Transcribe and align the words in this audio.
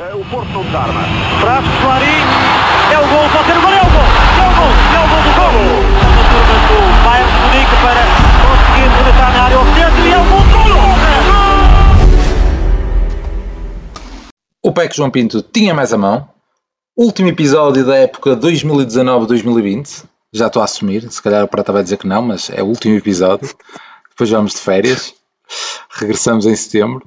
O 0.00 0.24
Porto 0.30 0.48
não 0.48 0.64
desarma. 0.64 1.02
Traz 1.42 1.62
Clarim. 1.82 2.24
É 2.90 2.98
o 2.98 3.06
gol. 3.06 3.28
Pode 3.28 3.44
ser 3.44 3.58
o 3.58 3.60
gol. 3.60 3.70
É 3.70 3.82
o 3.82 3.84
gol. 3.84 4.08
É 4.40 4.48
o 4.48 4.54
gol. 4.56 4.72
É 4.94 4.98
o 4.98 5.06
gol 5.10 5.20
do 5.20 5.32
gol. 5.36 5.52
A 6.00 6.24
turma 6.32 6.56
do 6.64 6.76
Bayern 7.04 7.30
de 7.30 7.36
Munique 7.44 7.76
para 7.82 8.02
conseguir 8.40 8.88
rematar 8.96 9.30
na 9.34 9.40
área 9.42 9.58
ao 9.58 9.64
centro. 9.74 10.00
E 10.00 10.10
é 10.10 10.16
o 10.16 10.24
gol 10.24 10.40
do 10.40 10.48
gol. 10.52 10.70
O 14.62 14.72
PEC 14.72 14.96
João 14.96 15.10
Pinto 15.10 15.42
tinha 15.42 15.74
mais 15.74 15.92
a 15.92 15.98
mão. 15.98 16.26
Último 16.96 17.28
episódio 17.28 17.84
da 17.84 17.96
época 17.96 18.34
2019-2020. 18.36 20.04
Já 20.32 20.46
estou 20.46 20.62
a 20.62 20.64
assumir. 20.64 21.12
Se 21.12 21.20
calhar 21.20 21.44
o 21.44 21.48
Prata 21.48 21.74
vai 21.74 21.82
dizer 21.82 21.98
que 21.98 22.06
não, 22.06 22.22
mas 22.22 22.48
é 22.48 22.62
o 22.62 22.66
último 22.66 22.96
episódio. 22.96 23.54
Depois 24.08 24.30
vamos 24.30 24.52
de 24.52 24.60
férias. 24.60 25.12
Regressamos 25.90 26.46
em 26.46 26.56
setembro. 26.56 27.06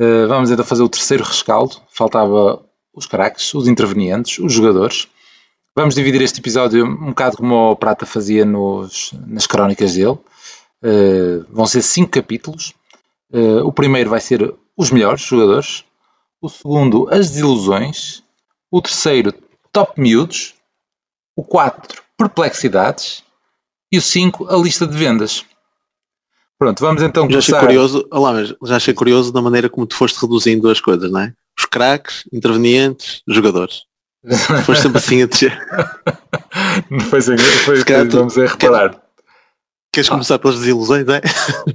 Uh, 0.00 0.28
vamos 0.28 0.50
então 0.50 0.64
fazer 0.64 0.82
o 0.82 0.88
terceiro 0.88 1.24
rescaldo. 1.24 1.76
Faltava 1.88 2.64
os 2.92 3.06
craques, 3.06 3.52
os 3.54 3.68
intervenientes, 3.68 4.38
os 4.38 4.52
jogadores. 4.52 5.08
Vamos 5.74 5.94
dividir 5.94 6.22
este 6.22 6.40
episódio 6.40 6.86
um 6.86 7.08
bocado 7.08 7.36
como 7.36 7.70
o 7.70 7.76
Prata 7.76 8.06
fazia 8.06 8.44
nos, 8.44 9.12
nas 9.26 9.46
crónicas 9.46 9.94
dele. 9.94 10.18
Uh, 10.82 11.44
vão 11.50 11.66
ser 11.66 11.82
cinco 11.82 12.10
capítulos. 12.10 12.72
Uh, 13.30 13.60
o 13.64 13.72
primeiro 13.72 14.08
vai 14.08 14.20
ser 14.20 14.54
os 14.76 14.90
melhores 14.90 15.22
jogadores. 15.22 15.84
O 16.40 16.48
segundo, 16.48 17.08
as 17.10 17.30
desilusões. 17.30 18.22
O 18.70 18.80
terceiro, 18.80 19.34
top 19.72 20.00
miúdos. 20.00 20.54
O 21.34 21.44
quatro, 21.44 22.02
perplexidades. 22.16 23.22
E 23.92 23.98
o 23.98 24.02
cinco, 24.02 24.46
a 24.48 24.56
lista 24.56 24.86
de 24.86 24.96
vendas. 24.96 25.44
Pronto, 26.58 26.80
vamos 26.80 27.02
então 27.02 27.24
já 27.24 27.28
começar. 27.28 27.56
Achei 27.56 27.66
curioso, 27.66 28.08
olá, 28.10 28.32
mas 28.32 28.54
já 28.64 28.76
achei 28.76 28.94
curioso 28.94 29.32
da 29.32 29.42
maneira 29.42 29.68
como 29.68 29.86
tu 29.86 29.94
foste 29.94 30.20
reduzindo 30.20 30.70
as 30.70 30.80
coisas, 30.80 31.10
não 31.10 31.20
é? 31.20 31.32
Os 31.58 31.66
craques, 31.66 32.24
intervenientes, 32.32 33.22
jogadores. 33.28 33.82
Foste 34.64 34.82
sempre 34.82 34.98
assim 34.98 35.22
a 35.22 35.26
dizer. 35.26 35.58
foi 37.10 37.18
assim, 37.18 37.38
foi, 37.38 37.76
foi 37.76 38.04
vamos 38.08 38.38
a 38.38 38.46
reparar. 38.46 39.00
Queres 39.92 40.08
começar 40.10 40.38
pelas 40.38 40.58
desilusões, 40.58 41.06
é? 41.08 41.22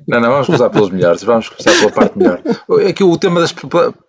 Não, 0.08 0.20
não, 0.20 0.30
vamos 0.30 0.46
começar 0.46 0.70
pelos 0.70 0.90
melhores, 0.92 1.24
vamos 1.24 1.50
começar 1.50 1.72
pela 1.80 1.92
parte 1.92 2.18
melhor. 2.18 2.42
Aqui 2.88 3.04
o 3.04 3.18
tema 3.18 3.40
das 3.40 3.54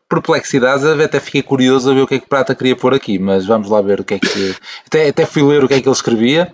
perplexidades, 0.08 0.84
até 0.84 1.18
fiquei 1.20 1.42
curioso 1.42 1.90
a 1.90 1.94
ver 1.94 2.02
o 2.02 2.06
que 2.06 2.16
é 2.16 2.18
que 2.18 2.28
Prata 2.28 2.54
queria 2.54 2.76
pôr 2.76 2.92
aqui, 2.92 3.18
mas 3.18 3.46
vamos 3.46 3.70
lá 3.70 3.80
ver 3.80 4.00
o 4.00 4.04
que 4.04 4.14
é 4.14 4.18
que. 4.18 4.54
Até, 4.86 5.08
até 5.08 5.24
fui 5.24 5.42
ler 5.42 5.64
o 5.64 5.68
que 5.68 5.74
é 5.74 5.80
que 5.80 5.88
ele 5.88 5.94
escrevia 5.94 6.52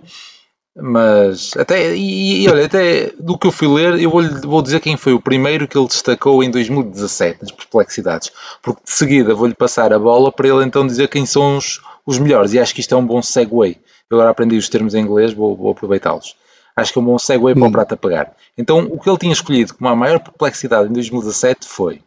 mas 0.81 1.53
até, 1.57 1.95
e, 1.95 2.43
e, 2.43 2.49
olha, 2.49 2.65
até 2.65 3.11
do 3.19 3.37
que 3.37 3.47
eu 3.47 3.51
fui 3.51 3.67
ler, 3.67 3.99
eu 3.99 4.09
vou, 4.09 4.23
vou 4.41 4.61
dizer 4.61 4.79
quem 4.79 4.97
foi 4.97 5.13
o 5.13 5.21
primeiro 5.21 5.67
que 5.67 5.77
ele 5.77 5.87
destacou 5.87 6.43
em 6.43 6.49
2017, 6.49 7.41
nas 7.41 7.51
perplexidades, 7.51 8.31
porque 8.61 8.81
de 8.85 8.91
seguida 8.91 9.35
vou-lhe 9.35 9.53
passar 9.53 9.93
a 9.93 9.99
bola 9.99 10.31
para 10.31 10.47
ele 10.47 10.63
então 10.63 10.85
dizer 10.85 11.07
quem 11.07 11.25
são 11.25 11.57
os, 11.57 11.81
os 12.05 12.17
melhores, 12.17 12.53
e 12.53 12.59
acho 12.59 12.73
que 12.73 12.81
isto 12.81 12.93
é 12.93 12.97
um 12.97 13.05
bom 13.05 13.21
segue. 13.21 13.79
Eu 14.09 14.17
agora 14.17 14.31
aprendi 14.31 14.57
os 14.57 14.69
termos 14.69 14.95
em 14.95 15.01
inglês, 15.01 15.33
vou, 15.33 15.55
vou 15.55 15.71
aproveitá-los. 15.71 16.35
Acho 16.75 16.93
que 16.93 16.99
é 16.99 17.01
um 17.01 17.05
bom 17.05 17.19
segue 17.19 17.53
para 17.53 17.63
o 17.63 17.67
hum. 17.67 17.71
Prata 17.71 17.97
pagar. 17.97 18.33
Então, 18.57 18.79
o 18.79 18.99
que 18.99 19.09
ele 19.09 19.17
tinha 19.17 19.33
escolhido 19.33 19.75
como 19.75 19.89
a 19.89 19.95
maior 19.95 20.19
perplexidade 20.19 20.89
em 20.89 20.93
2017 20.93 21.67
foi, 21.67 22.01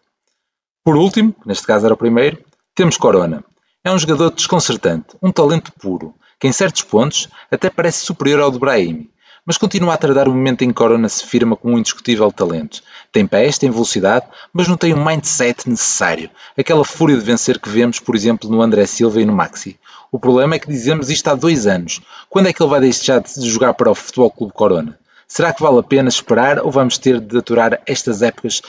por 0.84 0.96
último, 0.96 1.34
neste 1.46 1.66
caso 1.66 1.84
era 1.84 1.94
o 1.94 1.96
primeiro, 1.96 2.38
temos 2.74 2.96
Corona. 2.96 3.44
É 3.84 3.90
um 3.90 3.98
jogador 3.98 4.30
desconcertante, 4.30 5.16
um 5.20 5.30
talento 5.30 5.72
puro, 5.72 6.14
que 6.42 6.48
em 6.48 6.52
certos 6.52 6.82
pontos 6.82 7.28
até 7.52 7.70
parece 7.70 8.04
superior 8.04 8.40
ao 8.40 8.50
de 8.50 8.58
Brahim, 8.58 9.08
mas 9.46 9.56
continua 9.56 9.94
a 9.94 9.96
tardar 9.96 10.26
o 10.26 10.32
momento 10.32 10.62
em 10.62 10.68
que 10.70 10.74
Corona 10.74 11.08
se 11.08 11.24
firma 11.24 11.54
como 11.54 11.74
um 11.74 11.78
indiscutível 11.78 12.32
talento. 12.32 12.82
Tem 13.12 13.24
pés, 13.24 13.58
tem 13.58 13.70
velocidade, 13.70 14.26
mas 14.52 14.66
não 14.66 14.76
tem 14.76 14.92
o 14.92 15.04
mindset 15.04 15.70
necessário, 15.70 16.28
aquela 16.58 16.84
fúria 16.84 17.16
de 17.16 17.22
vencer 17.22 17.60
que 17.60 17.68
vemos, 17.68 18.00
por 18.00 18.16
exemplo, 18.16 18.50
no 18.50 18.60
André 18.60 18.86
Silva 18.86 19.22
e 19.22 19.24
no 19.24 19.32
Maxi. 19.32 19.78
O 20.10 20.18
problema 20.18 20.56
é 20.56 20.58
que 20.58 20.66
dizemos 20.66 21.10
isto 21.10 21.28
há 21.28 21.36
dois 21.36 21.64
anos. 21.68 22.00
Quando 22.28 22.48
é 22.48 22.52
que 22.52 22.60
ele 22.60 22.70
vai 22.70 22.80
deixar 22.80 23.20
de 23.20 23.48
jogar 23.48 23.74
para 23.74 23.92
o 23.92 23.94
Futebol 23.94 24.32
Clube 24.32 24.52
Corona? 24.52 24.98
Será 25.28 25.52
que 25.52 25.62
vale 25.62 25.78
a 25.78 25.84
pena 25.84 26.08
esperar 26.08 26.58
ou 26.58 26.72
vamos 26.72 26.98
ter 26.98 27.20
de 27.20 27.38
aturar 27.38 27.80
estas 27.86 28.20
épocas 28.20 28.60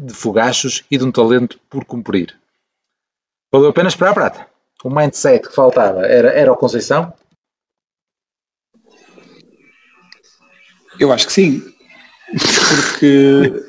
de 0.00 0.14
fogachos 0.14 0.84
e 0.88 0.96
de 0.96 1.04
um 1.04 1.10
talento 1.10 1.58
por 1.68 1.84
cumprir? 1.84 2.38
Valeu 3.52 3.70
a 3.70 3.72
pena 3.72 3.88
esperar, 3.88 4.14
Prata? 4.14 4.46
O 4.84 4.90
mindset 4.90 5.48
que 5.48 5.54
faltava 5.54 6.06
era, 6.06 6.30
era 6.30 6.52
o 6.52 6.56
Conceição? 6.56 7.12
Eu 10.98 11.12
acho 11.12 11.26
que 11.26 11.32
sim. 11.32 11.62
Porque 12.30 13.64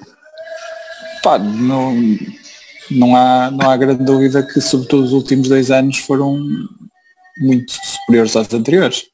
pá, 1.24 1.38
não, 1.38 1.96
não, 2.92 3.16
há, 3.16 3.52
não 3.52 3.70
há 3.70 3.78
grande 3.78 4.04
dúvida 4.04 4.44
que 4.44 4.60
sobretudo 4.60 5.04
os 5.04 5.14
últimos 5.14 5.48
dois 5.48 5.72
anos 5.72 5.98
foram 6.00 6.38
muito 7.40 7.72
superiores 7.72 8.36
aos 8.36 8.54
anteriores. 8.54 9.06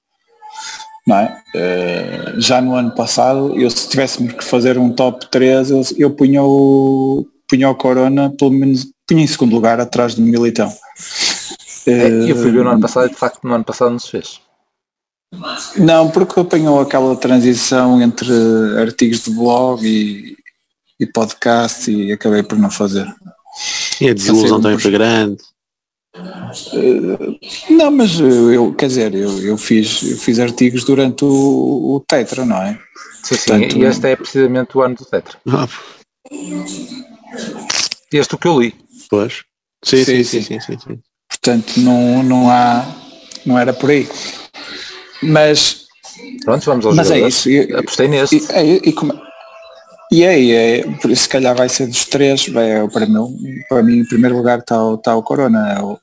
Não 1.06 1.18
é? 1.18 1.44
Uh, 1.56 2.42
já 2.42 2.60
no 2.62 2.76
ano 2.76 2.92
passado, 2.96 3.60
eu 3.60 3.70
se 3.70 3.88
tivéssemos 3.88 4.34
que 4.34 4.44
fazer 4.44 4.78
um 4.78 4.92
top 4.92 5.30
3, 5.30 5.70
eu, 5.70 5.82
eu 5.98 6.12
punha 6.12 6.42
o, 6.44 7.28
punha 7.48 7.70
o 7.70 7.76
Corona, 7.76 8.34
pelo 8.36 8.52
menos 8.52 8.88
punha 9.08 9.24
em 9.24 9.28
segundo 9.28 9.54
lugar 9.54 9.80
atrás 9.80 10.16
do 10.16 10.22
Militão. 10.24 10.74
É, 11.88 12.32
eu 12.32 12.36
fui 12.36 12.52
ver 12.52 12.64
no 12.64 12.72
ano 12.72 12.82
passado 12.82 13.08
e 13.08 13.10
de 13.10 13.16
facto 13.16 13.44
no 13.44 13.54
ano 13.54 13.64
passado 13.64 13.92
não 13.92 14.00
se 14.00 14.10
fez. 14.10 14.42
Não, 15.78 16.10
porque 16.10 16.40
apanhou 16.40 16.80
aquela 16.80 17.16
transição 17.16 18.02
entre 18.02 18.32
artigos 18.80 19.24
de 19.24 19.32
blog 19.32 19.86
e, 19.86 20.38
e 21.00 21.06
podcast 21.06 21.92
e 21.92 22.12
acabei 22.12 22.44
por 22.44 22.58
não 22.58 22.72
fazer. 22.72 23.08
E 24.00 24.10
a 24.10 24.14
desilusão 24.14 24.62
também 24.62 24.80
foi 24.80 24.92
grande. 24.92 25.44
Uh, 26.18 27.38
não, 27.70 27.92
mas 27.92 28.18
eu, 28.20 28.74
quer 28.74 28.88
dizer, 28.88 29.14
eu, 29.14 29.38
eu, 29.42 29.58
fiz, 29.58 30.02
eu 30.04 30.18
fiz 30.18 30.40
artigos 30.40 30.86
durante 30.86 31.26
o, 31.26 31.96
o 31.96 32.04
Tetra, 32.08 32.46
não 32.46 32.62
é? 32.62 32.80
Sim, 33.24 33.36
Portanto, 33.36 33.74
sim, 33.74 33.80
e 33.80 33.84
este 33.84 34.08
é 34.08 34.16
precisamente 34.16 34.78
o 34.78 34.82
ano 34.82 34.96
do 34.96 35.06
Tetra. 35.06 35.38
Ah. 35.48 35.68
Este 38.14 38.36
o 38.36 38.38
que 38.38 38.48
eu 38.48 38.60
li. 38.60 38.74
Pois. 39.10 39.44
Sim, 39.84 40.06
sim, 40.06 40.24
sim, 40.24 40.42
sim, 40.42 40.60
sim, 40.60 40.80
sim. 40.80 41.00
Portanto, 41.30 41.74
não, 41.78 42.24
não 42.24 42.50
há, 42.50 42.86
não 43.46 43.58
era 43.58 43.74
por 43.74 43.90
aí. 43.90 44.08
Mas. 45.22 45.86
Pronto, 46.44 46.66
vamos 46.66 46.86
aos 46.86 46.96
mas 46.96 47.12
é 47.12 47.20
isso. 47.20 47.50
Eu, 47.50 47.80
Apostei 47.80 48.08
nesse. 48.08 48.38
E, 48.38 48.62
e, 48.62 48.90
e, 48.90 48.94
como, 48.94 49.14
e 50.12 50.24
é, 50.24 50.80
é, 50.80 50.84
por 50.98 51.12
isso 51.12 51.24
se 51.24 51.30
calhar 51.30 51.56
vai 51.56 51.68
ser 51.68 51.88
dos 51.88 52.06
três, 52.06 52.48
é, 52.56 52.88
para, 52.88 53.06
mim, 53.06 53.38
para 53.68 53.84
mim 53.84 54.00
em 54.00 54.06
primeiro 54.06 54.38
lugar 54.38 54.60
está 54.60 54.82
o, 54.82 54.96
está 54.96 55.16
o 55.16 55.24
Corona, 55.24 55.74
é 55.74 55.82
o, 55.82 56.00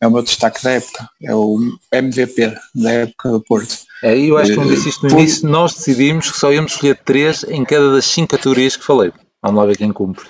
é 0.00 0.06
o 0.06 0.10
meu 0.10 0.22
destaque 0.22 0.62
da 0.62 0.72
época, 0.72 1.08
é 1.22 1.34
o 1.34 1.58
MVP 1.92 2.54
da 2.74 2.90
época 2.90 3.30
do 3.30 3.40
Porto. 3.40 3.78
É, 4.02 4.16
eu 4.16 4.36
acho 4.38 4.52
que 4.52 4.56
não 4.56 4.66
disse 4.66 4.88
isto 4.88 5.06
no 5.06 5.18
início, 5.18 5.48
nós 5.48 5.74
decidimos 5.74 6.30
que 6.30 6.38
só 6.38 6.52
íamos 6.52 6.72
escolher 6.72 7.00
três 7.04 7.44
em 7.44 7.64
cada 7.64 7.92
das 7.92 8.04
cinco 8.04 8.36
categorias 8.36 8.76
que 8.76 8.84
falei. 8.84 9.12
Vamos 9.42 9.60
lá 9.60 9.66
ver 9.66 9.76
quem 9.76 9.92
cumpre. 9.92 10.26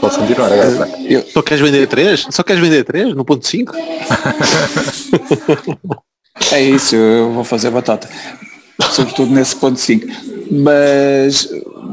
Posso 0.00 0.18
continuar 0.18 0.50
agora? 0.52 0.88
Eu... 1.02 1.22
Só 1.26 1.42
queres 1.42 1.62
vender 1.62 1.86
3? 1.86 2.26
Só 2.30 2.42
queres 2.42 2.62
vender 2.62 2.84
3 2.84 3.14
no 3.14 3.24
ponto 3.24 3.46
5? 3.46 3.72
é 6.52 6.62
isso, 6.62 6.96
eu 6.96 7.32
vou 7.32 7.44
fazer 7.44 7.70
batata. 7.70 8.08
Sobretudo 8.90 9.32
nesse 9.32 9.56
ponto 9.56 9.78
5. 9.78 10.06
Mas, 10.50 11.48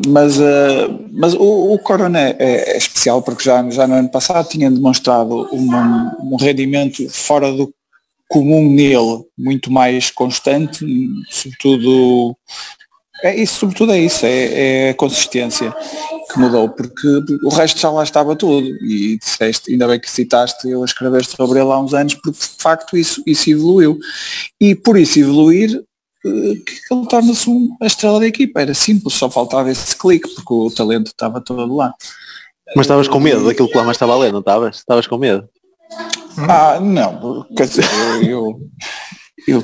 mas, 0.07 0.39
uh, 0.39 0.99
mas 1.11 1.33
o, 1.33 1.73
o 1.73 1.79
Corona 1.79 2.19
é, 2.19 2.35
é, 2.39 2.77
especial 2.77 3.21
porque 3.21 3.43
já, 3.43 3.67
já 3.69 3.87
no 3.87 3.95
ano 3.95 4.09
passado 4.09 4.47
tinha 4.47 4.69
demonstrado 4.69 5.47
uma, 5.51 6.15
um 6.21 6.35
rendimento 6.35 7.07
fora 7.09 7.51
do 7.51 7.73
comum 8.27 8.69
nele, 8.69 9.23
muito 9.37 9.71
mais 9.71 10.09
constante, 10.09 10.85
sobretudo 11.29 12.35
é 13.23 13.33
isso, 13.41 13.59
sobretudo 13.59 13.93
é 13.93 13.99
isso, 13.99 14.25
é, 14.25 14.87
é, 14.87 14.89
a 14.89 14.93
consistência 14.93 15.73
que 16.29 16.37
mudou, 16.37 16.67
porque 16.67 17.07
o 17.45 17.49
resto 17.49 17.79
já 17.79 17.89
lá 17.89 18.03
estava 18.03 18.35
tudo. 18.35 18.67
E 18.85 19.17
disseste, 19.17 19.71
ainda 19.71 19.87
bem 19.87 19.97
que 19.97 20.11
citaste 20.11 20.69
eu 20.69 20.81
a 20.81 20.85
escrever 20.85 21.23
sobre 21.23 21.61
ele 21.61 21.71
há 21.71 21.79
uns 21.79 21.93
anos, 21.93 22.15
porque 22.15 22.37
de 22.37 22.61
facto 22.61 22.97
isso, 22.97 23.23
isso 23.25 23.49
evoluiu. 23.49 23.97
E 24.59 24.75
por 24.75 24.97
isso 24.97 25.19
evoluir, 25.19 25.81
eh, 26.25 26.55
que 26.65 26.93
ele 26.93 27.07
torna-se 27.07 27.49
a 27.81 27.85
estrela 27.85 28.19
da 28.19 28.27
equipa. 28.27 28.59
Era 28.59 28.73
simples, 28.73 29.13
só 29.13 29.29
faltava 29.29 29.71
esse 29.71 29.95
clique, 29.95 30.27
porque 30.35 30.53
o 30.53 30.69
talento 30.69 31.07
estava 31.07 31.39
todo 31.39 31.73
lá. 31.73 31.93
Mas 32.75 32.85
estavas 32.85 33.07
com 33.07 33.21
medo 33.21 33.45
daquilo 33.45 33.69
que 33.69 33.77
lá 33.77 33.85
mais 33.85 33.95
estava 33.95 34.13
a 34.13 34.17
ler, 34.17 34.33
não 34.33 34.39
estavas? 34.39 34.79
Estavas 34.79 35.07
com 35.07 35.17
medo? 35.17 35.47
Ah, 36.49 36.77
não, 36.81 37.47
quer 37.55 37.67
dizer, 37.67 37.85
eu, 38.27 38.59
eu, 39.47 39.63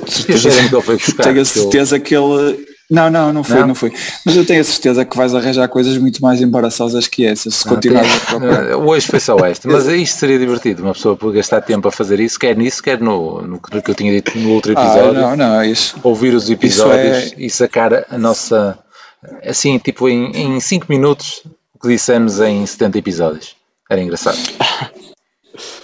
tenho 1.16 1.40
a 1.42 1.44
certeza 1.44 2.00
que 2.00 2.14
ele 2.14 2.69
não, 2.90 3.08
não, 3.08 3.32
não 3.32 3.44
foi, 3.44 3.60
não? 3.60 3.68
não 3.68 3.74
foi. 3.74 3.92
Mas 4.24 4.36
eu 4.36 4.44
tenho 4.44 4.60
a 4.60 4.64
certeza 4.64 5.04
que 5.04 5.16
vais 5.16 5.32
arranjar 5.32 5.68
coisas 5.68 5.96
muito 5.96 6.20
mais 6.20 6.40
embaraçosas 6.40 7.06
que 7.06 7.24
essas, 7.24 7.54
se 7.54 7.64
continuar 7.64 8.04
a 8.04 8.20
procurar. 8.20 8.76
Hoje 8.84 9.06
foi 9.06 9.20
só 9.20 9.36
esta, 9.38 9.68
mas 9.68 9.86
isto 9.86 10.18
seria 10.18 10.38
divertido, 10.38 10.82
uma 10.82 10.92
pessoa 10.92 11.16
por 11.16 11.32
gastar 11.32 11.60
tempo 11.60 11.86
a 11.86 11.92
fazer 11.92 12.18
isso, 12.18 12.38
quer 12.38 12.56
nisso, 12.56 12.82
quer 12.82 13.00
no, 13.00 13.42
no 13.42 13.60
que 13.60 13.90
eu 13.90 13.94
tinha 13.94 14.12
dito 14.12 14.36
no 14.36 14.50
outro 14.50 14.74
ah, 14.76 14.82
episódio. 14.82 15.24
Ah, 15.24 15.36
não, 15.36 15.36
não, 15.36 15.64
isso. 15.64 15.96
Ouvir 16.02 16.34
os 16.34 16.50
episódios 16.50 17.32
é... 17.32 17.34
e 17.38 17.48
sacar 17.48 18.06
a 18.10 18.18
nossa, 18.18 18.76
assim, 19.44 19.78
tipo 19.78 20.08
em 20.08 20.58
5 20.58 20.86
minutos, 20.88 21.42
o 21.72 21.78
que 21.78 21.88
dissemos 21.88 22.40
em 22.40 22.66
70 22.66 22.98
episódios. 22.98 23.54
Era 23.88 24.00
engraçado. 24.00 24.38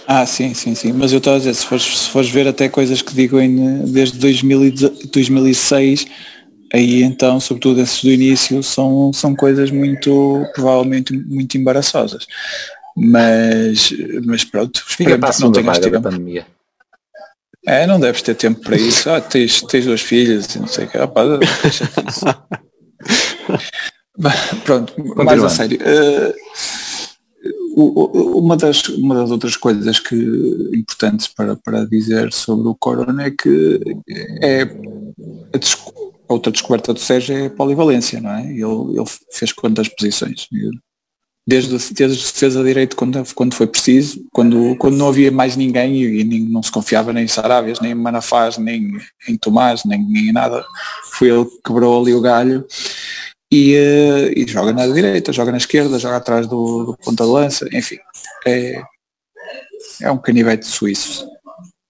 Ah, 0.07 0.25
sim, 0.25 0.53
sim, 0.53 0.73
sim. 0.73 0.93
Mas 0.93 1.11
eu 1.11 1.17
estou 1.17 1.35
a 1.35 1.37
dizer, 1.37 1.53
se 1.53 1.65
fores, 1.65 1.83
se 1.83 2.09
fores 2.09 2.29
ver 2.29 2.47
até 2.47 2.69
coisas 2.69 3.01
que 3.01 3.13
digo 3.13 3.39
em, 3.39 3.83
desde 3.85 4.17
2000, 4.17 4.71
2006, 5.11 6.07
aí 6.77 7.03
então, 7.03 7.39
sobretudo 7.39 7.81
esses 7.81 8.03
do 8.03 8.11
início, 8.11 8.61
são, 8.63 9.11
são 9.13 9.35
coisas 9.35 9.71
muito, 9.71 10.45
provavelmente, 10.53 11.13
muito 11.13 11.57
embaraçosas. 11.57 12.25
Mas, 12.95 13.93
mas 14.25 14.43
pronto, 14.43 14.83
Fica 14.85 15.17
para 15.17 15.29
a 15.29 15.61
vaga 15.61 15.89
da 15.89 16.01
pandemia. 16.01 16.45
É, 17.65 17.85
não 17.85 17.99
deves 17.99 18.21
ter 18.21 18.35
tempo 18.35 18.61
para 18.61 18.77
isso. 18.77 19.09
Ah, 19.09 19.19
tens, 19.19 19.61
tens 19.61 19.85
duas 19.85 20.01
filhas 20.01 20.55
e 20.55 20.59
não 20.59 20.67
sei 20.67 20.85
o 20.85 20.89
que. 20.89 20.97
Ah, 20.97 21.07
pá, 21.07 21.23
Pronto, 24.63 24.93
mais 25.23 25.43
a 25.43 25.49
sério. 25.49 25.77
Uh, 25.79 26.33
uma 27.77 28.57
das, 28.57 28.83
uma 28.89 29.15
das 29.15 29.29
outras 29.29 29.55
coisas 29.55 29.99
que 29.99 30.15
importantes 30.73 31.27
para, 31.27 31.55
para 31.55 31.85
dizer 31.85 32.33
sobre 32.33 32.67
o 32.67 32.75
Corona 32.75 33.25
é 33.25 33.31
que 33.31 33.79
é 34.41 34.63
a 35.53 35.57
outra 36.27 36.51
descoberta 36.51 36.93
do 36.93 36.99
Sérgio 36.99 37.35
é 37.35 37.45
a 37.45 37.49
polivalência, 37.49 38.19
não 38.19 38.31
é? 38.31 38.43
Ele, 38.43 38.97
ele 38.97 39.05
fez 39.31 39.51
quantas 39.51 39.87
posições? 39.87 40.47
Desde, 41.47 41.77
desde 41.93 42.23
defesa 42.25 42.63
direito 42.63 42.95
quando, 42.95 43.23
quando 43.33 43.53
foi 43.53 43.67
preciso, 43.67 44.25
quando, 44.33 44.75
quando 44.77 44.97
não 44.97 45.07
havia 45.07 45.31
mais 45.31 45.55
ninguém 45.55 46.01
e, 46.01 46.21
e 46.21 46.39
não 46.49 46.61
se 46.61 46.71
confiava 46.71 47.13
nem 47.13 47.23
em 47.23 47.29
Sarábias, 47.29 47.79
nem 47.79 47.91
em 47.91 47.95
Manafaz, 47.95 48.57
nem 48.57 48.97
em 49.27 49.37
Tomás, 49.37 49.85
nem 49.85 50.01
em 50.01 50.33
nada, 50.33 50.65
foi 51.13 51.29
ele 51.29 51.45
que 51.45 51.61
quebrou 51.63 52.01
ali 52.01 52.13
o 52.13 52.21
galho 52.21 52.67
e, 53.51 53.75
uh, 53.75 54.33
e, 54.35 54.45
joga 54.45 54.73
na 54.73 54.85
direita, 54.87 55.31
joga 55.31 55.51
na 55.51 55.57
esquerda, 55.57 55.97
joga 55.97 56.17
atrás 56.17 56.47
do, 56.47 56.83
do 56.83 56.97
ponta 56.97 57.23
de 57.23 57.29
lança, 57.29 57.69
enfim, 57.71 57.97
é, 58.45 58.81
é 60.01 60.11
um 60.11 60.17
canivete 60.17 60.65
suíço, 60.65 61.25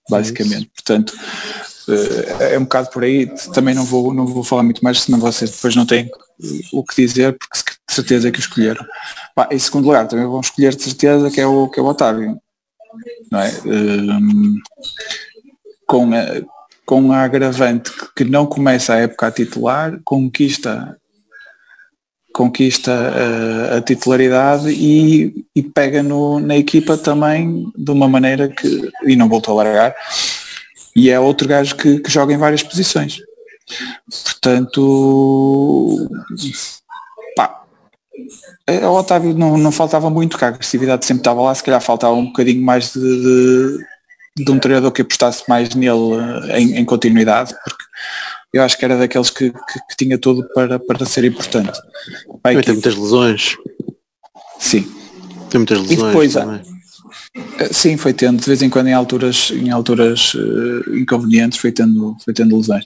basicamente. 0.07 0.69
Portanto, 0.75 1.13
é 2.39 2.57
um 2.57 2.63
bocado 2.63 2.89
por 2.89 3.03
aí, 3.03 3.27
também 3.53 3.73
não 3.73 3.85
vou, 3.85 4.13
não 4.13 4.25
vou 4.25 4.43
falar 4.43 4.63
muito 4.63 4.83
mais, 4.83 5.01
senão 5.01 5.19
vocês 5.19 5.51
depois 5.51 5.75
não 5.75 5.85
têm 5.85 6.09
o 6.71 6.83
que 6.83 7.05
dizer, 7.05 7.37
porque 7.37 7.71
de 7.87 7.95
certeza 7.95 8.31
que 8.31 8.39
o 8.39 8.41
escolheram. 8.41 8.85
Em 9.51 9.59
segundo 9.59 9.85
lugar, 9.85 10.07
também 10.07 10.25
vão 10.25 10.41
escolher 10.41 10.75
de 10.75 10.83
certeza 10.83 11.31
que 11.31 11.39
é 11.39 11.47
o, 11.47 11.69
que 11.69 11.79
é 11.79 11.83
o 11.83 11.85
Otávio. 11.85 12.37
Não 13.31 13.39
é? 13.39 13.53
Um, 13.65 14.55
com, 15.85 16.13
a, 16.13 16.25
com 16.85 17.11
a 17.11 17.23
agravante 17.23 17.91
que 18.15 18.23
não 18.23 18.45
começa 18.45 18.93
a 18.93 18.99
época 18.99 19.27
a 19.27 19.31
titular, 19.31 19.99
conquista 20.03 20.97
conquista 22.33 22.91
a, 22.93 23.77
a 23.77 23.81
titularidade 23.81 24.69
e, 24.69 25.43
e 25.55 25.63
pega 25.63 26.03
no, 26.03 26.39
na 26.39 26.55
equipa 26.55 26.95
também 26.95 27.65
de 27.75 27.89
uma 27.89 28.07
maneira 28.07 28.47
que, 28.47 28.91
e 29.07 29.15
não 29.15 29.27
voltou 29.27 29.59
a 29.59 29.63
largar, 29.63 29.95
e 30.97 31.11
é 31.11 31.19
outro 31.19 31.47
gajo 31.47 31.75
que, 31.75 31.99
que 31.99 32.11
joga 32.11 32.33
em 32.33 32.37
várias 32.37 32.63
posições. 32.63 33.19
Portanto, 34.23 36.09
pá, 37.35 37.63
ao 38.81 38.95
Otávio 38.95 39.35
não, 39.35 39.55
não 39.59 39.71
faltava 39.71 40.09
muito, 40.09 40.39
que 40.39 40.43
a 40.43 40.47
agressividade 40.47 41.05
sempre 41.05 41.21
estava 41.21 41.39
lá, 41.39 41.53
se 41.53 41.63
calhar 41.63 41.79
faltava 41.79 42.15
um 42.15 42.25
bocadinho 42.25 42.63
mais 42.63 42.93
de, 42.93 42.99
de, 42.99 44.43
de 44.43 44.51
um 44.51 44.57
treinador 44.57 44.91
que 44.91 45.03
apostasse 45.03 45.43
mais 45.47 45.75
nele 45.75 46.15
eh, 46.49 46.61
em, 46.61 46.77
em 46.77 46.85
continuidade, 46.85 47.53
porque 47.63 47.83
eu 48.53 48.63
acho 48.63 48.75
que 48.75 48.83
era 48.83 48.97
daqueles 48.97 49.29
que, 49.29 49.51
que, 49.51 49.79
que 49.89 49.97
tinha 49.97 50.17
tudo 50.17 50.47
para, 50.55 50.79
para 50.79 51.05
ser 51.05 51.25
importante. 51.25 51.77
Pai, 52.41 52.59
tem 52.63 52.73
muitas 52.73 52.95
lesões. 52.95 53.55
Sim. 54.57 54.91
Tem 55.51 55.59
muitas 55.59 55.77
lesões. 55.79 55.99
E 55.99 56.05
depois, 56.05 56.33
também. 56.33 56.76
Eh, 57.59 57.69
sim, 57.71 57.97
foi 57.97 58.13
tendo, 58.13 58.39
de 58.39 58.45
vez 58.45 58.61
em 58.61 58.69
quando 58.69 58.87
em 58.87 58.93
alturas, 58.93 59.51
em 59.51 59.69
alturas 59.69 60.33
uh, 60.33 60.95
inconvenientes, 60.95 61.59
foi 61.59 61.71
tendo, 61.71 62.15
foi 62.23 62.33
tendo 62.33 62.57
lesões. 62.57 62.85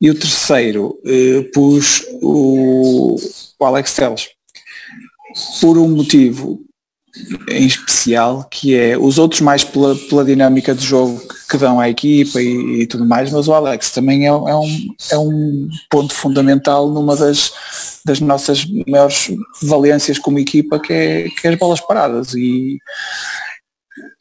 E 0.00 0.10
o 0.10 0.14
terceiro, 0.14 0.98
uh, 1.04 1.50
pus 1.52 2.04
o, 2.20 3.16
o 3.58 3.64
Alex 3.64 3.94
Teles. 3.94 4.28
Por 5.60 5.76
um 5.76 5.88
motivo 5.88 6.66
em 7.48 7.66
especial, 7.66 8.46
que 8.50 8.74
é 8.74 8.96
os 8.98 9.18
outros 9.18 9.40
mais 9.40 9.64
pela, 9.64 9.94
pela 9.94 10.24
dinâmica 10.24 10.74
de 10.74 10.84
jogo 10.84 11.20
que, 11.48 11.56
dão 11.56 11.80
à 11.80 11.88
equipa 11.88 12.40
e, 12.40 12.82
e, 12.82 12.86
tudo 12.86 13.06
mais, 13.06 13.30
mas 13.30 13.48
o 13.48 13.54
Alex 13.54 13.90
também 13.90 14.24
é, 14.24 14.28
é, 14.28 14.32
um, 14.32 14.94
é 15.10 15.18
um 15.18 15.68
ponto 15.90 16.12
fundamental 16.12 16.90
numa 16.90 17.16
das, 17.16 17.52
das 18.04 18.20
nossas 18.20 18.66
maiores 18.86 19.30
valências 19.62 20.18
como 20.18 20.38
equipa, 20.38 20.78
que 20.78 20.92
é, 20.92 21.28
que 21.28 21.46
é 21.46 21.50
as 21.50 21.58
bolas 21.58 21.80
paradas. 21.80 22.34
E, 22.34 22.78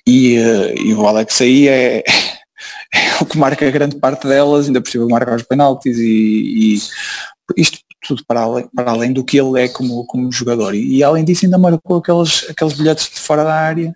e, 0.07 0.37
eh, 0.37 0.75
e 0.77 0.93
o 0.93 1.05
Alex 1.07 1.41
aí 1.41 1.67
é, 1.67 2.03
é 2.93 3.21
o 3.21 3.25
que 3.25 3.37
marca 3.37 3.69
grande 3.71 3.97
parte 3.97 4.27
delas, 4.27 4.67
ainda 4.67 4.81
por 4.81 4.89
cima 4.89 5.07
marca 5.07 5.35
os 5.35 5.43
penaltis 5.43 5.97
e, 5.97 6.75
e 6.75 6.81
isto 7.57 7.79
tudo 8.07 8.23
para 8.27 8.41
além, 8.41 8.67
para 8.73 8.91
além 8.91 9.11
do 9.11 9.23
que 9.23 9.37
ele 9.37 9.61
é 9.61 9.67
como, 9.67 10.05
como 10.05 10.31
jogador. 10.31 10.75
E, 10.75 10.97
e, 10.97 11.03
além 11.03 11.25
disso 11.25 11.45
ainda 11.45 11.57
marcou 11.57 11.97
aqueles, 11.97 12.45
aqueles 12.49 12.73
bilhetes 12.73 13.09
de 13.09 13.19
fora 13.19 13.43
da 13.43 13.53
área 13.53 13.93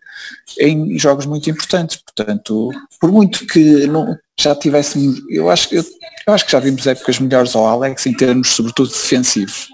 em 0.60 0.98
jogos 0.98 1.26
muito 1.26 1.50
importantes. 1.50 1.98
Portanto, 1.98 2.72
por 3.00 3.12
muito 3.12 3.46
que 3.46 3.88
não, 3.88 4.18
já 4.40 4.56
tivéssemos, 4.56 5.22
eu 5.30 5.50
acho, 5.50 5.74
eu, 5.74 5.84
eu 6.28 6.34
acho 6.34 6.46
que 6.46 6.52
já 6.52 6.60
vimos 6.60 6.88
épocas 6.88 7.20
melhores 7.20 7.56
ao 7.56 7.68
Alex 7.68 8.06
em 8.06 8.14
termos 8.14 8.50
sobretudo 8.50 8.90
defensivos. 8.90 9.68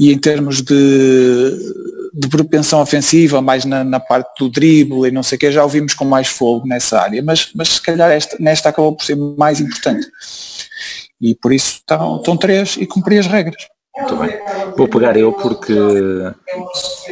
E 0.00 0.12
em 0.12 0.18
termos 0.18 0.60
de, 0.60 1.52
de 2.16 2.28
propensão 2.28 2.80
ofensiva, 2.80 3.42
mais 3.42 3.64
na, 3.64 3.82
na 3.82 3.98
parte 3.98 4.38
do 4.38 4.48
drible 4.48 5.08
e 5.08 5.10
não 5.10 5.22
sei 5.24 5.34
o 5.34 5.38
que, 5.40 5.50
já 5.50 5.64
o 5.64 5.68
vimos 5.68 5.94
com 5.94 6.04
mais 6.04 6.28
fogo 6.28 6.64
nessa 6.64 7.00
área, 7.00 7.20
mas, 7.20 7.50
mas 7.56 7.70
se 7.70 7.82
calhar 7.82 8.08
esta, 8.08 8.36
nesta 8.38 8.68
acabou 8.68 8.94
por 8.96 9.04
ser 9.04 9.16
mais 9.16 9.60
importante 9.60 10.06
e 11.20 11.34
por 11.34 11.52
isso 11.52 11.78
estão, 11.78 12.18
estão 12.18 12.36
três 12.36 12.76
e 12.76 12.86
cumpri 12.86 13.18
as 13.18 13.26
regras. 13.26 13.66
Muito 13.96 14.16
bem. 14.16 14.30
Vou 14.76 14.88
pegar 14.88 15.16
eu 15.16 15.32
porque 15.32 15.72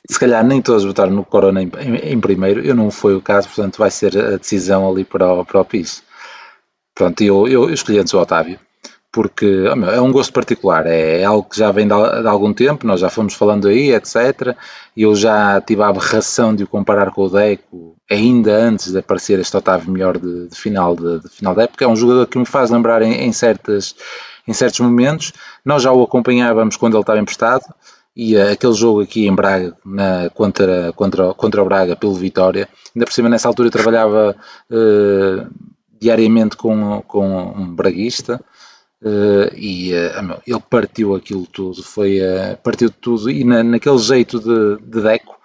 se 0.08 0.18
calhar 0.18 0.44
nem 0.44 0.62
todos 0.62 0.84
votaram 0.84 1.12
no 1.12 1.24
Corona 1.24 1.62
em, 1.62 1.70
em, 1.80 2.12
em, 2.12 2.20
primeiro, 2.20 2.60
eu 2.60 2.74
não 2.74 2.90
foi 2.90 3.16
o 3.16 3.20
caso, 3.20 3.48
portanto 3.48 3.78
vai 3.78 3.90
ser 3.90 4.16
a 4.16 4.36
decisão 4.36 4.88
ali 4.88 5.04
para 5.04 5.32
o, 5.32 5.44
para 5.44 5.60
o 5.60 5.64
PIS. 5.64 6.02
Pronto, 6.94 7.20
eu, 7.22 7.48
eu, 7.48 7.68
eu 7.68 7.74
escolhi 7.74 7.98
antes 7.98 8.14
o 8.14 8.20
Otávio, 8.20 8.58
porque 9.12 9.46
oh 9.68 9.90
é 9.90 10.00
um 10.00 10.10
gosto 10.10 10.32
particular, 10.32 10.86
é, 10.86 11.20
é, 11.20 11.24
algo 11.24 11.46
que 11.46 11.58
já 11.58 11.70
vem 11.70 11.86
de, 11.86 11.92
algum 11.92 12.52
tempo, 12.54 12.86
nós 12.86 12.98
já 12.98 13.10
fomos 13.10 13.34
falando 13.34 13.68
aí, 13.68 13.92
etc. 13.92 14.56
Eu 14.96 15.14
já 15.14 15.60
tive 15.60 15.82
a 15.82 15.88
aberração 15.88 16.56
de 16.56 16.64
o 16.64 16.66
comparar 16.66 17.10
com 17.10 17.24
o 17.24 17.28
Deco, 17.28 17.94
ainda 18.10 18.56
antes 18.56 18.90
de 18.90 18.98
aparecer 18.98 19.38
este 19.38 19.54
Otávio 19.54 19.92
melhor 19.92 20.16
de, 20.16 20.48
de 20.48 20.56
final 20.56 20.96
de, 20.96 21.20
de, 21.20 21.28
final 21.28 21.54
da 21.54 21.64
época. 21.64 21.84
É 21.84 21.88
um 21.88 21.94
jogador 21.94 22.26
que 22.26 22.38
me 22.38 22.46
faz 22.46 22.70
lembrar 22.70 23.02
em, 23.02 23.12
em, 23.26 23.32
certas, 23.32 23.94
em 24.48 24.54
certos 24.54 24.80
momentos. 24.80 25.34
Nós 25.62 25.82
já 25.82 25.92
o 25.92 26.02
acompanhávamos 26.02 26.76
quando 26.76 26.94
ele 26.94 27.02
estava 27.02 27.20
emprestado 27.20 27.64
e 28.16 28.34
uh, 28.34 28.52
aquele 28.52 28.74
jogo 28.74 29.02
aqui 29.02 29.26
em 29.26 29.34
Braga 29.34 29.76
na, 29.84 30.30
contra, 30.30 30.90
contra, 30.94 31.34
contra 31.34 31.62
o 31.62 31.64
Braga 31.66 31.96
pelo 31.96 32.14
Vitória, 32.14 32.66
ainda 32.94 33.04
por 33.04 33.12
cima 33.12 33.28
nessa 33.28 33.48
altura 33.48 33.68
eu 33.68 33.72
trabalhava 33.72 34.34
uh, 34.70 35.50
diariamente 36.00 36.56
com, 36.56 37.02
com 37.06 37.52
um 37.56 37.74
braguista 37.74 38.42
uh, 39.02 39.54
e 39.54 39.92
ele 39.92 40.62
partiu 40.70 41.14
aquilo 41.14 41.46
tudo, 41.46 41.82
foi, 41.82 42.20
partiu 42.62 42.90
tudo 42.90 43.30
e 43.30 43.44
na, 43.44 43.62
naquele 43.62 43.98
jeito 43.98 44.38
de, 44.38 44.82
de 44.84 45.02
Deco 45.02 45.36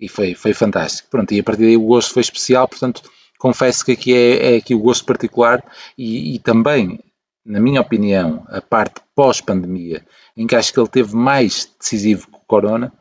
e 0.00 0.08
foi, 0.08 0.34
foi 0.34 0.52
fantástico. 0.52 1.08
Pronto, 1.10 1.32
e 1.32 1.40
a 1.40 1.44
partir 1.44 1.62
daí 1.62 1.76
o 1.76 1.86
gosto 1.86 2.12
foi 2.12 2.22
especial, 2.22 2.66
portanto, 2.66 3.02
confesso 3.38 3.84
que 3.84 3.92
aqui 3.92 4.14
é, 4.14 4.54
é 4.54 4.56
aqui 4.56 4.74
o 4.74 4.80
gosto 4.80 5.04
particular 5.04 5.62
e, 5.96 6.34
e 6.34 6.38
também, 6.40 6.98
na 7.46 7.60
minha 7.60 7.80
opinião, 7.80 8.44
a 8.48 8.60
parte 8.60 9.00
pós-pandemia, 9.14 10.04
em 10.36 10.46
que 10.46 10.56
acho 10.56 10.72
que 10.72 10.80
ele 10.80 10.88
teve 10.88 11.14
mais 11.14 11.72
decisivo 11.78 12.26
que 12.26 12.36
o 12.36 12.46
Corona, 12.46 12.92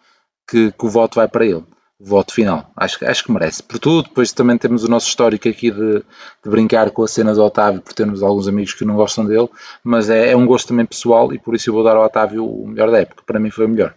que, 0.48 0.72
que 0.72 0.86
o 0.86 0.90
voto 0.90 1.16
vai 1.16 1.28
para 1.28 1.46
ele 1.46 1.64
o 2.02 2.06
voto 2.06 2.34
final. 2.34 2.72
Acho, 2.76 3.06
acho 3.06 3.24
que 3.24 3.32
merece. 3.32 3.62
Por 3.62 3.78
tudo, 3.78 4.08
depois 4.08 4.32
também 4.32 4.58
temos 4.58 4.84
o 4.84 4.90
nosso 4.90 5.08
histórico 5.08 5.48
aqui 5.48 5.70
de, 5.70 6.00
de, 6.00 6.50
brincar 6.50 6.90
com 6.90 7.04
a 7.04 7.08
cena 7.08 7.34
do 7.34 7.44
Otávio, 7.44 7.82
por 7.82 7.94
termos 7.94 8.24
alguns 8.24 8.48
amigos 8.48 8.74
que 8.74 8.84
não 8.84 8.96
gostam 8.96 9.26
dele, 9.26 9.48
mas 9.84 10.10
é, 10.10 10.32
é, 10.32 10.36
um 10.36 10.46
gosto 10.46 10.70
também 10.70 10.86
pessoal 10.86 11.32
e 11.32 11.38
por 11.38 11.54
isso 11.54 11.70
eu 11.70 11.74
vou 11.74 11.84
dar 11.84 11.96
ao 11.96 12.04
Otávio 12.04 12.46
o 12.46 12.68
melhor 12.68 12.90
da 12.90 13.00
época. 13.00 13.24
Para 13.26 13.40
mim 13.40 13.52
foi 13.52 13.66
o 13.66 13.70
melhor 13.70 13.94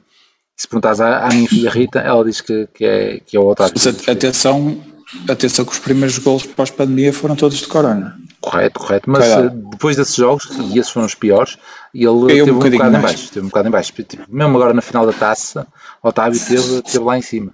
se 0.57 0.69
perguntares 0.69 1.01
à, 1.01 1.27
à, 1.27 1.29
minha 1.31 1.49
filha 1.49 1.71
Rita, 1.71 1.99
ela 1.99 2.25
diz 2.25 2.41
que, 2.41 2.69
que, 2.73 2.85
é, 2.85 3.21
que 3.21 3.37
é 3.37 3.41
o 3.41 3.47
Otávio. 3.47 3.75
Mas 3.75 4.09
atenção, 4.09 4.81
atenção 5.29 5.65
que 5.65 5.73
os 5.73 5.79
primeiros 5.79 6.19
gols 6.19 6.47
pós-pandemia 6.47 7.13
foram 7.13 7.35
todos 7.35 7.59
de 7.59 7.67
Corona. 7.67 8.17
Correto, 8.41 8.79
correto. 8.79 9.11
Mas 9.11 9.25
eh, 9.25 9.49
depois 9.49 9.97
desses 9.97 10.15
jogos, 10.15 10.49
e 10.73 10.79
esses 10.79 10.93
foram 10.93 11.07
os 11.07 11.15
piores, 11.15 11.57
ele 11.95 12.27
teve 12.27 12.51
um, 12.51 12.57
um 12.57 12.59
bocado 12.59 12.97
em 12.97 13.01
baixo. 13.01 13.29
Teve 13.33 13.47
um 13.47 13.49
bocado 13.49 13.69
em 13.69 13.71
baixo. 13.71 13.93
Tipo, 13.93 14.23
mesmo 14.29 14.57
agora 14.57 14.75
na 14.75 14.83
final 14.83 15.07
da 15.07 15.13
taça, 15.13 15.67
Otávio 16.03 16.39
teve, 16.39 16.83
teve 16.83 17.05
lá 17.05 17.19
em 17.19 17.23
cima. 17.23 17.53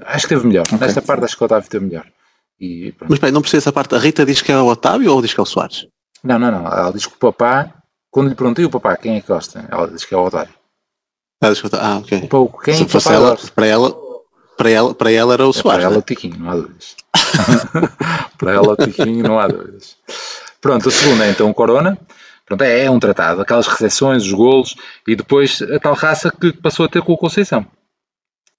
Acho 0.00 0.26
que 0.26 0.34
teve 0.34 0.46
melhor. 0.46 0.62
Okay. 0.66 0.78
Nesta 0.78 1.02
parte 1.02 1.24
acho 1.24 1.36
que 1.36 1.42
o 1.42 1.46
Otávio 1.46 1.68
teve 1.68 1.86
melhor. 1.86 2.06
E, 2.60 2.92
mas 3.08 3.18
bem, 3.18 3.30
não 3.30 3.40
precisa 3.40 3.62
essa 3.62 3.72
parte. 3.72 3.94
A 3.94 3.98
Rita 3.98 4.26
diz 4.26 4.42
que 4.42 4.52
é 4.52 4.58
o 4.58 4.66
Otávio 4.66 5.12
ou 5.12 5.22
diz 5.22 5.32
que 5.32 5.40
é 5.40 5.42
o 5.42 5.46
Soares? 5.46 5.86
Não, 6.22 6.38
não, 6.38 6.50
não. 6.50 6.66
Ela 6.66 6.92
diz 6.92 7.06
que 7.06 7.14
o 7.14 7.18
papá, 7.18 7.72
quando 8.10 8.28
lhe 8.28 8.34
perguntei 8.34 8.64
o 8.64 8.70
papá 8.70 8.96
quem 8.96 9.16
é 9.16 9.20
que 9.20 9.28
gosta, 9.28 9.64
ela 9.70 9.88
diz 9.88 10.04
que 10.04 10.14
é 10.14 10.18
o 10.18 10.24
Otávio. 10.24 10.54
Ah, 11.40 11.52
ah 11.80 11.98
ok. 11.98 12.26
Pouco. 12.28 12.62
Quem 12.62 12.74
Se 12.74 12.84
fosse 12.86 13.12
ela, 13.12 13.38
para 13.54 13.66
ela, 13.66 13.96
para 14.56 14.70
ela, 14.70 14.94
para 14.94 15.12
ela 15.12 15.34
era 15.34 15.46
o 15.46 15.50
É, 15.50 15.52
Soares. 15.52 15.62
para 15.62 15.82
ela 15.84 15.92
né? 15.92 15.98
o 15.98 16.02
Tiquinho, 16.02 16.38
não 16.38 16.50
há 16.50 16.56
dúvidas. 16.56 16.96
para 18.36 18.52
ela 18.52 18.72
o 18.72 18.76
Tiquinho, 18.76 19.22
não 19.22 19.38
há 19.38 19.46
dúvidas. 19.46 19.96
Pronto, 20.60 20.88
a 20.88 20.92
segunda 20.92 21.26
é 21.26 21.30
então 21.30 21.48
o 21.48 21.54
Corona. 21.54 21.96
Pronto, 22.44 22.62
é, 22.62 22.84
é 22.84 22.90
um 22.90 22.98
tratado, 22.98 23.42
aquelas 23.42 23.68
recepções, 23.68 24.24
os 24.24 24.32
golos 24.32 24.74
e 25.06 25.14
depois 25.14 25.62
a 25.62 25.78
tal 25.78 25.94
raça 25.94 26.32
que 26.32 26.52
passou 26.52 26.86
a 26.86 26.88
ter 26.88 27.02
com 27.02 27.12
o 27.12 27.18
Conceição. 27.18 27.64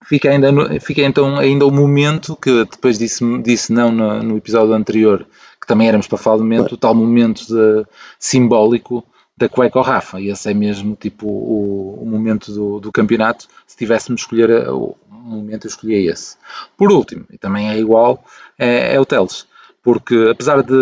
Fica 0.05 0.29
ainda, 0.31 0.49
fica 0.79 1.01
então 1.01 1.37
ainda 1.37 1.65
o 1.65 1.71
momento 1.71 2.35
que 2.35 2.63
depois 2.65 2.97
disse, 2.97 3.23
disse 3.41 3.71
não 3.71 3.91
no, 3.91 4.23
no 4.23 4.37
episódio 4.37 4.73
anterior, 4.73 5.25
que 5.59 5.67
também 5.67 5.87
éramos 5.87 6.07
para 6.07 6.17
falar 6.17 6.37
do 6.37 6.43
momento, 6.43 6.71
o 6.73 6.77
tal 6.77 6.95
momento 6.95 7.45
de- 7.45 7.85
simbólico 8.17 9.05
da 9.37 9.49
cueca 9.49 9.77
ao 9.77 9.83
Rafa. 9.85 10.19
E 10.19 10.29
esse 10.29 10.49
é 10.49 10.53
mesmo 10.53 10.95
tipo 10.95 11.27
o, 11.27 12.01
o 12.01 12.05
momento 12.05 12.51
do, 12.51 12.79
do 12.79 12.91
campeonato. 12.91 13.47
Se 13.67 13.75
tivéssemos 13.77 14.21
escolher 14.21 14.67
a- 14.67 14.73
o 14.73 14.95
momento, 15.11 15.65
eu 15.65 15.69
escolhia 15.69 16.11
esse. 16.11 16.37
Por 16.77 16.91
último, 16.91 17.25
e 17.29 17.37
também 17.37 17.69
é 17.69 17.77
igual, 17.77 18.23
é, 18.57 18.95
é 18.95 18.99
o 18.99 19.05
Teles. 19.05 19.45
Porque 19.83 20.27
apesar 20.31 20.63
de, 20.63 20.73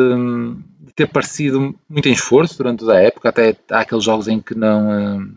de 0.80 0.94
ter 0.94 1.08
parecido 1.08 1.76
muito 1.90 2.08
em 2.08 2.14
esforço 2.14 2.58
durante 2.58 2.80
toda 2.80 2.94
a 2.96 3.02
época, 3.02 3.30
até 3.30 3.56
há 3.72 3.82
aqueles 3.82 4.04
jogos 4.04 4.28
em 4.28 4.40
que 4.40 4.56
não, 4.56 4.92
eh, 4.94 5.28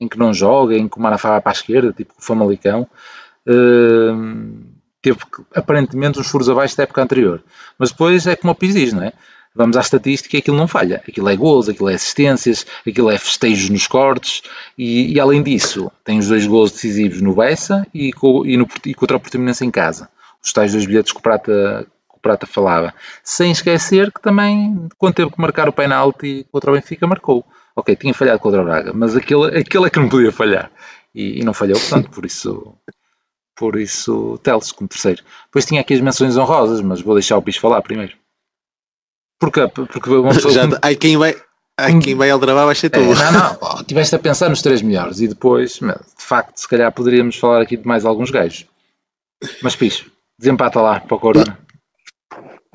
em 0.00 0.08
que 0.08 0.18
não 0.18 0.32
joga, 0.34 0.76
em 0.76 0.88
que 0.88 0.98
o 0.98 1.00
Marafá 1.02 1.30
vai 1.30 1.40
para 1.40 1.52
a 1.52 1.54
esquerda, 1.54 1.92
tipo 1.92 2.12
o 2.18 2.22
Famalicão, 2.22 2.82
eh, 2.82 2.86
teve 5.00 5.18
que, 5.18 5.42
aparentemente 5.54 6.18
uns 6.18 6.28
furos 6.28 6.48
abaixo 6.48 6.76
da 6.76 6.82
época 6.82 7.02
anterior. 7.02 7.42
Mas 7.78 7.90
depois 7.90 8.26
é 8.26 8.34
como 8.34 8.52
o 8.52 8.54
Pires 8.56 8.74
diz, 8.74 8.92
não 8.92 9.02
é? 9.02 9.12
Vamos 9.54 9.76
à 9.76 9.80
estatística 9.80 10.36
e 10.36 10.40
aquilo 10.40 10.56
não 10.56 10.68
falha. 10.68 11.02
Aquilo 11.08 11.28
é 11.30 11.36
gols, 11.36 11.68
aquilo 11.68 11.88
é 11.88 11.94
assistências, 11.94 12.66
aquilo 12.86 13.10
é 13.10 13.16
festejos 13.16 13.70
nos 13.70 13.86
cortes 13.86 14.42
e, 14.76 15.14
e 15.14 15.20
além 15.20 15.42
disso 15.42 15.90
tem 16.04 16.18
os 16.18 16.28
dois 16.28 16.46
gols 16.46 16.72
decisivos 16.72 17.22
no 17.22 17.34
Bessa 17.34 17.86
e, 17.94 18.12
com, 18.12 18.44
e, 18.44 18.56
no, 18.56 18.68
e 18.84 18.94
contra 18.94 19.16
o 19.16 19.20
Portimonense 19.20 19.64
em 19.64 19.70
casa. 19.70 20.10
Os 20.44 20.52
tais 20.52 20.72
dois 20.72 20.84
bilhetes 20.84 21.12
que 21.12 21.18
o 21.18 21.22
Prata, 21.22 21.86
que 22.10 22.18
o 22.18 22.20
Prata 22.20 22.46
falava. 22.46 22.92
Sem 23.24 23.50
esquecer 23.50 24.12
que 24.12 24.20
também, 24.20 24.88
quando 24.98 25.14
teve 25.14 25.30
que 25.30 25.40
marcar 25.40 25.68
o 25.68 25.72
penalti 25.72 26.46
contra 26.52 26.70
o 26.70 26.74
Benfica, 26.74 27.06
marcou. 27.06 27.42
Ok, 27.74 27.96
tinha 27.96 28.12
falhado 28.12 28.40
contra 28.40 28.60
o 28.60 28.64
Braga, 28.64 28.92
mas 28.94 29.16
aquele, 29.16 29.58
aquele 29.58 29.86
é 29.86 29.90
que 29.90 29.98
não 29.98 30.08
podia 30.08 30.32
falhar. 30.32 30.70
E, 31.14 31.40
e 31.40 31.44
não 31.44 31.54
falhou, 31.54 31.78
portanto, 31.78 32.10
por 32.10 32.26
isso 32.26 32.74
por 33.56 33.78
isso 33.80 34.38
Teles 34.42 34.70
como 34.72 34.88
terceiro. 34.88 35.22
Depois 35.46 35.64
tinha 35.66 35.80
aqui 35.80 35.94
as 35.94 36.00
menções 36.00 36.36
honrosas, 36.36 36.80
mas 36.80 37.00
vou 37.00 37.14
deixar 37.14 37.36
o 37.38 37.42
Pis 37.42 37.56
falar 37.56 37.80
primeiro. 37.82 38.14
Porque, 39.40 39.66
porque 39.68 40.10
uma 40.10 40.32
pessoa 40.34 40.52
Já, 40.54 40.62
como- 40.62 40.78
aí 40.82 40.96
quem 40.96 41.16
vai, 41.16 41.34
aí 41.78 41.98
quem 42.00 42.14
vai 42.14 42.30
aldrabar 42.30 42.64
vai 42.66 42.74
ser 42.74 42.90
tu. 42.90 42.98
é, 43.00 43.04
não, 43.14 43.32
não, 43.32 43.54
pô, 43.56 43.82
tiveste 43.84 44.14
a 44.14 44.18
pensar 44.18 44.48
nos 44.48 44.62
três 44.62 44.80
melhores 44.82 45.20
e 45.20 45.28
depois, 45.28 45.74
de 45.74 45.94
facto, 46.24 46.56
se 46.58 46.68
calhar 46.68 46.90
poderíamos 46.92 47.36
falar 47.36 47.60
aqui 47.62 47.76
de 47.76 47.86
mais 47.86 48.04
alguns 48.04 48.30
gajos. 48.30 48.66
Mas 49.62 49.76
Pis, 49.76 50.04
desempata 50.38 50.80
lá 50.80 51.00
para 51.00 51.16
o 51.16 51.20
Corona. 51.20 51.58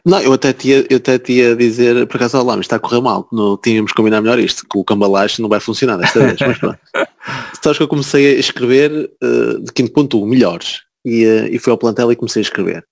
Não, 0.06 0.20
eu 0.20 0.34
até 0.34 0.52
tinha, 0.54 0.86
eu 0.90 0.98
até 0.98 1.20
tinha 1.20 1.56
dizer, 1.56 2.08
por 2.08 2.16
acaso, 2.18 2.38
lá, 2.44 2.56
mas 2.56 2.66
está 2.66 2.78
a 2.78 2.80
correr 2.80 3.02
mal. 3.02 3.28
Não, 3.32 3.56
tínhamos 3.58 3.92
que 3.92 3.98
combinar 3.98 4.20
melhor 4.22 4.40
isto, 4.40 4.66
que 4.68 4.78
o 4.78 4.84
cambalacho 4.84 5.42
não 5.42 5.50
vai 5.50 5.60
funcionar 5.60 5.98
desta 5.98 6.20
vez. 6.20 6.40
Mas 6.40 6.58
pronto. 6.58 6.80
Sabes 7.64 7.78
que 7.78 7.84
eu 7.84 7.88
comecei 7.88 8.36
a 8.36 8.40
escrever 8.40 9.12
eh, 9.22 9.60
de 9.62 9.72
quinto 9.74 9.94
ponto 9.94 10.22
um, 10.22 10.26
melhores. 10.26 10.82
E, 11.06 11.24
eh, 11.24 11.50
e 11.52 11.60
fui 11.60 11.72
ao 11.72 11.78
plantel 11.78 12.12
e 12.12 12.16
comecei 12.16 12.42
a 12.42 12.44
escrever. 12.44 12.84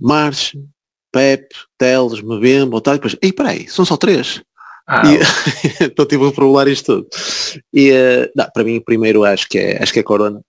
March, 0.00 0.54
Pep, 1.12 1.48
Teles, 1.76 2.20
Mbemba, 2.22 2.80
tal, 2.80 2.94
e 2.94 2.96
depois, 2.98 3.16
ei, 3.20 3.32
peraí, 3.32 3.68
são 3.68 3.84
só 3.84 3.96
três. 3.96 4.40
Ah, 4.86 5.02
E- 5.12 5.18
então 5.84 6.06
tive 6.06 6.26
a 6.28 6.32
provar 6.32 6.68
isto 6.68 7.02
tudo. 7.02 7.08
E 7.72 7.90
eh, 7.90 8.30
não, 8.36 8.46
para 8.54 8.62
mim 8.64 8.80
primeiro 8.80 9.24
acho 9.24 9.48
que 9.48 9.58
é, 9.58 9.82
acho 9.82 9.92
que 9.92 9.98
é 9.98 10.02
Corona. 10.02 10.40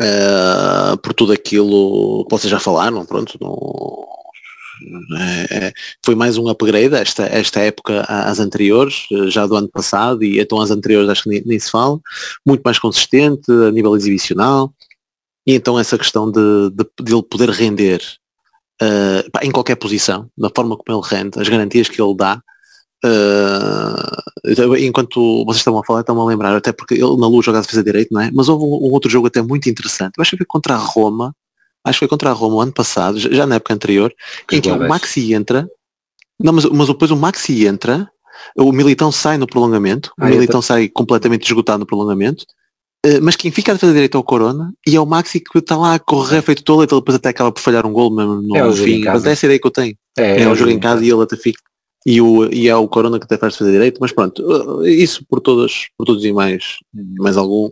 Eh, 0.00 0.96
por 1.02 1.12
tudo 1.12 1.32
aquilo 1.32 2.24
que 2.24 2.30
vocês 2.34 2.50
já 2.50 2.58
falaram, 2.58 3.04
pronto, 3.04 3.36
não- 3.40 4.08
foi 6.04 6.14
mais 6.14 6.36
um 6.36 6.48
upgrade 6.48 6.94
esta, 6.94 7.24
esta 7.24 7.60
época 7.60 8.02
às 8.08 8.38
anteriores, 8.38 9.06
eh, 9.12 9.30
já 9.30 9.46
do 9.46 9.56
ano 9.56 9.68
passado, 9.68 10.24
e 10.24 10.40
então 10.40 10.60
as 10.60 10.70
anteriores 10.70 11.08
acho 11.08 11.24
que 11.24 11.28
nem, 11.30 11.42
nem 11.44 11.58
se 11.58 11.70
fala, 11.70 11.98
muito 12.46 12.62
mais 12.62 12.78
consistente 12.78 13.50
a 13.50 13.70
nível 13.70 13.96
exibicional, 13.96 14.72
e 15.46 15.54
então 15.54 15.78
essa 15.78 15.98
questão 15.98 16.30
de, 16.30 16.70
de, 16.70 16.84
de 17.02 17.14
ele 17.14 17.22
poder 17.22 17.50
render 17.50 18.00
pá, 19.32 19.40
em 19.42 19.50
qualquer 19.50 19.76
posição, 19.76 20.28
da 20.36 20.50
forma 20.54 20.76
como 20.76 20.98
ele 20.98 21.08
rende, 21.08 21.40
as 21.40 21.48
garantias 21.48 21.88
que 21.88 22.00
ele 22.00 22.16
dá, 22.16 22.42
Uh, 23.02 24.76
enquanto 24.78 25.44
vocês 25.46 25.58
estavam 25.58 25.80
a 25.80 25.84
falar, 25.84 26.00
estão 26.00 26.20
a 26.20 26.24
lembrar, 26.24 26.54
até 26.54 26.70
porque 26.70 26.94
ele 26.94 27.16
na 27.16 27.26
luz 27.26 27.46
joga 27.46 27.58
a 27.58 27.62
defesa 27.62 27.82
direito, 27.82 28.12
não 28.12 28.20
é? 28.20 28.30
Mas 28.32 28.48
houve 28.48 28.64
um, 28.64 28.88
um 28.88 28.92
outro 28.92 29.10
jogo 29.10 29.26
até 29.26 29.40
muito 29.40 29.68
interessante. 29.70 30.12
Eu 30.18 30.22
acho 30.22 30.32
que 30.32 30.36
foi 30.38 30.46
contra 30.46 30.74
a 30.74 30.78
Roma, 30.78 31.34
acho 31.84 31.96
que 31.96 32.00
foi 32.00 32.08
contra 32.08 32.30
a 32.30 32.32
Roma 32.32 32.56
o 32.56 32.60
ano 32.60 32.72
passado, 32.72 33.18
já 33.18 33.46
na 33.46 33.56
época 33.56 33.74
anterior, 33.74 34.12
Que 34.46 34.56
em 34.56 34.60
que 34.60 34.68
o 34.68 34.72
jogadas. 34.72 34.88
Maxi 34.88 35.34
entra, 35.34 35.68
não, 36.38 36.52
mas, 36.52 36.64
mas 36.64 36.86
depois 36.88 37.10
o 37.10 37.16
Maxi 37.16 37.66
entra, 37.66 38.10
o 38.56 38.72
Militão 38.72 39.12
sai 39.12 39.36
no 39.36 39.46
prolongamento, 39.46 40.10
o 40.18 40.24
Ah, 40.24 40.28
Militão 40.28 40.62
sai 40.62 40.88
completamente 40.88 41.44
esgotado 41.46 41.80
no 41.80 41.86
prolongamento, 41.86 42.44
uh, 43.06 43.20
mas 43.22 43.36
quem 43.36 43.50
fica 43.50 43.72
a 43.72 43.74
defesa 43.74 43.92
direita 43.92 44.16
é 44.16 44.20
o 44.20 44.24
Corona 44.24 44.72
e 44.86 44.96
é 44.96 45.00
o 45.00 45.06
Maxi 45.06 45.40
que 45.40 45.58
está 45.58 45.76
lá 45.76 45.94
a 45.94 45.98
correr 45.98 46.42
feito 46.42 46.62
tolo, 46.62 46.82
ele 46.82 46.86
depois 46.88 47.16
até 47.16 47.28
acaba 47.28 47.52
por 47.52 47.60
falhar 47.60 47.84
um 47.86 47.92
gol 47.92 48.14
mesmo 48.14 48.40
no 48.42 48.56
É 48.56 48.64
o 48.64 48.72
fim. 48.72 49.04
Mas 49.04 49.24
essa 49.26 49.44
é 49.44 49.46
a 49.46 49.48
ideia 49.48 49.60
que 49.60 49.66
eu 49.66 49.70
tenho. 49.70 49.94
é, 50.16 50.42
É, 50.42 50.48
o 50.48 50.54
jogo 50.54 50.70
em 50.70 50.80
casa 50.80 51.04
e 51.04 51.10
ele 51.10 51.22
até 51.22 51.36
fica. 51.36 51.60
E, 52.06 52.18
o, 52.18 52.50
e 52.50 52.66
é 52.66 52.74
o 52.74 52.88
Corona 52.88 53.18
que 53.18 53.26
até 53.26 53.36
faz 53.36 53.56
fazer 53.56 53.72
direito, 53.72 53.98
mas 54.00 54.10
pronto, 54.10 54.40
uh, 54.42 54.86
isso 54.86 55.22
por 55.28 55.38
todas, 55.38 55.88
por 55.98 56.06
todos 56.06 56.24
e 56.24 56.32
mais, 56.32 56.76
mais 57.18 57.36
algum. 57.36 57.68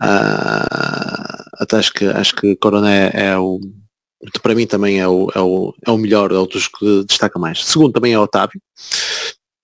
Ah, 0.00 1.44
até 1.58 1.76
acho 1.76 1.92
que 1.92 2.04
acho 2.04 2.34
que 2.36 2.56
Corona 2.56 2.92
é, 2.92 3.28
é 3.28 3.38
o 3.38 3.60
para 4.42 4.54
mim 4.54 4.66
também 4.66 4.98
é 5.00 5.06
o, 5.06 5.30
é 5.34 5.40
o, 5.40 5.74
é 5.86 5.90
o 5.90 5.98
melhor, 5.98 6.32
é 6.32 6.38
o 6.38 6.46
dos 6.46 6.68
que 6.68 7.04
destaca 7.04 7.38
mais. 7.38 7.64
Segundo 7.64 7.92
também 7.92 8.12
é 8.12 8.18
o 8.18 8.22
Otávio. 8.22 8.60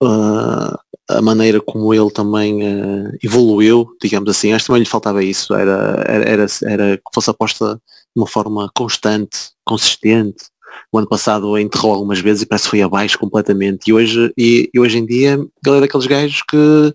Ah, 0.03 0.79
a 1.09 1.23
maneira 1.23 1.61
como 1.61 1.93
ele 1.93 2.11
também 2.11 2.61
ah, 2.67 3.13
evoluiu, 3.23 3.89
digamos 4.01 4.31
assim, 4.31 4.53
acho 4.53 4.65
que 4.65 4.67
também 4.69 4.83
lhe 4.83 4.89
faltava 4.89 5.23
isso, 5.25 5.55
era, 5.55 6.05
era, 6.07 6.31
era, 6.31 6.47
era 6.65 6.97
que 6.97 7.03
fosse 7.15 7.31
aposta 7.31 7.75
de 7.75 8.21
uma 8.21 8.27
forma 8.27 8.71
constante, 8.75 9.51
consistente, 9.65 10.45
o 10.91 10.99
ano 10.99 11.09
passado 11.09 11.59
enterrou 11.59 11.93
algumas 11.93 12.21
vezes 12.21 12.43
e 12.43 12.47
parece 12.47 12.65
que 12.65 12.71
foi 12.71 12.83
abaixo 12.83 13.19
completamente. 13.19 13.89
E 13.89 13.93
hoje, 13.93 14.33
e, 14.37 14.71
e 14.73 14.81
hoje 14.81 14.99
em 14.99 15.07
dia 15.07 15.35
ele 15.35 15.77
é 15.77 15.81
daqueles 15.81 16.07
gajos 16.07 16.43
que, 16.43 16.95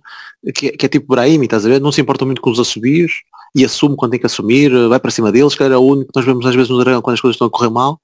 que, 0.53 0.67
é- 0.67 0.72
que 0.72 0.86
é 0.86 0.89
tipo 0.89 1.08
Brahim, 1.08 1.41
estás 1.44 1.65
a 1.65 1.70
ver? 1.70 1.82
Não 1.82 1.91
se 1.91 2.01
importa 2.01 2.25
muito 2.25 2.41
com 2.41 2.50
os 2.50 2.60
assobios 2.60 3.12
e 3.56 3.65
assume 3.65 3.96
quando 3.96 4.12
tem 4.12 4.20
que 4.20 4.25
assumir, 4.25 4.72
vai 4.88 5.00
para 5.00 5.12
cima 5.12 5.32
deles, 5.32 5.56
que 5.56 5.63
era 5.63 5.79
o 5.79 5.86
único 5.86 6.12
que 6.12 6.17
nós 6.20 6.25
vemos 6.25 6.46
às 6.46 6.53
vezes 6.56 6.70
no 6.70 6.77
Dragão 6.79 7.01
quando 7.01 7.15
as 7.15 7.22
coisas 7.22 7.36
estão 7.36 7.48
a 7.48 7.50
correr 7.51 7.70
mal. 7.70 8.00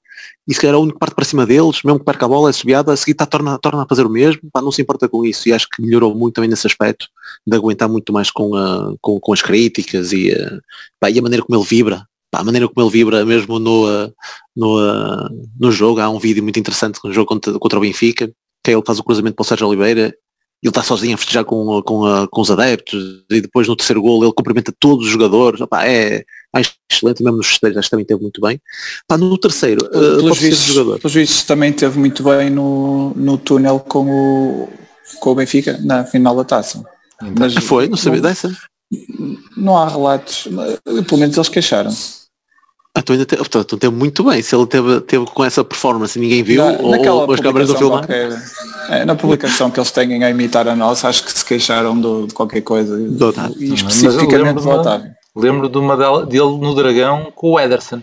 E 0.46 0.54
se 0.54 0.60
calhar 0.60 0.74
é 0.74 0.78
o 0.78 0.80
único 0.80 0.96
que 0.96 1.00
parte 1.00 1.14
para 1.14 1.24
cima 1.24 1.46
deles, 1.46 1.82
mesmo 1.84 1.98
que 1.98 2.04
perca 2.04 2.24
a 2.24 2.28
bola, 2.28 2.50
é 2.50 2.52
subiada, 2.52 2.92
a 2.92 2.96
seguir 2.96 3.14
tá, 3.14 3.26
torna, 3.26 3.58
torna 3.58 3.82
a 3.82 3.86
fazer 3.86 4.06
o 4.06 4.10
mesmo, 4.10 4.42
pá, 4.52 4.60
não 4.60 4.70
se 4.72 4.80
importa 4.82 5.08
com 5.08 5.24
isso. 5.24 5.48
E 5.48 5.52
acho 5.52 5.68
que 5.68 5.82
melhorou 5.82 6.14
muito 6.14 6.34
também 6.34 6.48
nesse 6.50 6.66
aspecto 6.66 7.06
de 7.46 7.56
aguentar 7.56 7.88
muito 7.88 8.12
mais 8.12 8.30
com, 8.30 8.54
a, 8.54 8.94
com, 9.00 9.18
com 9.20 9.32
as 9.32 9.42
críticas 9.42 10.12
e, 10.12 10.30
eh, 10.30 10.58
pá, 11.00 11.10
e 11.10 11.18
a 11.18 11.22
maneira 11.22 11.44
como 11.44 11.58
ele 11.58 11.66
vibra. 11.66 12.06
Pá, 12.30 12.40
a 12.40 12.44
maneira 12.44 12.68
como 12.68 12.86
ele 12.86 12.92
vibra 12.92 13.24
mesmo 13.24 13.58
no, 13.58 13.88
eh, 13.90 14.12
no, 14.56 14.80
eh, 14.80 15.28
no 15.60 15.72
jogo. 15.72 16.00
Há 16.00 16.08
um 16.08 16.18
vídeo 16.18 16.42
muito 16.42 16.58
interessante 16.58 16.98
no 17.04 17.12
jogo 17.12 17.26
contra, 17.26 17.52
contra 17.58 17.78
o 17.78 17.82
Benfica, 17.82 18.28
que 18.62 18.70
é 18.70 18.74
ele 18.74 18.82
faz 18.84 18.98
o 18.98 19.04
cruzamento 19.04 19.36
para 19.36 19.42
o 19.42 19.46
Sérgio 19.46 19.66
Oliveira, 19.68 20.14
ele 20.64 20.70
está 20.70 20.82
sozinho 20.82 21.14
a 21.14 21.18
festejar 21.18 21.44
com, 21.44 21.82
com, 21.82 22.26
com 22.28 22.40
os 22.40 22.50
adeptos 22.50 23.22
e 23.30 23.40
depois 23.42 23.68
no 23.68 23.76
terceiro 23.76 24.00
gol 24.00 24.24
ele 24.24 24.32
cumprimenta 24.32 24.72
todos 24.80 25.04
os 25.04 25.12
jogadores. 25.12 25.60
Opá, 25.60 25.84
é, 25.86 26.24
é 26.56 26.62
excelente, 26.90 27.22
mesmo 27.22 27.36
nos 27.36 27.48
festejos 27.48 27.76
acho 27.76 27.86
que 27.86 27.90
também 27.90 28.06
teve 28.06 28.22
muito 28.22 28.40
bem. 28.40 28.58
Pá, 29.06 29.18
no 29.18 29.36
terceiro, 29.36 29.84
eh, 29.86 29.90
Pelos 29.90 30.22
pode 30.22 30.38
ser 30.38 30.48
vistos, 30.48 30.66
jogador. 30.74 30.98
pelos 31.00 31.14
vistos 31.14 31.42
também 31.42 31.72
teve 31.72 31.98
muito 31.98 32.22
bem 32.22 32.48
no, 32.48 33.12
no 33.14 33.36
túnel 33.36 33.78
com 33.80 34.08
o, 34.08 34.68
com 35.20 35.30
o 35.30 35.34
Benfica 35.34 35.78
na 35.82 36.04
final 36.04 36.34
da 36.34 36.44
taça. 36.44 36.82
Mas 37.38 37.54
Ah, 37.56 37.60
foi, 37.60 37.86
não 37.88 37.96
sabia 37.98 38.20
não, 38.22 38.28
dessa. 38.30 38.56
não 39.56 39.76
há 39.76 39.88
relatos, 39.88 40.48
pelo 41.06 41.20
menos 41.20 41.36
eles 41.36 41.48
queixaram. 41.50 41.90
Ah, 41.90 42.23
tu 43.02 43.12
ainda 43.12 43.26
te, 43.26 43.36
portanto, 43.36 43.76
teve 43.76 43.94
muito 43.94 44.22
bem. 44.22 44.40
Se 44.40 44.54
ele 44.54 44.66
teve, 44.66 45.00
teve 45.00 45.24
com 45.26 45.44
essa 45.44 45.64
performance 45.64 46.16
e 46.18 46.22
ninguém 46.22 46.42
viu, 46.42 46.64
Na- 46.64 46.78
ou, 46.80 46.90
naquela 46.92 47.24
ou 47.24 47.32
as 47.32 47.40
câmaras 47.40 47.68
do 47.68 47.76
filmar. 47.76 47.98
qualquer, 48.06 48.30
é, 48.88 49.04
na 49.04 49.16
publicação 49.16 49.70
que 49.70 49.80
eles 49.80 49.90
têm 49.90 50.22
a 50.24 50.30
imitar 50.30 50.68
a 50.68 50.76
nossa, 50.76 51.08
acho 51.08 51.24
que 51.24 51.32
se 51.32 51.44
queixaram 51.44 52.00
do- 52.00 52.26
de 52.28 52.34
qualquer 52.34 52.60
coisa. 52.60 52.96
Do 52.96 53.28
Otávio. 53.28 53.56
E 53.60 53.74
especificamente 53.74 54.62
do 54.62 54.68
Otávio. 54.70 55.10
Lembro 55.34 55.68
de 55.68 55.76
uma 55.78 55.96
dela- 55.96 56.24
dele 56.24 56.58
no 56.58 56.74
Dragão 56.74 57.32
com 57.34 57.52
o 57.52 57.58
Ederson. 57.60 58.00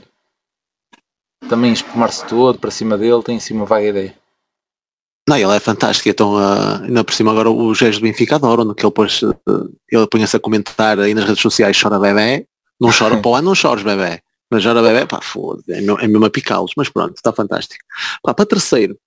Também 1.50 1.71
espumar-se 1.74 2.25
todo 2.25 2.60
para 2.60 2.69
cima 2.71 2.98
dele, 2.98 3.24
tem 3.24 3.38
assim 3.38 3.53
uma 3.53 3.65
vaga 3.65 3.88
ideia. 3.88 4.13
Não, 5.27 5.38
ele 5.38 5.55
é 5.55 5.60
fantástico. 5.60 6.10
Então, 6.10 6.36
uh, 6.36 6.83
ainda 6.83 7.03
por 7.03 7.13
cima 7.13 7.31
agora 7.31 7.50
os 7.50 7.79
gajos 7.79 8.00
do 8.00 8.03
Benfica 8.03 8.36
adoram, 8.36 8.65
no 8.65 8.75
que 8.75 8.83
ele 8.83 8.89
depois 8.89 9.21
uh, 9.21 9.33
ele 9.89 10.07
põe-se 10.07 10.36
a 10.36 10.39
comentar 10.39 11.00
aí 11.00 11.13
nas 11.13 11.25
redes 11.25 11.41
sociais, 11.41 11.79
chora 11.81 12.00
bebê, 12.00 12.45
não 12.79 12.89
chora 12.91 13.17
para 13.21 13.31
lá, 13.31 13.41
não 13.41 13.55
chores 13.55 13.83
bebê. 13.83 14.21
Mas 14.51 14.63
chora 14.63 14.81
bebê, 14.81 15.05
pá, 15.05 15.22
foda 15.22 15.63
é, 15.70 15.77
é 15.77 16.08
mesmo 16.08 16.25
a 16.25 16.29
picá-los, 16.29 16.74
mas 16.75 16.89
pronto, 16.89 17.15
está 17.15 17.31
fantástico. 17.31 17.84
Pá, 18.22 18.34
para 18.34 18.46
terceiro, 18.46 18.98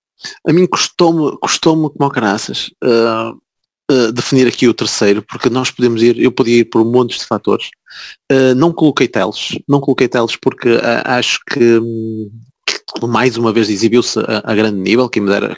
a 0.47 0.51
mim 0.51 0.65
custou-me, 0.65 1.37
custou-me 1.37 1.89
como 1.89 2.09
caraças 2.09 2.71
uh, 2.83 3.37
uh, 3.91 4.11
definir 4.11 4.47
aqui 4.47 4.67
o 4.67 4.73
terceiro, 4.73 5.21
porque 5.21 5.49
nós 5.49 5.69
podemos 5.69 6.01
ir, 6.01 6.19
eu 6.19 6.31
podia 6.31 6.57
ir 6.59 6.65
por 6.65 6.83
montes 6.83 7.19
de 7.19 7.25
fatores, 7.25 7.69
Uh, 8.31 8.55
não 8.55 8.73
coloquei 8.73 9.07
Teles, 9.07 9.57
não 9.67 9.79
coloquei 9.79 10.07
Teles 10.07 10.35
porque 10.35 10.69
acho 11.05 11.39
que 11.47 11.79
um, 11.79 12.29
mais 13.03 13.37
uma 13.37 13.51
vez 13.51 13.69
exibiu-se 13.69 14.19
a, 14.19 14.41
a, 14.43 14.55
grande 14.55 14.79
nível, 14.79 15.09
quem, 15.09 15.25
dera, 15.25 15.57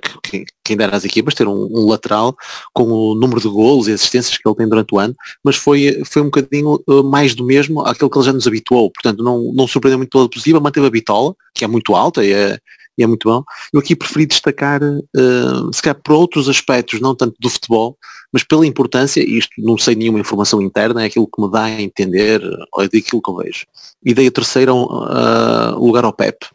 quem, 0.63 0.77
dera 0.77 0.98
equipas 0.98 1.34
ter 1.34 1.48
um, 1.48 1.67
um, 1.72 1.88
lateral 1.88 2.36
com 2.74 2.84
o 2.84 3.15
número 3.15 3.39
de 3.39 3.48
golos 3.48 3.88
e 3.88 3.94
assistências 3.94 4.38
que 4.38 4.48
ele 4.48 4.56
tem 4.56 4.67
durante 4.67 4.94
o 4.94 5.00
ano, 5.00 5.15
mas 5.44 5.56
foi, 5.56 6.01
foi 6.06 6.22
um 6.22 6.25
bocadinho 6.25 6.82
uh, 6.88 7.03
mais 7.03 7.36
do 7.36 7.46
mesmo 7.46 7.82
aquilo 7.82 8.10
que 8.10 8.17
ele 8.17 8.25
já 8.25 8.34
nos 8.34 8.48
habituou, 8.48 8.91
portanto 8.91 9.24
não, 9.24 9.51
não 9.53 9.67
surpreendeu 9.67 10.00
muito 10.00 10.12
pela 10.12 10.29
positiva, 10.29 10.60
manteve 10.60 10.88
a 10.88 10.91
bitola, 10.91 11.36
que 11.53 11.63
é 11.63 11.67
muito 11.67 11.96
alta 11.96 12.25
e 12.25 12.32
é, 12.32 12.58
e 12.98 13.03
é 13.03 13.08
muito 13.08 13.29
bom. 13.29 13.44
Eu 13.72 13.79
aqui 13.79 13.96
preferi 13.96 14.25
destacar, 14.25 14.82
uh, 14.82 15.74
se 15.74 15.82
calhar 15.82 16.01
por 16.03 16.13
outros 16.13 16.50
aspectos, 16.50 17.00
não 17.00 17.13
tanto 17.13 17.36
do 17.39 17.50
futebol, 17.50 17.98
mas 18.34 18.44
pela 18.44 18.65
importância, 18.65 19.22
isto 19.22 19.51
não 19.60 19.77
sei 19.77 19.96
nenhuma 19.96 20.20
informação 20.20 20.62
interna, 20.62 21.03
é 21.03 21.06
aquilo 21.06 21.27
que 21.27 21.41
me 21.41 21.51
dá 21.51 21.63
a 21.63 21.82
entender, 21.82 22.41
ou 22.74 22.84
é 22.84 22.89
daquilo 22.89 23.22
que 23.22 23.29
eu 23.29 23.36
vejo. 23.36 23.65
E 24.03 24.13
dei 24.13 24.27
a 24.27 24.32
terceira 24.32 24.74
uh, 24.74 25.77
lugar 25.77 26.03
ao 26.03 26.13
Pep. 26.13 26.46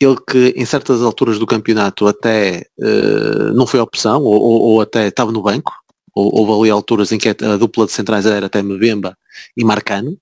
Ele 0.00 0.16
que 0.28 0.54
em 0.56 0.64
certas 0.64 1.02
alturas 1.02 1.38
do 1.38 1.46
campeonato 1.46 2.06
até 2.06 2.66
uh, 2.78 3.52
não 3.54 3.66
foi 3.66 3.80
opção, 3.80 4.22
ou, 4.22 4.40
ou, 4.40 4.62
ou, 4.62 4.80
até 4.80 5.08
estava 5.08 5.32
no 5.32 5.42
banco, 5.42 5.72
ou, 6.14 6.34
houve 6.36 6.62
ali 6.62 6.70
alturas 6.70 7.12
em 7.12 7.18
que 7.18 7.28
a 7.28 7.56
dupla 7.56 7.86
de 7.86 7.92
centrais 7.92 8.26
era 8.26 8.46
até 8.46 8.62
Mbemba 8.62 9.16
e 9.56 9.64
Marcano. 9.64 10.18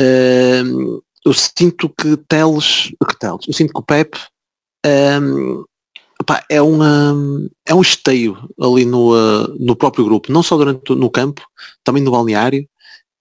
Uh, 0.00 1.02
eu 1.24 1.32
sinto 1.32 1.88
que 1.88 2.16
Teles, 2.28 2.92
que 3.08 3.18
Teles, 3.18 3.46
eu 3.48 3.54
sinto 3.54 3.72
que 3.72 3.80
o 3.80 3.82
Pep 3.82 4.16
um, 4.86 5.64
Opa, 6.20 6.42
é, 6.48 6.62
uma, 6.62 7.14
é 7.66 7.74
um 7.74 7.82
esteio 7.82 8.38
ali 8.60 8.86
no, 8.86 9.14
uh, 9.14 9.54
no 9.58 9.76
próprio 9.76 10.04
grupo, 10.04 10.32
não 10.32 10.42
só 10.42 10.56
durante 10.56 10.94
no 10.94 11.10
campo, 11.10 11.42
também 11.84 12.02
no 12.02 12.10
balneário. 12.10 12.66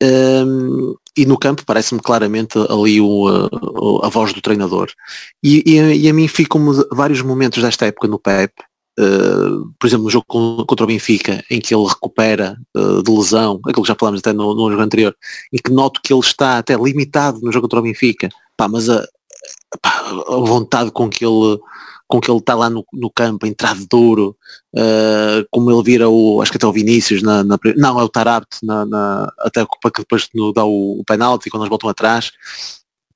Um, 0.03 0.95
e 1.17 1.25
no 1.25 1.37
campo 1.37 1.63
parece-me 1.65 2.01
claramente 2.01 2.57
ali 2.69 2.99
o, 2.99 3.29
uh, 3.29 4.05
a 4.05 4.09
voz 4.09 4.33
do 4.33 4.41
treinador. 4.41 4.91
E, 5.41 5.63
e, 5.65 6.03
e 6.03 6.09
a 6.09 6.13
mim 6.13 6.27
ficam 6.27 6.61
vários 6.91 7.21
momentos 7.21 7.63
desta 7.63 7.85
época 7.85 8.07
no 8.07 8.19
PEP, 8.19 8.51
uh, 8.99 9.73
por 9.79 9.87
exemplo 9.87 10.05
no 10.05 10.09
jogo 10.09 10.25
contra 10.27 10.83
o 10.83 10.87
Benfica, 10.87 11.43
em 11.49 11.61
que 11.61 11.73
ele 11.73 11.87
recupera 11.87 12.57
uh, 12.75 13.01
de 13.01 13.11
lesão, 13.11 13.61
aquilo 13.65 13.83
que 13.83 13.87
já 13.87 13.95
falámos 13.97 14.19
até 14.19 14.33
no, 14.33 14.53
no, 14.53 14.69
jogo 14.69 14.81
anterior, 14.81 15.15
em 15.53 15.57
que 15.57 15.71
noto 15.71 16.01
que 16.03 16.11
ele 16.11 16.19
está 16.19 16.57
até 16.57 16.75
limitado 16.75 17.39
no 17.41 17.51
jogo 17.51 17.63
contra 17.63 17.79
o 17.79 17.83
Benfica, 17.83 18.29
pá, 18.57 18.67
mas 18.67 18.89
a, 18.89 19.07
pá, 19.81 20.03
a 20.27 20.35
vontade 20.35 20.91
com 20.91 21.09
que 21.09 21.25
ele 21.25 21.57
com 22.07 22.21
que 22.21 22.29
ele 22.29 22.39
está 22.39 22.53
lá 22.53 22.69
no, 22.69 22.85
no 22.93 23.09
campo, 23.09 23.47
entrado 23.47 23.85
duro, 23.89 24.37
uh, 24.75 25.45
como 25.49 25.71
ele 25.71 25.83
vira 25.83 26.07
o, 26.09 26.41
acho 26.41 26.51
que 26.51 26.57
até 26.57 26.67
o 26.67 26.71
Vinícius, 26.71 27.21
na, 27.21 27.43
na 27.43 27.57
não, 27.75 27.99
é 27.99 28.03
o 28.03 28.09
Tarabt, 28.09 28.57
na, 28.63 28.85
na, 28.85 29.33
até 29.39 29.65
para 29.81 29.91
que 29.91 30.01
depois 30.01 30.29
dá 30.53 30.63
o, 30.63 30.99
o 30.99 31.03
penalti 31.05 31.49
quando 31.49 31.63
eles 31.63 31.69
voltam 31.69 31.89
atrás. 31.89 32.31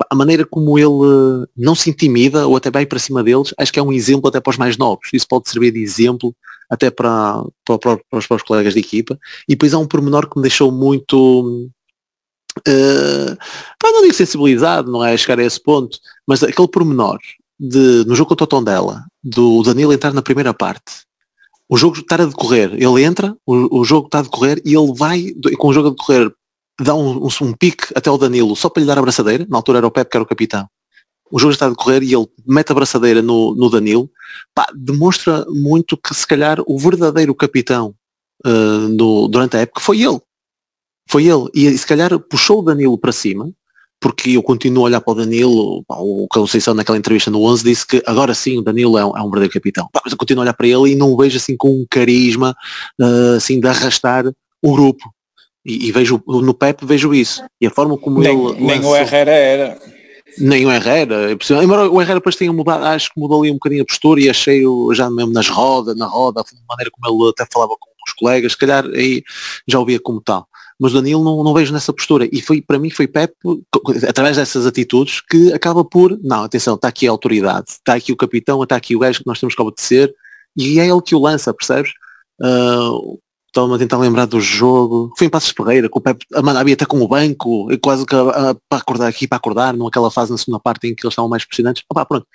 A 0.09 0.15
maneira 0.15 0.45
como 0.45 0.79
ele 0.79 1.45
não 1.55 1.75
se 1.75 1.89
intimida 1.89 2.47
ou 2.47 2.55
até 2.55 2.71
vai 2.71 2.85
para 2.85 2.97
cima 2.97 3.21
deles, 3.21 3.53
acho 3.57 3.71
que 3.71 3.79
é 3.79 3.83
um 3.83 3.91
exemplo 3.91 4.29
até 4.29 4.39
para 4.39 4.51
os 4.51 4.57
mais 4.57 4.77
novos. 4.77 5.09
Isso 5.13 5.27
pode 5.27 5.49
servir 5.49 5.71
de 5.71 5.83
exemplo 5.83 6.33
até 6.69 6.89
para, 6.89 7.43
para, 7.65 7.77
para, 7.77 7.99
os, 8.13 8.25
para 8.25 8.37
os 8.37 8.43
colegas 8.43 8.73
de 8.73 8.79
equipa. 8.79 9.19
E 9.47 9.53
depois 9.53 9.73
há 9.73 9.77
um 9.77 9.87
pormenor 9.87 10.29
que 10.29 10.37
me 10.37 10.43
deixou 10.43 10.71
muito, 10.71 11.69
Uh, 12.67 13.37
não 13.83 14.01
digo 14.01 14.13
sensibilizado, 14.13 14.91
não 14.91 15.03
é 15.03 15.15
chegar 15.15 15.39
a 15.39 15.43
esse 15.43 15.61
ponto, 15.61 15.97
mas 16.27 16.43
aquele 16.43 16.67
pormenor 16.67 17.19
de, 17.59 18.05
no 18.05 18.15
jogo 18.15 18.29
contra 18.29 18.45
o 18.45 18.47
Tondela, 18.47 19.05
do 19.23 19.61
Danilo 19.63 19.91
entrar 19.91 20.13
na 20.13 20.21
primeira 20.21 20.53
parte, 20.53 21.03
o 21.67 21.77
jogo 21.77 21.99
estar 21.99 22.21
a 22.21 22.25
decorrer, 22.25 22.73
ele 22.73 23.03
entra, 23.03 23.35
o, 23.45 23.81
o 23.81 23.83
jogo 23.83 24.07
está 24.07 24.19
a 24.19 24.23
decorrer 24.23 24.61
e 24.65 24.73
ele 24.73 24.93
vai, 24.95 25.33
com 25.57 25.67
o 25.67 25.73
jogo 25.73 25.89
a 25.89 25.91
decorrer, 25.91 26.31
dá 26.81 26.95
um, 26.95 27.25
um, 27.25 27.27
um, 27.41 27.53
pique 27.53 27.87
até 27.93 28.09
o 28.09 28.17
Danilo 28.17 28.55
só 28.55 28.69
para 28.69 28.81
lhe 28.81 28.87
dar 28.87 28.97
a 28.97 29.01
braçadeira, 29.01 29.45
na 29.49 29.57
altura 29.57 29.79
era 29.79 29.87
o 29.87 29.91
Pepe 29.91 30.09
que 30.09 30.17
era 30.17 30.23
o 30.23 30.27
capitão. 30.27 30.67
O 31.31 31.37
jogo 31.37 31.53
está 31.53 31.67
a 31.67 31.69
decorrer 31.69 32.01
e 32.01 32.13
ele 32.13 32.27
mete 32.47 32.71
a 32.71 32.75
braçadeira 32.75 33.21
no, 33.21 33.53
no 33.53 33.69
Danilo, 33.69 34.09
pá, 34.55 34.67
demonstra 34.73 35.45
muito 35.49 35.95
que 35.95 36.13
se 36.15 36.25
calhar 36.25 36.59
o 36.65 36.79
verdadeiro 36.79 37.35
capitão 37.35 37.93
uh, 38.45 38.87
no, 38.89 39.27
durante 39.27 39.57
a 39.57 39.59
época 39.59 39.81
foi 39.81 40.01
ele. 40.01 40.19
Foi 41.07 41.25
ele. 41.25 41.49
E 41.53 41.77
se 41.77 41.85
calhar 41.85 42.17
puxou 42.19 42.59
o 42.59 42.63
Danilo 42.63 42.97
para 42.97 43.11
cima, 43.11 43.51
porque 43.99 44.31
eu 44.31 44.43
continuo 44.43 44.83
a 44.83 44.85
olhar 44.85 45.01
para 45.01 45.11
o 45.11 45.15
Danilo, 45.15 45.83
o 45.87 46.27
Conceição 46.29 46.73
naquela 46.73 46.97
entrevista 46.97 47.29
no 47.29 47.43
11 47.43 47.63
disse 47.63 47.85
que 47.85 48.01
agora 48.05 48.33
sim 48.33 48.57
o 48.57 48.61
Danilo 48.61 48.97
é 48.97 49.05
um, 49.05 49.17
é 49.17 49.21
um 49.21 49.25
verdadeiro 49.25 49.53
capitão. 49.53 49.89
Mas 49.93 50.13
eu 50.13 50.17
continuo 50.17 50.41
a 50.41 50.43
olhar 50.43 50.53
para 50.53 50.67
ele 50.67 50.91
e 50.91 50.95
não 50.95 51.11
o 51.11 51.17
vejo 51.17 51.37
assim 51.37 51.57
com 51.57 51.69
um 51.69 51.85
carisma 51.89 52.55
uh, 52.99 53.35
assim 53.35 53.59
de 53.59 53.67
arrastar 53.67 54.25
o 54.61 54.71
grupo. 54.71 55.03
E, 55.65 55.87
e, 55.87 55.91
vejo 55.91 56.23
no 56.25 56.53
Pep 56.53 56.85
vejo 56.85 57.13
isso. 57.13 57.43
E 57.59 57.67
a 57.67 57.69
forma 57.69 57.97
como 57.97 58.21
nem, 58.21 58.31
ele. 58.31 58.53
Nem 58.61 58.77
lançou, 58.77 58.91
o 58.91 58.95
Herrera 58.95 59.31
era. 59.31 59.77
Nem 60.37 60.65
o 60.65 60.71
Herrera, 60.71 61.31
é 61.31 61.63
embora 61.63 61.89
o 61.89 62.01
Herrera 62.01 62.19
depois 62.19 62.35
tenha 62.35 62.53
mudado, 62.53 62.85
acho 62.85 63.11
que 63.11 63.19
mudou 63.19 63.41
ali 63.41 63.51
um 63.51 63.55
bocadinho 63.55 63.81
a 63.81 63.85
postura 63.85 64.21
e 64.21 64.29
achei 64.29 64.63
já 64.93 65.09
mesmo 65.09 65.33
nas 65.33 65.49
rodas, 65.49 65.97
na 65.97 66.05
roda, 66.05 66.39
a 66.41 66.43
maneira 66.69 66.91
como 66.91 67.23
ele 67.23 67.31
até 67.31 67.45
falava 67.51 67.71
com 67.71 67.89
os 68.07 68.13
colegas, 68.13 68.53
se 68.53 68.57
calhar 68.57 68.85
aí 68.85 69.23
já 69.67 69.79
o 69.79 69.85
via 69.85 69.99
como 69.99 70.21
tal 70.21 70.47
mas 70.79 70.93
Danilo 70.93 71.23
não, 71.23 71.43
não 71.43 71.53
vejo 71.53 71.73
nessa 71.73 71.91
postura. 71.91 72.27
E 72.31 72.41
foi, 72.41 72.61
para 72.61 72.79
mim 72.79 72.89
foi 72.89 73.07
Pep, 73.07 73.33
através 74.07 74.37
dessas 74.37 74.65
atitudes, 74.65 75.21
que 75.21 75.51
acaba 75.51 75.83
por, 75.83 76.17
não, 76.23 76.43
atenção, 76.43 76.75
está 76.75 76.87
aqui 76.87 77.07
a 77.07 77.11
autoridade, 77.11 77.71
está 77.71 77.95
aqui 77.95 78.11
o 78.11 78.17
capitão, 78.17 78.63
está 78.63 78.75
aqui 78.75 78.95
o 78.95 78.99
gajo 78.99 79.19
que 79.19 79.27
nós 79.27 79.39
temos 79.39 79.55
que 79.55 79.61
obedecer, 79.61 80.13
e 80.55 80.79
é 80.79 80.87
ele 80.87 81.01
que 81.01 81.15
o 81.15 81.19
lança, 81.19 81.53
percebes? 81.53 81.91
Uh, 82.41 83.19
Estava-me 83.49 83.73
a 83.73 83.77
tentar 83.79 83.97
lembrar 83.97 84.25
do 84.25 84.39
jogo. 84.39 85.11
Foi 85.17 85.25
em 85.25 85.29
Passos 85.29 85.49
Ferreira, 85.49 85.89
com 85.89 85.97
o 85.97 86.01
Pepe 86.01 86.23
a 86.35 86.41
mandar 86.41 86.61
até 86.61 86.85
com 86.85 87.01
o 87.01 87.07
banco, 87.07 87.71
e 87.71 87.77
quase 87.79 88.05
que 88.05 88.15
a, 88.15 88.51
a, 88.51 88.55
para 88.69 88.79
acordar 88.79 89.07
aqui, 89.07 89.27
para 89.27 89.37
acordar, 89.37 89.75
naquela 89.75 90.11
fase 90.11 90.31
na 90.31 90.37
segunda 90.37 90.59
parte 90.59 90.87
em 90.87 90.93
que 90.93 91.03
eles 91.03 91.13
estavam 91.13 91.27
mais 91.27 91.43
pressionantes. 91.43 91.83
Opa, 91.89 92.05
pronto. 92.05 92.27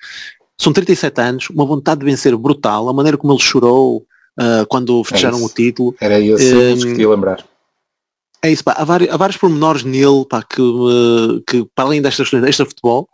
São 0.61 0.72
37 0.72 1.20
anos, 1.20 1.50
uma 1.50 1.64
vontade 1.64 2.00
de 2.00 2.07
vencer 2.07 2.37
brutal, 2.37 2.88
a 2.88 2.92
maneira 2.92 3.16
como 3.16 3.33
ele 3.33 3.40
chorou 3.40 3.98
uh, 4.38 4.66
quando 4.68 5.04
fecharam 5.04 5.42
o 5.42 5.48
título. 5.48 5.94
Era 6.00 6.18
isso 6.18 6.57
um, 6.57 6.78
que 6.78 6.87
queria 6.87 7.09
lembrar. 7.09 7.44
É 8.44 8.50
isso, 8.50 8.62
pá, 8.62 8.74
há, 8.76 8.85
vários, 8.85 9.11
há 9.11 9.16
vários 9.16 9.38
pormenores 9.38 9.85
nele 9.85 10.26
pá, 10.28 10.42
que, 10.42 10.61
que, 11.48 11.66
para 11.74 11.87
além 11.87 12.02
destas 12.02 12.28
questões, 12.28 12.44
extra 12.46 12.66
futebol, 12.66 13.09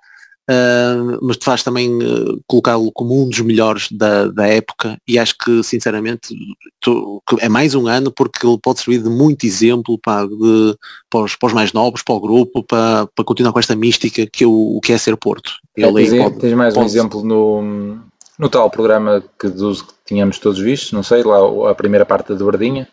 uh, 0.51 1.19
mas 1.23 1.37
te 1.37 1.45
faz 1.45 1.63
também 1.63 1.89
uh, 2.03 2.43
colocá-lo 2.49 2.91
como 2.91 3.23
um 3.23 3.29
dos 3.29 3.39
melhores 3.39 3.87
da, 3.93 4.27
da 4.27 4.49
época. 4.49 4.99
E 5.07 5.21
acho 5.21 5.39
que 5.39 5.63
sinceramente 5.63 6.35
tu, 6.81 7.23
que 7.29 7.37
é 7.39 7.49
mais 7.49 7.77
um 7.77 7.87
ano 7.87 8.11
porque 8.11 8.45
ele 8.45 8.59
pode 8.61 8.81
servir 8.81 9.05
de 9.05 9.09
muito 9.09 9.47
exemplo 9.47 9.97
pá, 10.03 10.27
de, 10.27 10.77
para, 11.09 11.21
os, 11.21 11.37
para 11.37 11.47
os 11.47 11.53
mais 11.53 11.73
novos, 11.73 12.03
para 12.03 12.17
o 12.17 12.21
grupo, 12.21 12.65
para, 12.65 13.07
para 13.15 13.25
continuar 13.25 13.53
com 13.53 13.61
esta 13.61 13.77
mística 13.77 14.27
que 14.27 14.45
o, 14.45 14.81
que 14.83 14.93
é 14.93 14.99
ser 14.99 15.17
Porto. 15.17 15.53
É, 15.79 15.83
ele 15.83 16.19
é, 16.19 16.25
pode, 16.25 16.39
tens 16.41 16.55
mais 16.55 16.75
pode... 16.75 16.87
um 16.87 16.89
exemplo 16.89 17.23
no, 17.23 18.01
no 18.37 18.49
tal 18.49 18.69
programa 18.69 19.23
que, 19.39 19.49
dos, 19.49 19.83
que 19.83 19.93
tínhamos 20.07 20.41
todos 20.41 20.59
vistos, 20.59 20.91
não 20.91 21.05
sei, 21.05 21.23
lá 21.23 21.71
a 21.71 21.75
primeira 21.77 22.05
parte 22.05 22.35
da 22.35 22.45
Verdinha 22.45 22.89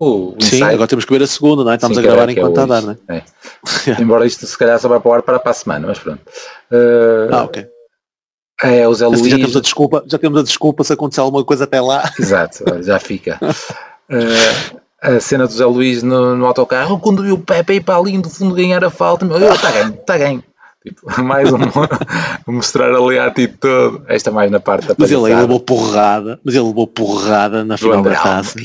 o 0.00 0.34
Sim, 0.40 0.62
agora 0.62 0.88
temos 0.88 1.04
que 1.04 1.12
ver 1.12 1.22
a 1.22 1.26
segunda, 1.26 1.62
não 1.62 1.72
é? 1.72 1.74
Estamos 1.74 1.98
Sim, 1.98 2.02
a 2.02 2.06
gravar 2.06 2.28
é 2.28 2.32
enquanto 2.32 2.46
é 2.46 2.50
está 2.50 2.62
a 2.62 2.66
dar, 2.66 2.82
não 2.82 2.98
é? 3.08 3.16
é. 3.18 3.22
Embora 4.00 4.24
isto 4.24 4.46
se 4.46 4.56
calhar 4.56 4.78
só 4.80 4.88
vai 4.88 4.98
para 4.98 5.10
o 5.10 5.12
ar 5.12 5.22
para, 5.22 5.38
para 5.38 5.50
a 5.50 5.54
semana, 5.54 5.86
mas 5.86 5.98
pronto. 5.98 6.22
Uh, 6.72 7.28
ah, 7.30 7.42
ok. 7.44 7.66
É, 8.62 8.88
o 8.88 8.94
Zé 8.94 9.06
Luís... 9.06 9.26
Já 9.26 9.36
temos, 9.36 9.56
a 9.56 9.60
desculpa, 9.60 10.04
já 10.06 10.18
temos 10.18 10.40
a 10.40 10.42
desculpa 10.42 10.84
se 10.84 10.92
acontecer 10.94 11.20
alguma 11.20 11.44
coisa 11.44 11.64
até 11.64 11.80
lá. 11.82 12.10
Exato, 12.18 12.64
já 12.82 12.98
fica. 12.98 13.38
uh, 14.10 14.80
a 15.02 15.20
cena 15.20 15.46
do 15.46 15.52
Zé 15.52 15.66
Luís 15.66 16.02
no, 16.02 16.34
no 16.34 16.46
autocarro, 16.46 16.98
quando 16.98 17.22
viu 17.22 17.34
o 17.34 17.38
Pepe 17.38 17.74
ir 17.74 17.80
para 17.82 17.98
ali 17.98 18.16
do 18.16 18.30
fundo 18.30 18.54
ganhar 18.54 18.82
a 18.82 18.90
falta, 18.90 19.26
está 19.26 19.70
ganho, 19.70 19.94
está 19.94 20.18
ganho. 20.18 20.44
Tipo, 20.82 21.06
mais 21.22 21.52
um 21.52 21.58
mostrar 22.46 22.94
ali 22.94 23.18
a 23.18 23.26
atitude. 23.26 24.02
Esta 24.08 24.30
mais 24.30 24.50
na 24.50 24.60
parte 24.60 24.86
da 24.86 24.94
Mas 24.96 25.10
ele 25.10 25.22
levou 25.22 25.60
porrada, 25.60 26.40
mas 26.44 26.54
ele 26.54 26.64
levou 26.64 26.86
porrada 26.86 27.64
na 27.64 27.76
final 27.76 28.02
da 28.02 28.14
taça. 28.14 28.58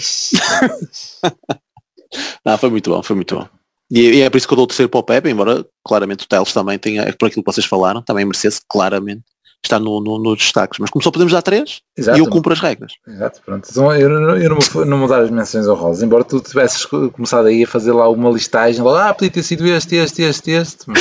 Não, 2.46 2.58
foi 2.58 2.70
muito 2.70 2.90
bom, 2.90 3.04
foi 3.04 3.16
muito 3.16 3.36
bom. 3.36 3.48
E, 3.92 4.00
e, 4.00 4.22
é 4.22 4.30
por 4.30 4.38
isso 4.38 4.48
que 4.48 4.54
eu 4.54 4.56
dou 4.56 4.64
o 4.64 4.68
terceiro 4.68 4.90
para 4.90 5.00
o 5.00 5.04
Pepe, 5.04 5.30
embora 5.30 5.66
claramente 5.84 6.26
o 6.26 6.28
Teles 6.28 6.54
também 6.54 6.80
tenha, 6.80 7.04
é 7.04 7.12
por 7.12 7.28
aquilo 7.28 7.44
que 7.44 7.52
vocês 7.52 7.66
falaram, 7.66 8.02
também 8.02 8.26
merecesse 8.26 8.62
claramente 8.68 9.24
estar 9.66 9.80
no, 9.80 10.00
no, 10.02 10.18
nos 10.20 10.40
destaques. 10.40 10.80
Mas 10.80 10.90
como 10.90 11.04
só 11.04 11.12
podemos 11.12 11.34
dar 11.34 11.42
três, 11.42 11.82
Exato. 11.98 12.18
eu 12.18 12.28
cumpro 12.28 12.54
as 12.54 12.60
regras. 12.60 12.94
Exato, 13.08 13.42
pronto. 13.46 13.68
Então, 13.70 13.94
eu, 13.94 14.10
eu 14.38 14.50
não, 14.50 14.60
vou, 14.60 14.86
não 14.86 15.00
vou 15.00 15.08
dar 15.08 15.22
as 15.22 15.30
menções 15.30 15.68
honrosas, 15.68 16.04
embora 16.04 16.24
tu 16.24 16.40
tivesses 16.40 16.86
começado 16.86 17.48
aí 17.48 17.64
a 17.64 17.68
fazer 17.68 17.92
lá 17.92 18.10
uma 18.10 18.30
listagem, 18.30 18.82
lá, 18.84 19.10
ah, 19.10 19.14
podia 19.14 19.32
ter 19.32 19.44
sido 19.44 19.66
este, 19.68 19.96
este, 19.96 20.24
este, 20.24 20.52
este. 20.52 20.86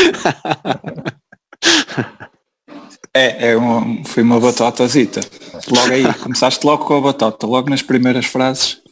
é, 3.14 3.50
é 3.50 3.56
uma, 3.56 4.04
foi 4.04 4.22
uma 4.22 4.40
batatazita. 4.40 5.20
Logo 5.70 5.92
aí, 5.92 6.12
começaste 6.14 6.66
logo 6.66 6.84
com 6.84 6.96
a 6.96 7.00
batata, 7.00 7.46
logo 7.46 7.70
nas 7.70 7.82
primeiras 7.82 8.26
frases. 8.26 8.82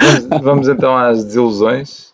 Vamos, 0.00 0.42
vamos 0.42 0.68
então 0.68 0.96
às 0.96 1.24
desilusões. 1.24 2.12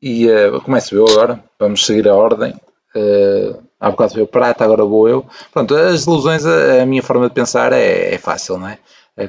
E 0.00 0.28
uh, 0.28 0.60
começo 0.60 0.94
eu 0.94 1.06
agora, 1.08 1.42
vamos 1.58 1.84
seguir 1.84 2.08
a 2.08 2.14
ordem. 2.14 2.54
Uh, 2.94 3.62
há 3.80 3.90
bocado 3.90 4.12
foi 4.14 4.22
o 4.22 4.26
Prata, 4.26 4.64
agora 4.64 4.84
vou 4.84 5.08
eu. 5.08 5.24
Pronto, 5.52 5.74
as 5.74 6.06
ilusões, 6.06 6.44
a, 6.44 6.82
a 6.82 6.86
minha 6.86 7.02
forma 7.02 7.28
de 7.28 7.34
pensar 7.34 7.72
é, 7.72 8.14
é, 8.14 8.18
fácil, 8.18 8.58
não 8.58 8.68
é? 8.68 8.78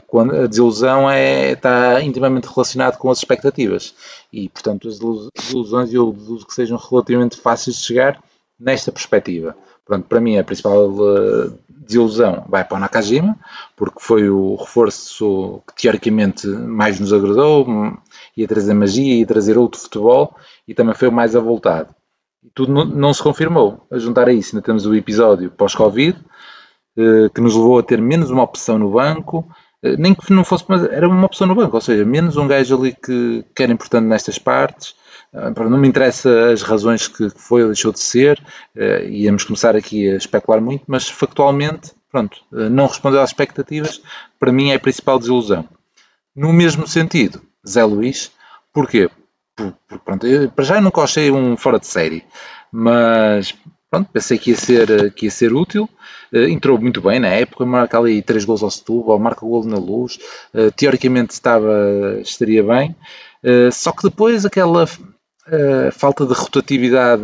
Quando 0.06 0.36
a 0.36 0.48
desilusão 0.48 1.10
é, 1.10 1.52
está 1.52 2.02
intimamente 2.02 2.48
relacionada 2.48 2.98
com 2.98 3.10
as 3.10 3.20
expectativas 3.20 3.96
e, 4.34 4.50
portanto, 4.50 4.90
as 4.90 5.00
desilusões 5.34 5.94
eu 5.94 6.12
deduzo 6.12 6.46
que 6.46 6.54
sejam 6.54 6.78
relativamente 6.78 7.40
fáceis 7.40 7.78
de 7.78 7.84
chegar 7.84 8.22
nesta 8.60 8.92
perspectiva. 8.92 9.56
Pronto, 9.86 10.06
para 10.06 10.20
mim 10.20 10.38
a 10.38 10.44
principal 10.44 10.90
uh, 10.90 11.58
desilusão 11.70 12.44
vai 12.50 12.66
para 12.66 12.76
o 12.76 12.80
Nakajima, 12.80 13.40
porque 13.78 14.00
foi 14.02 14.30
o 14.30 14.56
reforço 14.56 15.62
que 15.66 15.82
teoricamente 15.82 16.46
mais 16.48 17.00
nos 17.00 17.14
agradou, 17.14 17.66
ia 18.36 18.48
trazer 18.48 18.74
magia, 18.74 19.16
ia 19.16 19.26
trazer 19.26 19.58
outro 19.58 19.80
futebol 19.80 20.36
e 20.68 20.74
também 20.74 20.94
foi 20.94 21.08
o 21.08 21.12
mais 21.12 21.36
avultado. 21.36 21.96
Tudo 22.54 22.74
não, 22.74 22.86
não 22.86 23.14
se 23.14 23.22
confirmou. 23.22 23.86
A 23.92 23.98
juntar 23.98 24.28
a 24.28 24.34
isso, 24.34 24.56
ainda 24.56 24.66
temos 24.66 24.86
o 24.86 24.96
episódio 24.96 25.52
pós-Covid, 25.52 26.18
uh, 26.98 27.30
que 27.30 27.42
nos 27.42 27.56
levou 27.56 27.80
a 27.80 27.84
ter 27.84 28.02
menos 28.02 28.30
uma 28.30 28.44
opção 28.44 28.78
no 28.78 28.92
banco, 28.92 29.40
uh, 29.84 29.96
nem 29.98 30.14
que 30.14 30.34
não 30.34 30.44
fosse, 30.44 30.66
mas 30.68 30.84
era 30.86 31.08
uma 31.08 31.26
opção 31.26 31.48
no 31.48 31.56
banco, 31.56 31.76
ou 31.76 31.82
seja, 31.82 32.06
menos 32.06 32.38
um 32.38 32.48
gajo 32.48 32.78
ali 32.78 32.94
que, 32.94 33.46
que 33.56 33.64
era 33.64 33.72
importante 33.72 34.06
nestas 34.06 34.38
partes 34.38 34.96
ah, 35.34 35.52
não 35.70 35.78
me 35.78 35.88
interessa 35.88 36.52
as 36.52 36.62
razões 36.62 37.08
que 37.08 37.30
foi 37.30 37.62
ou 37.62 37.68
deixou 37.68 37.92
de 37.92 38.00
ser, 38.00 38.42
uh, 38.76 39.08
íamos 39.10 39.44
começar 39.44 39.76
aqui 39.76 40.10
a 40.10 40.16
especular 40.16 40.62
muito, 40.62 40.86
mas 40.88 41.10
factualmente, 41.10 41.92
pronto, 42.10 42.40
não 42.50 42.88
respondeu 42.88 43.22
às 43.22 43.30
expectativas, 43.30 44.02
para 44.40 44.54
mim 44.54 44.70
é 44.72 44.76
a 44.76 44.80
principal 44.80 45.20
desilusão. 45.20 45.68
No 46.34 46.54
mesmo 46.54 46.88
sentido, 46.88 47.42
Zé 47.68 47.84
Luís, 47.84 48.32
porquê? 48.74 49.10
Pronto, 50.06 50.28
eu, 50.28 50.52
para 50.52 50.66
já 50.66 50.80
nunca 50.80 51.02
achei 51.02 51.32
um 51.32 51.58
fora 51.58 51.80
de 51.80 51.88
série, 51.88 52.24
mas 52.72 53.56
pronto, 53.90 54.10
pensei 54.14 54.38
que 54.38 54.52
ia 54.52 54.56
ser, 54.56 55.12
que 55.14 55.26
ia 55.26 55.32
ser 55.32 55.52
útil, 55.52 55.90
uh, 56.32 56.38
entrou 56.44 56.80
muito 56.80 57.02
bem 57.02 57.20
na 57.20 57.30
época, 57.30 57.66
marca 57.66 57.98
ali 57.98 58.22
três 58.22 58.46
gols 58.46 58.62
ao 58.62 58.70
Setúbal, 58.70 59.18
marca 59.18 59.46
o 59.46 59.50
gol 59.50 59.66
na 59.66 59.78
luz, 59.78 60.20
teoricamente 60.76 61.34
estava, 61.34 62.20
estaria 62.22 62.64
bem, 62.64 62.96
só 63.72 63.92
que 63.92 64.04
depois 64.04 64.46
aquela 64.46 64.86
falta 65.94 66.26
de 66.26 66.34
rotatividade 66.34 67.24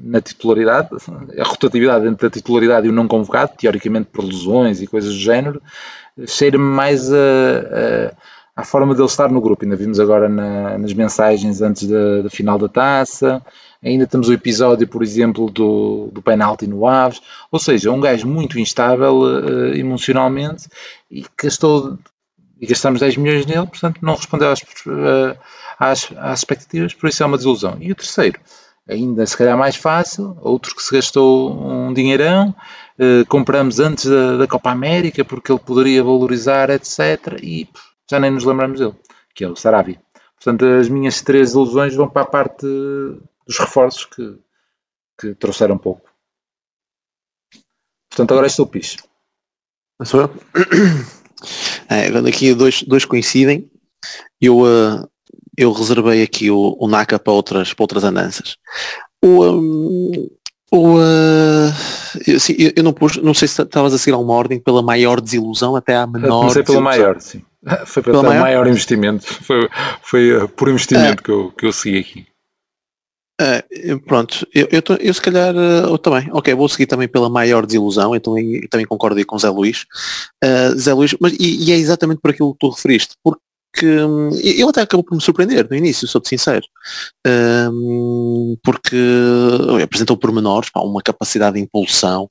na 0.00 0.20
titularidade, 0.20 0.90
a 1.38 1.44
rotatividade 1.44 2.06
entre 2.06 2.26
a 2.26 2.30
titularidade 2.30 2.86
e 2.86 2.90
o 2.90 2.92
não 2.92 3.08
convocado, 3.08 3.52
teoricamente 3.58 4.10
por 4.12 4.24
lesões 4.24 4.80
e 4.80 4.86
coisas 4.86 5.12
do 5.12 5.20
género, 5.20 5.60
cheira-me 6.26 6.64
mais 6.64 7.12
a, 7.12 8.14
à 8.56 8.64
forma 8.64 8.94
dele 8.94 9.06
estar 9.06 9.30
no 9.30 9.40
grupo. 9.40 9.64
Ainda 9.64 9.76
vimos 9.76 9.98
agora 9.98 10.28
na, 10.28 10.78
nas 10.78 10.92
mensagens 10.92 11.60
antes 11.60 11.86
da, 11.88 12.22
da, 12.22 12.30
final 12.30 12.58
da 12.58 12.68
taça, 12.68 13.42
ainda 13.82 14.06
temos 14.06 14.28
o 14.28 14.32
episódio, 14.32 14.86
por 14.86 15.02
exemplo, 15.02 15.50
do, 15.50 16.08
do 16.12 16.22
penalti 16.22 16.66
no 16.66 16.86
Aves, 16.86 17.20
ou 17.50 17.58
seja, 17.58 17.90
um 17.90 18.00
gajo 18.00 18.26
muito 18.26 18.58
instável 18.58 19.20
uh, 19.20 19.74
emocionalmente 19.74 20.68
e 21.10 21.24
gastou 21.40 21.98
e 22.60 22.66
gastamos 22.66 23.00
10 23.00 23.16
milhões 23.16 23.46
nele, 23.46 23.66
portanto 23.66 23.98
não 24.00 24.14
respondeu 24.14 24.50
às, 24.50 24.60
uh, 24.60 25.36
às, 25.78 26.08
às 26.16 26.38
expectativas, 26.38 26.94
por 26.94 27.08
isso 27.08 27.22
é 27.22 27.26
uma 27.26 27.36
desilusão. 27.36 27.76
E 27.80 27.90
o 27.90 27.94
terceiro, 27.94 28.38
ainda 28.88 29.26
se 29.26 29.36
calhar 29.36 29.58
mais 29.58 29.76
fácil, 29.76 30.38
outro 30.40 30.74
que 30.74 30.82
se 30.82 30.94
gastou 30.94 31.52
um 31.52 31.92
dinheirão, 31.92 32.54
eh, 32.98 33.24
compramos 33.28 33.80
antes 33.80 34.04
da, 34.06 34.36
da, 34.36 34.46
Copa 34.46 34.70
América 34.70 35.24
porque 35.24 35.50
ele 35.50 35.58
poderia 35.58 36.02
valorizar, 36.02 36.70
etc. 36.70 37.38
E 37.42 37.64
pff, 37.64 37.93
já 38.10 38.20
nem 38.20 38.30
nos 38.30 38.44
lembramos 38.44 38.80
dele, 38.80 38.94
que 39.34 39.44
é 39.44 39.48
o 39.48 39.56
Sarabi. 39.56 39.98
Portanto, 40.36 40.64
as 40.64 40.88
minhas 40.88 41.22
três 41.22 41.52
ilusões 41.52 41.94
vão 41.94 42.08
para 42.08 42.22
a 42.22 42.26
parte 42.26 42.66
dos 42.66 43.58
reforços 43.58 44.04
que, 44.04 44.38
que 45.18 45.34
trouxeram 45.34 45.78
pouco. 45.78 46.08
Portanto, 48.10 48.32
agora 48.32 48.46
estou 48.46 48.66
piso. 48.66 48.98
Sou 50.04 50.20
eu? 50.20 50.30
É, 51.90 52.06
aqui 52.26 52.54
dois, 52.54 52.82
dois 52.84 53.04
coincidem, 53.04 53.70
eu, 54.40 54.60
uh, 54.60 55.06
eu 55.58 55.72
reservei 55.72 56.22
aqui 56.22 56.50
o, 56.50 56.74
o 56.78 56.88
NACA 56.88 57.18
para 57.18 57.32
outras, 57.34 57.74
para 57.74 57.82
outras 57.82 58.02
andanças. 58.02 58.56
O, 59.22 59.44
um, 59.44 60.30
o, 60.72 60.96
uh, 60.96 61.72
eu, 62.26 62.36
assim, 62.36 62.54
eu, 62.58 62.72
eu, 62.76 62.82
não 62.82 62.92
pus, 62.92 63.16
não 63.18 63.34
sei 63.34 63.46
se 63.46 63.60
estavas 63.60 63.92
a 63.92 63.98
seguir 63.98 64.14
a 64.14 64.18
uma 64.18 64.32
ordem 64.32 64.58
pela 64.58 64.82
maior 64.82 65.20
desilusão 65.20 65.76
até 65.76 65.96
à 65.96 66.06
menor. 66.06 66.40
Comecei 66.40 66.62
pelo 66.62 66.80
maior, 66.80 67.20
sim. 67.20 67.44
Foi 67.86 68.02
pelo 68.02 68.22
maior? 68.22 68.40
maior? 68.40 68.66
investimento. 68.66 69.26
Foi, 69.44 69.68
foi 70.02 70.36
uh, 70.36 70.48
por 70.48 70.68
investimento 70.68 71.20
é. 71.20 71.24
que, 71.24 71.30
eu, 71.30 71.52
que 71.52 71.66
eu 71.66 71.72
segui 71.72 71.98
aqui. 71.98 72.26
Uh, 73.40 73.98
pronto, 74.06 74.46
eu, 74.54 74.68
eu, 74.70 74.82
eu, 75.00 75.12
se 75.12 75.20
calhar 75.20 75.52
uh, 75.56 75.90
eu 75.90 75.98
também, 75.98 76.28
ok, 76.30 76.54
vou 76.54 76.68
seguir 76.68 76.86
também 76.86 77.08
pela 77.08 77.28
maior 77.28 77.66
desilusão, 77.66 78.14
então 78.14 78.38
eu 78.38 78.68
também 78.68 78.86
concordo 78.86 79.18
aí 79.18 79.24
com 79.24 79.36
Zé 79.36 79.50
Luís. 79.50 79.86
Uh, 80.44 80.78
Zé 80.78 80.94
Luís, 80.94 81.16
mas 81.20 81.32
e, 81.32 81.64
e, 81.64 81.72
é 81.72 81.76
exatamente 81.76 82.20
por 82.20 82.30
aquilo 82.30 82.52
que 82.52 82.60
tu 82.60 82.70
referiste, 82.70 83.16
porque 83.24 83.42
que 83.74 83.86
ele 83.86 84.62
até 84.62 84.82
acabou 84.82 85.02
por 85.02 85.16
me 85.16 85.20
surpreender 85.20 85.68
no 85.68 85.76
início, 85.76 86.06
sou-te 86.06 86.28
sincero, 86.28 86.64
um, 87.26 88.56
porque 88.62 88.96
apresentou 89.82 90.16
pormenores, 90.16 90.70
pá, 90.70 90.80
uma 90.80 91.02
capacidade 91.02 91.56
de 91.56 91.62
impulsão, 91.62 92.30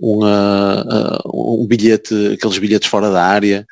uh, 0.00 1.62
um 1.62 1.64
bilhete, 1.66 2.32
aqueles 2.34 2.58
bilhetes 2.58 2.88
fora 2.88 3.08
da 3.10 3.24
área, 3.24 3.64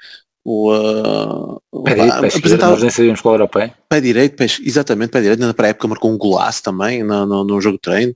o, 0.51 0.73
uh, 0.73 1.83
pé 1.85 1.93
direito, 1.93 2.21
pé 2.21 2.29
apresentava, 2.29 2.73
nós 2.73 2.81
nem 2.81 2.91
sabíamos 2.91 3.21
qual 3.21 3.35
era 3.35 3.45
o 3.45 3.49
pé. 3.49 3.75
Pé 3.87 4.01
direito, 4.01 4.35
pé, 4.35 4.47
exatamente, 4.65 5.11
pé 5.11 5.21
direito, 5.21 5.41
na 5.41 5.53
pré-época 5.53 5.89
marcou 5.89 6.11
um 6.11 6.17
golaço 6.17 6.63
também 6.63 7.03
no, 7.03 7.27
no, 7.27 7.45
no 7.45 7.61
jogo 7.61 7.77
de 7.77 7.83
treino. 7.83 8.15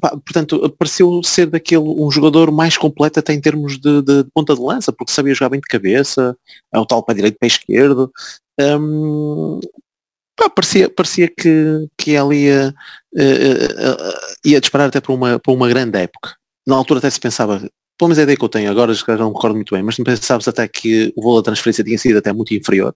Pá, 0.00 0.12
portanto, 0.12 0.74
pareceu 0.78 1.20
ser 1.22 1.44
daquele 1.44 1.82
um 1.82 2.10
jogador 2.10 2.50
mais 2.50 2.78
completo 2.78 3.18
até 3.18 3.34
em 3.34 3.40
termos 3.40 3.78
de, 3.78 4.00
de, 4.00 4.22
de, 4.22 4.30
ponta 4.32 4.54
de 4.54 4.62
lança, 4.62 4.92
porque 4.92 5.12
sabia 5.12 5.34
jogar 5.34 5.50
bem 5.50 5.60
de 5.60 5.68
cabeça, 5.68 6.34
é 6.72 6.78
o 6.78 6.86
tal 6.86 7.02
pé 7.02 7.12
direito, 7.12 7.36
pé 7.38 7.48
esquerdo, 7.48 8.10
um, 8.58 9.60
pá, 10.34 10.48
parecia, 10.48 10.88
parecia 10.88 11.28
que, 11.28 11.86
que 11.98 12.14
ela 12.14 12.34
ia, 12.34 12.74
uh, 13.14 13.20
uh, 13.20 14.14
ia 14.42 14.58
disparar 14.58 14.88
até 14.88 15.02
para 15.02 15.12
uma, 15.12 15.38
para 15.38 15.52
uma 15.52 15.68
grande 15.68 15.98
época. 15.98 16.34
Na 16.66 16.76
altura 16.76 16.98
até 16.98 17.10
se 17.10 17.20
pensava, 17.20 17.60
pelo 17.98 18.08
menos 18.08 18.18
é 18.18 18.22
a 18.22 18.24
ideia 18.24 18.36
que 18.36 18.44
eu 18.44 18.48
tenho 18.48 18.70
agora, 18.70 18.92
já 18.92 19.16
não 19.16 19.28
me 19.28 19.34
recordo 19.34 19.54
muito 19.54 19.74
bem, 19.74 19.82
mas 19.82 19.96
pensava-se 19.96 20.48
até 20.48 20.66
que 20.66 21.12
o 21.16 21.22
valor 21.22 21.40
da 21.40 21.46
transferência 21.46 21.84
tinha 21.84 21.98
sido 21.98 22.18
até 22.18 22.32
muito 22.32 22.54
inferior. 22.54 22.94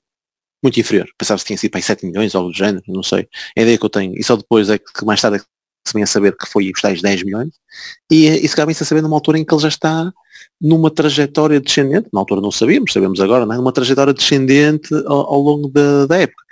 Muito 0.62 0.80
inferior. 0.80 1.08
Pensava-se 1.16 1.44
que 1.44 1.48
tinha 1.48 1.58
sido 1.58 1.70
para 1.70 1.80
7 1.80 2.04
milhões 2.06 2.34
ou 2.34 2.40
algo 2.40 2.52
do 2.52 2.56
género, 2.56 2.82
não 2.88 3.02
sei. 3.02 3.28
É 3.56 3.60
a 3.60 3.62
ideia 3.62 3.78
que 3.78 3.84
eu 3.84 3.90
tenho. 3.90 4.14
E 4.18 4.24
só 4.24 4.36
depois 4.36 4.68
é 4.68 4.78
que 4.78 5.04
mais 5.04 5.20
tarde 5.20 5.36
é 5.36 5.40
que 5.40 5.46
se 5.86 5.94
vem 5.94 6.02
a 6.02 6.06
saber 6.06 6.36
que 6.36 6.46
foi 6.46 6.70
os 6.70 6.80
tais 6.80 7.00
10 7.00 7.22
milhões. 7.22 7.54
E, 8.10 8.26
e 8.26 8.48
se 8.48 8.56
calhar 8.56 8.66
vem-se 8.66 8.82
a 8.82 8.86
saber 8.86 9.02
numa 9.02 9.16
altura 9.16 9.38
em 9.38 9.44
que 9.44 9.54
ele 9.54 9.62
já 9.62 9.68
está 9.68 10.12
numa 10.60 10.90
trajetória 10.90 11.60
descendente, 11.60 12.08
na 12.12 12.20
altura 12.20 12.40
não 12.40 12.50
sabíamos, 12.50 12.92
sabemos 12.92 13.20
agora, 13.20 13.46
não 13.46 13.54
é? 13.54 13.56
numa 13.58 13.72
trajetória 13.72 14.12
descendente 14.12 14.92
ao, 15.06 15.34
ao 15.34 15.40
longo 15.40 15.68
da, 15.68 16.06
da, 16.06 16.18
época. 16.18 16.42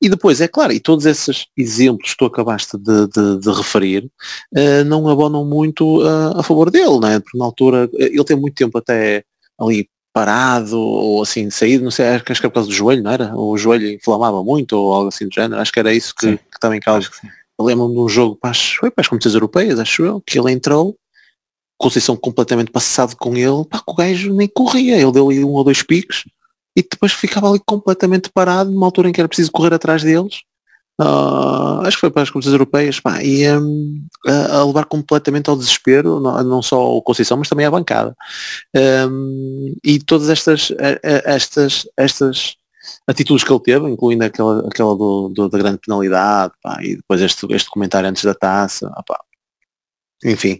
E 0.00 0.08
depois, 0.08 0.40
é 0.40 0.46
claro, 0.46 0.72
e 0.72 0.80
todos 0.80 1.04
esses 1.04 1.46
exemplos 1.56 2.10
que 2.10 2.18
tu 2.18 2.24
acabaste 2.26 2.78
de, 2.78 3.08
de, 3.08 3.40
de 3.40 3.50
referir 3.52 4.04
uh, 4.56 4.84
não 4.86 5.08
abonam 5.08 5.44
muito 5.44 6.02
uh, 6.02 6.38
a 6.38 6.42
favor 6.42 6.70
dele, 6.70 7.00
não 7.00 7.08
é? 7.08 7.18
porque 7.18 7.38
na 7.38 7.44
altura 7.44 7.90
ele 7.94 8.24
tem 8.24 8.36
muito 8.36 8.54
tempo 8.54 8.78
até 8.78 9.24
ali 9.60 9.88
parado 10.16 10.80
ou 10.80 11.20
assim 11.20 11.50
saído, 11.50 11.84
não 11.84 11.90
sei, 11.90 12.06
acho 12.06 12.24
que 12.24 12.32
é 12.32 12.48
por 12.48 12.54
causa 12.54 12.68
do 12.70 12.74
joelho, 12.74 13.02
não 13.02 13.10
era? 13.10 13.36
O 13.36 13.58
joelho 13.58 13.90
inflamava 13.90 14.42
muito 14.42 14.74
ou 14.74 14.92
algo 14.94 15.08
assim 15.08 15.28
do 15.28 15.34
género, 15.34 15.60
acho 15.60 15.70
que 15.70 15.78
era 15.78 15.92
isso 15.92 16.14
que, 16.14 16.38
que 16.38 16.58
também 16.58 16.80
causa. 16.80 17.10
Lembro-me 17.60 17.94
de 17.94 18.00
um 18.00 18.08
jogo 18.08 18.34
para 18.34 18.50
as, 18.50 18.72
foi 18.72 18.90
para 18.90 19.02
as 19.02 19.08
competições 19.08 19.34
europeias, 19.34 19.78
acho 19.78 20.04
eu, 20.04 20.22
que 20.26 20.38
ele 20.38 20.52
entrou 20.52 20.96
Conceição 21.78 22.16
completamente 22.16 22.70
passado 22.70 23.14
com 23.16 23.36
ele, 23.36 23.64
pá, 23.68 23.82
o 23.86 23.94
gajo 23.94 24.32
nem 24.32 24.48
corria, 24.48 24.96
ele 24.96 25.12
deu 25.12 25.28
ali 25.28 25.44
um 25.44 25.50
ou 25.50 25.64
dois 25.64 25.82
piques 25.82 26.24
e 26.76 26.82
depois 26.82 27.12
ficava 27.12 27.48
ali 27.48 27.60
completamente 27.64 28.30
parado 28.32 28.70
numa 28.70 28.86
altura 28.86 29.08
em 29.08 29.12
que 29.12 29.20
era 29.20 29.28
preciso 29.28 29.50
correr 29.50 29.72
atrás 29.72 30.02
deles. 30.02 30.42
Uh, 30.98 31.84
acho 31.84 31.98
que 31.98 32.00
foi 32.00 32.10
para 32.10 32.22
as 32.22 32.30
competições 32.30 32.54
europeias 32.54 33.00
pá, 33.00 33.22
e 33.22 33.46
um, 33.50 34.06
a, 34.26 34.64
levar 34.64 34.86
completamente 34.86 35.50
ao 35.50 35.56
desespero, 35.56 36.20
não, 36.20 36.42
não, 36.42 36.62
só 36.62 36.96
o 36.96 37.02
Conceição, 37.02 37.36
mas 37.36 37.50
também 37.50 37.66
a 37.66 37.70
bancada. 37.70 38.16
Um, 38.74 39.74
e 39.84 39.98
todas 39.98 40.30
estas, 40.30 40.72
estas, 41.02 41.86
estas 41.98 42.56
atitudes 43.06 43.44
que 43.44 43.52
ele 43.52 43.60
teve, 43.60 43.90
incluindo 43.90 44.24
aquela, 44.24 44.66
aquela 44.66 44.96
do, 44.96 45.28
do 45.28 45.48
da 45.50 45.58
grande 45.58 45.78
penalidade, 45.84 46.54
pá, 46.62 46.78
e 46.82 46.96
depois 46.96 47.20
este, 47.20 47.46
este 47.50 47.68
comentário 47.68 48.08
antes 48.08 48.24
da 48.24 48.34
taça, 48.34 48.90
pá, 49.06 49.20
enfim, 50.24 50.58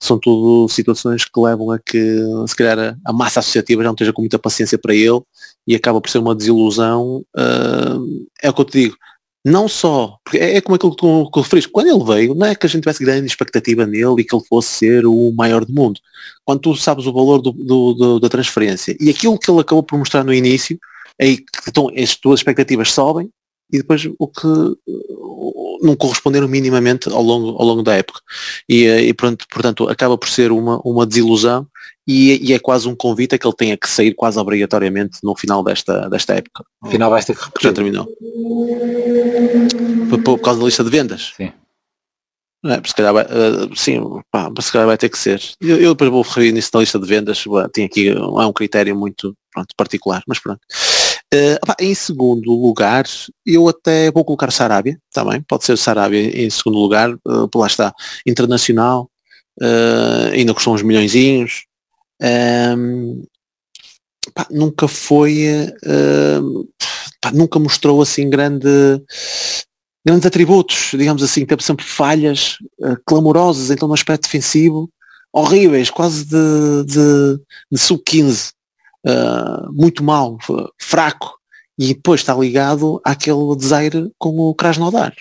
são 0.00 0.18
tudo 0.18 0.68
situações 0.68 1.24
que 1.24 1.40
levam 1.40 1.70
a 1.70 1.78
que 1.78 2.18
se 2.46 2.56
calhar 2.56 2.98
a, 3.04 3.12
massa 3.12 3.40
associativa 3.40 3.82
já 3.82 3.88
não 3.88 3.94
esteja 3.94 4.12
com 4.12 4.22
muita 4.22 4.38
paciência 4.38 4.76
para 4.76 4.94
ele 4.94 5.20
e 5.66 5.74
acaba 5.74 6.00
por 6.00 6.10
ser 6.10 6.18
uma 6.18 6.34
desilusão. 6.34 7.24
Uh, 7.36 8.26
é 8.42 8.50
o 8.50 8.54
que 8.54 8.60
eu 8.60 8.64
te 8.64 8.80
digo, 8.80 8.96
não 9.44 9.68
só, 9.68 10.18
porque 10.24 10.38
é, 10.38 10.56
é 10.56 10.60
como 10.60 10.74
aquilo 10.74 10.90
que 10.90 10.96
tu, 10.96 11.30
que 11.30 11.38
referiste, 11.38 11.70
quando 11.70 11.86
ele 11.86 12.04
veio, 12.04 12.34
não 12.34 12.46
é 12.48 12.54
que 12.56 12.66
a 12.66 12.68
gente 12.68 12.82
tivesse 12.82 13.04
grande 13.04 13.26
expectativa 13.26 13.86
nele 13.86 14.16
e 14.18 14.24
que 14.24 14.34
ele 14.34 14.44
fosse 14.44 14.70
ser 14.70 15.06
o 15.06 15.32
maior 15.36 15.64
do 15.64 15.72
mundo. 15.72 16.00
Quando 16.44 16.62
tu 16.62 16.74
sabes 16.74 17.06
o 17.06 17.12
valor 17.12 17.40
do, 17.40 17.52
do, 17.52 17.94
do, 17.94 18.20
da 18.20 18.28
transferência 18.28 18.96
e 18.98 19.08
aquilo 19.08 19.38
que 19.38 19.48
ele 19.48 19.60
acabou 19.60 19.84
por 19.84 19.96
mostrar 19.96 20.24
no 20.24 20.34
início, 20.34 20.76
é 21.16 21.36
que 21.36 21.44
então, 21.68 21.88
as 21.96 22.16
tuas 22.16 22.40
expectativas 22.40 22.90
sobem 22.90 23.30
e 23.72 23.78
depois 23.78 24.08
o 24.18 24.26
que 24.26 24.46
não 25.82 25.96
corresponderam 25.96 26.48
minimamente 26.48 27.08
ao 27.08 27.22
longo, 27.22 27.50
ao 27.58 27.66
longo 27.66 27.82
da 27.82 27.94
época. 27.94 28.20
E, 28.68 28.84
e 28.86 29.14
pronto, 29.14 29.46
portanto, 29.48 29.88
acaba 29.88 30.16
por 30.16 30.28
ser 30.28 30.52
uma, 30.52 30.80
uma 30.84 31.06
desilusão 31.06 31.66
e, 32.06 32.50
e, 32.50 32.52
é 32.52 32.58
quase 32.58 32.88
um 32.88 32.94
convite 32.94 33.34
a 33.34 33.38
que 33.38 33.46
ele 33.46 33.56
tenha 33.56 33.76
que 33.76 33.88
sair 33.88 34.14
quase 34.14 34.38
obrigatoriamente 34.38 35.18
no 35.24 35.36
final 35.36 35.62
desta, 35.64 36.08
desta 36.08 36.34
época. 36.34 36.64
Afinal 36.82 37.10
vais 37.10 37.24
ter 37.24 37.34
que 37.34 37.44
repetir. 37.44 37.68
Já 37.68 37.74
terminou. 37.74 38.06
Por, 40.08 40.22
por, 40.22 40.38
causa 40.38 40.60
da 40.60 40.66
lista 40.66 40.84
de 40.84 40.90
vendas? 40.90 41.32
Sim. 41.36 41.52
É, 42.64 42.80
se 42.84 42.94
calhar 42.94 43.12
vai, 43.12 43.24
uh, 43.24 43.76
sim, 43.76 44.00
pá, 44.30 44.50
se 44.60 44.72
calhar 44.72 44.86
vai 44.86 44.96
ter 44.96 45.08
que 45.08 45.18
ser. 45.18 45.40
Eu, 45.60 45.76
eu 45.78 45.94
depois 45.94 46.10
vou 46.10 46.22
referir 46.22 46.52
nisso 46.52 46.70
na 46.74 46.80
lista 46.80 46.98
de 46.98 47.06
vendas, 47.06 47.44
tem 47.72 47.84
aqui 47.84 48.08
é 48.08 48.18
um 48.18 48.52
critério 48.52 48.96
muito 48.96 49.36
pronto, 49.52 49.68
particular, 49.76 50.22
mas 50.26 50.38
pronto. 50.38 50.60
Uh, 51.34 51.58
em 51.80 51.92
segundo 51.92 52.52
lugar, 52.52 53.04
eu 53.44 53.68
até 53.68 54.12
vou 54.12 54.24
colocar 54.24 54.52
Sarabia, 54.52 54.96
também, 55.12 55.42
pode 55.42 55.64
ser 55.64 55.76
Sarabia 55.76 56.20
em 56.20 56.48
segundo 56.48 56.78
lugar, 56.78 57.12
uh, 57.12 57.50
lá 57.56 57.66
está, 57.66 57.92
internacional, 58.24 59.10
uh, 59.60 60.32
ainda 60.32 60.54
custou 60.54 60.74
uns 60.74 60.82
milhõeszinhos, 60.82 61.64
um, 62.78 63.24
pá, 64.32 64.46
nunca 64.52 64.86
foi, 64.86 65.46
uh, 65.84 66.68
pá, 67.20 67.32
nunca 67.32 67.58
mostrou 67.58 68.00
assim 68.00 68.30
grande, 68.30 68.68
grandes 70.06 70.26
atributos, 70.26 70.92
digamos 70.92 71.24
assim, 71.24 71.44
teve 71.44 71.64
sempre 71.64 71.84
falhas 71.84 72.56
clamorosas 73.04 73.72
então 73.72 73.88
no 73.88 73.94
aspecto 73.94 74.22
defensivo, 74.22 74.88
horríveis, 75.32 75.90
quase 75.90 76.24
de, 76.24 76.84
de, 76.84 77.40
de 77.72 77.78
sub-15, 77.78 78.52
ah, 79.06 79.68
muito 79.70 80.02
mal, 80.02 80.38
fraco, 80.80 81.32
e 81.78 81.88
depois 81.88 82.20
está 82.20 82.34
ligado 82.34 83.00
àquele 83.04 83.54
desaire 83.56 84.10
com 84.18 84.38
o 84.38 84.54
Krasnodar, 84.54 85.14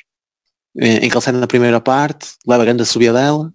em 0.76 1.10
que 1.10 1.16
ele 1.16 1.22
sai 1.22 1.34
na 1.34 1.48
primeira 1.48 1.80
parte, 1.82 2.30
leva 2.48 2.64
a 2.64 2.66
grande 2.66 2.86
subida 2.86 3.14
dela, 3.14 3.54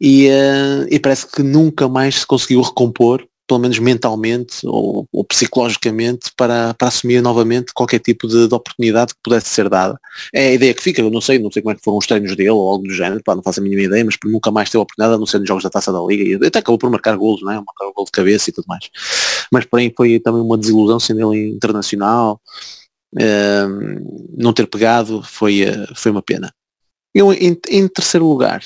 e, 0.00 0.28
uh, 0.28 0.86
e 0.88 0.98
parece 1.00 1.26
que 1.26 1.42
nunca 1.42 1.88
mais 1.88 2.20
se 2.20 2.26
conseguiu 2.26 2.62
recompor, 2.62 3.26
pelo 3.48 3.60
menos 3.60 3.78
mentalmente 3.78 4.58
ou, 4.64 5.08
ou 5.10 5.24
psicologicamente, 5.24 6.30
para, 6.36 6.74
para 6.74 6.88
assumir 6.88 7.22
novamente 7.22 7.72
qualquer 7.72 7.98
tipo 7.98 8.28
de, 8.28 8.46
de, 8.46 8.54
oportunidade 8.54 9.14
que 9.14 9.20
pudesse 9.24 9.48
ser 9.48 9.68
dada. 9.70 9.98
É 10.34 10.48
a 10.48 10.52
ideia 10.52 10.74
que 10.74 10.82
fica, 10.82 11.00
eu 11.00 11.10
não 11.10 11.20
sei, 11.20 11.38
não 11.38 11.50
sei 11.50 11.62
como 11.62 11.72
é 11.72 11.74
que 11.74 11.82
foram 11.82 11.98
os 11.98 12.06
treinos 12.06 12.36
dele 12.36 12.50
ou 12.50 12.70
algo 12.70 12.84
do 12.86 12.92
género, 12.92 13.22
pá, 13.24 13.34
não 13.34 13.42
faço 13.42 13.60
a 13.60 13.62
mínima 13.62 13.82
ideia, 13.82 14.04
mas 14.04 14.16
nunca 14.24 14.50
mais 14.50 14.68
teve 14.68 14.80
a 14.80 14.82
oportunidade, 14.82 15.16
a 15.16 15.18
não 15.18 15.26
ser 15.26 15.38
nos 15.38 15.48
jogos 15.48 15.64
da 15.64 15.70
Taça 15.70 15.90
da 15.90 16.00
Liga, 16.00 16.44
e 16.44 16.46
até 16.46 16.58
acabou 16.58 16.78
por 16.78 16.90
marcar 16.90 17.16
golos, 17.16 17.40
não 17.42 17.50
é? 17.50 17.54
Marcar 17.54 17.90
gol 17.94 18.04
de 18.04 18.12
cabeça 18.12 18.50
e 18.50 18.52
tudo 18.52 18.66
mais. 18.68 18.90
Mas 19.50 19.64
porém 19.64 19.92
foi 19.96 20.20
também 20.20 20.42
uma 20.42 20.58
desilusão 20.58 21.00
sendo 21.00 21.32
ele 21.32 21.48
internacional, 21.48 22.40
uh, 23.14 24.36
não 24.36 24.52
ter 24.52 24.66
pegado 24.66 25.22
foi, 25.22 25.62
uh, 25.64 25.94
foi 25.96 26.12
uma 26.12 26.22
pena. 26.22 26.52
Eu, 27.14 27.32
em, 27.32 27.58
em 27.68 27.88
terceiro 27.88 28.28
lugar, 28.28 28.62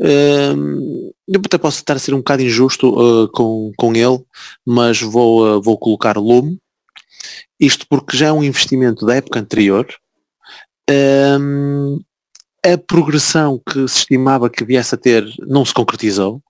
uh, 0.00 1.14
eu 1.28 1.40
até 1.44 1.58
posso 1.58 1.78
estar 1.78 1.94
a 1.96 1.98
ser 1.98 2.12
um 2.12 2.18
bocado 2.18 2.42
injusto 2.42 2.88
uh, 2.88 3.28
com, 3.28 3.72
com 3.76 3.94
ele, 3.94 4.20
mas 4.66 5.00
vou, 5.00 5.46
uh, 5.46 5.62
vou 5.62 5.78
colocar 5.78 6.16
Lume, 6.16 6.58
isto 7.58 7.86
porque 7.88 8.16
já 8.16 8.28
é 8.28 8.32
um 8.32 8.44
investimento 8.44 9.06
da 9.06 9.16
época 9.16 9.40
anterior. 9.40 9.86
a 12.64 12.78
progressão 12.86 13.60
que 13.64 13.86
se 13.88 13.98
estimava 13.98 14.50
que 14.50 14.64
viesse 14.64 14.94
a 14.94 14.98
ter 14.98 15.24
não 15.46 15.64
se 15.64 15.72
concretizou, 15.72 16.42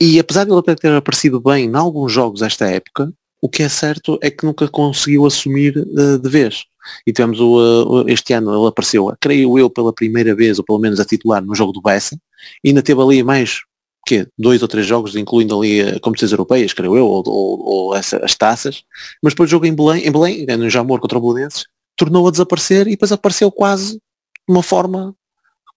e 0.00 0.18
apesar 0.18 0.44
de 0.44 0.50
ele 0.50 0.58
até 0.58 0.74
ter 0.74 0.92
aparecido 0.92 1.40
bem 1.40 1.64
em 1.66 1.74
alguns 1.74 2.12
jogos 2.12 2.42
esta 2.42 2.66
época, 2.66 3.12
o 3.40 3.48
que 3.48 3.62
é 3.62 3.68
certo 3.68 4.18
é 4.22 4.30
que 4.30 4.44
nunca 4.44 4.68
conseguiu 4.68 5.26
assumir 5.26 5.76
uh, 5.78 6.18
de 6.18 6.28
vez. 6.28 6.64
E 7.06 7.12
tivemos 7.12 7.40
o, 7.40 8.02
uh, 8.02 8.08
este 8.08 8.32
ano, 8.32 8.54
ele 8.54 8.68
apareceu, 8.68 9.14
creio 9.20 9.58
eu, 9.58 9.70
pela 9.70 9.92
primeira 9.92 10.34
vez, 10.34 10.58
ou 10.58 10.64
pelo 10.64 10.78
menos 10.78 11.00
a 11.00 11.04
titular, 11.04 11.44
no 11.44 11.54
jogo 11.54 11.72
do 11.72 11.80
Bessa, 11.80 12.18
ainda 12.64 12.82
teve 12.82 13.00
ali 13.00 13.22
mais 13.22 13.60
que 14.06 14.26
dois 14.38 14.62
ou 14.62 14.68
três 14.68 14.86
jogos, 14.86 15.16
incluindo 15.16 15.58
ali 15.58 15.82
uh, 15.82 16.00
competições 16.00 16.32
europeias, 16.32 16.72
creio 16.72 16.96
eu, 16.96 17.06
ou, 17.06 17.22
ou, 17.26 17.60
ou 17.60 17.94
essa, 17.96 18.18
as 18.24 18.34
taças, 18.34 18.82
mas 19.22 19.32
depois 19.32 19.48
o 19.48 19.50
jogo 19.50 19.66
em 19.66 19.74
Belém, 19.74 20.06
em 20.06 20.12
Belém, 20.12 20.46
no 20.46 20.70
Jamor 20.70 21.00
contra 21.00 21.18
o 21.18 21.20
Belenenses, 21.20 21.64
tornou 21.96 22.28
a 22.28 22.30
desaparecer 22.30 22.86
e 22.86 22.90
depois 22.90 23.10
apareceu 23.10 23.50
quase 23.50 23.94
de 23.94 24.00
uma 24.48 24.62
forma 24.62 25.14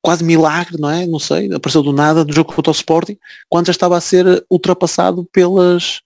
quase 0.02 0.24
milagre, 0.24 0.78
não 0.80 0.89
é? 0.89 1.06
Não 1.06 1.19
sei, 1.19 1.52
apareceu 1.54 1.82
do 1.82 1.91
nada 1.91 2.24
no 2.24 2.32
jogo 2.32 2.54
contra 2.54 2.72
o 2.72 2.74
Sporting, 2.74 3.17
quando 3.50 3.65
já 3.65 3.72
estava 3.72 3.98
a 3.98 4.02
ser 4.02 4.45
ultrapassado 4.50 5.28
pelas 5.32 6.02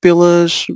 pelas 0.00 0.66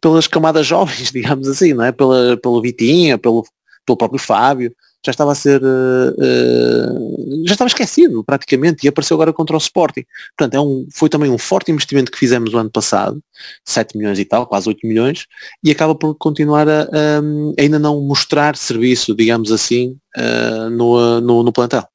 pelas 0.00 0.26
camadas 0.26 0.66
jovens, 0.66 1.10
digamos 1.12 1.48
assim, 1.48 1.74
não 1.74 1.84
é? 1.84 1.92
Pela, 1.92 2.36
pelo 2.36 2.60
Vitinha, 2.60 3.18
pelo, 3.18 3.44
pelo 3.84 3.96
próprio 3.96 4.20
Fábio, 4.20 4.74
já 5.04 5.10
estava 5.10 5.32
a 5.32 5.34
ser, 5.34 5.62
uh, 5.62 6.10
uh, 6.16 7.46
já 7.46 7.52
estava 7.52 7.68
esquecido 7.68 8.24
praticamente 8.24 8.86
e 8.86 8.88
apareceu 8.88 9.14
agora 9.16 9.34
contra 9.34 9.54
o 9.54 9.58
Sporting. 9.58 10.02
Portanto, 10.36 10.54
é 10.54 10.60
um, 10.60 10.86
foi 10.90 11.10
também 11.10 11.30
um 11.30 11.36
forte 11.36 11.70
investimento 11.70 12.10
que 12.10 12.18
fizemos 12.18 12.50
no 12.52 12.58
ano 12.58 12.70
passado, 12.70 13.22
7 13.66 13.98
milhões 13.98 14.18
e 14.18 14.24
tal, 14.24 14.46
quase 14.46 14.66
8 14.66 14.86
milhões, 14.86 15.26
e 15.62 15.70
acaba 15.70 15.94
por 15.94 16.14
continuar 16.14 16.66
a, 16.66 16.84
a 16.84 17.60
ainda 17.60 17.78
não 17.78 18.00
mostrar 18.00 18.56
serviço, 18.56 19.14
digamos 19.14 19.52
assim, 19.52 19.98
uh, 20.16 20.70
no, 20.70 21.20
no, 21.20 21.42
no 21.42 21.52
plantel. 21.52 21.86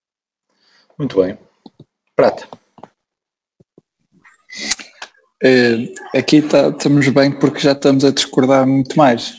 Muito 0.98 1.20
bem. 1.20 1.36
Prata. 2.16 2.59
Uh, 5.44 5.94
aqui 6.18 6.42
tá, 6.42 6.68
estamos 6.68 7.08
bem 7.10 7.32
porque 7.32 7.60
já 7.60 7.72
estamos 7.72 8.04
a 8.04 8.12
discordar 8.12 8.68
muito 8.68 8.98
mais. 8.98 9.36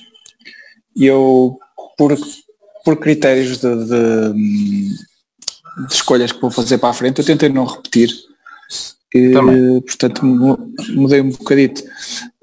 E 0.96 1.06
eu, 1.06 1.58
por, 1.96 2.16
por 2.84 2.96
critérios 2.96 3.58
de, 3.58 3.84
de, 3.84 4.32
de, 4.32 5.94
escolhas 5.94 6.32
que 6.32 6.40
vou 6.40 6.50
fazer 6.50 6.78
para 6.78 6.88
a 6.90 6.94
frente, 6.94 7.20
eu 7.20 7.24
tentei 7.24 7.48
não 7.48 7.66
repetir. 7.66 8.10
E, 9.14 9.32
portanto, 9.82 10.24
mudei 10.24 11.20
um 11.20 11.30
bocadito. 11.30 11.82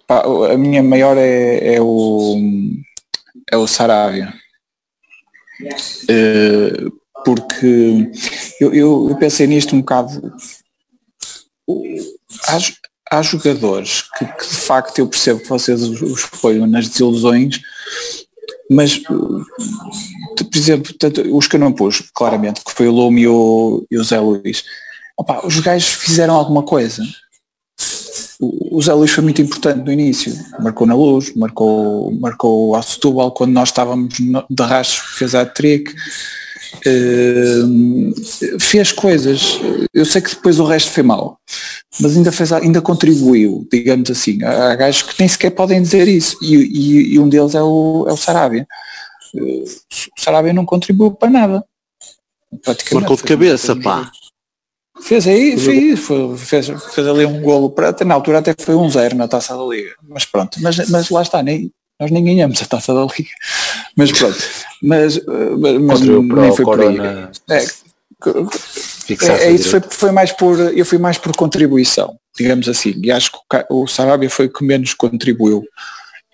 Pá, 0.06 0.24
a 0.52 0.58
minha 0.58 0.84
maior 0.84 1.18
é, 1.18 1.76
é 1.76 1.82
o 1.82 2.36
é 3.52 3.58
o 3.58 3.68
Saravia. 3.68 4.34
Uh, 6.04 6.92
porque 7.26 8.12
eu, 8.62 8.74
eu, 8.74 9.10
eu, 9.10 9.18
pensei 9.18 9.48
nisto 9.48 9.76
um 9.76 9.80
bocado 9.80 10.32
há 13.12 13.22
jogadores 13.22 14.04
que, 14.18 14.26
que, 14.26 14.48
de 14.48 14.56
facto 14.56 15.00
eu 15.00 15.08
percebo 15.08 15.40
que 15.40 15.50
vocês 15.50 15.82
os, 15.84 16.26
apoiam 16.26 16.68
nas 16.68 16.88
desilusões, 16.88 17.60
mas 18.70 19.00
por 19.00 20.56
exemplo, 20.56 20.94
tanto, 20.94 21.22
os 21.36 21.48
que 21.48 21.56
eu 21.56 21.60
não 21.60 21.74
pus, 21.74 22.04
claramente, 22.14 22.64
que 22.64 22.72
foi 22.72 22.88
o 22.88 22.92
Lume 22.92 23.22
e 23.22 23.28
o, 23.28 23.86
e 23.90 23.98
o 23.98 24.04
Zé 24.04 24.20
Luís, 24.20 24.64
opa, 25.18 25.46
os 25.46 25.60
gajos 25.60 25.90
fizeram 25.90 26.36
alguma 26.36 26.64
coisa. 26.64 27.04
O, 28.40 28.78
o 28.78 28.82
Zé 28.82 28.94
Luís 28.94 29.12
foi 29.12 29.24
muito 29.24 29.42
importante 29.42 29.84
no 29.84 29.92
início, 29.92 30.34
marcou 30.60 30.86
na 30.86 30.96
luz, 30.96 31.34
marcou, 31.36 32.12
marcou 32.14 32.76
ao 32.76 32.84
Setúbal 32.84 33.32
quando 33.32 33.54
nós 33.54 33.70
estávamos 33.70 34.16
de 34.16 34.64
rastro, 34.64 35.04
fez 35.18 35.34
a 35.34 35.46
trick 35.46 35.94
Uh, 36.86 38.60
fez 38.60 38.92
coisas, 38.92 39.60
eu 39.94 40.06
sei 40.06 40.22
que 40.22 40.30
depois 40.32 40.60
o 40.60 40.66
resto 40.66 40.92
foi 40.92 41.04
mal, 41.04 41.40
mas 42.00 42.16
ainda, 42.16 42.32
fez, 42.32 42.52
ainda 42.52 42.82
contribuiu, 42.82 43.68
digamos 43.72 44.10
assim. 44.12 44.44
Há 44.44 44.76
gajos 44.76 45.04
que 45.04 45.20
nem 45.20 45.28
sequer 45.28 45.52
podem 45.52 45.82
dizer 45.82 46.08
isso, 46.08 46.38
e, 46.42 46.56
e, 46.56 47.14
e 47.14 47.20
um 47.20 47.30
deles 47.30 47.56
é 47.56 47.62
o, 47.62 48.06
é 48.08 48.14
o 48.14 48.18
Sarabia. 48.18 48.68
Uh, 49.34 49.64
o 49.64 50.22
Sarabia 50.22 50.54
não 50.54 50.66
contribuiu 50.66 51.12
para 51.12 51.30
nada. 51.30 51.64
Marcou 52.94 53.16
de 53.16 53.24
cabeça, 53.24 53.76
pá. 53.76 54.12
Fez 55.02 55.28
aí, 55.28 55.58
fez, 55.58 56.00
fez, 56.38 56.68
fez 56.94 57.08
ali 57.08 57.26
um 57.26 57.42
golo 57.42 57.70
para 57.70 57.94
na 58.04 58.16
altura 58.16 58.40
até 58.40 58.56
foi 58.58 58.76
um 58.76 58.90
zero 58.90 59.16
na 59.16 59.28
taça 59.28 59.56
da 59.56 59.64
liga. 59.64 59.94
Mas 60.02 60.26
pronto, 60.26 60.58
mas, 60.62 60.90
mas 60.90 61.10
lá 61.10 61.22
está, 61.22 61.44
nem, 61.44 61.72
nós 62.00 62.12
nem 62.12 62.24
ganhamos 62.24 62.62
a 62.62 62.66
taça 62.66 62.94
da 62.94 63.02
liga. 63.02 63.30
Mas 63.96 64.12
pronto. 64.12 64.38
Mas, 64.82 65.20
mas 65.82 66.02
nem 66.02 66.56
foi 66.56 66.66
por 66.66 66.82
aí. 66.82 66.98
É, 67.50 67.66
é, 69.26 69.48
é 69.48 69.52
isso 69.52 69.70
foi, 69.70 69.82
foi 69.82 70.12
mais 70.12 70.32
por. 70.32 70.60
Eu 70.60 70.86
fui 70.86 70.98
mais 70.98 71.18
por 71.18 71.36
contribuição, 71.36 72.18
digamos 72.38 72.68
assim. 72.68 73.00
E 73.04 73.12
acho 73.12 73.32
que 73.32 73.38
o 73.70 73.88
Sarabia 73.88 74.30
foi 74.30 74.50
que 74.50 74.64
menos 74.64 74.94
contribuiu. 74.94 75.64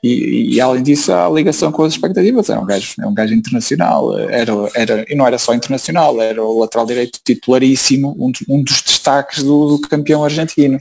E, 0.04 0.56
e, 0.56 0.62
além 0.62 0.84
disso 0.84 1.13
a 1.13 1.30
ligação 1.30 1.71
com 1.71 1.84
as 1.84 1.93
expectativas 1.93 2.49
é 2.49 2.60
um 2.60 2.65
gajo, 2.65 2.93
é 2.99 3.08
um 3.08 3.13
gajo 3.13 3.34
internacional, 3.34 4.19
era, 4.19 4.52
era, 4.76 5.06
e 5.08 5.15
não 5.15 5.26
era 5.26 5.38
só 5.38 5.54
internacional, 5.54 6.21
era 6.21 6.43
o 6.43 6.60
lateral 6.60 6.86
direito 6.86 7.21
titularíssimo, 7.23 8.13
um, 8.19 8.30
um 8.49 8.62
dos 8.62 8.82
destaques 8.82 9.43
do, 9.43 9.78
do 9.78 9.80
campeão 9.80 10.21
argentino. 10.21 10.78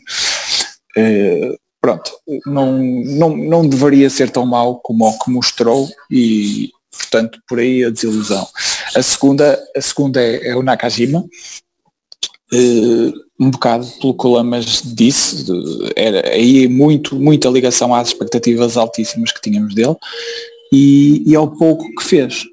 Uh, 0.97 1.57
pronto, 1.83 2.13
não, 2.47 2.79
não, 2.79 3.37
não 3.37 3.69
deveria 3.69 4.09
ser 4.09 4.31
tão 4.31 4.47
mau 4.47 4.77
como 4.77 5.05
o 5.05 5.19
que 5.19 5.31
mostrou 5.31 5.89
e 6.11 6.71
portanto 6.91 7.41
por 7.49 7.59
aí 7.59 7.85
a 7.85 7.91
desilusão. 7.91 8.47
A 8.95 9.03
segunda, 9.03 9.63
a 9.77 9.81
segunda 9.81 10.23
é, 10.23 10.49
é 10.49 10.57
o 10.57 10.63
Nakajima, 10.63 11.21
uh, 12.53 13.13
um 13.41 13.51
bocado 13.51 13.87
pelo 14.01 14.17
que 14.17 14.27
o 14.27 14.31
Lamas 14.31 14.83
disse, 14.85 15.47
era 15.97 16.29
aí 16.29 16.69
muito, 16.69 17.17
muita 17.17 17.49
ligação 17.49 17.95
às 17.95 18.09
expectativas 18.09 18.77
altíssimas 18.77 19.33
que 19.33 19.41
tínhamos 19.41 19.75
dele 19.75 19.97
e, 20.73 21.23
e 21.27 21.35
ao 21.35 21.51
pouco 21.51 21.85
que 21.97 22.05
fez. 22.05 22.45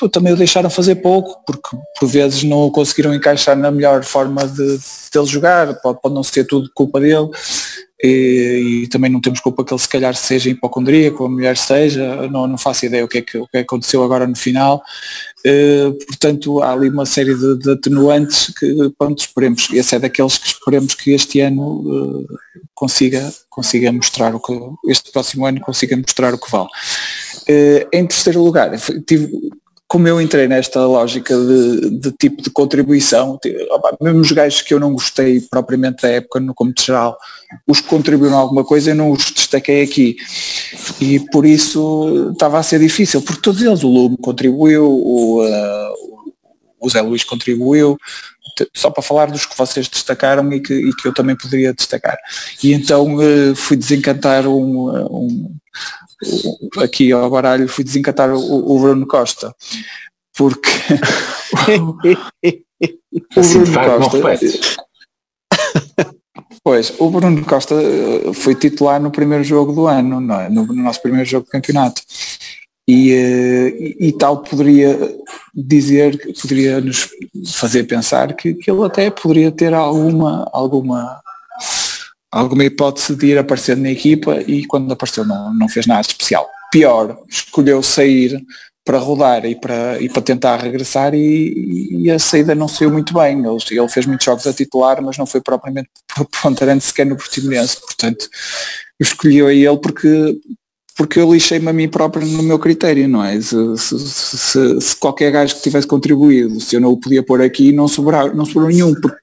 uh, 0.00 0.08
também 0.08 0.32
o 0.32 0.36
deixaram 0.36 0.70
fazer 0.70 0.96
pouco, 0.96 1.44
porque 1.44 1.76
por 1.98 2.08
vezes 2.08 2.44
não 2.44 2.66
o 2.66 2.70
conseguiram 2.70 3.12
encaixar 3.12 3.56
na 3.56 3.70
melhor 3.70 4.04
forma 4.04 4.46
de, 4.46 4.78
de 4.78 5.18
ele 5.18 5.26
jogar, 5.26 5.74
pode, 5.80 6.00
pode 6.00 6.14
não 6.14 6.22
ser 6.22 6.44
tudo 6.44 6.70
culpa 6.74 7.00
dele, 7.00 7.28
e, 8.06 8.82
e, 8.82 8.88
também 8.88 9.10
não 9.10 9.18
temos 9.18 9.40
culpa 9.40 9.64
que 9.64 9.72
ele 9.72 9.80
se 9.80 9.88
calhar 9.88 10.14
seja 10.14 10.50
hipocondríaco, 10.50 11.24
a 11.24 11.28
mulher 11.28 11.56
seja, 11.56 12.28
não, 12.28 12.46
não 12.46 12.58
faço 12.58 12.84
ideia 12.84 13.02
o 13.02 13.08
que, 13.08 13.18
é 13.18 13.22
que, 13.22 13.38
o 13.38 13.48
que 13.48 13.56
aconteceu 13.56 14.04
agora 14.04 14.26
no 14.26 14.36
final. 14.36 14.82
Uh, 15.46 15.92
portanto, 16.06 16.62
há 16.62 16.72
ali 16.72 16.90
uma 16.90 17.06
série 17.06 17.34
de, 17.34 17.58
de, 17.58 17.70
atenuantes 17.70 18.52
que, 18.58 18.92
pronto, 18.98 19.20
esperemos, 19.20 19.68
esse 19.72 19.94
é 19.94 19.98
daqueles 19.98 20.36
que 20.36 20.48
esperemos 20.48 20.94
que 20.94 21.12
este 21.12 21.40
ano 21.40 21.80
uh, 21.80 22.26
consiga, 22.74 23.32
consiga 23.48 23.90
mostrar 23.90 24.34
o 24.34 24.40
que, 24.40 24.52
este 24.90 25.10
próximo 25.10 25.46
ano 25.46 25.60
consiga 25.62 25.96
mostrar 25.96 26.34
o 26.34 26.38
que 26.38 26.50
vale. 26.50 26.68
Uh, 27.48 27.88
em 27.90 28.06
terceiro 28.06 28.42
lugar, 28.42 28.70
tive, 29.06 29.30
como 29.94 30.08
eu 30.08 30.20
entrei 30.20 30.48
nesta 30.48 30.84
lógica 30.84 31.32
de, 31.38 32.00
de 32.00 32.10
tipo 32.10 32.42
de 32.42 32.50
contribuição, 32.50 33.38
opa, 33.70 33.96
mesmo 34.00 34.22
os 34.22 34.32
gajos 34.32 34.60
que 34.60 34.74
eu 34.74 34.80
não 34.80 34.92
gostei 34.92 35.40
propriamente 35.40 36.02
da 36.02 36.08
época 36.08 36.40
no 36.40 36.52
como 36.52 36.74
geral, 36.76 37.16
os 37.64 37.80
que 37.80 37.86
contribuíram 37.86 38.36
alguma 38.36 38.64
coisa 38.64 38.90
eu 38.90 38.96
não 38.96 39.12
os 39.12 39.30
destaquei 39.30 39.84
aqui. 39.84 40.16
E 41.00 41.20
por 41.30 41.46
isso 41.46 42.32
estava 42.32 42.58
a 42.58 42.62
ser 42.64 42.80
difícil, 42.80 43.22
porque 43.22 43.40
todos 43.40 43.62
eles, 43.62 43.84
o 43.84 43.88
Lume 43.88 44.16
contribuiu, 44.16 44.84
o, 44.84 45.44
uh, 45.46 45.94
o 46.80 46.90
Zé 46.90 47.00
Luís 47.00 47.22
contribuiu, 47.22 47.96
só 48.74 48.90
para 48.90 49.00
falar 49.00 49.26
dos 49.26 49.46
que 49.46 49.56
vocês 49.56 49.86
destacaram 49.86 50.52
e 50.52 50.58
que, 50.58 50.74
e 50.74 50.92
que 50.92 51.06
eu 51.06 51.14
também 51.14 51.36
poderia 51.36 51.72
destacar. 51.72 52.18
E 52.60 52.72
então 52.72 53.14
uh, 53.14 53.54
fui 53.54 53.76
desencantar 53.76 54.44
um, 54.48 54.90
um 54.90 55.54
aqui 56.78 57.12
ao 57.12 57.30
baralho 57.30 57.68
fui 57.68 57.84
desencatar 57.84 58.30
o, 58.30 58.76
o 58.76 58.80
Bruno 58.80 59.06
Costa 59.06 59.54
porque 60.36 60.70
o, 61.80 61.92
Bruno 63.64 64.10
Costa 64.10 64.18
pois 66.62 66.94
o 66.98 67.10
Bruno 67.10 67.44
Costa 67.44 67.74
eh, 67.74 68.32
foi 68.32 68.54
titular 68.54 69.00
no 69.00 69.10
primeiro 69.10 69.44
jogo 69.44 69.72
do 69.72 69.86
ano 69.86 70.32
é? 70.32 70.48
no, 70.48 70.66
no 70.66 70.82
nosso 70.82 71.02
primeiro 71.02 71.28
jogo 71.28 71.44
de 71.44 71.52
campeonato 71.52 72.02
e, 72.86 73.12
eh, 73.12 73.68
e, 73.68 74.08
e, 74.08 74.12
tal 74.12 74.42
poderia 74.42 74.98
dizer 75.54 76.18
poderia 76.40 76.80
nos 76.80 77.08
fazer 77.54 77.84
pensar 77.84 78.34
que, 78.34 78.54
que 78.54 78.70
ele 78.70 78.84
até 78.84 79.10
poderia 79.10 79.50
ter 79.50 79.72
alguma 79.72 80.48
alguma 80.52 81.22
alguma 82.34 82.64
hipótese 82.64 83.14
de 83.14 83.26
ir 83.26 83.38
aparecendo 83.38 83.82
na 83.82 83.90
equipa 83.90 84.40
e 84.46 84.64
quando 84.66 84.92
apareceu 84.92 85.24
não, 85.24 85.54
não 85.54 85.68
fez 85.68 85.86
nada 85.86 86.00
especial. 86.00 86.48
Pior, 86.72 87.16
escolheu 87.28 87.80
sair 87.82 88.44
para 88.84 88.98
rodar 88.98 89.46
e 89.46 89.54
para, 89.54 90.00
e 90.00 90.08
para 90.08 90.20
tentar 90.20 90.56
regressar 90.56 91.14
e, 91.14 92.04
e 92.04 92.10
a 92.10 92.18
saída 92.18 92.54
não 92.54 92.66
saiu 92.66 92.90
muito 92.90 93.14
bem. 93.14 93.38
Ele, 93.38 93.58
ele, 93.70 93.88
fez 93.88 94.04
muitos 94.04 94.24
jogos 94.24 94.46
a 94.46 94.52
titular, 94.52 95.00
mas 95.00 95.16
não 95.16 95.26
foi 95.26 95.40
propriamente 95.40 95.88
ponderante 96.42 96.84
sequer 96.84 97.06
no 97.06 97.16
Portimonense. 97.16 97.80
Portanto, 97.80 98.28
eu 98.98 99.04
escolhi 99.04 99.40
a 99.40 99.52
ele 99.52 99.78
porque 99.78 100.36
porque 100.96 101.18
eu 101.18 101.32
lixei-me 101.32 101.68
a 101.68 101.72
mim 101.72 101.88
próprio 101.88 102.24
no 102.24 102.42
meu 102.42 102.58
critério, 102.58 103.08
não 103.08 103.24
é? 103.24 103.40
Se, 103.40 103.56
se, 103.76 103.98
se, 103.98 104.80
se, 104.80 104.96
qualquer 104.96 105.32
gajo 105.32 105.56
que 105.56 105.62
tivesse 105.62 105.86
contribuído, 105.86 106.60
se 106.60 106.76
eu 106.76 106.80
não 106.80 106.90
o 106.90 106.96
podia 106.96 107.22
pôr 107.22 107.42
aqui, 107.42 107.72
não 107.72 107.88
sobrou, 107.88 108.32
não 108.32 108.44
sobrou 108.44 108.68
nenhum, 108.68 108.94
porque, 108.94 109.18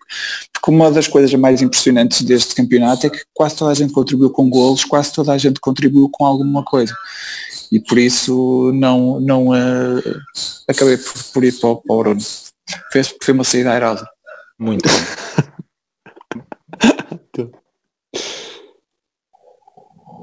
porque 0.62 0.70
uma 0.76 0.92
das 0.92 1.08
coisas 1.08 1.34
mais 1.34 1.60
impressionantes 1.62 2.22
deste 2.22 2.54
campeonato 2.54 3.08
é 3.08 3.10
que 3.10 3.24
quase 3.34 3.56
toda 3.56 3.72
a 3.72 3.74
gente 3.74 3.92
contribuiu 3.92 4.30
com 4.30 4.48
golos, 4.48 4.86
quase 4.86 5.12
toda 5.12 5.34
a 5.34 5.38
gente 5.38 5.60
contribuiu 5.60 6.08
com 6.12 6.24
alguma 6.24 6.64
coisa. 6.64 6.96
E 7.72 7.80
por 7.80 7.98
isso 7.98 8.72
não, 8.76 9.20
não 9.20 9.48
uh, 9.48 10.22
acabei 10.68 10.98
por, 10.98 11.24
por, 11.34 11.44
ir 11.44 11.60
para 11.60 11.70
o, 11.70 11.78
para 11.78 11.96
o 11.96 11.98
Bruno. 11.98 12.22
Foi, 12.92 13.02
foi 13.24 13.34
uma 13.34 13.44
saída 13.44 13.72
aerosa. 13.72 14.08
Muito. 14.60 14.88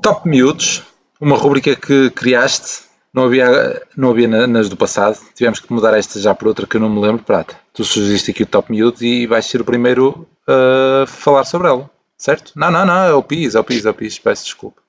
Top 0.01 0.29
miúdos 0.29 0.85
uma 1.21 1.37
rubrica 1.37 1.75
que 1.75 2.11
criaste, 2.11 2.83
não 3.19 3.25
havia, 3.25 3.83
não 3.97 4.11
havia 4.11 4.47
nas 4.47 4.69
do 4.69 4.77
passado, 4.77 5.19
tivemos 5.35 5.59
que 5.59 5.73
mudar 5.73 5.97
esta 5.97 6.21
já 6.21 6.35
por 6.35 6.49
outra 6.49 6.67
que 6.67 6.77
eu 6.77 6.81
não 6.81 6.89
me 6.89 7.01
lembro, 7.01 7.25
Prata. 7.25 7.59
Tu 7.73 7.85
sugeriste 7.85 8.31
aqui 8.31 8.45
o 8.45 8.47
Top 8.47 8.71
Miúdo 8.71 9.05
e 9.05 9.27
vais 9.27 9.45
ser 9.45 9.61
o 9.61 9.65
primeiro 9.65 10.29
a 10.47 11.07
falar 11.07 11.45
sobre 11.45 11.69
ela, 11.69 11.91
certo? 12.17 12.53
Não, 12.55 12.71
não, 12.71 12.87
não, 12.87 13.05
é 13.05 13.13
o 13.13 13.23
PIS, 13.23 13.57
é 13.57 13.61
o 13.61 13.65
PIS, 13.65 13.85
é 13.85 13.91
o 13.91 13.95
PIS, 13.95 14.19
peço 14.19 14.45
desculpa. 14.45 14.81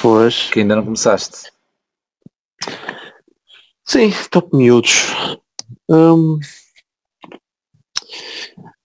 Pois. 0.00 0.50
Que 0.50 0.60
ainda 0.60 0.76
não 0.76 0.84
começaste. 0.84 1.52
Sim, 3.84 4.10
Top 4.30 4.56
Miúdos. 4.56 5.12
Hum, 5.90 6.40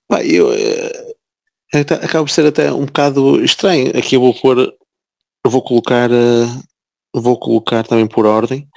pá, 0.08 0.24
eu, 0.26 0.52
é, 0.52 1.80
acaba 1.80 2.26
por 2.26 2.30
ser 2.30 2.46
até 2.46 2.72
um 2.74 2.86
bocado 2.86 3.42
estranho. 3.44 3.98
Aqui 3.98 4.16
eu 4.16 4.22
vou 4.22 4.34
pôr 4.34 4.74
eu 5.46 5.52
vou 5.52 5.62
colocar, 5.62 6.12
uh, 6.12 6.64
vou 7.14 7.38
colocar 7.38 7.86
também 7.86 8.08
por 8.08 8.26
ordem. 8.26 8.68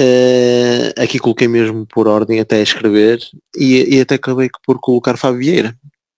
Uh, 0.00 1.00
aqui 1.00 1.20
coloquei 1.20 1.46
mesmo 1.46 1.86
por 1.86 2.08
ordem 2.08 2.40
até 2.40 2.60
escrever 2.60 3.20
e, 3.56 3.96
e 3.96 4.00
até 4.00 4.16
acabei 4.16 4.48
por 4.66 4.80
colocar 4.80 5.16
Fábio 5.16 5.38
Vieira 5.38 5.76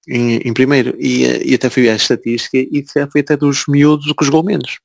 em, 0.08 0.36
em 0.36 0.52
primeiro. 0.54 0.96
E, 0.98 1.50
e, 1.50 1.54
até 1.54 1.68
fui 1.68 1.88
à 1.88 1.94
estatística 1.94 2.56
e 2.56 2.84
foi 3.10 3.20
até 3.20 3.36
dos 3.36 3.64
miúdos 3.66 4.12
que 4.12 4.24
jogou 4.24 4.42
menos 4.42 4.78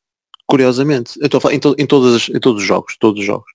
curiosamente. 0.52 1.18
Eu 1.22 1.28
estou 1.28 1.38
a 1.38 1.42
falar 1.42 1.54
em, 1.54 1.60
to, 1.60 1.74
em, 1.78 1.86
todas, 1.86 2.28
em 2.28 2.40
todos 2.40 2.62
os 2.62 2.68
jogos 2.68 2.98
todos 3.00 3.22
os 3.22 3.26
jogos. 3.26 3.50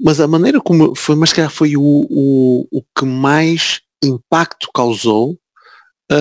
Mas 0.00 0.18
a 0.18 0.26
maneira 0.26 0.60
como 0.60 0.94
foi 0.94 1.14
mas 1.14 1.32
que 1.32 1.46
foi 1.50 1.76
o, 1.76 1.82
o, 1.82 2.66
o 2.72 2.82
que 2.98 3.04
mais 3.04 3.82
impacto 4.02 4.70
causou 4.74 5.32
uh, 6.12 6.16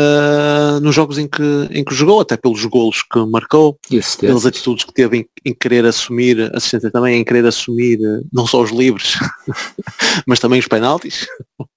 nos 0.80 0.96
jogos 0.96 1.18
em 1.18 1.28
que, 1.28 1.44
em 1.72 1.84
que 1.84 1.94
jogou, 1.94 2.20
até 2.20 2.38
pelos 2.38 2.64
golos 2.66 3.02
que 3.04 3.20
marcou, 3.26 3.78
pelas 4.20 4.46
atitudes 4.46 4.86
que 4.86 4.94
teve 4.94 5.18
em, 5.18 5.26
em 5.46 5.54
querer 5.54 5.86
assumir, 5.86 6.56
assistência 6.56 6.92
também, 6.92 7.20
em 7.20 7.24
querer 7.24 7.46
assumir 7.46 8.00
uh, 8.00 8.26
não 8.32 8.48
só 8.48 8.62
os 8.62 8.72
livres, 8.72 9.16
mas 10.28 10.40
também 10.40 10.60
os 10.60 10.68
penaltis. 10.68 11.28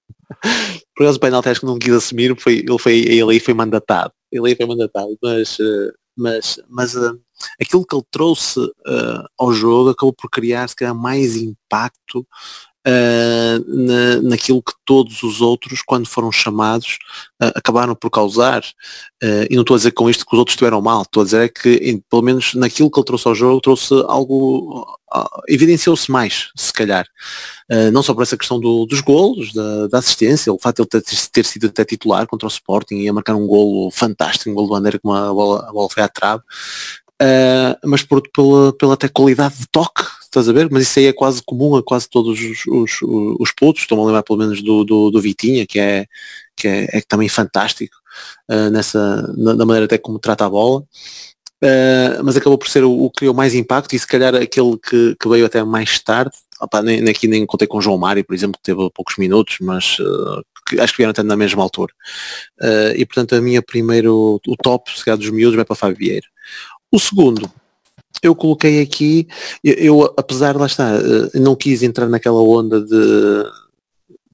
Por 0.95 1.03
causa 1.03 1.17
do 1.17 1.21
penalti 1.21 1.49
acho 1.49 1.61
que 1.61 1.65
não 1.65 1.79
quis 1.79 1.93
assumir, 1.93 2.35
foi, 2.39 2.59
ele, 2.59 2.77
foi, 2.77 2.99
ele 2.99 3.31
aí 3.31 3.39
foi 3.39 3.53
mandatado. 3.53 4.11
Ele 4.31 4.47
aí 4.47 4.55
foi 4.55 4.65
mandatado, 4.65 5.17
mas, 5.21 5.57
uh, 5.59 5.91
mas, 6.17 6.59
mas 6.69 6.95
aquilo 7.59 7.85
que 7.85 7.95
ele 7.95 8.05
trouxe 8.11 8.59
ao 9.37 9.53
jogo 9.53 9.89
acabou 9.89 10.13
por 10.13 10.29
criar 10.29 10.67
se 10.67 10.75
calhar 10.75 10.93
mais 10.93 11.35
impacto 11.37 12.27
uh, 12.89 13.63
na, 13.67 14.21
naquilo 14.29 14.61
que 14.61 14.73
todos 14.85 15.21
os 15.23 15.41
outros, 15.41 15.81
quando 15.81 16.07
foram 16.07 16.31
chamados, 16.31 16.97
uh, 17.41 17.51
acabaram 17.55 17.95
por 17.95 18.09
causar. 18.09 18.63
Uh, 19.23 19.45
e 19.49 19.55
não 19.55 19.61
estou 19.61 19.75
a 19.75 19.77
dizer 19.77 19.91
com 19.91 20.09
isto 20.09 20.25
que 20.25 20.33
os 20.33 20.39
outros 20.39 20.53
estiveram 20.53 20.81
mal, 20.81 21.03
estou 21.03 21.21
a 21.21 21.23
dizer 21.25 21.41
é 21.41 21.49
que, 21.49 21.69
em, 21.75 21.99
pelo 22.09 22.21
menos 22.21 22.53
naquilo 22.55 22.89
que 22.89 22.99
ele 22.99 23.05
trouxe 23.05 23.27
ao 23.27 23.35
jogo, 23.35 23.61
trouxe 23.61 23.93
algo, 24.07 24.85
evidenciou-se 25.47 26.09
mais, 26.09 26.49
se 26.55 26.71
calhar. 26.71 27.05
não 27.91 28.01
só 28.01 28.13
por 28.13 28.23
essa 28.23 28.37
questão 28.37 28.59
do, 28.59 28.85
dos 28.85 29.01
golos, 29.01 29.51
da, 29.53 29.87
da, 29.87 29.97
assistência, 29.99 30.53
o 30.53 30.59
facto 30.59 30.77
de 30.77 30.97
ele 30.97 31.03
ter, 31.03 31.27
ter, 31.31 31.45
sido 31.45 31.67
até 31.67 31.83
titular 31.83 32.25
contra 32.27 32.47
o 32.47 32.51
Sporting 32.51 32.95
e 32.95 33.09
a 33.09 33.13
marcar 33.13 33.35
um 33.35 33.45
golo 33.45 33.91
fantástico, 33.91 34.49
um 34.49 34.53
golo 34.53 34.67
de 34.67 34.73
bandeira 34.73 34.99
com 34.99 35.11
a 35.13 35.33
bola, 35.33 35.67
a 35.67 35.71
bola 35.73 35.89
foi 35.89 36.03
à 36.03 36.07
trave, 36.07 36.43
Uh, 37.21 37.75
mas 37.83 38.01
por, 38.01 38.21
pela, 38.31 38.71
pela 38.71 38.93
até 38.93 39.09
qualidade 39.09 39.57
de 39.57 39.67
toque, 39.69 40.03
estás 40.23 40.47
a 40.47 40.53
ver? 40.53 40.69
Mas 40.71 40.83
isso 40.83 40.99
aí 40.99 41.07
é 41.07 41.13
quase 41.13 41.41
comum 41.43 41.75
a 41.75 41.83
quase 41.83 42.09
todos 42.09 42.39
os, 42.39 42.65
os, 42.65 42.99
os 43.01 43.51
putos, 43.51 43.81
estou-me 43.81 44.03
a 44.03 44.07
lembrar 44.07 44.23
pelo 44.23 44.39
menos 44.39 44.61
do, 44.61 44.85
do, 44.85 45.11
do, 45.11 45.21
Vitinha, 45.21 45.65
que 45.65 45.79
é, 45.79 46.05
que 46.55 46.67
é, 46.67 46.87
é 46.93 47.01
também 47.01 47.27
fantástico 47.27 47.97
uh, 48.49 48.69
nessa, 48.69 49.33
na, 49.35 49.53
na, 49.53 49.65
maneira 49.65 49.85
até 49.85 49.97
como 49.97 50.17
trata 50.17 50.45
a 50.45 50.49
bola. 50.49 50.81
Uh, 51.61 52.23
mas 52.23 52.37
acabou 52.37 52.57
por 52.57 52.69
ser 52.69 52.85
o, 52.85 53.03
o 53.03 53.09
que 53.09 53.17
criou 53.17 53.33
mais 53.33 53.53
impacto 53.53 53.93
e 53.93 53.99
se 53.99 54.07
calhar 54.07 54.33
aquele 54.33 54.77
que, 54.77 55.13
que 55.19 55.27
veio 55.27 55.45
até 55.45 55.61
mais 55.61 55.99
tarde, 55.99 56.31
opa, 56.61 56.81
nem, 56.81 57.01
nem 57.01 57.11
aqui 57.11 57.27
nem 57.27 57.45
contei 57.45 57.67
com 57.67 57.81
João 57.81 57.97
Mário, 57.97 58.23
por 58.23 58.33
exemplo, 58.33 58.57
que 58.57 58.63
teve 58.63 58.89
poucos 58.91 59.17
minutos, 59.17 59.57
mas 59.59 59.97
que, 60.65 60.79
acho 60.79 60.93
que 60.93 60.97
vieram 60.97 61.11
até 61.11 61.21
na 61.21 61.35
mesma 61.35 61.61
altura. 61.61 61.91
e 62.95 63.05
portanto 63.05 63.35
a 63.35 63.41
minha 63.41 63.61
primeiro, 63.61 64.39
o 64.47 64.55
top, 64.55 64.97
se 64.97 65.03
calhar 65.03 65.17
dos 65.17 65.29
miúdos, 65.29 65.57
vai 65.57 65.65
para 65.65 65.75
Fábio 65.75 65.97
Vieira. 65.97 66.27
O 66.91 66.99
segundo, 66.99 67.49
eu 68.21 68.35
coloquei 68.35 68.81
aqui, 68.81 69.27
eu, 69.63 69.73
eu 69.73 70.13
apesar 70.17 70.55
lá 70.57 70.65
está, 70.65 70.95
eh, 70.95 71.39
não 71.39 71.55
quis 71.55 71.83
entrar 71.83 72.07
naquela 72.07 72.41
onda 72.41 72.81
de, 72.81 73.43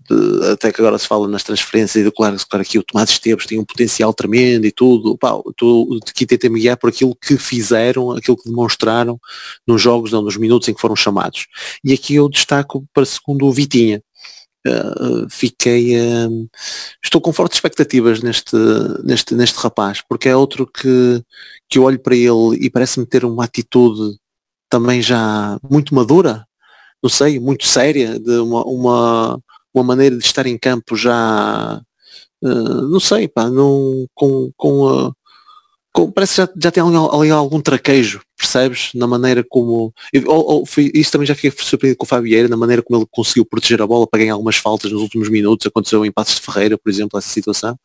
de, 0.09 0.51
até 0.51 0.71
que 0.71 0.79
agora 0.79 0.97
se 0.97 1.07
fala 1.07 1.27
nas 1.27 1.43
transferências 1.43 2.01
e 2.01 2.03
do 2.03 2.11
claro, 2.11 2.37
claro 2.49 2.61
aqui 2.61 2.79
o 2.79 2.83
Tomás 2.83 3.09
Esteves 3.09 3.45
tem 3.45 3.59
um 3.59 3.65
potencial 3.65 4.13
tremendo 4.13 4.65
e 4.65 4.71
tudo, 4.71 5.17
pá, 5.17 5.31
tu, 5.57 5.99
aqui 6.07 6.25
tentei 6.25 6.49
me 6.49 6.59
guiar 6.59 6.77
por 6.77 6.89
aquilo 6.89 7.15
que 7.15 7.37
fizeram, 7.37 8.11
aquilo 8.11 8.37
que 8.37 8.49
demonstraram 8.49 9.19
nos 9.67 9.81
jogos, 9.81 10.11
não, 10.11 10.21
nos 10.21 10.37
minutos 10.37 10.67
em 10.67 10.73
que 10.73 10.81
foram 10.81 10.95
chamados. 10.95 11.47
E 11.83 11.93
aqui 11.93 12.15
eu 12.15 12.29
destaco 12.29 12.85
para 12.93 13.05
segundo 13.05 13.45
o 13.45 13.51
Vitinha. 13.51 14.01
Uh, 14.67 15.29
fiquei 15.29 15.95
uh, 15.95 16.49
estou 17.03 17.21
com 17.21 17.31
fortes 17.31 17.57
expectativas 17.57 18.21
neste, 18.23 18.55
neste, 19.03 19.35
neste 19.35 19.59
rapaz, 19.59 20.01
porque 20.09 20.27
é 20.27 20.35
outro 20.35 20.65
que, 20.65 21.23
que 21.69 21.77
eu 21.77 21.83
olho 21.83 21.99
para 21.99 22.15
ele 22.15 22.57
e 22.59 22.67
parece-me 22.67 23.05
ter 23.05 23.23
uma 23.25 23.43
atitude 23.43 24.17
também 24.67 25.03
já 25.03 25.59
muito 25.69 25.93
madura. 25.93 26.47
não 27.03 27.09
sei, 27.09 27.39
muito 27.39 27.67
séria, 27.67 28.19
de 28.19 28.39
uma, 28.39 28.63
uma, 28.65 29.39
uma 29.73 29.83
maneira 29.83 30.17
de 30.17 30.25
estar 30.25 30.47
em 30.47 30.57
campo 30.57 30.95
já, 30.95 31.79
uh, 32.43 32.81
não 32.89 32.99
sei, 32.99 33.27
pá, 33.27 33.49
não, 33.49 34.07
com, 34.15 34.51
com, 34.57 35.13
com 35.93 36.11
parece 36.11 36.35
que 36.35 36.41
já, 36.41 36.49
já 36.63 36.71
tem 36.71 36.83
ali, 36.83 36.95
ali 36.95 37.29
algum 37.29 37.61
traquejo 37.61 38.21
percebes? 38.45 38.91
Na 38.93 39.07
maneira 39.07 39.43
como. 39.47 39.93
Ou, 40.25 40.51
ou, 40.51 40.65
foi, 40.65 40.91
isso 40.93 41.11
também 41.11 41.25
já 41.25 41.35
fiquei 41.35 41.51
surpreendido 41.51 41.97
com 41.97 42.05
o 42.05 42.07
Fabieira, 42.07 42.47
na 42.47 42.55
maneira 42.55 42.81
como 42.81 42.99
ele 42.99 43.07
conseguiu 43.11 43.45
proteger 43.45 43.81
a 43.81 43.87
bola 43.87 44.07
para 44.07 44.19
ganhar 44.19 44.33
algumas 44.33 44.57
faltas 44.57 44.91
nos 44.91 45.01
últimos 45.01 45.29
minutos. 45.29 45.67
Aconteceu 45.67 46.05
em 46.05 46.11
Passos 46.11 46.35
de 46.35 46.41
Ferreira, 46.41 46.77
por 46.77 46.89
exemplo, 46.89 47.17
essa 47.17 47.29
situação. 47.29 47.77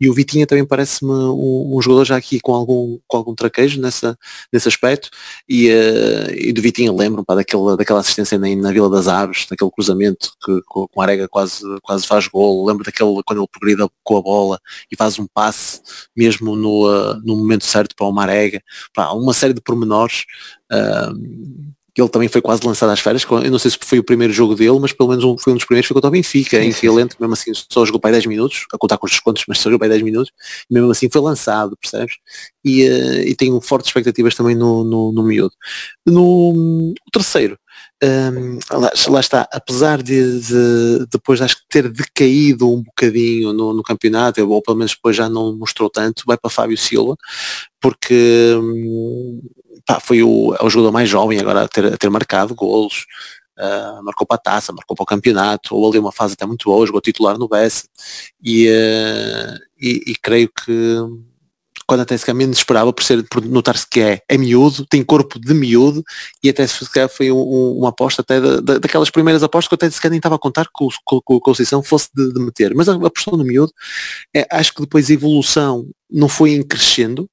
E 0.00 0.08
o 0.08 0.14
Vitinha 0.14 0.46
também 0.46 0.64
parece-me 0.64 1.10
um, 1.10 1.76
um, 1.76 1.82
jogador 1.82 2.04
já 2.04 2.16
aqui 2.16 2.40
com 2.40 2.54
algum, 2.54 2.98
com 3.06 3.16
algum 3.16 3.34
traquejo 3.34 3.80
nessa, 3.80 4.16
nesse 4.52 4.68
aspecto. 4.68 5.08
E, 5.48 5.70
uh, 5.70 6.30
e 6.34 6.52
do 6.52 6.60
Vitinha 6.60 6.92
lembro 6.92 7.24
daquela, 7.26 7.76
daquela 7.76 8.00
assistência 8.00 8.38
na, 8.38 8.54
na 8.54 8.72
Vila 8.72 8.90
das 8.90 9.08
Aves, 9.08 9.46
daquele 9.48 9.70
cruzamento 9.70 10.32
que 10.44 10.60
com, 10.66 10.88
a 10.98 11.02
Arega 11.02 11.28
quase, 11.28 11.62
quase 11.82 12.06
faz 12.06 12.28
gol. 12.28 12.66
Lembro 12.66 12.84
daquele 12.84 13.22
quando 13.24 13.40
ele 13.40 13.48
progrida 13.48 13.88
com 14.02 14.16
a 14.16 14.22
bola 14.22 14.60
e 14.90 14.96
faz 14.96 15.18
um 15.18 15.26
passe 15.26 15.80
mesmo 16.16 16.56
no, 16.56 16.88
uh, 16.88 17.20
no 17.24 17.36
momento 17.36 17.64
certo 17.64 17.94
para 17.96 18.06
o 18.06 18.12
Marega. 18.12 18.62
Pá, 18.94 19.12
uma 19.12 19.32
série 19.32 19.54
de 19.54 19.60
pormenores 19.60 20.01
Uh, 20.70 21.72
ele 22.00 22.08
também 22.08 22.28
foi 22.28 22.40
quase 22.40 22.66
lançado 22.66 22.88
às 22.88 23.00
férias, 23.00 23.22
eu 23.28 23.50
não 23.50 23.58
sei 23.58 23.70
se 23.70 23.78
foi 23.78 23.98
o 23.98 24.04
primeiro 24.04 24.32
jogo 24.32 24.54
dele, 24.54 24.78
mas 24.80 24.92
pelo 24.94 25.10
menos 25.10 25.24
um, 25.24 25.36
foi 25.36 25.52
um 25.52 25.56
dos 25.56 25.66
primeiros, 25.66 25.86
foi 25.86 25.94
contra 25.94 26.08
o 26.08 26.10
Benfica, 26.10 26.58
sim, 26.58 26.68
em 26.68 26.72
que 26.72 26.88
ele 26.88 27.02
entra, 27.02 27.18
mesmo 27.20 27.34
assim 27.34 27.52
só 27.54 27.84
jogou 27.84 28.00
para 28.00 28.12
10 28.12 28.24
minutos, 28.24 28.64
a 28.72 28.78
contar 28.78 28.96
com 28.96 29.04
os 29.04 29.12
descontos, 29.12 29.44
mas 29.46 29.58
só 29.58 29.64
jogou 29.64 29.80
para 29.80 29.88
10 29.88 30.00
minutos, 30.00 30.32
mesmo 30.70 30.90
assim 30.90 31.10
foi 31.10 31.20
lançado, 31.20 31.76
percebes? 31.76 32.16
E, 32.64 32.88
uh, 32.88 33.28
e 33.28 33.34
tenho 33.34 33.60
fortes 33.60 33.88
expectativas 33.88 34.34
também 34.34 34.54
no, 34.54 34.82
no, 34.84 35.12
no 35.12 35.22
miúdo. 35.22 35.52
No 36.06 36.94
terceiro, 37.12 37.58
um, 38.02 38.58
lá, 38.70 38.90
lá, 39.08 39.20
está, 39.20 39.48
apesar 39.52 40.02
de, 40.02 40.40
de, 40.40 41.06
depois 41.10 41.40
acho 41.40 41.56
que 41.56 41.68
ter 41.68 41.88
decaído 41.88 42.68
um 42.68 42.82
bocadinho 42.82 43.52
no, 43.52 43.72
no, 43.72 43.82
campeonato, 43.82 44.44
ou 44.44 44.60
pelo 44.60 44.76
menos 44.76 44.92
depois 44.92 45.14
já 45.14 45.28
não 45.28 45.56
mostrou 45.56 45.88
tanto, 45.88 46.24
vai 46.26 46.36
para 46.36 46.50
Fábio 46.50 46.76
Silva, 46.76 47.16
porque 47.80 48.54
um, 48.56 49.40
pá, 49.86 50.00
foi 50.00 50.22
o, 50.22 50.54
é 50.58 50.64
o 50.64 50.70
jogador 50.70 50.92
mais 50.92 51.08
jovem 51.08 51.38
agora 51.38 51.62
a 51.62 51.68
ter, 51.68 51.86
a 51.86 51.96
ter 51.96 52.10
marcado 52.10 52.54
golos, 52.56 53.06
uh, 53.58 54.02
marcou 54.02 54.26
para 54.26 54.36
a 54.36 54.40
taça, 54.40 54.72
marcou 54.72 54.96
para 54.96 55.04
o 55.04 55.06
campeonato, 55.06 55.76
ou 55.76 55.88
ali 55.88 55.98
uma 55.98 56.12
fase 56.12 56.34
até 56.34 56.44
muito 56.44 56.64
boa, 56.64 56.86
jogou 56.86 57.00
titular 57.00 57.38
no 57.38 57.48
BS 57.48 57.88
e, 58.42 58.68
uh, 58.68 59.58
e, 59.80 60.02
e, 60.08 60.16
creio 60.16 60.48
que 60.48 60.98
quando 61.92 62.00
até 62.00 62.16
se 62.16 62.32
menos 62.32 62.56
esperava 62.56 62.90
por, 62.90 63.04
ser, 63.04 63.22
por 63.28 63.44
notar-se 63.44 63.86
que 63.86 64.00
é, 64.00 64.22
é 64.26 64.38
miúdo, 64.38 64.86
tem 64.86 65.04
corpo 65.04 65.38
de 65.38 65.52
miúdo 65.52 66.02
e 66.42 66.48
até 66.48 66.66
se 66.66 66.90
calhar 66.90 67.06
foi 67.06 67.30
um, 67.30 67.36
um, 67.36 67.78
uma 67.80 67.90
aposta 67.90 68.22
até 68.22 68.40
da, 68.40 68.60
da, 68.60 68.78
daquelas 68.78 69.10
primeiras 69.10 69.42
apostas 69.42 69.68
que 69.68 69.74
eu 69.74 69.76
até 69.76 69.90
se 69.90 70.00
calhar 70.00 70.12
nem 70.12 70.18
estava 70.18 70.36
a 70.36 70.38
contar 70.38 70.64
que 70.64 70.82
o, 70.82 70.88
que, 70.88 71.34
o 71.34 71.38
Conceição 71.38 71.82
fosse 71.82 72.08
de, 72.16 72.32
de 72.32 72.40
meter. 72.40 72.74
Mas 72.74 72.88
a, 72.88 72.94
a 72.94 73.06
apostou 73.06 73.36
no 73.36 73.44
miúdo, 73.44 73.70
é, 74.34 74.48
acho 74.50 74.72
que 74.72 74.80
depois 74.80 75.10
a 75.10 75.12
evolução 75.12 75.86
não 76.10 76.30
foi 76.30 76.52
em 76.52 76.62
crescendo, 76.62 77.28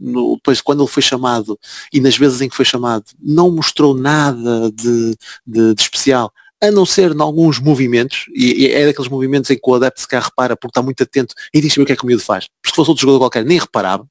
no, 0.00 0.36
depois 0.36 0.62
quando 0.62 0.84
ele 0.84 0.90
foi 0.90 1.02
chamado 1.02 1.58
e 1.92 2.00
nas 2.00 2.16
vezes 2.16 2.40
em 2.40 2.48
que 2.48 2.56
foi 2.56 2.64
chamado 2.64 3.04
não 3.20 3.50
mostrou 3.50 3.94
nada 3.94 4.72
de, 4.72 5.14
de, 5.46 5.74
de 5.74 5.82
especial 5.82 6.32
a 6.60 6.70
não 6.70 6.84
ser 6.84 7.12
em 7.12 7.20
alguns 7.20 7.58
movimentos, 7.58 8.26
e, 8.34 8.64
e, 8.64 8.72
é 8.72 8.86
daqueles 8.86 9.10
movimentos 9.10 9.50
em 9.50 9.56
que 9.56 9.62
o 9.64 9.74
adepto 9.74 10.00
se 10.00 10.08
quer 10.08 10.22
repara 10.22 10.56
porque 10.56 10.70
está 10.70 10.82
muito 10.82 11.02
atento 11.02 11.34
e 11.54 11.60
diz 11.60 11.76
o 11.76 11.84
que 11.84 11.92
é 11.92 11.96
que 11.96 12.02
o 12.02 12.06
miúdo 12.06 12.22
faz. 12.22 12.48
Porque 12.60 12.70
se 12.70 12.76
fosse 12.76 12.90
outro 12.90 13.02
jogador 13.02 13.20
qualquer, 13.20 13.44
nem 13.44 13.58
reparava. 13.58 14.06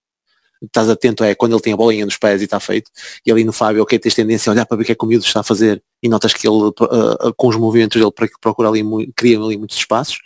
Estás 0.61 0.89
atento 0.89 1.23
é 1.23 1.35
quando 1.35 1.53
ele 1.53 1.61
tem 1.61 1.73
a 1.73 1.77
bolinha 1.77 2.05
nos 2.05 2.17
pés 2.17 2.41
e 2.41 2.45
está 2.45 2.59
feito. 2.59 2.89
E 3.23 3.31
ali 3.31 3.43
no 3.43 3.53
Fábio, 3.53 3.83
ok, 3.83 3.99
tens 3.99 4.15
tendência 4.15 4.49
a 4.49 4.53
olhar 4.53 4.65
para 4.65 4.77
ver 4.77 4.83
o 4.83 4.85
que 4.85 4.91
é 4.91 4.95
que 4.95 5.05
o 5.05 5.07
miúdo 5.07 5.23
está 5.23 5.41
a 5.41 5.43
fazer 5.43 5.83
e 6.01 6.09
notas 6.09 6.33
que 6.33 6.47
ele, 6.47 6.57
uh, 6.57 7.33
com 7.35 7.47
os 7.47 7.55
movimentos 7.55 7.99
dele, 7.99 8.11
procura 8.41 8.69
ali, 8.69 8.83
cria 9.15 9.37
ali 9.39 9.55
muitos 9.55 9.77
espaços. 9.77 10.17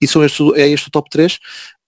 E 0.00 0.08
são 0.08 0.24
este, 0.24 0.42
é 0.54 0.68
este 0.68 0.88
o 0.88 0.90
top 0.90 1.08
3. 1.10 1.34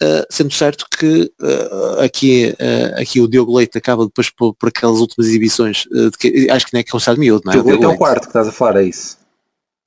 Uh, 0.00 0.22
sendo 0.30 0.52
certo 0.52 0.86
que 0.96 1.32
uh, 1.40 2.00
aqui, 2.00 2.54
uh, 2.60 3.00
aqui 3.00 3.20
o 3.20 3.26
Diogo 3.26 3.56
Leite 3.56 3.76
acaba 3.76 4.04
depois 4.04 4.30
por, 4.30 4.54
por 4.54 4.68
aquelas 4.68 5.00
últimas 5.00 5.26
exibições, 5.26 5.88
que, 6.20 6.48
acho 6.50 6.66
que 6.66 6.74
não 6.74 6.80
é 6.80 6.84
que 6.84 6.94
é 6.94 6.96
um 6.96 7.16
miúdo, 7.16 7.42
não 7.44 7.52
é? 7.52 7.56
Diogo 7.56 7.70
Leite 7.70 7.84
é 7.84 7.88
o 7.88 7.96
quarto 7.96 8.22
que 8.22 8.28
estás 8.28 8.46
a 8.46 8.52
falar, 8.52 8.76
é 8.76 8.84
isso? 8.84 9.18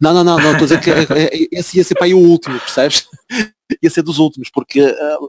Não, 0.01 0.13
não, 0.13 0.23
não, 0.23 0.37
não, 0.37 0.51
estou 0.53 0.65
a 0.65 0.67
dizer 0.67 0.81
que 0.81 0.89
é, 0.89 1.03
é, 1.03 1.47
esse 1.51 1.77
ia 1.77 1.83
ser 1.83 1.93
para 1.93 2.05
aí 2.05 2.13
o 2.13 2.19
último, 2.19 2.59
percebes? 2.59 3.07
ia 3.81 3.89
ser 3.89 4.01
dos 4.01 4.17
últimos, 4.17 4.49
porque 4.49 4.81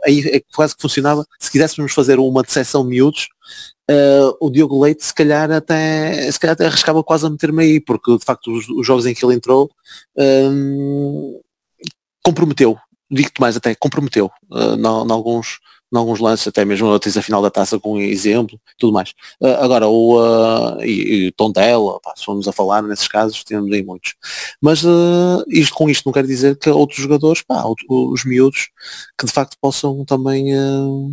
aí 0.04 0.20
é 0.26 0.42
quase 0.54 0.74
que 0.74 0.82
funcionava, 0.82 1.24
se 1.38 1.50
quiséssemos 1.50 1.92
fazer 1.92 2.18
uma 2.18 2.42
decepção 2.42 2.82
miúdos, 2.82 3.28
o 4.40 4.50
Diogo 4.50 4.82
Leite 4.82 5.04
se 5.04 5.14
calhar 5.14 5.50
até 5.52 6.30
se 6.30 6.40
calhar 6.40 6.54
até 6.54 6.66
arriscava 6.66 7.04
quase 7.04 7.26
a 7.26 7.30
meter-me 7.30 7.62
aí, 7.62 7.80
porque 7.80 8.16
de 8.16 8.24
facto 8.24 8.50
os, 8.50 8.68
os, 8.68 8.86
jogos 8.86 9.06
em 9.06 9.14
que 9.14 9.24
ele 9.24 9.34
entrou 9.34 9.70
um, 10.16 11.40
comprometeu 12.24 12.78
digo-te 13.12 13.40
mais 13.40 13.56
até, 13.56 13.74
comprometeu 13.74 14.30
uh, 14.50 14.74
em 14.74 15.12
alguns 15.12 15.60
em 15.92 15.96
alguns 15.98 16.18
lances, 16.20 16.48
até 16.48 16.64
mesmo 16.64 16.92
a 16.92 16.96
a 16.96 17.22
final 17.22 17.42
da 17.42 17.50
taça 17.50 17.78
com 17.78 17.98
exemplo, 17.98 18.58
tudo 18.78 18.92
mais. 18.92 19.10
Uh, 19.40 19.46
agora, 19.60 19.86
o 19.86 20.18
uh, 20.18 20.82
e, 20.82 21.26
e 21.26 21.32
Tondela, 21.32 22.00
pá, 22.00 22.14
se 22.16 22.24
formos 22.24 22.48
a 22.48 22.52
falar 22.52 22.82
nesses 22.82 23.06
casos, 23.08 23.44
temos 23.44 23.70
aí 23.72 23.82
muitos. 23.84 24.14
Mas 24.60 24.82
uh, 24.84 25.44
isto, 25.48 25.74
com 25.74 25.90
isto 25.90 26.06
não 26.06 26.12
quer 26.12 26.26
dizer 26.26 26.56
que 26.56 26.70
outros 26.70 27.00
jogadores, 27.00 27.42
pá, 27.42 27.64
os 27.88 28.24
miúdos, 28.24 28.70
que 29.18 29.26
de 29.26 29.32
facto 29.32 29.56
possam 29.60 30.04
também 30.04 30.54
uh, 30.56 31.12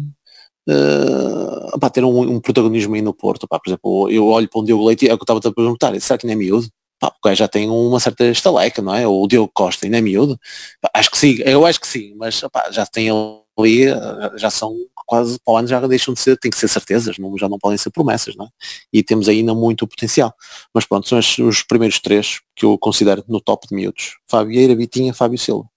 pá, 1.80 1.90
ter 1.90 2.04
um, 2.04 2.36
um, 2.36 2.40
protagonismo 2.40 2.96
aí 2.96 3.02
no 3.02 3.14
Porto. 3.14 3.48
Pá, 3.48 3.60
por 3.60 3.70
exemplo, 3.70 4.10
eu 4.10 4.28
olho 4.28 4.50
para 4.50 4.62
um 4.62 4.64
Diogo 4.64 4.86
Leite, 4.86 5.08
é 5.10 5.14
o 5.14 5.18
que 5.18 5.24
eu 5.24 5.38
estava 5.38 5.40
a 5.40 5.54
perguntar, 5.54 6.00
será 6.00 6.18
que 6.18 6.26
não 6.26 6.34
é 6.34 6.36
miúdo? 6.36 6.70
pá, 7.00 7.14
o 7.24 7.36
já 7.36 7.48
tem 7.48 7.70
uma 7.70 8.00
certa 8.00 8.26
estaleca, 8.26 8.82
não 8.82 8.94
é? 8.94 9.08
O 9.08 9.26
Diogo 9.28 9.52
Costa 9.54 9.86
ainda 9.86 9.98
é 9.98 10.02
miúdo. 10.02 10.40
Pá, 10.82 10.92
acho 10.94 11.10
que 11.10 11.18
sim, 11.18 11.38
eu 11.46 11.66
acho 11.66 11.80
que 11.80 11.88
sim, 11.88 12.14
mas 12.16 12.42
pá, 12.52 12.70
já 12.72 12.86
tem 12.86 13.12
ali, 13.62 13.86
já 14.36 14.50
são 14.50 14.76
quase 15.10 15.40
para 15.44 15.54
o 15.54 15.58
ano 15.58 15.68
já 15.68 15.80
deixam 15.88 16.14
de 16.14 16.20
ser, 16.20 16.38
tem 16.38 16.52
que 16.52 16.58
ser 16.58 16.68
certezas, 16.68 17.18
não, 17.18 17.36
já 17.36 17.50
não 17.50 17.58
podem 17.58 17.80
ser 17.80 17.90
promessas, 17.90 18.36
não 18.36 18.46
é? 18.46 18.50
E 18.94 19.02
temos 19.02 19.28
ainda 19.28 19.56
muito 19.56 19.88
potencial. 19.88 20.32
Mas 20.72 20.86
pronto, 20.86 21.10
são 21.10 21.18
os, 21.18 21.38
os 21.40 21.64
primeiros 21.64 22.00
três 22.00 22.42
que 22.56 22.64
eu 22.64 22.78
considero 22.78 23.24
no 23.28 23.42
top 23.42 23.68
de 23.68 23.74
miúdos. 23.74 24.20
Fábio 24.28 24.60
Eira, 24.60 24.76
Vitinha, 24.76 25.12
Fábio 25.12 25.40
Silva. 25.40 25.68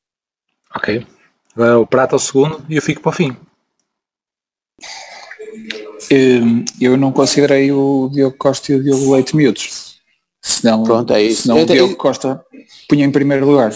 Ok. 0.76 1.06
Agora 1.56 1.78
o 1.78 1.86
Prata 1.86 2.14
ao 2.14 2.18
segundo 2.18 2.62
e 2.68 2.76
eu 2.76 2.82
fico 2.82 3.00
para 3.00 3.10
o 3.10 3.12
fim. 3.12 3.36
Hum, 6.10 6.64
eu 6.78 6.98
não 6.98 7.10
considerei 7.10 7.72
o 7.72 8.10
Diogo 8.12 8.36
Costa 8.36 8.72
e 8.72 8.76
o 8.76 8.82
Diogo 8.82 9.14
Leite 9.14 9.34
miúdos. 9.34 9.96
Senão, 10.42 10.82
Pronto, 10.82 11.12
é 11.14 11.22
isso. 11.22 11.42
senão 11.42 11.58
é, 11.58 11.62
o 11.62 11.66
Diogo 11.66 11.92
é, 11.92 11.96
Costa 11.96 12.44
punha 12.86 13.06
em 13.06 13.10
primeiro 13.10 13.46
lugar. 13.46 13.72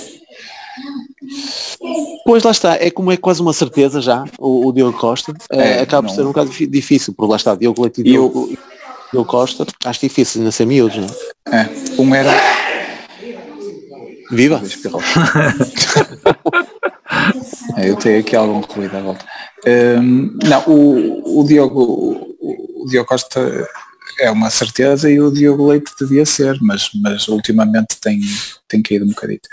Pois 2.26 2.42
lá 2.42 2.50
está, 2.50 2.74
é 2.74 2.90
como 2.90 3.12
é 3.12 3.16
quase 3.16 3.40
uma 3.40 3.52
certeza 3.52 4.00
já, 4.00 4.24
o, 4.36 4.66
o 4.66 4.72
Diogo 4.72 4.98
Costa, 4.98 5.32
é, 5.48 5.78
é, 5.78 5.80
acaba 5.82 6.02
não. 6.02 6.08
por 6.08 6.16
ser 6.16 6.22
um 6.22 6.32
bocado 6.32 6.50
difícil, 6.50 7.14
porque 7.14 7.30
lá 7.30 7.36
está, 7.36 7.54
Diogo 7.54 7.80
Leite 7.80 8.00
e 8.00 8.04
Diogo, 8.04 8.48
eu, 8.50 8.58
Diogo 9.12 9.30
Costa, 9.30 9.64
acho 9.84 10.00
difícil 10.00 10.40
ainda 10.40 10.50
ser 10.50 10.66
miúdos, 10.66 10.96
não 10.96 11.06
é? 11.52 11.60
É, 11.60 11.70
um 12.00 12.12
era... 12.12 12.32
Viva! 14.32 14.60
é, 17.76 17.90
eu 17.90 17.94
tenho 17.94 18.18
aqui 18.18 18.34
algum 18.34 18.58
ruído 18.60 18.96
à 18.96 19.00
volta. 19.00 19.24
Um, 19.64 20.36
não, 20.42 20.64
o, 20.66 21.40
o 21.40 21.44
Diogo 21.44 21.80
o, 21.80 22.82
o 22.82 22.86
Diogo 22.88 23.08
Costa 23.08 23.68
é 24.18 24.30
uma 24.30 24.50
certeza 24.50 25.10
e 25.10 25.20
o 25.20 25.30
Diogo 25.30 25.68
Leite 25.68 25.92
devia 26.00 26.24
ser, 26.24 26.58
mas, 26.60 26.90
mas 27.02 27.28
ultimamente 27.28 27.96
tem, 28.00 28.20
tem 28.68 28.82
caído 28.82 29.04
um 29.04 29.08
bocadito. 29.08 29.48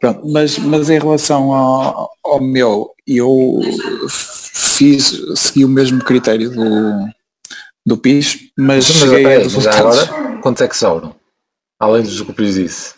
Pronto, 0.00 0.26
mas, 0.28 0.58
mas 0.58 0.90
em 0.90 0.98
relação 0.98 1.52
ao, 1.52 2.10
ao 2.24 2.40
meu, 2.40 2.94
eu 3.06 3.60
fiz, 4.08 5.20
segui 5.36 5.64
o 5.64 5.68
mesmo 5.68 6.02
critério 6.02 6.50
do, 6.50 7.08
do 7.84 7.96
PIS, 7.96 8.50
mas, 8.56 8.88
mas 8.88 8.98
cheguei 8.98 9.26
a 9.26 9.38
resultados. 9.38 9.98
Agora, 10.08 10.38
quantos 10.40 10.62
é 10.62 10.68
que 10.68 10.76
sobram? 10.76 11.14
Além 11.78 12.02
dos 12.02 12.20
que 12.20 12.30
o 12.30 12.34
PIS 12.34 12.54
disse. 12.54 12.94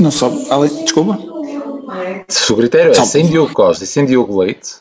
Não 0.00 0.10
só, 0.10 0.32
além, 0.50 0.84
desculpa. 0.84 1.18
Se 2.28 2.52
o 2.52 2.56
critério 2.56 2.92
é 2.92 3.04
sem 3.04 3.26
Diogo 3.26 3.52
Costa 3.52 3.84
e 3.84 3.86
sem 3.86 4.04
Diogo 4.04 4.40
Leite, 4.40 4.76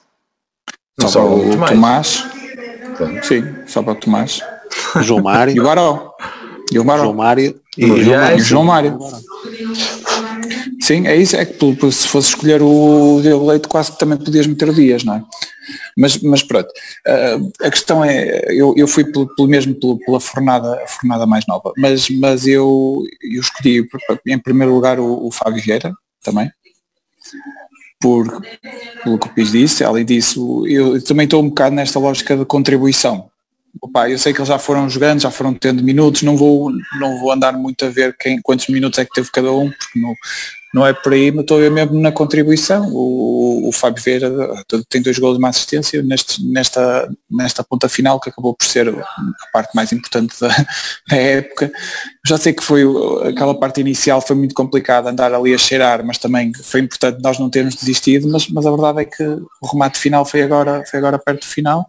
não 0.97 1.07
só 1.07 1.23
o 1.25 1.57
Tomás, 1.67 2.23
Sim, 3.23 3.43
só 3.65 3.81
para 3.81 3.93
o 3.93 3.95
Tomás. 3.95 4.41
João 5.01 5.21
Mário. 5.21 5.55
E 5.55 5.59
o 5.59 5.63
Baró. 5.63 6.15
E 6.71 6.79
o 6.79 6.83
Baró. 6.83 7.03
João 7.03 7.13
Mário. 7.13 7.61
E, 7.77 7.85
o 7.85 7.97
João 8.03 8.17
Mário. 8.17 8.39
João 8.43 8.63
Mário. 8.63 8.99
Sim, 10.81 11.07
é 11.07 11.15
isso, 11.15 11.35
é 11.35 11.43
que 11.45 11.57
se 11.91 12.07
fosse 12.07 12.29
escolher 12.29 12.61
o 12.61 13.19
Diego 13.21 13.45
Leite 13.47 13.67
quase 13.67 13.91
que 13.91 13.97
também 13.97 14.17
podias 14.19 14.45
meter 14.45 14.71
Dias, 14.71 15.03
não 15.03 15.15
é? 15.15 15.23
Mas, 15.97 16.21
mas 16.21 16.43
pronto, 16.43 16.67
uh, 16.69 17.51
a 17.65 17.71
questão 17.71 18.05
é, 18.05 18.45
eu, 18.51 18.75
eu 18.77 18.87
fui 18.87 19.03
pelo, 19.03 19.33
pelo 19.35 19.47
mesmo 19.47 19.73
pelo, 19.73 19.97
pela 19.97 20.19
fornada, 20.19 20.79
fornada 20.85 21.25
mais 21.25 21.43
nova, 21.47 21.71
mas, 21.75 22.07
mas 22.09 22.45
eu, 22.45 23.03
eu 23.23 23.41
escolhi 23.41 23.87
em 24.27 24.37
primeiro 24.37 24.75
lugar 24.75 24.99
o, 24.99 25.25
o 25.25 25.31
Fábio 25.31 25.63
Vieira 25.63 25.91
também, 26.23 26.51
por, 28.05 28.39
pelo 29.03 29.17
que 29.17 29.25
o 29.25 29.29
Pis 29.31 29.51
disse, 29.51 29.83
além 29.83 30.05
disso, 30.05 30.63
eu 30.67 31.03
também 31.03 31.23
estou 31.23 31.41
um 31.41 31.49
bocado 31.49 31.75
nesta 31.75 31.97
lógica 31.97 32.37
de 32.37 32.45
contribuição. 32.45 33.31
opa, 33.81 34.07
eu 34.07 34.19
sei 34.19 34.31
que 34.31 34.37
eles 34.37 34.47
já 34.47 34.59
foram 34.59 34.87
jogando, 34.87 35.21
já 35.21 35.31
foram 35.31 35.55
tendo 35.55 35.81
minutos, 35.81 36.21
não 36.21 36.37
vou, 36.37 36.71
não 36.99 37.19
vou 37.19 37.31
andar 37.31 37.53
muito 37.53 37.83
a 37.83 37.89
ver 37.89 38.15
quem, 38.15 38.39
quantos 38.43 38.67
minutos 38.67 38.99
é 38.99 39.05
que 39.05 39.11
teve 39.11 39.31
cada 39.31 39.51
um, 39.51 39.71
porque 39.71 39.99
não, 39.99 40.13
não 40.76 40.86
é 40.86 40.91
por 40.91 41.13
aí, 41.13 41.32
mas 41.32 41.43
estou 41.43 41.57
ver 41.57 41.71
mesmo 41.71 41.97
na 42.01 42.11
contribuição. 42.11 42.89
O, 42.91 43.69
o 43.69 43.71
Fábio 43.71 44.03
Vieira 44.03 44.30
tem 44.89 45.01
dois 45.01 45.17
gols 45.17 45.38
de 45.38 45.39
uma 45.39 45.47
assistência 45.47 46.03
neste, 46.03 46.45
nesta, 46.45 47.09
nesta 47.32 47.63
ponta 47.63 47.88
final, 47.88 48.19
que 48.19 48.30
acabou 48.30 48.53
por 48.53 48.65
ser 48.65 48.89
a 48.89 49.47
parte 49.53 49.73
mais 49.73 49.93
importante 49.93 50.36
da, 50.38 50.49
da 51.09 51.15
época. 51.15 51.71
Já 52.28 52.38
sei 52.38 52.51
que 52.51 52.61
foi 52.61 52.84
aquela 53.26 53.57
parte 53.57 53.80
inicial 53.80 54.19
foi 54.19 54.36
muito 54.36 54.53
complicada 54.53 55.09
andar 55.09 55.34
ali 55.34 55.53
a 55.53 55.57
cheirar, 55.57 56.05
mas 56.05 56.17
também 56.17 56.51
foi 56.53 56.82
importante 56.82 57.23
nós 57.23 57.39
não 57.39 57.49
termos 57.49 57.76
desistido, 57.76 58.28
mas, 58.28 58.49
mas 58.49 58.65
a 58.65 58.71
verdade 58.71 58.99
é 58.99 59.05
que 59.05 59.23
o 59.23 59.67
remate 59.71 59.97
final 59.97 60.26
foi 60.26 60.41
agora, 60.41 60.84
foi 60.91 60.99
agora 60.99 61.17
perto 61.17 61.39
do 61.39 61.45
final 61.45 61.88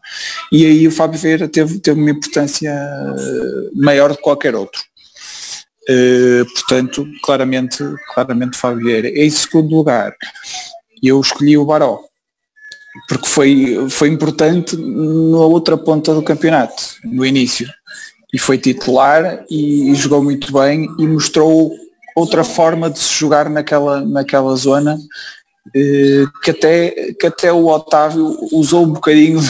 e 0.53 0.65
aí 0.65 0.87
o 0.87 0.93
Fábio 0.93 1.19
Vieira 1.19 1.49
teve, 1.49 1.81
teve 1.81 2.01
uma 2.01 2.11
importância 2.11 2.73
maior 3.75 4.11
do 4.11 4.17
que 4.17 4.23
qualquer 4.23 4.55
outro. 4.55 4.81
Uh, 5.89 6.45
portanto, 6.53 7.07
claramente, 7.23 7.79
claramente 8.13 8.57
Fábio 8.57 8.85
Vieira. 8.85 9.09
Em 9.09 9.31
segundo 9.31 9.75
lugar, 9.75 10.13
eu 11.01 11.21
escolhi 11.21 11.57
o 11.57 11.65
Baró, 11.65 12.01
porque 13.09 13.29
foi, 13.29 13.87
foi 13.89 14.09
importante 14.09 14.77
na 14.77 15.39
outra 15.39 15.77
ponta 15.77 16.13
do 16.13 16.23
campeonato, 16.23 16.83
no 17.05 17.25
início. 17.25 17.69
E 18.35 18.39
foi 18.39 18.59
titular 18.59 19.45
e, 19.49 19.93
e 19.93 19.95
jogou 19.95 20.23
muito 20.23 20.53
bem 20.53 20.89
e 20.99 21.07
mostrou 21.07 21.73
outra 22.17 22.43
forma 22.43 22.91
de 22.91 22.99
se 22.99 23.15
jogar 23.15 23.49
naquela, 23.49 24.01
naquela 24.01 24.57
zona 24.57 24.97
uh, 24.97 26.41
que, 26.43 26.51
até, 26.51 27.13
que 27.13 27.27
até 27.29 27.53
o 27.53 27.67
Otávio 27.67 28.37
usou 28.51 28.85
um 28.85 28.93
bocadinho 28.93 29.41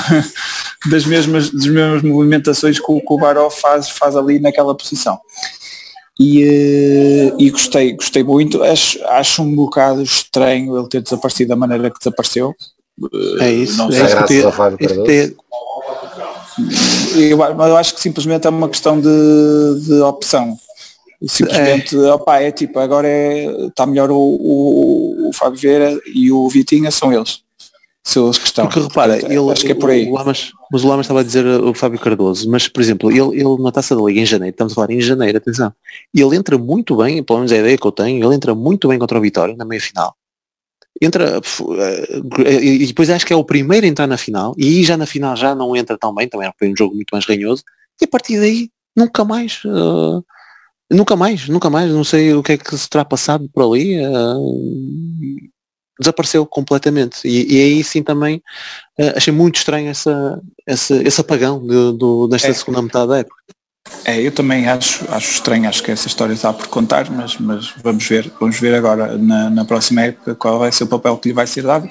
das 0.90 1.06
mesmas, 1.06 1.50
das 1.50 1.66
mesmas 1.66 2.02
movimentações 2.02 2.78
que 2.78 2.92
o, 2.92 3.00
que 3.00 3.12
o 3.12 3.18
Baró 3.18 3.48
faz, 3.48 3.88
faz 3.88 4.14
ali 4.14 4.38
naquela 4.38 4.76
posição 4.76 5.18
e, 6.18 6.42
eh, 6.42 7.34
e 7.38 7.50
gostei, 7.50 7.92
gostei 7.92 8.22
muito. 8.22 8.62
Acho, 8.62 9.04
acho 9.06 9.42
um 9.42 9.54
bocado 9.54 10.02
estranho 10.02 10.78
ele 10.78 10.88
ter 10.88 11.02
desaparecido 11.02 11.50
da 11.50 11.56
maneira 11.56 11.90
que 11.90 11.98
desapareceu. 11.98 12.54
É 13.40 13.50
isso, 13.52 13.76
Não 13.76 13.88
é 13.88 13.92
sei, 13.92 14.04
isso 14.06 14.24
que 14.24 14.34
eu- 14.34 14.50
Eu, 17.14 17.76
acho 17.76 17.94
que 17.94 18.00
simplesmente 18.00 18.46
é 18.46 18.50
uma 18.50 18.68
questão 18.68 18.98
de, 18.98 19.80
de 19.84 20.00
opção. 20.00 20.56
Simplesmente, 21.26 21.96
opá, 21.96 22.40
é 22.40 22.50
tipo, 22.50 22.78
agora 22.78 23.08
é, 23.08 23.66
está 23.66 23.86
melhor 23.86 24.10
o, 24.10 24.16
o, 24.16 25.28
o 25.28 25.32
Fábio 25.32 25.58
Vieira 25.58 25.98
e 26.14 26.30
o 26.30 26.48
Vitinha, 26.48 26.90
são 26.90 27.12
eles. 27.12 27.40
Porque 28.68 28.80
repara, 28.80 29.14
Portanto, 29.14 29.32
ele, 29.32 29.50
acho 29.52 29.66
que 29.66 29.72
é 29.72 29.74
por 29.74 29.90
aí. 29.90 30.08
O 30.08 30.14
Lamas, 30.14 30.52
mas 30.70 30.84
o 30.84 30.88
Lamas 30.88 31.06
estava 31.06 31.20
a 31.20 31.22
dizer 31.24 31.44
uh, 31.44 31.68
o 31.68 31.74
Fábio 31.74 31.98
Cardoso, 31.98 32.48
mas 32.48 32.68
por 32.68 32.80
exemplo, 32.80 33.10
ele, 33.10 33.40
ele 33.40 33.62
na 33.62 33.72
taça 33.72 33.96
da 33.96 34.02
Liga 34.02 34.20
em 34.20 34.26
janeiro, 34.26 34.52
estamos 34.54 34.72
a 34.72 34.76
falar 34.76 34.90
em 34.92 35.00
janeiro, 35.00 35.36
atenção, 35.36 35.72
ele 36.14 36.36
entra 36.36 36.56
muito 36.56 36.96
bem, 36.96 37.22
pelo 37.22 37.40
menos 37.40 37.50
é 37.52 37.56
a 37.56 37.60
ideia 37.60 37.76
que 37.76 37.86
eu 37.86 37.90
tenho, 37.92 38.24
ele 38.24 38.34
entra 38.34 38.54
muito 38.54 38.86
bem 38.88 38.98
contra 38.98 39.18
o 39.18 39.20
Vitória 39.20 39.56
na 39.56 39.64
meia 39.64 39.80
final. 39.80 40.14
Entra 41.02 41.40
f- 41.42 41.64
eh, 42.46 42.64
e 42.64 42.86
depois 42.86 43.10
acho 43.10 43.26
que 43.26 43.32
é 43.32 43.36
o 43.36 43.44
primeiro 43.44 43.84
a 43.84 43.88
entrar 43.88 44.06
na 44.06 44.16
final, 44.16 44.54
e 44.56 44.66
aí 44.66 44.82
já 44.84 44.96
na 44.96 45.04
final 45.04 45.34
já 45.36 45.54
não 45.54 45.74
entra 45.76 45.98
tão 45.98 46.14
bem, 46.14 46.28
também 46.28 46.50
foi 46.58 46.70
um 46.70 46.76
jogo 46.76 46.94
muito 46.94 47.10
mais 47.10 47.26
ranhoso, 47.26 47.64
e 48.00 48.04
a 48.04 48.08
partir 48.08 48.38
daí 48.38 48.70
nunca 48.96 49.24
mais 49.24 49.60
uh, 49.64 50.24
nunca 50.90 51.16
mais, 51.16 51.48
nunca 51.48 51.68
mais, 51.68 51.90
não 51.92 52.04
sei 52.04 52.32
o 52.34 52.42
que 52.42 52.52
é 52.52 52.56
que 52.56 52.78
se 52.78 52.88
terá 52.88 53.04
passado 53.04 53.50
por 53.52 53.64
ali. 53.64 53.98
uh, 53.98 55.55
desapareceu 55.98 56.44
completamente. 56.46 57.26
E, 57.26 57.54
e 57.56 57.62
aí 57.62 57.84
sim 57.84 58.02
também 58.02 58.42
eh, 58.98 59.14
achei 59.16 59.32
muito 59.32 59.56
estranho 59.56 59.88
essa, 59.88 60.40
essa, 60.66 60.94
esse 61.02 61.20
apagão 61.20 61.60
de- 61.60 61.96
do, 61.96 62.26
desta 62.28 62.48
É. 62.48 62.52
segunda 62.52 62.82
metade 62.82 63.08
da 63.08 63.18
época. 63.18 63.36
É, 64.04 64.20
eu 64.20 64.32
também 64.32 64.68
acho, 64.68 65.04
acho 65.12 65.30
estranho, 65.34 65.68
acho 65.68 65.80
que 65.80 65.92
essa 65.92 66.08
história 66.08 66.32
está 66.32 66.52
por 66.52 66.66
contar, 66.66 67.08
mas, 67.08 67.36
mas 67.38 67.72
vamos 67.84 68.04
ver, 68.04 68.32
vamos 68.40 68.58
ver 68.58 68.74
agora 68.74 69.16
na, 69.16 69.48
na 69.48 69.64
próxima 69.64 70.02
época 70.02 70.34
qual 70.34 70.58
vai 70.58 70.72
ser 70.72 70.84
o 70.84 70.88
papel 70.88 71.16
que 71.18 71.28
lhe 71.28 71.32
vai 71.34 71.46
ser 71.46 71.62
dado. 71.62 71.88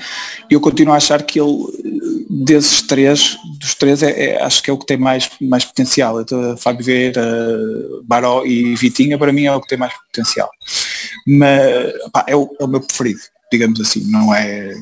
Eu 0.49 0.59
continuo 0.59 0.93
a 0.93 0.97
achar 0.97 1.23
que 1.23 1.39
ele, 1.39 1.55
desses 2.29 2.81
três, 2.81 3.37
dos 3.61 3.75
três, 3.75 4.03
é, 4.03 4.11
é- 4.33 4.43
acho 4.43 4.61
que 4.61 4.69
é 4.69 4.73
o 4.73 4.77
que 4.77 4.85
tem 4.85 4.97
mais, 4.97 5.29
mais 5.39 5.63
potencial. 5.63 6.19
Então, 6.19 6.57
Fábio 6.57 6.83
Vieira, 6.85 7.25
Baró 8.03 8.45
e 8.45 8.75
Vitinha, 8.75 9.17
para 9.17 9.31
mim 9.31 9.45
é 9.45 9.55
o 9.55 9.61
que 9.61 9.67
tem 9.69 9.77
mais 9.77 9.93
potencial. 9.93 10.49
Mas 11.25 11.93
pá, 12.11 12.25
é, 12.27 12.35
o, 12.35 12.53
é 12.59 12.63
o 12.63 12.67
meu 12.67 12.81
preferido, 12.81 13.21
digamos 13.57 13.79
assim, 13.81 14.01
não 14.11 14.33
é. 14.33 14.73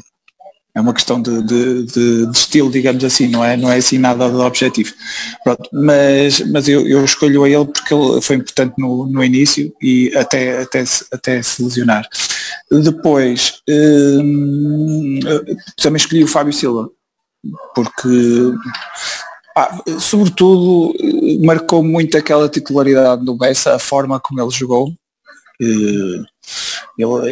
É 0.75 0.81
uma 0.81 0.91
questão 0.93 1.21
de, 1.21 1.43
de, 1.43 1.83
de- 1.83 2.25
de 2.25 2.35
estilo, 2.35 2.71
digamos 2.71 3.03
assim, 3.03 3.27
não 3.27 3.45
é, 3.45 3.55
não 3.55 3.71
é 3.71 3.77
assim 3.77 3.99
nada 3.99 4.27
de 4.27 4.35
objetivo. 4.37 4.91
Pronto, 5.43 5.69
mas, 5.71 6.39
mas 6.49 6.67
eu, 6.67 6.87
eu 6.87 7.05
escolho 7.05 7.43
a 7.43 7.49
ele 7.49 7.65
porque 7.65 7.93
ele 7.93 8.19
foi 8.21 8.37
importante 8.37 8.73
no, 8.79 9.05
no 9.05 9.23
início 9.23 9.71
e 9.79 10.11
até, 10.17 10.63
até, 10.63 10.83
até 11.11 11.43
se 11.43 11.61
lesionar. 11.63 12.07
Depois, 12.71 13.61
hum, 13.69 15.19
também 15.79 15.97
escolhi 15.97 16.23
o 16.23 16.27
Fábio 16.27 16.51
Silva, 16.51 16.89
porque 17.75 18.09
pá, 19.53 19.79
sobretudo 19.99 20.91
marcou 21.43 21.83
muito 21.83 22.17
aquela 22.17 22.49
titularidade 22.49 23.23
do 23.23 23.37
Bessa, 23.37 23.75
a 23.75 23.79
forma 23.79 24.19
como 24.19 24.41
ele 24.41 24.49
jogou. 24.49 24.91
Ele, 25.59 26.25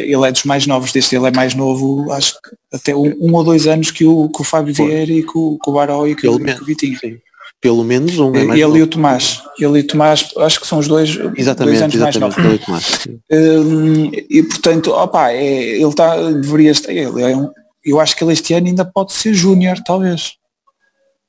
ele 0.00 0.26
é 0.28 0.32
dos 0.32 0.44
mais 0.44 0.66
novos 0.66 0.90
deste, 0.92 1.14
ele 1.14 1.26
é 1.26 1.30
mais 1.30 1.54
novo, 1.54 2.10
acho 2.12 2.34
que 2.34 2.50
até 2.76 2.94
um, 2.94 3.14
um 3.20 3.34
ou 3.34 3.44
dois 3.44 3.66
anos 3.66 3.90
que 3.90 4.04
o, 4.04 4.28
que 4.28 4.40
o 4.40 4.44
Fábio 4.44 4.74
Vieira 4.74 5.12
e 5.12 5.22
que 5.22 5.36
o, 5.38 5.58
que 5.62 5.70
o 5.70 5.72
Baró 5.72 6.06
e 6.06 6.14
que, 6.14 6.22
Pelo 6.22 6.34
o- 6.34 6.38
que 6.38 6.44
menos, 6.44 6.60
o 6.62 6.64
Vitinho. 6.64 6.98
sim. 6.98 7.18
Pelo 7.60 7.84
menos 7.84 8.18
um 8.18 8.34
é 8.34 8.40
Ele 8.40 8.64
novo. 8.64 8.76
e 8.78 8.82
o 8.82 8.86
Tomás. 8.88 9.40
Ele 9.56 9.78
e 9.78 9.80
o 9.82 9.86
Tomás, 9.86 10.30
acho 10.38 10.60
que 10.60 10.66
são 10.66 10.80
os 10.80 10.88
dois, 10.88 11.16
dois 11.16 11.32
Exatamente, 11.38 11.80
anos 11.82 11.94
mais 11.96 12.16
novos. 12.16 12.36
E. 13.30 13.36
Hum, 13.36 14.10
e 14.28 14.42
portanto, 14.42 14.90
opa, 14.90 15.30
é, 15.30 15.76
ele 15.76 15.84
está, 15.84 16.16
deveria 16.32 16.72
estar, 16.72 16.90
ele 16.92 17.22
é 17.22 17.36
um, 17.36 17.48
eu 17.84 18.00
acho 18.00 18.16
que 18.16 18.24
ele 18.24 18.32
este 18.32 18.52
ano 18.54 18.66
ainda 18.66 18.84
pode 18.84 19.12
ser 19.12 19.32
júnior, 19.32 19.78
talvez. 19.86 20.32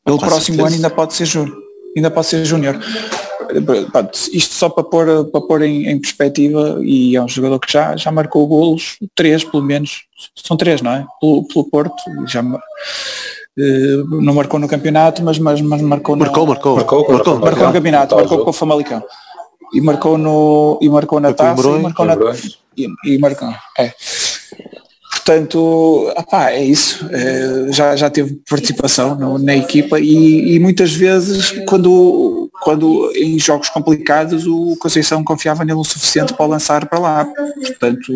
Ele 0.07 0.17
Com 0.17 0.25
próximo 0.25 0.55
certeza. 0.57 0.67
ano 0.67 0.75
ainda 0.75 0.89
pode 0.89 1.13
ser 1.13 1.25
júnior. 1.25 1.57
Ainda 1.95 2.09
pode 2.09 2.25
ser 2.27 2.43
júnior. 2.45 2.79
Isto 4.31 4.53
só 4.55 4.69
para 4.69 4.83
pôr, 4.83 5.25
para 5.25 5.41
pôr 5.41 5.61
em, 5.61 5.87
em 5.89 5.99
perspectiva, 5.99 6.79
e 6.81 7.15
é 7.15 7.21
um 7.21 7.27
jogador 7.27 7.59
que 7.59 7.71
já, 7.71 7.95
já 7.95 8.11
marcou 8.11 8.45
golos, 8.47 8.97
três 9.15 9.43
pelo 9.43 9.63
menos, 9.63 10.03
são 10.35 10.55
três, 10.57 10.81
não 10.81 10.91
é? 10.91 11.05
Pelo, 11.19 11.47
pelo 11.47 11.65
Porto, 11.65 11.95
já 12.27 12.41
eh, 13.57 14.03
não 14.09 14.33
marcou 14.33 14.59
no 14.59 14.67
campeonato, 14.67 15.21
mas, 15.23 15.37
mas, 15.39 15.61
mas 15.61 15.81
marcou, 15.81 16.15
na- 16.15 16.25
Marcou, 16.25 16.47
marcou. 16.47 16.75
Marcou, 16.75 16.99
marcou, 16.99 17.15
marcou. 17.15 17.39
marcou 17.39 17.67
no 17.67 17.73
campeonato, 17.73 18.09
Tal 18.09 18.19
marcou 18.19 18.43
com 18.43 18.49
o 18.49 18.53
Famalicão. 18.53 19.03
E 19.73 19.81
marcou 19.81 20.17
no 20.17 20.77
e 20.81 20.89
marcou 20.89 21.19
na 21.19 21.33
taça 21.33 21.67
e 21.67 21.81
marcou 21.81 22.05
na, 22.05 22.15
e, 22.77 22.87
e 23.05 23.17
marcou. 23.17 23.49
É. 23.79 23.91
Portanto, 25.25 26.11
apá, 26.17 26.51
é 26.51 26.63
isso. 26.65 27.07
É, 27.09 27.71
já, 27.71 27.95
já 27.95 28.09
teve 28.09 28.41
participação 28.49 29.15
no- 29.15 29.39
na 29.39 29.55
equipa 29.55 29.97
e, 29.97 30.55
e 30.55 30.59
muitas 30.59 30.91
vezes 30.93 31.51
quando, 31.65 32.49
quando 32.61 33.09
em 33.15 33.39
jogos 33.39 33.69
complicados 33.69 34.45
o 34.45 34.75
Conceição 34.79 35.23
confiava 35.23 35.63
nele 35.63 35.79
o 35.79 35.83
suficiente 35.85 36.33
para 36.33 36.45
lançar 36.45 36.87
para 36.89 36.99
lá. 36.99 37.25
Portanto, 37.25 38.11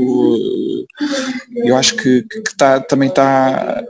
eu 1.64 1.78
acho 1.78 1.96
que, 1.96 2.24
que, 2.24 2.58
tá, 2.58 2.82
também 2.82 3.08
está 3.08 3.82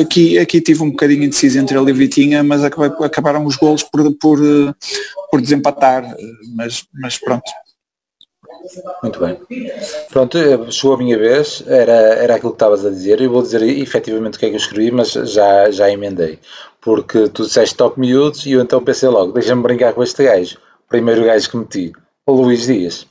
aqui, 0.00 0.38
aqui 0.38 0.60
tive 0.62 0.82
um 0.82 0.90
bocadinho 0.90 1.24
indeciso 1.24 1.58
entre 1.58 1.78
ele 1.78 1.90
e 1.90 1.94
Vitinha, 1.94 2.42
mas 2.42 2.64
acabei- 2.64 3.04
acabaram 3.06 3.44
os 3.44 3.56
golos 3.56 3.82
por, 3.82 4.10
por, 4.14 4.38
por 5.30 5.40
desempatar, 5.42 6.16
mas, 6.56 6.82
mas 6.94 7.18
pronto. 7.18 7.50
Muito 9.02 9.20
bem. 9.20 9.38
Pronto, 10.10 10.38
eh, 10.38 10.70
chegou 10.70 10.94
a 10.94 10.98
minha 10.98 11.18
vez, 11.18 11.62
era, 11.66 11.92
era 11.92 12.34
aquilo 12.34 12.52
que 12.52 12.56
estavas 12.56 12.84
a 12.84 12.90
dizer, 12.90 13.20
eu 13.20 13.30
vou 13.30 13.42
dizer 13.42 13.62
efetivamente 13.62 14.36
o 14.36 14.38
que 14.38 14.46
é 14.46 14.48
que 14.48 14.54
eu 14.54 14.60
escrevi, 14.60 14.90
mas 14.90 15.12
já, 15.12 15.70
já 15.70 15.90
emendei. 15.90 16.38
Porque 16.80 17.28
tu 17.28 17.44
disseste 17.44 17.76
toque 17.76 18.00
miúdos 18.00 18.46
e 18.46 18.52
eu 18.52 18.60
então 18.60 18.82
pensei 18.82 19.08
logo, 19.08 19.32
deixa-me 19.32 19.62
brincar 19.62 19.92
com 19.92 20.02
este 20.02 20.24
gajo. 20.24 20.58
Primeiro 20.88 21.24
gajo 21.24 21.50
que 21.50 21.56
meti, 21.56 21.92
o 22.26 22.32
Luís 22.32 22.66
Dias. 22.66 23.06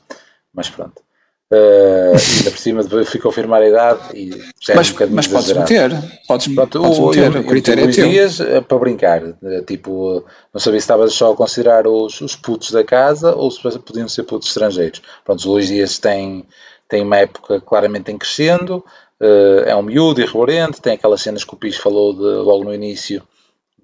Mas 0.52 0.70
pronto. 0.70 1.05
Eh, 1.52 2.12
ainda 2.38 2.50
por 2.50 2.58
cima 2.58 2.82
fui 3.04 3.20
confirmar 3.20 3.62
a 3.62 3.68
idade 3.68 4.00
e 4.14 4.30
já 4.60 4.72
é 4.72 4.76
Mas, 4.76 4.90
um 4.90 5.06
mas 5.10 5.28
podes 5.28 5.52
meter, 5.52 5.90
podes, 6.26 6.48
Pronto, 6.48 6.80
podes 6.80 6.98
o, 6.98 7.06
meter, 7.06 7.34
eu, 7.36 7.40
o 7.40 7.46
critério 7.46 7.82
eu, 7.82 7.86
é 7.86 7.90
os 7.90 7.94
teu. 7.94 8.08
dias 8.08 8.40
eh, 8.40 8.60
para 8.60 8.78
brincar, 8.78 9.22
eh, 9.44 9.62
tipo, 9.64 10.24
não 10.52 10.60
sabia 10.60 10.80
se 10.80 10.84
estavas 10.84 11.12
só 11.12 11.32
a 11.32 11.36
considerar 11.36 11.86
os, 11.86 12.20
os 12.20 12.34
putos 12.34 12.72
da 12.72 12.82
casa 12.82 13.32
ou 13.34 13.48
se 13.50 13.60
podiam 13.78 14.08
ser 14.08 14.24
putos 14.24 14.48
estrangeiros. 14.48 15.00
Pronto, 15.24 15.48
o 15.48 15.52
Luís 15.52 15.68
Dias 15.68 16.00
tem, 16.00 16.44
tem 16.88 17.02
uma 17.02 17.18
época 17.18 17.60
claramente 17.60 18.10
em 18.10 18.18
crescendo, 18.18 18.84
eh, 19.20 19.64
é 19.66 19.76
um 19.76 19.82
miúdo 19.82 20.20
irreverente, 20.20 20.80
tem 20.80 20.94
aquelas 20.94 21.22
cenas 21.22 21.44
que 21.44 21.54
o 21.54 21.56
Pis 21.56 21.76
falou 21.76 22.12
de, 22.12 22.22
logo 22.22 22.64
no 22.64 22.74
início, 22.74 23.22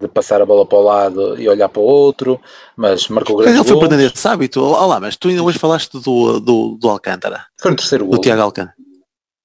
de 0.03 0.09
passar 0.09 0.43
a 0.43 0.47
bola 0.47 0.67
para 0.67 0.79
o 0.79 0.83
lado 0.83 1.41
e 1.41 1.49
olhar 1.49 1.69
para 1.69 1.81
o 1.81 1.85
outro, 1.85 2.41
mas 2.77 3.09
marcou 3.09 3.37
grandes 3.37 3.61
ele 3.61 3.69
foi 3.69 3.79
perdendo 3.79 4.03
esse 4.03 4.29
hábito. 4.29 4.61
Olá, 4.63 5.01
mas 5.01 5.17
tu 5.17 5.29
ainda 5.29 5.43
hoje 5.43 5.59
falaste 5.59 5.93
do, 5.93 6.41
do, 6.41 6.77
do 6.81 6.89
Alcântara, 6.89 7.47
Foi 7.61 7.71
no 7.71 7.77
terceiro 7.77 8.05
do 8.05 8.11
gol. 8.11 8.21
Tiago 8.21 8.43
Alcântara. 8.43 8.77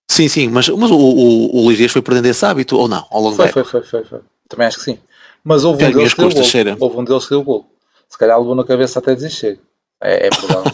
Sim, 0.09 0.27
sim, 0.27 0.47
mas, 0.47 0.67
mas 0.69 0.89
o, 0.89 0.97
o, 0.97 1.57
o 1.57 1.65
Luís 1.65 1.77
Dias 1.77 1.91
foi 1.91 2.01
perdendo 2.01 2.27
esse 2.27 2.45
hábito 2.45 2.77
ou 2.77 2.87
não, 2.87 3.05
ao 3.11 3.21
longo 3.21 3.35
Foi, 3.35 3.49
foi, 3.49 3.63
foi, 3.63 3.83
foi, 3.83 4.03
foi. 4.03 4.19
Também 4.47 4.67
acho 4.67 4.77
que 4.77 4.83
sim. 4.83 4.99
Mas 5.43 5.63
houve 5.63 5.85
um, 5.85 5.91
deles 5.91 6.13
que 6.13 6.21
deu 6.21 6.29
gol. 6.29 6.77
houve 6.79 6.97
um 6.97 7.03
deles 7.03 7.23
que 7.23 7.29
deu 7.29 7.43
gol. 7.43 7.65
Se 8.09 8.17
calhar 8.17 8.39
levou 8.39 8.55
na 8.55 8.63
cabeça 8.63 8.99
até 8.99 9.17
chega. 9.29 9.59
É, 10.01 10.27
é 10.27 10.29
provável. 10.29 10.71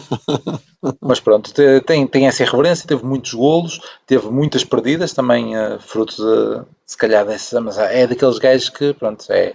Mas 1.00 1.18
pronto, 1.18 1.52
te- 1.52 1.80
tem, 1.80 2.06
tem 2.06 2.26
essa 2.26 2.42
irreverência, 2.42 2.86
teve 2.86 3.04
muitos 3.04 3.32
golos, 3.32 3.80
teve 4.06 4.28
muitas 4.28 4.64
perdidas, 4.64 5.14
também 5.14 5.56
eh, 5.56 5.78
fruto 5.78 6.14
de, 6.16 6.62
se 6.84 6.96
calhar 6.96 7.24
dessa, 7.24 7.58
mas 7.58 7.78
é 7.78 8.06
daqueles 8.06 8.38
gajos 8.38 8.68
que, 8.68 8.92
pronto, 8.92 9.24
é, 9.30 9.54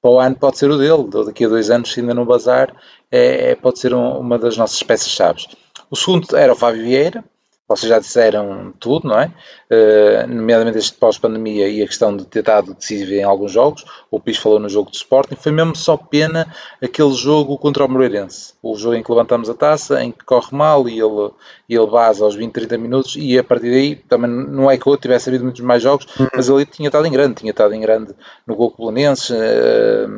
para 0.00 0.10
o 0.10 0.20
ano 0.20 0.36
pode 0.36 0.58
ser 0.58 0.70
o 0.70 0.78
dele, 0.78 1.08
daqui 1.26 1.44
a 1.44 1.48
dois 1.48 1.70
anos, 1.70 1.92
se 1.92 2.00
ainda 2.00 2.14
não 2.14 2.24
bazar, 2.24 2.74
é, 3.10 3.50
é- 3.52 3.54
pode 3.56 3.78
ser 3.78 3.94
um- 3.94 4.18
uma 4.18 4.38
das 4.38 4.56
nossas 4.56 4.82
peças-chave. 4.82 5.44
O 5.90 5.96
segundo 5.96 6.36
era 6.36 6.52
o 6.52 6.56
Fábio 6.56 6.82
Vieira, 6.82 7.24
vocês 7.70 7.88
já 7.88 8.00
disseram 8.00 8.74
tudo, 8.80 9.06
não 9.06 9.16
é? 9.16 9.30
Eh, 9.70 10.26
nomeadamente 10.26 10.78
este 10.78 10.92
pós-pandemia 10.94 11.68
e 11.68 11.80
a 11.80 11.86
questão 11.86 12.16
de 12.16 12.24
ter 12.26 12.42
dado 12.42 12.74
decisivo 12.74 13.12
em 13.12 13.22
alguns 13.22 13.52
jogos. 13.52 13.84
O 14.10 14.18
Pis 14.18 14.38
falou 14.38 14.58
no 14.58 14.68
jogo 14.68 14.90
de 14.90 14.96
Sporting. 14.96 15.36
Foi 15.36 15.52
mesmo 15.52 15.76
só 15.76 15.96
pena 15.96 16.52
aquele 16.82 17.12
jogo 17.12 17.56
contra 17.56 17.84
o 17.84 17.88
Moreirense. 17.88 18.54
O 18.60 18.76
jogo 18.76 18.96
em 18.96 19.04
que 19.04 19.10
levantamos 19.12 19.48
a 19.48 19.54
taça, 19.54 20.02
em 20.02 20.10
que 20.10 20.24
corre 20.24 20.48
mal 20.50 20.88
e 20.88 20.98
ele, 20.98 21.30
ele 21.68 21.86
base 21.86 22.20
aos 22.20 22.34
20, 22.34 22.52
30 22.52 22.76
minutos. 22.76 23.14
E 23.16 23.38
a 23.38 23.44
partir 23.44 23.70
daí, 23.70 23.94
também 23.94 24.28
não 24.28 24.68
é 24.68 24.76
que 24.76 24.88
eu 24.88 24.96
tivesse 24.96 25.28
havido 25.28 25.44
muitos 25.44 25.60
mais 25.60 25.80
jogos, 25.80 26.08
mas 26.34 26.48
ele 26.48 26.66
tinha 26.66 26.88
estado 26.88 27.06
em 27.06 27.12
grande. 27.12 27.34
Tinha 27.36 27.52
estado 27.52 27.72
em 27.72 27.80
grande 27.80 28.12
no 28.48 28.56
gol 28.56 28.74
Belenenses, 28.76 29.30
eh, 29.30 30.08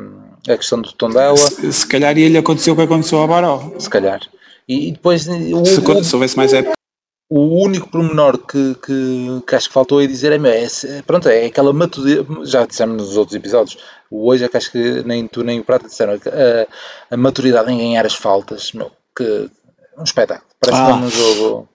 a 0.51 0.57
questão 0.57 0.81
do 0.81 0.91
Tondela, 0.91 1.37
Se, 1.37 1.71
se 1.71 1.87
calhar 1.87 2.17
ia-lhe 2.17 2.37
aconteceu 2.39 2.73
o 2.73 2.77
que 2.77 2.81
aconteceu 2.81 3.19
ao 3.19 3.27
Baró. 3.27 3.71
se 3.77 3.89
calhar. 3.91 4.21
E, 4.67 4.87
e 4.87 4.91
depois 4.91 5.27
o, 5.27 5.65
Se, 5.65 6.03
se 6.03 6.15
houvesse 6.15 6.35
mais 6.35 6.51
época. 6.51 6.73
O 7.29 7.63
único 7.63 7.89
pormenor 7.89 8.37
que, 8.37 8.75
que, 8.75 9.41
que 9.47 9.55
acho 9.55 9.67
que 9.67 9.73
faltou 9.73 9.99
aí 9.99 10.07
dizer 10.07 10.31
é, 10.31 10.37
meu, 10.37 10.51
é, 10.51 10.67
se- 10.69 11.01
pronto, 11.03 11.27
é 11.29 11.45
aquela 11.45 11.73
maturidade, 11.73 12.27
já 12.49 12.65
dissemos 12.65 12.97
nos 13.01 13.17
outros 13.17 13.35
episódios, 13.35 13.77
hoje 14.11 14.43
é 14.45 14.49
que 14.49 14.57
acho 14.57 14.71
que 14.71 15.03
nem 15.03 15.27
tu 15.27 15.43
nem 15.43 15.59
o 15.59 15.63
Prata 15.63 15.87
disseram, 15.87 16.13
a, 16.13 17.13
a 17.13 17.17
maturidade 17.17 17.71
em 17.71 17.77
ganhar 17.77 18.05
as 18.05 18.13
faltas, 18.13 18.71
meu, 18.73 18.91
que 19.15 19.49
um 19.97 20.03
espetáculo, 20.03 20.47
parece 20.59 20.81
Ah. 20.81 20.95
um 20.95 21.09
jogo, 21.09 21.69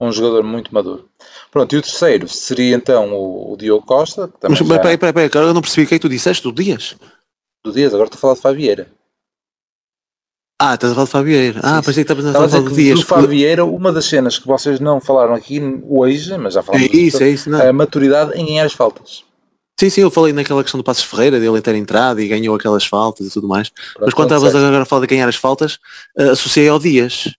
um 0.00 0.12
jogador 0.12 0.42
muito 0.42 0.74
maduro. 0.74 1.08
Pronto, 1.50 1.74
e 1.74 1.78
o 1.78 1.82
terceiro 1.82 2.28
seria 2.28 2.76
então 2.76 3.12
o, 3.14 3.52
o 3.54 3.56
Diogo 3.56 3.86
Costa, 3.86 4.28
que 4.28 4.38
também 4.38 4.58
Mas 4.60 4.68
já, 4.68 4.78
peraí, 4.78 4.98
peraí, 4.98 5.12
peraí, 5.14 5.30
cara, 5.30 5.46
eu 5.46 5.54
não 5.54 5.62
percebi 5.62 5.84
o 5.86 5.88
que 5.88 5.94
é 5.94 5.98
que 5.98 6.02
tu 6.02 6.08
disseste 6.10 6.42
do 6.42 6.52
Dias. 6.52 6.96
do 7.64 7.72
Dias, 7.72 7.94
agora 7.94 8.06
estou 8.08 8.18
a 8.18 8.20
falar 8.20 8.34
de 8.34 8.40
Fabieira. 8.40 8.88
Ah, 10.60 10.74
estás 10.74 10.90
a 10.90 10.94
falar 10.94 11.04
de 11.06 11.10
Fabieira. 11.12 11.60
Ah, 11.62 11.80
pensei 11.80 12.04
que 12.04 12.12
estavas 12.12 12.26
a 12.26 12.32
falar 12.32 12.62
do 12.62 12.74
Dias. 12.74 12.98
do 12.98 13.06
Fabieira, 13.06 13.64
uma 13.64 13.92
das 13.92 14.06
cenas 14.06 14.38
que 14.40 14.46
vocês 14.46 14.80
não 14.80 15.00
falaram 15.00 15.34
aqui 15.34 15.60
hoje, 15.88 16.36
mas 16.36 16.54
já 16.54 16.60
É 16.60 16.62
falamos 16.64 16.88
isso, 16.92 17.22
é 17.22 17.30
isso. 17.30 17.48
Não. 17.48 17.60
a 17.68 17.72
maturidade 17.72 18.32
em 18.34 18.44
ganhar 18.46 18.64
as 18.66 18.72
faltas. 18.72 19.22
Sim, 19.78 19.88
sim, 19.90 20.00
eu 20.00 20.10
falei 20.10 20.32
naquela 20.32 20.60
questão 20.64 20.78
do 20.80 20.82
Passos 20.82 21.04
Ferreira, 21.04 21.38
dele 21.38 21.60
ter 21.60 21.76
entrado 21.76 22.20
e 22.20 22.26
ganhou 22.26 22.56
aquelas 22.56 22.84
faltas 22.84 23.28
e 23.28 23.30
tudo 23.30 23.46
mais. 23.46 23.70
Mas 24.00 24.12
quando 24.12 24.28
Pronto, 24.30 24.46
estavas 24.46 24.64
agora 24.64 24.82
a 24.82 24.84
falar 24.84 25.02
de 25.02 25.06
ganhar 25.06 25.28
as 25.28 25.36
faltas, 25.36 25.78
eh, 26.18 26.30
associei 26.30 26.68
ao 26.68 26.80
Dias. 26.80 27.32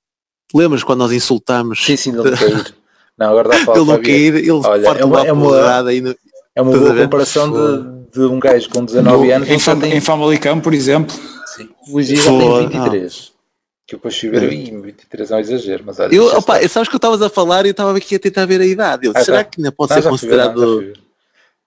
Lembras 0.55 0.81
quando 0.81 0.99
nós 0.99 1.11
insultámos 1.11 1.83
Sim, 1.83 1.97
sim, 1.97 2.13
dele 2.13 2.37
cair. 2.37 2.73
Não, 3.17 3.27
agora 3.31 3.49
dá 3.49 3.55
a 3.57 3.65
falar 3.65 3.77
ele 3.79 3.83
de 3.85 3.89
não 3.91 3.97
Fabieira. 3.97 4.31
cair, 4.31 4.43
ele 4.43 4.51
Olha, 4.51 4.83
parte 4.85 5.01
é 5.01 5.05
uma- 5.05 5.27
é 5.27 5.33
uma- 5.33 5.45
porrada 5.49 5.89
aí 5.89 5.99
no... 5.99 6.15
É 6.55 6.61
uma 6.61 6.71
boa 6.71 6.95
comparação 6.95 7.51
de, 7.51 8.11
de 8.17 8.21
um 8.25 8.39
gajo 8.39 8.69
com 8.69 8.85
19 8.85 9.27
No- 9.27 9.35
anos 9.35 9.49
em, 9.49 9.59
Fam- 9.59 9.79
tem 9.79 9.93
em 9.97 10.01
Famalicão, 10.01 10.61
por 10.61 10.73
exemplo. 10.73 11.13
Dias 11.65 12.23
já 12.23 12.31
tem 12.31 12.41
Foda- 12.41 12.67
23. 12.67 13.31
Que 13.87 13.95
eu 13.95 13.97
depois 13.99 14.19
fui 14.19 14.29
ver, 14.29 14.43
É. 14.43 14.53
ih, 14.53 14.81
23 14.81 15.31
é 15.31 15.35
um 15.35 15.39
exagero, 15.39 15.83
mas 15.85 15.99
olha. 15.99 16.13
Eu, 16.15 16.25
opa, 16.37 16.55
sabes 16.67 16.87
que 16.89 16.95
eu 16.95 16.97
estavas 16.99 17.21
a 17.23 17.29
falar 17.29 17.65
e 17.65 17.69
eu 17.69 17.71
estava 17.71 17.97
aqui 17.97 18.15
a 18.15 18.19
tentar 18.19 18.45
ver 18.45 18.61
a 18.61 18.65
idade. 18.65 19.07
Eu, 19.07 19.13
Ah, 19.15 19.23
será 19.23 19.37
tá. 19.43 19.45
que 19.45 19.59
ainda 19.59 19.71
pode 19.71 19.89
Não, 19.89 19.95
ser 19.95 20.01
ver, 20.01 20.05
não, 20.05 20.11
considerado 20.11 20.79
ver. 20.79 20.99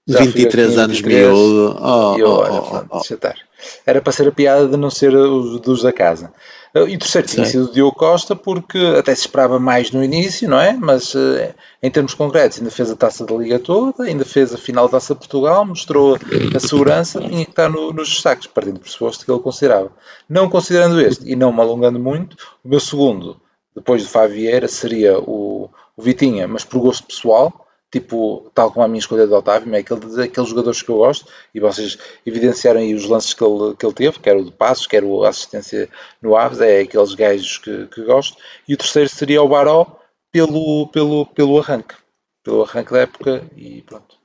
Ver 0.07 0.19
23 0.27 0.71
aqui, 0.71 0.81
anos 0.81 0.97
23, 1.01 1.27
miúdo? 1.29 1.77
Oh, 1.81 2.17
eu, 2.19 2.27
oh, 2.29 2.31
olha, 2.39 2.53
oh, 2.53 2.63
pronto, 2.63 2.89
oh. 2.93 3.63
Era 3.87 4.01
para 4.01 4.13
ser 4.13 4.29
a 4.29 4.33
piada 4.33 4.69
de 4.69 4.77
não 4.77 4.91
ser 4.91 5.15
os 5.17 5.61
dos 5.61 5.83
da 5.83 5.93
casa. 5.93 6.33
E 6.75 6.79
o 6.97 6.99
terceiro 6.99 7.27
tinha 7.29 7.45
sido 7.45 7.65
o 7.67 7.73
Diogo 7.73 7.95
Costa, 7.95 8.35
porque 8.35 8.79
até 8.99 9.15
se 9.15 9.23
esperava 9.23 9.59
mais 9.59 9.91
no 9.91 10.03
início, 10.03 10.49
não 10.49 10.59
é? 10.59 10.73
Mas 10.73 11.15
eh, 11.15 11.55
em 11.83 11.91
termos 11.91 12.15
concretos, 12.15 12.59
ainda 12.59 12.71
fez 12.71 12.91
a 12.91 12.97
taça 12.97 13.27
da 13.27 13.35
Liga 13.35 13.59
toda, 13.59 14.05
ainda 14.05 14.25
fez 14.25 14.55
a 14.55 14.57
final 14.59 14.87
da 14.87 14.93
taça 14.93 15.13
de 15.15 15.19
Portugal, 15.21 15.67
mostrou 15.67 16.17
a 16.55 16.59
segurança, 16.59 17.21
tinha 17.21 17.45
que 17.45 17.51
estar 17.51 17.69
no- 17.69 17.93
nos 17.93 18.09
destaques, 18.09 18.47
partindo 18.47 18.75
do 18.75 18.81
pressuposto 18.81 19.25
que 19.25 19.31
ele 19.31 19.41
considerava. 19.41 19.91
Não 20.29 20.49
considerando 20.49 20.99
este 21.01 21.31
e 21.31 21.37
não 21.37 21.53
me 21.53 21.61
alongando 21.61 21.99
muito, 22.01 22.37
o 22.65 22.69
meu 22.71 22.81
segundo, 22.81 23.37
depois 23.77 24.03
do 24.03 24.09
Fábio 24.09 24.37
Vieira, 24.37 24.67
seria 24.67 25.19
o, 25.19 25.69
o 25.97 26.03
Vitinha, 26.03 26.49
mas 26.49 26.65
por 26.65 26.81
gosto 26.81 27.07
pessoal, 27.07 27.67
tipo, 27.93 28.51
tal 28.55 28.73
como 28.73 28.85
a 28.85 28.89
minha 28.89 28.99
escolha 28.99 29.27
do 29.27 29.37
Otávio, 29.37 29.73
é 29.75 29.81
aquele, 29.81 30.23
aqueles 30.23 30.49
jogadores 30.49 30.81
que 30.81 30.89
eu 30.89 30.97
gosto, 30.97 31.27
e 31.55 31.61
vocês 31.61 31.99
evidenciaram 32.25 32.81
aí 32.81 32.95
os 32.95 33.05
lances 33.05 33.35
que 33.35 33.45
ele, 33.45 33.77
que 33.77 33.85
ele 33.85 33.93
teve, 33.93 34.19
quer 34.19 34.35
o 34.35 34.45
de 34.45 34.51
passos, 34.51 34.87
quer 34.87 35.05
a 35.05 35.29
assistência 35.29 35.91
no 36.23 36.35
Aves, 36.35 36.63
é 36.63 36.81
aqueles 36.81 37.15
gajos 37.15 37.59
que, 37.59 37.87
que 37.89 38.03
gosto, 38.03 38.39
e 38.67 38.73
o 38.73 38.79
terceiro 38.79 39.11
seria 39.11 39.43
o 39.43 39.49
Baró 39.49 40.01
pelo, 40.33 40.89
pelo, 40.89 41.27
pelo 41.27 41.59
arranque, 41.59 41.95
pelo 42.43 42.63
arranque 42.63 42.93
da 42.93 43.01
época, 43.01 43.45
e 43.55 43.83
pronto. 43.83 44.17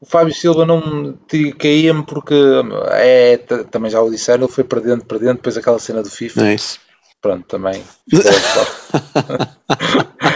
O 0.00 0.06
Fábio 0.06 0.34
Silva 0.34 0.64
não 0.64 1.18
caía-me 1.58 2.04
porque 2.04 2.34
é, 2.92 3.36
também 3.70 3.90
já 3.90 4.00
o 4.00 4.10
disseram, 4.10 4.44
ele 4.44 4.52
foi 4.52 4.64
perdendo, 4.64 5.04
perdendo, 5.04 5.36
depois 5.36 5.56
aquela 5.56 5.78
cena 5.78 6.02
do 6.02 6.10
FIFA, 6.10 6.46
é 6.46 6.54
isso? 6.54 6.80
Pronto, 7.24 7.46
também. 7.46 7.82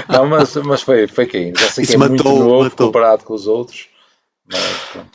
Não, 0.09 0.27
mas, 0.27 0.57
mas 0.57 0.81
foi, 0.81 1.07
foi 1.07 1.27
caindo. 1.27 1.61
Já 1.61 1.69
sei 1.71 1.85
que 1.85 1.91
Isso 1.91 2.03
é 2.03 2.09
muito 2.09 2.25
matou, 2.25 2.39
novo 2.39 2.65
matou. 2.65 2.87
comparado 2.87 3.25
com 3.25 3.35
os 3.35 3.47
outros. 3.47 3.89
Mas 4.51 4.63
pronto. 4.91 5.11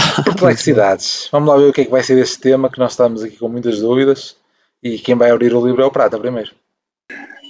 Perplexidades. 0.24 1.28
Vamos 1.30 1.48
lá 1.48 1.56
ver 1.56 1.70
o 1.70 1.72
que 1.72 1.82
é 1.82 1.84
que 1.84 1.90
vai 1.92 2.02
ser 2.02 2.16
deste 2.16 2.40
tema, 2.40 2.68
que 2.68 2.80
nós 2.80 2.90
estamos 2.90 3.22
aqui 3.22 3.36
com 3.36 3.48
muitas 3.48 3.78
dúvidas. 3.78 4.34
E 4.82 4.98
quem 4.98 5.14
vai 5.14 5.30
abrir 5.30 5.54
o 5.54 5.64
livro 5.64 5.80
é 5.80 5.86
o 5.86 5.92
Prata 5.92 6.18
primeiro. 6.18 6.50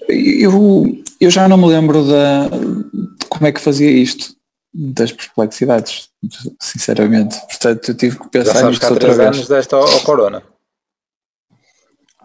Eu, 0.07 1.03
eu 1.19 1.31
já 1.31 1.49
não 1.49 1.57
me 1.57 1.69
lembro 1.69 2.07
da, 2.07 2.47
de 2.49 3.27
como 3.31 3.47
é 3.47 3.53
que 3.53 3.61
fazia 3.61 3.91
isto, 3.91 4.37
das 4.73 5.13
perplexidades, 5.13 6.11
sinceramente. 6.61 7.41
Portanto, 7.47 7.89
eu 7.89 7.97
tive 7.97 8.19
que 8.19 8.25
Já 8.25 8.31
pensar 8.31 8.53
sabes 8.53 8.69
nisto 8.69 8.87
que 8.87 8.93
há 8.93 8.97
três 8.97 9.19
anos 9.19 9.49
desta 9.49 9.77
ao, 9.77 9.89
ao 9.89 10.01
Corona. 10.01 10.43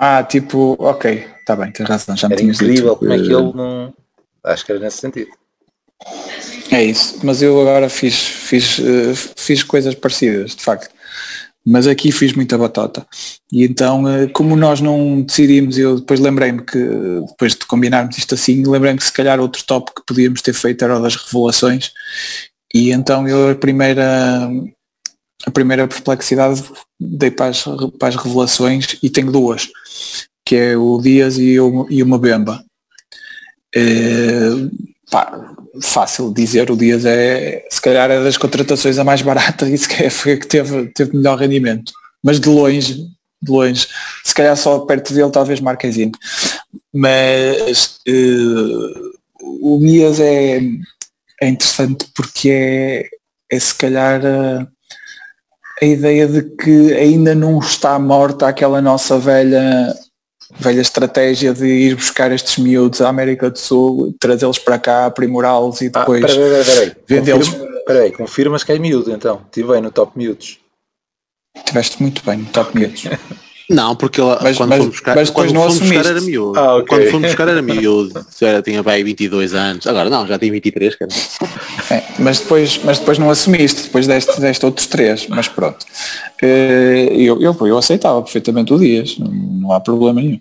Ah, 0.04 0.24
tipo, 0.24 0.76
ok, 0.80 1.28
está 1.40 1.56
bem, 1.56 1.72
tens 1.72 1.88
razão, 1.88 2.18
já 2.18 2.28
me 2.28 2.34
Era 2.34 2.44
incrível 2.44 2.96
dito. 2.96 2.96
como 2.96 3.14
é 3.14 3.18
que 3.18 3.32
ele 3.32 3.54
não. 3.54 3.94
Acho 4.44 4.66
que 4.66 4.72
era 4.72 4.82
nesse 4.82 4.98
sentido. 4.98 5.30
É 6.72 6.84
isso, 6.84 7.20
mas 7.22 7.44
eu 7.44 7.62
agora 7.62 7.88
fiz, 7.88 8.18
fiz, 8.18 8.80
eh, 8.80 9.14
fiz 9.36 9.62
coisas 9.62 9.94
parecidas, 9.94 10.56
de 10.56 10.64
facto. 10.64 10.90
Mas 11.64 11.86
aqui 11.86 12.12
fiz 12.12 12.34
muita 12.34 12.58
batata. 12.58 13.06
E 13.52 13.64
então, 13.64 14.10
eh, 14.10 14.26
como 14.30 14.56
nós 14.56 14.82
não 14.82 15.22
decidimos, 15.22 15.78
eu 15.78 16.00
depois 16.00 16.20
lembrei-me 16.20 16.64
que, 16.66 16.80
depois 17.28 17.54
de 17.54 17.68
combinarmos 17.68 18.18
isto 18.18 18.34
assim, 18.34 18.64
lembrei-me 18.66 18.98
que 18.98 19.06
se 19.06 19.14
calhar 19.14 19.40
outro 19.40 19.64
top 19.66 19.92
que 19.96 20.02
podíamos 20.08 20.42
ter 20.42 20.54
feito 20.54 20.84
era 20.84 20.98
o 20.98 21.02
das 21.04 21.16
revelações. 21.16 21.92
E 22.74 22.90
então 22.92 23.28
eu 23.28 23.52
a 23.52 23.56
primeira, 23.56 24.50
a 25.46 25.52
primeira 25.52 25.88
perplexidade 25.88 26.64
dei 27.00 27.32
para 27.32 27.48
as, 27.48 27.64
para 27.98 28.10
as 28.10 28.16
revelações 28.16 28.98
e 29.02 29.10
tenho 29.10 29.32
duas, 29.32 29.70
que 30.46 30.56
é 30.56 30.78
o 30.78 31.00
Dias 31.00 31.38
e, 31.38 31.60
o, 31.60 31.88
e 31.90 32.04
uma 32.04 32.20
Bemba. 32.20 32.64
Eh, 33.76 34.70
pá, 35.10 35.54
fácil 35.82 36.34
dizer, 36.34 36.70
o 36.70 36.78
Dias 36.78 37.06
é, 37.06 37.66
se 37.70 37.82
calhar 37.82 38.12
é 38.12 38.24
das 38.24 38.38
contratações 38.38 38.98
a 38.98 39.04
mais 39.04 39.22
barata 39.22 39.68
e 39.70 39.78
se 39.78 39.88
calhar 39.88 40.12
foi 40.12 40.34
a 40.34 40.38
que 40.38 40.48
teve, 40.48 40.88
teve 40.94 41.16
melhor 41.16 41.38
rendimento. 41.40 41.92
Mas 42.24 42.40
de 42.40 42.50
longe, 42.50 42.96
de 43.42 43.52
longe, 43.52 43.88
se 44.24 44.34
calhar 44.34 44.56
só 44.56 44.80
perto 44.80 45.14
dele 45.14 45.32
talvez 45.32 45.60
Marquezine. 45.60 46.12
Mas 46.94 48.00
eh, 48.08 49.12
o 49.40 49.80
Dias 49.82 50.20
é, 50.20 50.60
é 51.42 51.48
interessante 51.48 52.06
porque 52.14 52.50
é, 52.50 53.10
é 53.50 53.60
se 53.60 53.74
calhar 53.74 54.22
a, 55.82 55.86
ideia 55.86 56.28
de 56.28 56.42
que 56.44 56.94
ainda 56.94 57.34
não 57.36 57.60
está 57.60 57.98
morta 58.00 58.48
aquela 58.48 58.82
nossa 58.82 59.18
velha 59.18 59.94
velha 60.60 60.82
estratégia 60.82 61.54
de 61.54 61.66
ir 61.66 61.96
buscar 61.96 62.32
estes 62.32 62.58
miúdos 62.58 63.02
à 63.02 63.08
América 63.08 63.50
do 63.50 63.58
Sul, 63.58 64.14
trazê-los 64.20 64.60
para 64.60 64.78
cá, 64.78 65.06
aprimorá-los 65.06 65.80
e 65.82 65.90
Ah, 65.94 66.00
depois 66.00 66.22
peraí, 66.26 66.38
peraí, 66.38 66.64
peraí. 66.66 66.96
vendê-los. 67.08 67.48
Confirma- 67.50 67.72
Peraí, 67.84 68.12
confirmas 68.12 68.64
que 68.64 68.72
é 68.72 68.78
miúdo 68.80 69.12
então. 69.12 69.42
Estive 69.46 69.70
bem 69.74 69.82
no 69.82 69.92
top 69.92 70.12
miúdos. 70.18 70.60
Tiveste 71.66 72.02
muito 72.02 72.24
bem 72.24 72.38
no 72.38 72.46
top 72.46 72.78
miúdos. 72.78 73.04
Não, 73.74 73.96
porque 73.96 74.20
ele, 74.22 74.36
Mas- 74.42 74.58
quando 74.58 74.70
mas- 74.70 74.78
fomos 74.80 74.92
buscar, 74.94 75.16
mas 75.16 75.30
quando 75.30 75.54
não 75.54 75.62
fomos 75.64 75.80
buscar 75.80 76.06
era 76.06 76.22
miúdo. 76.22 76.60
Ah, 76.60 76.76
ok. 76.76 76.88
Quando 76.88 77.12
fomos 77.12 77.28
buscar 77.28 77.48
era 77.48 77.62
miúdo. 77.64 78.26
Já 78.40 78.62
tinha 78.62 78.84
bem 78.84 79.04
22 79.04 79.54
anos. 79.54 79.88
Agora 79.88 80.10
não, 80.10 80.28
já 80.28 80.38
tem 80.38 80.52
23, 80.52 80.96
cara. 80.96 81.12
É, 81.90 82.04
mas, 82.20 82.40
depois, 82.40 82.80
mas 82.84 83.00
depois 83.00 83.18
não 83.18 83.30
assumiste, 83.30 83.84
depois 83.84 84.08
deste, 84.08 84.40
deste 84.42 84.66
outros 84.66 84.88
três, 84.88 85.26
mas 85.28 85.48
pronto. 85.48 85.86
Eh, 86.42 87.08
Eu, 87.12 87.40
eu, 87.42 87.56
eu 87.68 87.78
aceitava 87.78 88.22
perfeitamente 88.22 88.74
o 88.74 88.78
Dias, 88.80 89.18
não, 89.18 89.28
não 89.28 89.72
há 89.72 89.80
problema 89.80 90.22
nenhum. 90.22 90.40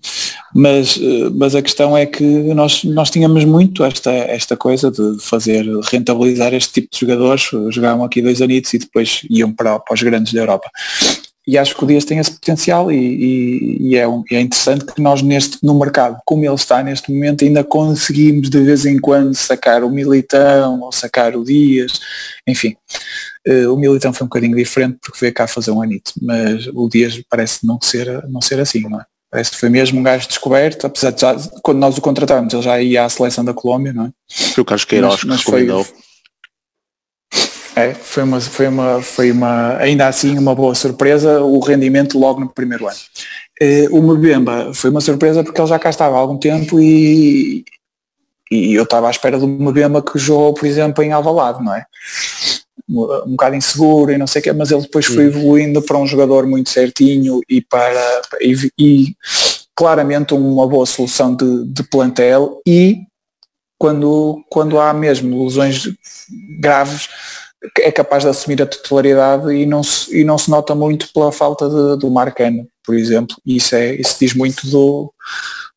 Mas, 0.55 0.99
eh, 1.01 1.31
mas 1.35 1.55
a 1.55 1.62
questão 1.62 1.97
é 1.97 2.07
que 2.07 2.24
nós, 2.24 2.83
nós 2.85 3.11
tínhamos 3.11 3.45
muito 3.45 3.85
esta, 3.85 4.11
esta 4.11 4.57
coisa 4.57 4.91
de 4.91 5.18
fazer 5.20 5.64
rentabilizar 5.93 6.53
este 6.55 6.72
tipo 6.72 6.89
de 6.93 7.01
jogadores, 7.01 7.43
jogavam 7.70 8.05
aqui 8.05 8.20
dois 8.22 8.41
anitos 8.43 8.72
e 8.74 8.78
depois 8.78 9.20
iam 9.31 9.53
para, 9.53 9.78
para 9.78 9.95
os 9.95 10.03
grandes 10.03 10.33
da 10.33 10.41
Europa. 10.41 10.68
E 11.47 11.57
acho 11.57 11.74
que 11.74 11.82
o 11.82 11.86
Dias 11.86 12.05
tem 12.05 12.18
esse 12.18 12.32
potencial 12.32 12.93
e, 12.93 12.97
e, 12.97 13.88
e 13.88 13.97
é, 13.97 14.03
é, 14.03 14.41
interessante 14.41 14.84
que 14.84 15.01
nós 15.01 15.22
neste, 15.22 15.59
no 15.64 15.78
mercado, 15.78 16.20
como 16.24 16.45
ele 16.45 16.55
está 16.55 16.82
neste 16.82 17.11
momento, 17.11 17.45
ainda 17.45 17.64
conseguimos 17.64 18.51
de 18.51 18.61
vez 18.61 18.84
em 18.84 18.99
quando 18.99 19.34
sacar 19.34 19.82
o 19.82 19.91
Militão 19.91 20.80
ou 20.80 20.93
sacar 20.93 21.34
o 21.34 21.45
Dias, 21.45 21.99
enfim. 22.47 22.76
Uh, 23.49 23.72
o 23.72 23.76
Militão 23.76 24.12
foi 24.12 24.26
um 24.26 24.28
bocadinho 24.28 24.55
diferente 24.55 24.99
porque 25.01 25.18
veio 25.18 25.32
cá 25.32 25.47
fazer 25.47 25.70
um 25.70 25.80
anito, 25.80 26.12
mas 26.20 26.66
o 26.74 26.88
Dias 26.88 27.20
parece 27.28 27.66
não 27.66 27.78
ser, 27.80 28.22
não 28.28 28.43
ser 28.43 28.61
assim, 28.61 28.80
não 28.80 29.01
é? 29.01 29.05
Parece 29.30 29.53
que 29.53 29.57
foi 29.59 29.68
mesmo 29.68 29.99
um 30.01 30.03
gajo 30.03 30.26
descoberto, 30.26 30.86
apesar 30.86 31.12
de 31.12 31.20
já, 31.20 31.36
quando 31.62 31.78
nós 31.78 31.97
o 31.97 32.01
contratámos, 32.01 32.53
ele 32.53 32.62
já 32.62 32.82
ia 32.82 33.05
à 33.05 33.09
seleção 33.09 33.45
da 33.45 33.55
Colômbia, 33.55 33.93
não 33.93 34.07
é? 34.07 34.11
Foi 34.28 34.62
o 34.62 34.64
Carlos 34.64 34.84
Queiroz 34.84 35.24
mas, 35.24 35.45
que 35.45 35.51
recomendou. 35.51 35.86
É, 37.81 37.95
foi 37.95 38.22
uma, 38.22 38.41
foi 38.41 38.68
uma, 38.68 39.03
foi 39.03 39.33
uma, 39.33 39.76
ainda 39.78 40.07
assim 40.07 40.37
uma 40.37 40.55
boa 40.55 40.74
surpresa 40.74 41.41
o 41.41 41.59
rendimento 41.61 42.18
logo 42.18 42.41
no 42.41 42.49
primeiro 42.49 42.87
ano. 42.87 42.99
Uh, 43.62 43.97
o 43.97 44.03
Mbemba 44.03 44.72
foi 44.74 44.91
uma 44.91 45.01
surpresa 45.01 45.43
porque 45.43 45.59
ele 45.59 45.68
já 45.68 45.78
cá 45.78 45.89
estava 45.89 46.16
há 46.16 46.18
algum 46.18 46.37
tempo 46.37 46.78
e, 46.78 47.64
e 48.51 48.74
eu 48.74 48.83
estava 48.83 49.09
à 49.09 49.11
espera 49.11 49.39
do 49.39 49.49
Mbemba 49.49 50.03
que 50.03 50.18
jogou, 50.18 50.53
por 50.53 50.66
exemplo, 50.66 51.03
em 51.03 51.12
Alvalade, 51.12 51.64
não 51.64 51.74
é? 51.74 51.85
um 52.89 53.31
bocado 53.31 53.55
inseguro 53.55 54.11
e 54.11 54.18
não 54.18 54.26
sei 54.26 54.41
o 54.41 54.43
quê, 54.43 54.53
mas 54.53 54.70
ele 54.70 54.83
depois 54.83 55.07
foi 55.07 55.24
evoluindo 55.26 55.81
para 55.81 55.97
um 55.97 56.07
jogador 56.07 56.45
muito 56.47 56.70
certinho 56.70 57.41
e 57.49 57.61
para 57.62 58.22
e, 58.41 58.72
e 58.76 59.16
claramente 59.76 60.35
uma 60.35 60.66
boa 60.66 60.85
solução 60.85 61.35
de, 61.35 61.64
de, 61.66 61.85
plantel 61.85 62.61
e 62.66 62.99
quando, 63.78 64.45
quando 64.51 64.81
há 64.81 64.93
mesmo 64.93 65.45
lesões 65.45 65.89
graves 66.59 67.09
é 67.78 67.92
capaz 67.92 68.22
de 68.22 68.30
assumir 68.30 68.62
a 68.62 68.66
titularidade 68.66 69.52
e 69.52 69.66
não 69.66 69.82
se, 69.82 70.20
e 70.20 70.24
não 70.24 70.38
se 70.38 70.50
nota 70.50 70.74
muito 70.74 71.12
pela 71.12 71.30
falta 71.30 71.68
de, 71.68 72.00
do 72.00 72.11
Marcano, 72.11 72.66
por 72.84 72.94
exemplo. 72.94 73.36
E 73.44 73.56
isso, 73.56 73.74
é, 73.74 73.94
isso 73.94 74.16
diz 74.18 74.34
muito 74.34 74.66
do, 74.68 75.12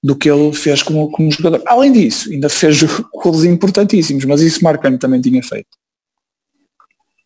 do 0.01 0.15
que 0.15 0.29
ele 0.29 0.53
fez 0.53 0.81
como, 0.81 1.11
como 1.11 1.31
jogador. 1.31 1.61
Além 1.65 1.91
disso, 1.91 2.31
ainda 2.31 2.49
fez 2.49 2.81
gols 3.13 3.43
importantíssimos, 3.43 4.25
mas 4.25 4.41
isso 4.41 4.63
Marcano 4.63 4.97
também 4.97 5.21
tinha 5.21 5.43
feito. 5.43 5.69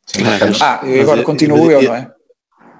Sim, 0.07 0.21
ah, 0.61 0.81
e 0.85 1.01
agora 1.01 1.21
continuo 1.21 1.69
eu, 1.69 1.81
não 1.81 1.95
é? 1.95 2.11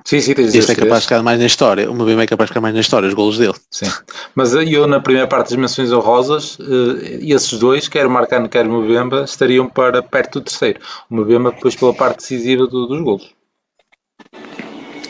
Sim, 0.07 0.21
sim, 0.21 0.33
tens 0.33 0.55
Este 0.55 0.71
é 0.71 0.75
capaz 0.75 1.01
de 1.01 1.07
ficar 1.09 1.21
mais 1.21 1.37
na 1.37 1.45
história. 1.45 1.91
O 1.91 1.93
Mbemba 1.93 2.23
é 2.23 2.25
capaz 2.25 2.47
de 2.47 2.51
ficar 2.51 2.61
mais 2.61 2.73
na 2.73 2.79
história, 2.79 3.09
os 3.09 3.13
golos 3.13 3.37
dele. 3.37 3.55
Sim. 3.69 3.91
Mas 4.33 4.53
eu, 4.53 4.87
na 4.87 5.01
primeira 5.01 5.27
parte 5.27 5.49
das 5.49 5.57
menções 5.59 5.91
honrosas, 5.91 6.57
eh, 6.61 7.19
esses 7.23 7.59
dois, 7.59 7.89
quer 7.89 8.05
o 8.05 8.09
Marcano, 8.09 8.47
quer 8.47 8.65
o 8.65 8.81
Mbemba, 8.81 9.25
estariam 9.25 9.67
para 9.67 10.01
perto 10.01 10.39
do 10.39 10.45
terceiro. 10.45 10.79
O 11.11 11.15
Mbemba 11.17 11.51
depois 11.51 11.75
pela 11.75 11.93
parte 11.93 12.19
decisiva 12.19 12.65
do, 12.67 12.87
dos 12.87 13.01
golos. 13.01 13.35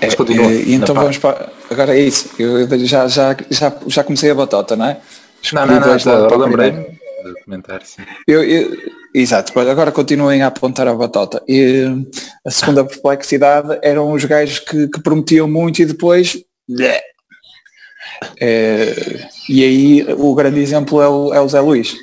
É, 0.01 0.15
continua, 0.15 0.51
e, 0.51 0.73
então 0.73 0.95
vamos 0.95 1.19
para... 1.19 1.47
Agora 1.69 1.95
é 1.95 1.99
isso. 1.99 2.31
Eu 2.39 2.67
já, 2.87 3.07
já, 3.07 3.37
já, 3.51 3.73
já 3.85 4.03
comecei 4.03 4.31
a 4.31 4.35
batota, 4.35 4.75
não 4.75 4.87
é? 4.87 4.97
Não, 5.53 5.67
não, 5.67 5.79
não, 5.79 6.29
não, 6.29 6.37
lembrei-me 6.39 6.97
comentar, 7.45 7.83
sim. 7.83 8.01
Eu, 8.27 8.43
eu, 8.43 8.75
exato, 9.13 9.57
agora 9.59 9.91
continuem 9.91 10.41
a 10.41 10.47
apontar 10.47 10.87
a 10.87 10.93
batota. 10.93 11.43
E 11.47 11.85
a 12.45 12.51
segunda 12.51 12.85
perplexidade 12.85 13.79
eram 13.81 14.11
os 14.11 14.23
gajos 14.25 14.59
que, 14.59 14.87
que 14.87 15.01
prometiam 15.01 15.47
muito 15.47 15.81
e 15.81 15.85
depois. 15.85 16.37
É, 18.39 19.29
e 19.49 19.63
aí 19.63 20.13
o 20.17 20.33
grande 20.33 20.59
exemplo 20.59 21.01
é 21.01 21.07
o, 21.07 21.33
é 21.33 21.41
o 21.41 21.47
Zé 21.47 21.59
Luís. 21.59 21.95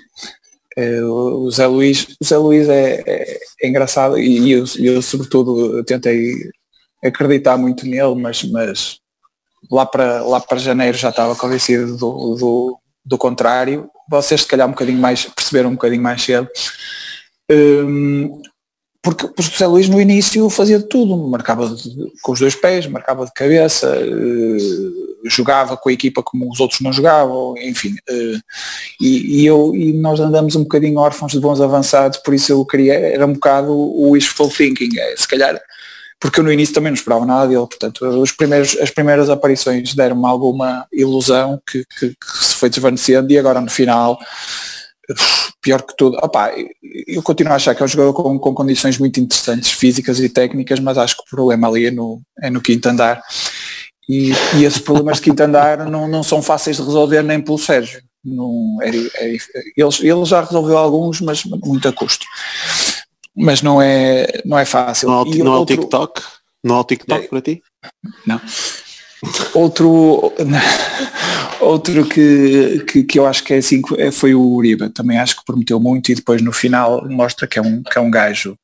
É, 0.77 1.01
o 1.03 1.51
Zé 1.51 1.67
Luís, 1.67 2.17
o 2.21 2.25
Zé 2.25 2.37
Luís 2.37 2.69
é, 2.69 3.03
é, 3.07 3.39
é 3.63 3.69
engraçado 3.69 4.19
e 4.19 4.51
eu, 4.51 4.65
eu 4.79 5.01
sobretudo 5.01 5.85
tentei 5.85 6.35
acreditar 7.03 7.57
muito 7.57 7.87
nele, 7.87 8.15
mas, 8.17 8.43
mas 8.45 8.99
lá, 9.71 9.87
para, 9.87 10.23
lá 10.23 10.41
para 10.41 10.59
janeiro 10.59 10.97
já 10.97 11.11
estava 11.11 11.37
convencido 11.37 11.97
do, 11.97 12.35
do, 12.35 12.79
do 13.05 13.19
contrário 13.19 13.89
vocês 14.09 14.43
se 14.43 14.47
calhar 14.47 14.67
um 14.67 14.73
bocadinho 14.73 14.99
mais, 14.99 15.25
perceberam 15.25 15.71
um 15.71 15.75
bocadinho 15.75 16.03
mais 16.03 16.23
cedo. 16.23 16.49
Um, 17.51 18.43
porque, 19.03 19.27
o 19.27 19.43
José 19.43 19.67
Luís 19.67 19.87
no 19.87 20.01
início 20.01 20.49
fazia 20.49 20.79
de 20.79 20.89
tudo, 20.89 21.15
marcava 21.29 21.69
de, 21.69 22.11
com 22.23 22.33
os 22.33 22.41
dois 22.41 22.55
pés, 22.55 22.87
marcava 22.87 23.27
de 23.27 23.33
cabeça, 23.35 23.95
uh, 24.01 25.29
jogava 25.29 25.77
com 25.77 25.91
a 25.91 25.93
equipa 25.93 26.23
como 26.23 26.51
os 26.51 26.59
outros 26.59 26.81
não 26.81 26.91
jogavam, 26.91 27.55
enfim. 27.59 27.95
Uh, 28.09 28.41
e, 28.99 29.43
e, 29.43 29.47
eu, 29.47 29.75
e 29.75 29.93
nós 29.93 30.21
andamos 30.21 30.57
um 30.57 30.63
bocadinho 30.63 30.99
órfãos 30.99 31.33
de 31.33 31.41
bons 31.41 31.61
avançados, 31.61 32.19
por 32.19 32.33
isso 32.33 32.51
eu 32.51 32.65
queria, 32.65 32.95
era 32.95 33.27
um 33.27 33.35
bocado 33.35 33.73
o 33.73 34.13
wishful 34.13 34.49
thinking, 34.49 34.99
é, 34.99 35.15
se 35.17 35.29
calhar 35.29 35.61
porque 36.25 36.41
eu 36.41 36.45
no 36.45 36.51
início 36.51 36.75
também 36.75 36.91
não 36.91 36.97
esperava 36.97 37.27
nada 37.27 37.47
dele, 37.47 37.67
portanto 37.67 38.03
os 38.03 38.33
primeiros, 38.33 38.75
as 38.81 38.89
primeiras 38.89 39.29
aparições 39.29 39.95
deram-me 39.95 40.25
alguma 40.25 40.87
ilusão 40.91 41.61
que, 41.71 41.85
que, 41.99 42.09
que, 42.09 42.45
se 42.47 42.55
foi 42.55 42.71
desvanecendo 42.71 43.31
e 43.31 43.39
agora 43.39 43.61
no 43.61 43.71
final 43.71 44.19
pior 45.61 45.83
que 45.83 45.95
tudo, 45.95 46.17
opá, 46.23 46.51
eu 47.07 47.23
continuo 47.23 47.53
a 47.53 47.57
achar 47.57 47.75
que 47.75 47.83
é 47.83 47.85
um 47.85 47.89
jogador 47.89 48.15
com, 48.15 48.39
com 48.39 48.55
condições 48.55 48.97
muito 48.97 49.21
interessantes 49.21 49.73
físicas 49.73 50.19
e 50.19 50.31
técnicas, 50.31 50.81
mas 50.81 50.97
acho 50.97 51.15
que 51.15 51.25
o 51.25 51.31
problema 51.31 51.69
ali 51.69 51.89
é 51.89 51.91
no, 51.91 52.23
é 52.41 52.49
no 52.49 52.63
quinto 52.63 52.89
andar. 52.89 53.23
E, 54.09 54.33
e 54.57 54.65
esses 54.65 54.79
problemas 54.79 55.19
de 55.19 55.25
quinto 55.25 55.43
andar 55.43 55.85
não, 55.85 56.09
não 56.09 56.23
são 56.23 56.41
fáceis 56.41 56.79
de 56.79 56.83
resolver 56.83 57.23
nem 57.23 57.39
pelo 57.39 57.59
Sérgio. 57.59 58.01
Não, 58.25 58.79
é, 58.81 58.89
é, 58.89 59.37
ele, 59.77 59.91
ele 60.01 60.25
já 60.25 60.41
resolveu 60.41 60.79
alguns, 60.79 61.21
mas 61.21 61.45
muito 61.45 61.87
a 61.87 61.93
custo 61.93 62.25
mas 63.37 63.63
não 63.63 63.81
é, 63.81 64.43
não 64.45 64.59
é 64.59 64.65
fácil. 64.65 65.09
Não, 65.09 65.23
há, 65.23 65.25
não 65.25 65.53
há 65.53 65.61
o 65.61 65.67
TikTok? 65.67 66.23
Não 66.63 66.77
há 66.77 66.81
o 66.81 66.85
TikTok 66.85 67.25
é, 67.25 67.29
para 67.29 67.41
ti? 67.41 67.63
Não. 68.27 68.41
Outro, 69.55 70.33
outro 71.61 72.07
que, 72.07 72.85
que, 72.87 73.05
que, 73.05 73.19
eu 73.19 73.27
acho 73.27 73.43
que 73.43 73.55
é 73.55 73.59
assim 73.59 73.81
foi 74.13 74.35
o 74.35 74.43
Uribe, 74.43 74.91
também 74.91 75.19
acho 75.19 75.37
que 75.37 75.45
prometeu 75.45 75.81
muito 75.81 76.11
e 76.11 76.15
depois 76.15 76.43
no 76.43 76.53
final 76.53 77.09
mostra 77.09 77.47
que 77.47 77.59
é 77.59 77.63
um, 77.63 77.83
que 77.83 77.99
é 77.99 78.01
um 78.01 78.11
gajo 78.11 78.59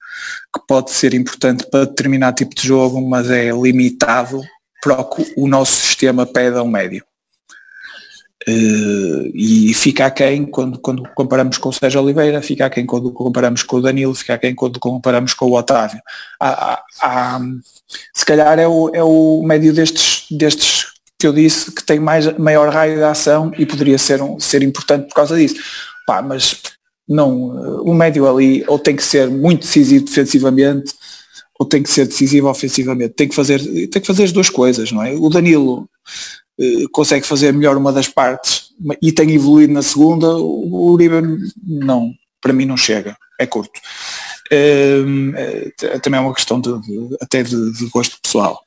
que 0.54 0.60
pode 0.66 0.90
ser 0.90 1.14
importante 1.14 1.66
para 1.70 1.86
determinado 1.86 2.36
tipo 2.36 2.54
de 2.54 2.66
jogo, 2.66 3.00
mas 3.08 3.30
é 3.30 3.50
limitado 3.50 4.42
para 4.82 5.00
o 5.00 5.04
que 5.04 5.32
o 5.36 5.46
nosso 5.46 5.72
sistema 5.72 6.26
pede 6.26 6.56
a 6.56 6.62
um 6.62 6.68
médio. 6.68 7.04
Uh, 8.48 9.30
e 9.34 9.74
fica 9.74 10.06
aquém 10.06 10.46
quando, 10.46 10.78
quando 10.78 11.02
comparamos 11.14 11.58
com 11.58 11.68
o 11.68 11.72
Sérgio 11.72 12.02
Oliveira, 12.02 12.40
fica 12.40 12.64
aquém 12.64 12.86
quando 12.86 13.12
comparamos 13.12 13.62
com 13.62 13.76
o 13.76 13.82
Danilo, 13.82 14.14
fica 14.14 14.34
aquém 14.34 14.54
quando 14.54 14.80
comparamos 14.80 15.34
com 15.34 15.46
o 15.46 15.56
Otávio. 15.56 16.00
Há, 16.40 16.72
há, 16.72 16.84
há, 17.02 17.40
se 18.14 18.24
calhar 18.24 18.58
é 18.58 18.66
o, 18.66 18.90
é 18.94 19.04
o 19.04 19.42
médio 19.44 19.74
destes, 19.74 20.26
destes 20.30 20.86
que 21.18 21.26
eu 21.26 21.34
disse 21.34 21.70
que 21.70 21.84
tem 21.84 22.00
mais, 22.00 22.34
maior 22.38 22.72
raio 22.72 22.96
de 22.96 23.02
ação 23.02 23.52
e 23.58 23.66
poderia 23.66 23.98
ser, 23.98 24.22
um, 24.22 24.40
ser 24.40 24.62
importante 24.62 25.08
por 25.08 25.14
causa 25.14 25.36
disso. 25.36 25.56
Pá, 26.06 26.22
mas 26.22 26.62
não, 27.06 27.82
o 27.82 27.92
médio 27.92 28.26
ali 28.26 28.64
ou 28.66 28.78
tem 28.78 28.96
que 28.96 29.04
ser 29.04 29.28
muito 29.28 29.62
decisivo 29.62 30.06
defensivamente 30.06 30.94
ou 31.58 31.66
tem 31.66 31.82
que 31.82 31.90
ser 31.90 32.06
decisivo 32.06 32.48
ofensivamente. 32.48 33.12
Tem 33.12 33.28
que 33.28 33.34
fazer, 33.34 33.60
tem 33.60 34.00
que 34.00 34.06
fazer 34.06 34.24
as 34.24 34.32
duas 34.32 34.48
coisas, 34.48 34.90
não 34.90 35.02
é? 35.02 35.12
O 35.12 35.28
Danilo 35.28 35.86
consegue 36.92 37.26
fazer 37.26 37.52
melhor 37.52 37.76
uma 37.76 37.92
das 37.92 38.08
partes 38.08 38.70
e 39.02 39.12
tem 39.12 39.30
evoluído 39.32 39.72
na 39.72 39.82
segunda, 39.82 40.36
o 40.36 40.90
Uribe 40.92 41.14
não, 41.66 42.12
para 42.40 42.52
mim 42.52 42.64
não 42.64 42.76
chega, 42.76 43.16
é 43.38 43.46
curto. 43.46 43.80
É, 44.52 45.70
também 46.02 46.18
é 46.18 46.20
uma 46.20 46.34
questão 46.34 46.60
de, 46.60 46.76
de 46.80 47.16
até 47.20 47.40
de, 47.40 47.72
de, 47.72 47.86
gosto 47.86 48.16
pessoal. 48.20 48.60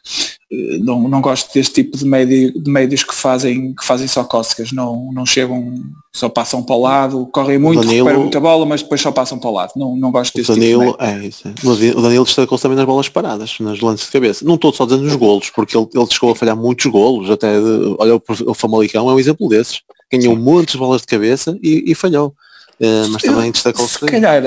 Eh, 0.49 0.77
não, 0.79 1.09
não 1.09 1.19
gosto 1.19 1.53
deste 1.53 1.73
tipo 1.73 1.97
de, 1.97 2.05
médio, 2.05 2.53
de 2.57 2.71
médios 2.71 3.03
que 3.03 3.13
fazem, 3.13 3.73
que 3.73 3.84
fazem 3.84 4.07
só 4.07 4.23
cócegas, 4.23 4.71
não, 4.71 5.11
não 5.11 5.25
chegam, 5.25 5.73
só 6.13 6.29
passam 6.29 6.63
para 6.63 6.75
o 6.75 6.81
lado, 6.81 7.27
correm 7.34 7.57
muito, 7.57 7.81
Danilo, 7.81 7.95
recuperam 7.97 8.21
muita 8.21 8.39
bola, 8.39 8.65
mas 8.65 8.81
depois 8.81 9.01
só 9.01 9.11
passam 9.11 9.38
para 9.38 9.49
o 9.49 9.53
lado. 9.53 9.73
Não, 9.75 9.97
não 9.97 10.09
gosto 10.09 10.34
deste 10.34 10.53
Danilo, 10.53 10.91
tipo 10.91 11.03
de 11.03 11.09
é, 11.09 11.27
isso 11.27 11.47
é. 11.49 11.97
O 11.97 12.01
Danilo 12.01 12.23
destacou 12.23 12.57
também 12.57 12.77
nas 12.77 12.86
bolas 12.86 13.09
paradas, 13.09 13.59
nas 13.59 13.81
lances 13.81 14.05
de 14.05 14.11
cabeça. 14.13 14.45
Não 14.45 14.55
estou 14.55 14.71
só 14.71 14.86
dizendo 14.86 15.03
nos 15.03 15.15
golos, 15.15 15.49
porque 15.49 15.75
ele, 15.75 15.89
ele 15.93 16.07
chegou 16.09 16.31
a 16.31 16.36
falhar 16.36 16.55
muitos 16.55 16.86
golos, 16.86 17.29
até 17.29 17.59
de, 17.59 17.95
olha 17.99 18.21
o 18.45 18.53
Famalicão 18.53 19.09
é 19.09 19.13
um 19.13 19.19
exemplo 19.19 19.49
desses. 19.49 19.81
Ganhou 20.09 20.38
muitas 20.38 20.75
bolas 20.75 21.01
de 21.01 21.07
cabeça 21.07 21.57
e, 21.61 21.91
e 21.91 21.93
falhou. 21.93 22.34
Uh, 22.79 23.09
mas 23.11 23.21
também 23.21 23.51
destacou-se. 23.51 23.99
Se 23.99 24.05
calhar 24.05 24.43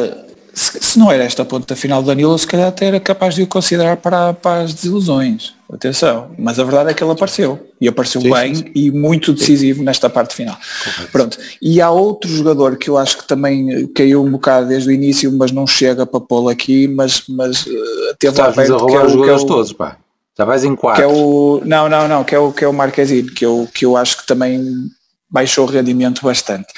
se, 0.57 0.79
se, 0.81 0.99
não 0.99 1.13
era 1.13 1.23
esta 1.23 1.43
a 1.43 1.45
ponta 1.45 1.77
final 1.77 2.01
do 2.01 2.07
Danilo, 2.07 2.37
se 2.39 2.47
calhar 2.47 2.69
até 2.69 2.87
era 2.87 2.99
capaz 2.99 3.35
de 3.35 3.43
o 3.43 3.47
considerar 3.47 3.99
para, 3.99 4.33
para 4.33 4.63
as 4.63 4.73
desilusões. 4.73 5.55
Atenção, 5.71 6.31
mas 6.39 6.59
a 6.59 6.65
verdade 6.65 6.91
é 6.91 6.95
que 6.95 7.05
ele 7.05 7.13
apareceu 7.13 7.69
e 7.79 7.87
apareceu 7.87 8.23
sim, 8.23 8.31
bem 8.31 8.55
sim, 8.55 8.63
sim. 8.63 8.71
e 8.75 8.91
muito 8.91 9.35
decisivo 9.35 9.83
nesta 9.83 10.09
parte 10.09 10.35
final. 10.35 10.57
Correto. 10.83 11.13
Pronto. 11.13 11.39
E 11.61 11.79
há 11.83 11.91
outro 11.91 12.31
jogador 12.31 12.79
que 12.79 12.89
eu 12.89 12.97
acho 12.97 13.19
que 13.19 13.27
também 13.27 13.87
caiu 13.89 14.25
um 14.25 14.31
bocado 14.31 14.69
desde 14.69 14.89
o 14.89 14.93
início, 14.93 15.31
mas 15.31 15.53
não 15.53 15.67
chega 15.67 16.07
para 16.07 16.21
pô-lo 16.21 16.49
aqui, 16.49 16.89
mas, 16.89 17.25
mas 17.29 17.67
uh, 17.67 18.17
teve 18.19 18.41
lá 18.41 18.51
perto. 18.51 18.77
A 18.77 18.87
que 18.87 18.95
é 18.95 19.05
os 19.05 19.13
jogadores 19.13 19.43
é 19.43 19.45
o, 19.45 19.47
todos, 19.47 19.73
pá. 19.75 19.99
Já 20.39 20.45
vais 20.47 20.65
em 20.65 20.75
quatro. 20.75 21.03
Que 21.03 21.03
é 21.03 21.07
o, 21.07 21.61
não, 21.67 21.89
não, 21.89 22.09
não, 22.09 22.25
que 22.25 22.35
é 22.35 22.39
o, 22.39 22.53
que 22.53 22.65
é 22.65 22.69
o 22.69 22.73
Marquezine, 22.73 23.31
que 23.31 23.45
eu, 23.45 23.69
que 23.75 23.85
eu 23.85 23.95
acho 23.95 24.19
que 24.19 24.27
também 24.27 24.89
baixou 25.29 25.67
o 25.67 25.71
rendimento 25.71 26.23
bastante. 26.23 26.69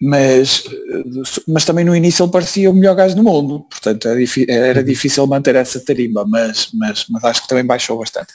Mas, 0.00 0.64
mas 1.46 1.64
também 1.64 1.84
no 1.84 1.94
início 1.94 2.24
ele 2.24 2.32
parecia 2.32 2.70
o 2.70 2.74
melhor 2.74 2.96
gajo 2.96 3.14
do 3.14 3.22
mundo, 3.22 3.60
portanto 3.70 4.08
era, 4.08 4.18
era 4.48 4.80
uhum. 4.80 4.84
difícil 4.84 5.26
manter 5.26 5.54
essa 5.54 5.78
tarimba, 5.78 6.24
mas, 6.26 6.70
mas, 6.74 7.06
mas 7.08 7.22
acho 7.24 7.42
que 7.42 7.48
também 7.48 7.64
baixou 7.64 7.98
bastante. 7.98 8.32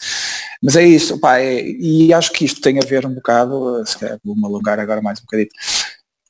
Mas 0.64 0.76
é 0.76 0.84
isso, 0.84 1.20
pá, 1.20 1.40
é, 1.40 1.62
e 1.62 2.14
acho 2.14 2.32
que 2.32 2.46
isto 2.46 2.62
tem 2.62 2.78
a 2.78 2.86
ver 2.86 3.06
um 3.06 3.14
bocado, 3.14 3.84
se 3.86 3.98
calhar 3.98 4.18
vou-me 4.24 4.46
alongar 4.46 4.80
agora 4.80 5.02
mais 5.02 5.20
um 5.20 5.24
bocadinho, 5.24 5.50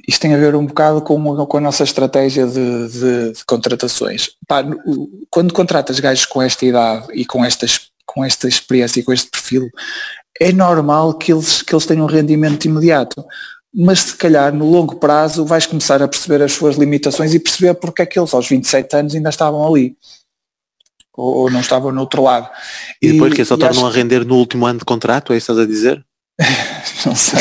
isto 0.08 0.22
tem 0.22 0.34
a 0.34 0.38
ver 0.38 0.56
um 0.56 0.66
bocado 0.66 1.02
com, 1.02 1.46
com 1.46 1.58
a 1.58 1.62
nossa 1.62 1.84
estratégia 1.84 2.48
de, 2.48 2.88
de, 2.88 3.32
de 3.34 3.46
contratações. 3.46 4.30
Pá, 4.48 4.64
quando 5.30 5.54
contratas 5.54 6.00
gajos 6.00 6.26
com 6.26 6.42
esta 6.42 6.66
idade 6.66 7.08
e 7.14 7.26
com, 7.26 7.44
estas, 7.44 7.92
com 8.06 8.24
esta 8.24 8.48
experiência 8.48 9.02
e 9.02 9.04
com 9.04 9.12
este 9.12 9.30
perfil, 9.30 9.70
é 10.40 10.52
normal 10.52 11.14
que 11.14 11.32
eles, 11.32 11.62
que 11.62 11.74
eles 11.74 11.86
tenham 11.86 12.06
um 12.06 12.10
rendimento 12.10 12.66
imediato. 12.66 13.24
Mas 13.74 14.00
se 14.00 14.16
calhar 14.16 14.54
no 14.54 14.70
longo 14.70 14.96
prazo 14.96 15.46
vais 15.46 15.66
começar 15.66 16.02
a 16.02 16.08
perceber 16.08 16.42
as 16.42 16.54
suas 16.54 16.78
limitações 16.78 17.34
e 17.34 17.40
perceber 17.40 17.76
porque 17.76 18.02
é 18.02 18.06
que 18.06 18.18
eles 18.18 18.34
aos 18.34 18.48
27 18.48 18.96
anos 18.96 19.16
ainda 19.16 19.30
estavam 19.30 19.66
ali. 19.66 19.96
Ou, 21.16 21.36
ou 21.36 21.52
não 21.52 21.60
estavam 21.60 21.92
no 21.92 22.02
outro 22.02 22.24
lado. 22.24 22.50
E 23.02 23.12
depois 23.12 23.34
e, 23.34 23.36
que 23.36 23.46
só 23.46 23.58
tornam 23.58 23.86
acho... 23.86 23.98
a 23.98 24.00
render 24.00 24.26
no 24.26 24.36
último 24.36 24.66
ano 24.66 24.80
de 24.80 24.86
contrato, 24.86 25.34
é 25.34 25.38
isso 25.38 25.48
que 25.48 25.52
estás 25.52 25.68
a 25.68 25.70
dizer? 25.70 26.06
não 27.06 27.16
sei. 27.16 27.40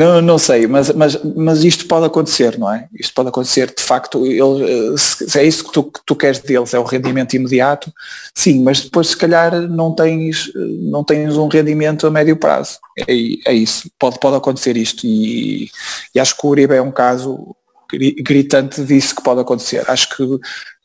Não, 0.00 0.22
não 0.22 0.38
sei, 0.38 0.66
mas, 0.66 0.90
mas, 0.94 1.22
mas 1.36 1.62
isto 1.62 1.86
pode 1.86 2.06
acontecer, 2.06 2.58
não 2.58 2.72
é? 2.72 2.88
Isto 2.98 3.12
pode 3.12 3.28
acontecer, 3.28 3.66
de 3.66 3.82
facto, 3.82 4.24
ele, 4.24 4.96
se 4.96 5.38
é 5.38 5.44
isso 5.44 5.62
que 5.62 5.72
tu, 5.72 5.84
que 5.84 6.00
tu 6.06 6.16
queres 6.16 6.38
deles, 6.38 6.72
é 6.72 6.78
o 6.78 6.84
rendimento 6.84 7.34
imediato, 7.34 7.92
sim, 8.34 8.62
mas 8.62 8.80
depois 8.80 9.08
se 9.08 9.16
calhar 9.18 9.60
não 9.68 9.94
tens, 9.94 10.50
não 10.54 11.04
tens 11.04 11.36
um 11.36 11.48
rendimento 11.48 12.06
a 12.06 12.10
médio 12.10 12.34
prazo. 12.34 12.78
É, 12.98 13.12
é 13.46 13.52
isso, 13.52 13.90
pode, 13.98 14.18
pode 14.18 14.36
acontecer 14.36 14.74
isto 14.74 15.06
e, 15.06 15.70
e 16.14 16.18
acho 16.18 16.34
que 16.34 16.46
o 16.46 16.48
Uribe 16.48 16.76
é 16.76 16.80
um 16.80 16.90
caso 16.90 17.54
gritante 18.24 18.82
disso 18.82 19.14
que 19.14 19.22
pode 19.22 19.42
acontecer. 19.42 19.84
Acho 19.86 20.16
que 20.16 20.24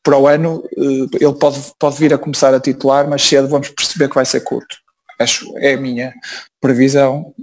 para 0.03 0.17
o 0.17 0.27
ano 0.27 0.61
eh, 0.77 1.23
ele 1.25 1.33
pode, 1.39 1.61
pode 1.79 1.95
vir 1.97 2.13
a 2.13 2.17
começar 2.17 2.53
a 2.53 2.59
titular, 2.59 3.07
mas 3.09 3.21
cedo 3.21 3.47
vamos 3.47 3.69
perceber 3.69 4.09
que 4.09 4.15
vai 4.15 4.25
ser 4.25 4.41
curto. 4.41 4.75
Acho, 5.17 5.57
é 5.59 5.75
a 5.75 5.79
minha 5.79 6.13
previsão 6.59 7.33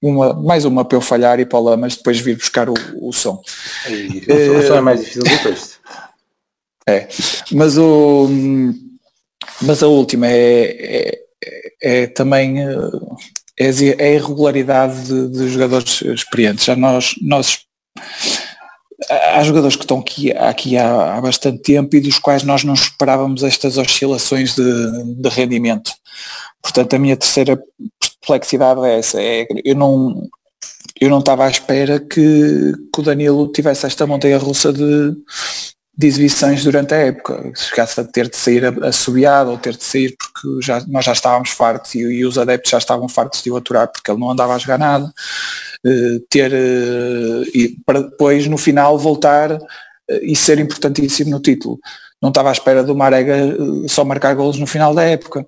uma, 0.00 0.32
mais 0.34 0.64
uma 0.64 0.84
para 0.84 0.96
eu 0.96 1.02
falhar 1.02 1.40
e 1.40 1.46
para 1.46 1.58
lá, 1.58 1.76
mas 1.76 1.96
depois 1.96 2.18
vir 2.20 2.36
buscar 2.36 2.68
o, 2.68 2.74
o 3.00 3.12
som. 3.12 3.42
E, 3.88 4.24
o 4.30 4.66
som 4.66 4.76
é 4.76 4.80
mais 4.80 5.00
difícil 5.00 5.22
do 5.22 5.38
texto. 5.42 5.78
É, 6.88 7.06
mas 7.52 7.76
o 7.76 8.28
mas 9.60 9.82
a 9.82 9.88
última 9.88 10.26
é, 10.26 11.18
é, 11.42 12.02
é 12.02 12.06
também 12.06 12.60
é, 12.60 12.64
é 13.58 14.04
a 14.04 14.14
irregularidade 14.14 15.02
de, 15.02 15.28
de, 15.28 15.48
jogadores 15.48 16.02
experientes. 16.02 16.64
Já 16.64 16.76
nós, 16.76 17.14
nós 17.20 17.60
há 19.10 19.42
jogadores 19.42 19.76
que 19.76 19.82
estão 19.82 19.98
aqui, 19.98 20.32
aqui 20.32 20.76
há, 20.76 21.16
há, 21.16 21.20
bastante 21.20 21.62
tempo 21.62 21.96
e 21.96 22.00
dos 22.00 22.18
quais 22.18 22.42
nós 22.42 22.62
não 22.62 22.74
esperávamos 22.74 23.42
estas 23.42 23.78
oscilações 23.78 24.54
de, 24.54 25.14
de 25.16 25.28
rendimento. 25.28 25.92
Portanto, 26.62 26.94
a 26.94 26.98
minha 26.98 27.16
terceira 27.16 27.62
perplexidade 28.00 28.84
é 28.84 28.98
essa. 28.98 29.20
É, 29.20 29.46
eu 29.64 29.74
não 29.74 30.28
eu 31.00 31.08
não 31.08 31.20
estava 31.20 31.44
à 31.44 31.50
espera 31.50 32.00
que, 32.00 32.72
que 32.92 33.00
o 33.00 33.02
Danilo 33.02 33.50
tivesse 33.52 33.86
esta 33.86 34.06
montanha 34.06 34.36
russa 34.36 34.72
de, 34.72 35.16
de 35.96 36.06
exibições 36.06 36.64
durante 36.64 36.94
a 36.94 36.96
época, 36.96 37.52
chegasse 37.56 38.00
a 38.00 38.04
ter 38.04 38.28
de 38.28 38.36
sair 38.36 38.64
assobiado 38.84 39.50
ou 39.50 39.58
ter 39.58 39.76
de 39.76 39.84
sair 39.84 40.16
porque 40.16 40.64
já, 40.64 40.84
nós 40.88 41.04
já 41.04 41.12
estávamos 41.12 41.50
fartos 41.50 41.94
e, 41.94 42.00
e, 42.00 42.24
os 42.24 42.36
adeptos 42.36 42.70
já 42.70 42.78
estavam 42.78 43.08
fartos 43.08 43.42
de 43.42 43.50
o 43.50 43.56
aturar 43.56 43.88
porque 43.88 44.10
ele 44.10 44.20
não 44.20 44.30
andava 44.30 44.54
a 44.54 44.58
jogar 44.58 44.78
nada, 44.78 45.06
uh, 45.06 46.20
ter 46.28 46.52
uh, 46.52 47.44
e 47.54 47.76
para 47.86 48.02
depois 48.02 48.46
no 48.48 48.58
final 48.58 48.98
voltar 48.98 49.52
uh, 49.52 49.60
e 50.22 50.34
ser 50.34 50.58
importantíssimo 50.58 51.30
no 51.30 51.40
título. 51.40 51.78
Não 52.20 52.30
estava 52.30 52.48
à 52.48 52.52
espera 52.52 52.82
do 52.82 52.96
Marega 52.96 53.36
só 53.86 54.04
marcar 54.04 54.34
golos 54.34 54.58
no 54.58 54.66
final 54.66 54.92
da 54.92 55.04
época 55.04 55.46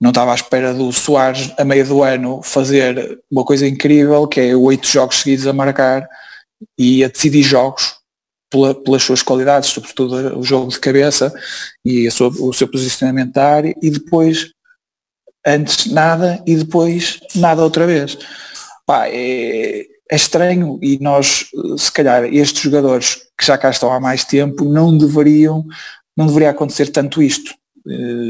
não 0.00 0.10
estava 0.10 0.32
à 0.32 0.34
espera 0.34 0.74
do 0.74 0.92
Soares 0.92 1.52
a 1.58 1.64
meio 1.64 1.86
do 1.86 2.02
ano 2.02 2.42
fazer 2.42 3.18
uma 3.30 3.44
coisa 3.44 3.66
incrível 3.66 4.26
que 4.26 4.40
é 4.40 4.56
oito 4.56 4.86
jogos 4.86 5.20
seguidos 5.20 5.46
a 5.46 5.52
marcar 5.52 6.06
e 6.78 7.02
a 7.04 7.08
decidir 7.08 7.42
jogos 7.42 7.96
pela, 8.50 8.74
pelas 8.74 9.02
suas 9.02 9.22
qualidades, 9.22 9.70
sobretudo 9.70 10.38
o 10.38 10.42
jogo 10.42 10.70
de 10.70 10.78
cabeça 10.78 11.32
e 11.84 12.10
sua, 12.10 12.28
o 12.28 12.52
seu 12.52 12.68
posicionamento 12.68 13.32
da 13.32 13.44
área 13.44 13.74
e 13.82 13.90
depois 13.90 14.52
antes 15.46 15.86
nada 15.86 16.42
e 16.46 16.56
depois 16.56 17.20
nada 17.34 17.62
outra 17.62 17.86
vez. 17.86 18.18
Pá, 18.84 19.08
é, 19.08 19.86
é 20.10 20.16
estranho 20.16 20.78
e 20.82 20.98
nós 21.00 21.46
se 21.78 21.90
calhar 21.90 22.24
estes 22.24 22.62
jogadores 22.62 23.16
que 23.38 23.44
já 23.44 23.58
cá 23.58 23.70
estão 23.70 23.92
há 23.92 23.98
mais 23.98 24.24
tempo 24.24 24.64
não 24.64 24.96
deveriam 24.96 25.64
não 26.16 26.26
deveria 26.26 26.50
acontecer 26.50 26.86
tanto 26.88 27.22
isto 27.22 27.54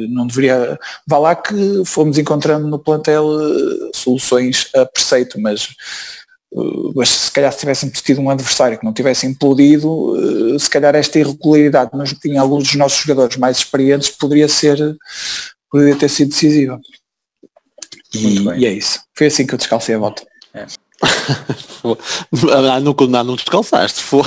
não 0.09 0.27
deveria. 0.27 0.79
Vá 1.07 1.19
lá 1.19 1.35
que 1.35 1.83
fomos 1.85 2.19
encontrando 2.19 2.69
no 2.69 2.79
plantel 2.79 3.27
eh, 3.41 3.91
soluções 3.95 4.69
a 4.75 4.85
preceito, 4.85 5.41
mas, 5.41 5.75
eh, 6.55 6.91
mas 6.95 7.09
se 7.09 7.31
calhar 7.31 7.53
se 7.53 7.61
tivéssemos 7.61 8.01
tido 8.01 8.21
um 8.21 8.31
adversário 8.31 8.79
que 8.79 8.85
não 8.85 8.93
tivesse 8.93 9.27
implodido, 9.27 10.15
se 10.59 10.69
calhar 10.69 10.95
esta 10.95 11.19
irregularidade 11.19 11.91
mas 11.95 12.15
em 12.25 12.37
alguns 12.37 12.65
dos 12.65 12.75
nossos 12.75 13.01
jogadores 13.01 13.37
mais 13.37 13.59
experientes 13.59 14.11
poderia 14.11 14.49
ser, 14.49 14.79
poderia 15.71 15.97
ter 15.97 16.09
sido 16.09 16.31
decisiva. 16.31 16.81
E, 18.15 18.39
e, 18.59 18.67
é 18.67 18.73
isso. 18.73 19.01
Foi 19.15 19.27
assim 19.27 19.47
que 19.47 19.55
eu 19.55 19.59
descalcei 19.59 19.95
a 19.95 19.99
volta. 19.99 20.23
É. 20.55 20.67
não, 22.83 22.95
não, 23.09 23.25
não 23.25 23.37
descalçaste, 23.37 24.03
foi. 24.03 24.23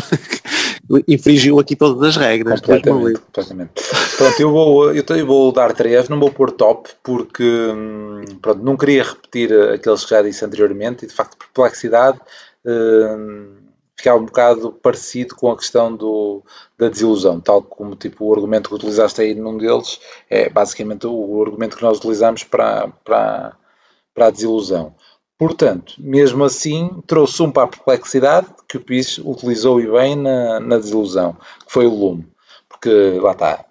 infringiu 1.07 1.59
aqui 1.59 1.75
todas 1.75 2.01
as 2.09 2.15
regras. 2.15 2.61
Completamente, 2.61 3.19
completamente. 3.19 3.71
Pronto, 4.17 4.39
eu 4.39 4.51
vou, 4.51 4.93
eu, 4.93 5.03
eu 5.07 5.25
vou 5.25 5.51
dar 5.51 5.73
3, 5.73 6.09
não 6.09 6.19
vou 6.19 6.31
pôr 6.31 6.51
top, 6.51 6.89
porque 7.03 7.43
hum, 7.43 8.21
pronto, 8.41 8.63
não 8.63 8.77
queria 8.77 9.03
repetir 9.03 9.51
aqueles 9.53 10.03
que 10.03 10.09
já 10.11 10.21
disse 10.21 10.43
anteriormente 10.45 11.05
e 11.05 11.07
de 11.07 11.13
facto 11.13 11.37
perplexidade 11.37 12.19
hum, 12.65 13.57
ficava 13.95 14.19
um 14.19 14.25
bocado 14.25 14.71
parecido 14.71 15.35
com 15.35 15.51
a 15.51 15.57
questão 15.57 15.93
do, 15.95 16.41
da 16.77 16.87
desilusão, 16.87 17.39
tal 17.39 17.61
como 17.61 17.95
tipo, 17.95 18.25
o 18.25 18.33
argumento 18.33 18.69
que 18.69 18.75
utilizaste 18.75 19.21
aí 19.21 19.35
num 19.35 19.57
deles 19.57 19.99
é 20.29 20.49
basicamente 20.49 21.05
o, 21.05 21.13
o 21.13 21.41
argumento 21.43 21.75
que 21.75 21.83
nós 21.83 21.97
utilizamos 21.97 22.43
para, 22.43 22.87
para, 23.03 23.57
para 24.13 24.27
a 24.27 24.31
desilusão. 24.31 24.95
Portanto, 25.39 25.93
mesmo 25.97 26.43
assim, 26.43 27.01
trouxe 27.07 27.41
um 27.41 27.49
para 27.49 27.63
a 27.63 27.67
perplexidade 27.67 28.47
que 28.67 28.75
o 28.75 28.81
PIS 28.81 29.19
utilizou 29.19 29.79
e 29.79 29.89
bem 29.89 30.13
na, 30.13 30.59
na 30.59 30.77
desilusão, 30.77 31.37
que 31.65 31.71
foi 31.71 31.87
o 31.87 31.95
lume. 31.95 32.27
Porque 32.67 33.17
lá 33.21 33.31
está, 33.31 33.63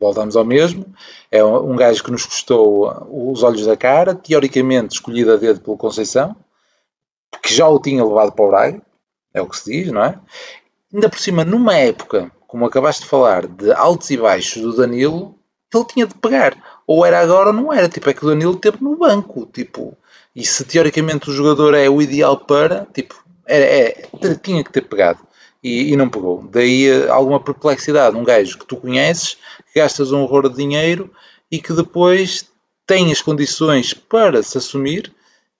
voltamos 0.00 0.34
ao 0.34 0.46
mesmo, 0.46 0.86
é 1.30 1.44
um 1.44 1.76
gajo 1.76 2.02
que 2.02 2.10
nos 2.10 2.24
custou 2.24 3.06
os 3.10 3.42
olhos 3.42 3.66
da 3.66 3.76
cara, 3.76 4.14
teoricamente 4.14 4.94
escolhido 4.94 5.34
a 5.34 5.36
dedo 5.36 5.60
pelo 5.60 5.76
Conceição, 5.76 6.34
que 7.42 7.54
já 7.54 7.68
o 7.68 7.78
tinha 7.78 8.02
levado 8.02 8.32
para 8.32 8.44
o 8.46 8.48
Braga, 8.48 8.82
é 9.34 9.42
o 9.42 9.46
que 9.46 9.58
se 9.58 9.70
diz, 9.70 9.92
não 9.92 10.02
é? 10.02 10.18
Ainda 10.90 11.10
por 11.10 11.18
cima, 11.18 11.44
numa 11.44 11.76
época, 11.76 12.32
como 12.46 12.64
acabaste 12.64 13.02
de 13.02 13.10
falar, 13.10 13.46
de 13.46 13.70
altos 13.72 14.08
e 14.08 14.16
baixos 14.16 14.62
do 14.62 14.74
Danilo, 14.74 15.38
ele 15.72 15.84
tinha 15.84 16.06
de 16.06 16.14
pegar. 16.14 16.82
Ou 16.86 17.04
era 17.04 17.20
agora 17.20 17.50
ou 17.50 17.52
não 17.52 17.72
era. 17.72 17.88
Tipo, 17.88 18.10
é 18.10 18.14
que 18.14 18.24
o 18.24 18.28
Danilo 18.28 18.56
teve 18.56 18.82
no 18.82 18.96
banco. 18.96 19.46
Tipo, 19.52 19.96
e 20.34 20.44
se 20.44 20.64
teoricamente 20.64 21.30
o 21.30 21.32
jogador 21.32 21.74
é 21.74 21.88
o 21.88 22.00
ideal 22.00 22.36
para, 22.36 22.86
tipo, 22.92 23.14
é, 23.46 24.06
é 24.22 24.34
tinha 24.42 24.62
que 24.62 24.72
ter 24.72 24.82
pegado. 24.82 25.20
E, 25.62 25.92
e, 25.92 25.96
não 25.96 26.08
pegou. 26.08 26.42
Daí 26.50 26.86
eh, 26.86 27.08
alguma 27.10 27.38
perplexidade. 27.38 28.16
Um 28.16 28.24
gajo 28.24 28.58
que 28.58 28.64
tu 28.64 28.76
conheces, 28.76 29.36
que 29.70 29.78
gastas 29.78 30.10
um 30.10 30.22
horror 30.22 30.48
de 30.48 30.56
dinheiro 30.56 31.10
e 31.50 31.60
que 31.60 31.74
depois 31.74 32.48
tem 32.86 33.12
as 33.12 33.20
condições 33.20 33.92
para 33.92 34.42
se 34.42 34.56
assumir 34.56 35.12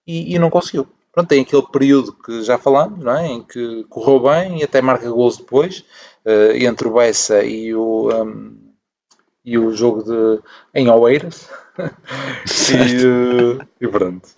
e, 0.07 0.33
e 0.33 0.39
não 0.39 0.49
conseguiu. 0.49 0.87
Pronto, 1.11 1.27
tem 1.27 1.41
aquele 1.41 1.67
período 1.71 2.13
que 2.13 2.41
já 2.41 2.57
falamos, 2.57 2.99
não 2.99 3.17
é? 3.17 3.27
em 3.27 3.43
que 3.43 3.85
correu 3.89 4.19
bem 4.21 4.59
e 4.59 4.63
até 4.63 4.81
marca 4.81 5.09
gols 5.09 5.37
depois, 5.37 5.83
uh, 6.25 6.55
entre 6.55 6.87
o 6.87 6.93
Bessa 6.93 7.43
e 7.43 7.75
o, 7.75 8.09
um, 8.11 8.57
e 9.43 9.57
o 9.57 9.73
jogo 9.75 10.03
de, 10.03 10.41
em 10.73 10.89
Oeiras. 10.89 11.49
e, 11.77 13.05
uh, 13.05 13.67
e 13.79 13.87
pronto. 13.87 14.29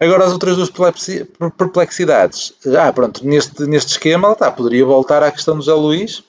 Agora 0.00 0.24
as 0.24 0.32
outras 0.32 0.56
duas 0.56 0.70
perplexidades. 0.70 2.54
Ah, 2.78 2.90
pronto, 2.90 3.24
neste, 3.24 3.64
neste 3.66 3.92
esquema, 3.92 4.34
tá, 4.34 4.50
poderia 4.50 4.84
voltar 4.86 5.22
à 5.22 5.30
questão 5.30 5.56
do 5.56 5.62
Zé 5.62 5.74
Luís. 5.74 6.24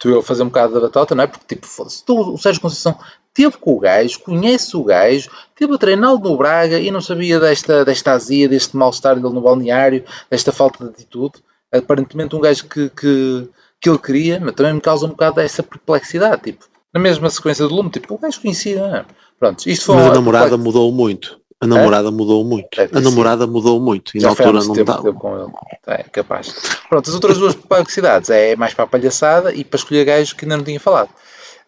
Tu 0.00 0.08
eu 0.08 0.20
fazer 0.20 0.42
um 0.42 0.46
bocado 0.46 0.74
da 0.74 0.80
batota, 0.80 1.14
não 1.14 1.22
é? 1.22 1.26
Porque, 1.28 1.54
tipo, 1.54 1.66
foda-se, 1.66 2.02
o 2.08 2.36
Sérgio 2.36 2.60
Conceição 2.60 2.98
teve 3.32 3.56
com 3.56 3.74
o 3.74 3.78
gajo, 3.78 4.20
conhece 4.20 4.76
o 4.76 4.82
gajo, 4.82 5.30
teve 5.54 5.74
a 5.74 5.78
treiná-lo 5.78 6.18
no 6.18 6.36
Braga 6.36 6.78
e 6.78 6.90
não 6.90 7.00
sabia 7.00 7.38
desta, 7.38 7.84
desta 7.84 8.12
azia, 8.12 8.48
deste 8.48 8.76
mal-estar 8.76 9.14
dele 9.14 9.34
no 9.34 9.40
balneário, 9.40 10.04
desta 10.28 10.50
falta 10.50 10.84
de 10.84 10.90
atitude. 10.90 11.34
Aparentemente 11.72 12.34
um 12.34 12.40
gajo 12.40 12.66
que, 12.66 12.88
que, 12.90 13.48
que 13.80 13.88
ele 13.88 13.98
queria, 13.98 14.40
mas 14.40 14.54
também 14.54 14.74
me 14.74 14.80
causa 14.80 15.06
um 15.06 15.10
bocado 15.10 15.36
dessa 15.36 15.62
perplexidade, 15.62 16.42
tipo, 16.42 16.64
na 16.92 17.00
mesma 17.00 17.30
sequência 17.30 17.66
do 17.66 17.74
Lume, 17.74 17.90
tipo, 17.90 18.14
o 18.14 18.18
gajo 18.18 18.40
conhecia, 18.40 18.80
não 18.80 18.96
é? 18.96 19.06
Pronto, 19.38 19.68
isto 19.68 19.84
foi 19.84 19.96
Mas 19.96 20.06
a 20.06 20.14
namorada 20.14 20.56
mudou 20.56 20.90
muito 20.90 21.38
A 21.60 21.66
namorada 21.66 22.10
mudou 22.10 22.44
muito. 22.44 22.68
A 22.80 23.00
namorada 23.00 23.46
mudou 23.46 23.80
muito 23.80 24.16
e 24.16 24.20
Já 24.20 24.28
na 24.28 24.30
altura 24.30 24.64
não 24.64 24.74
estava. 24.76 25.02
deu 25.02 25.14
com 25.14 25.36
ele. 25.36 25.52
É 25.88 26.04
capaz. 26.04 26.54
Pronto, 26.88 27.08
as 27.08 27.14
outras 27.14 27.36
duas 27.38 27.54
publicidades 27.56 28.30
é 28.30 28.54
mais 28.54 28.74
para 28.74 28.84
a 28.84 28.88
palhaçada 28.88 29.52
e 29.52 29.64
para 29.64 29.76
escolher 29.78 30.04
gajos 30.04 30.32
que 30.32 30.44
ainda 30.44 30.56
não 30.56 30.64
tinha 30.64 30.78
falado. 30.78 31.08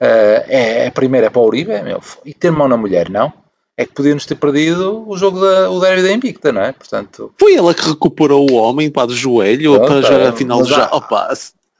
Ah, 0.01 0.45
é, 0.49 0.87
a 0.87 0.93
primeira 0.93 1.27
é 1.27 1.31
para 1.31 1.43
o 1.43 1.47
Uribe, 1.47 1.73
é, 1.73 1.83
meu, 1.83 2.01
e 2.25 2.33
ter 2.33 2.51
mão 2.53 2.69
na 2.69 2.77
mulher, 2.77 3.11
não? 3.11 3.33
É 3.77 3.85
que 3.85 3.93
podíamos 3.93 4.25
ter 4.27 4.35
perdido 4.37 5.09
o 5.09 5.17
jogo 5.17 5.41
da, 5.41 5.71
o 5.71 5.81
derby 5.81 6.03
da 6.03 6.13
Invicta, 6.13 6.53
não 6.53 6.63
é? 6.63 6.71
Portanto, 6.73 7.33
Foi 7.39 7.55
ela 7.55 7.75
que 7.75 7.83
recuperou 7.89 8.49
o 8.51 8.55
homem 8.55 8.91
para 8.91 9.07
do 9.09 9.15
joelho 9.17 9.75
Pronto, 9.75 9.89
para 9.89 10.03
jogar 10.03 10.21
é, 10.21 10.29
a 10.29 10.33
final 10.33 10.65
já. 10.65 10.85
há- 10.85 10.97
Opa, 10.97 11.33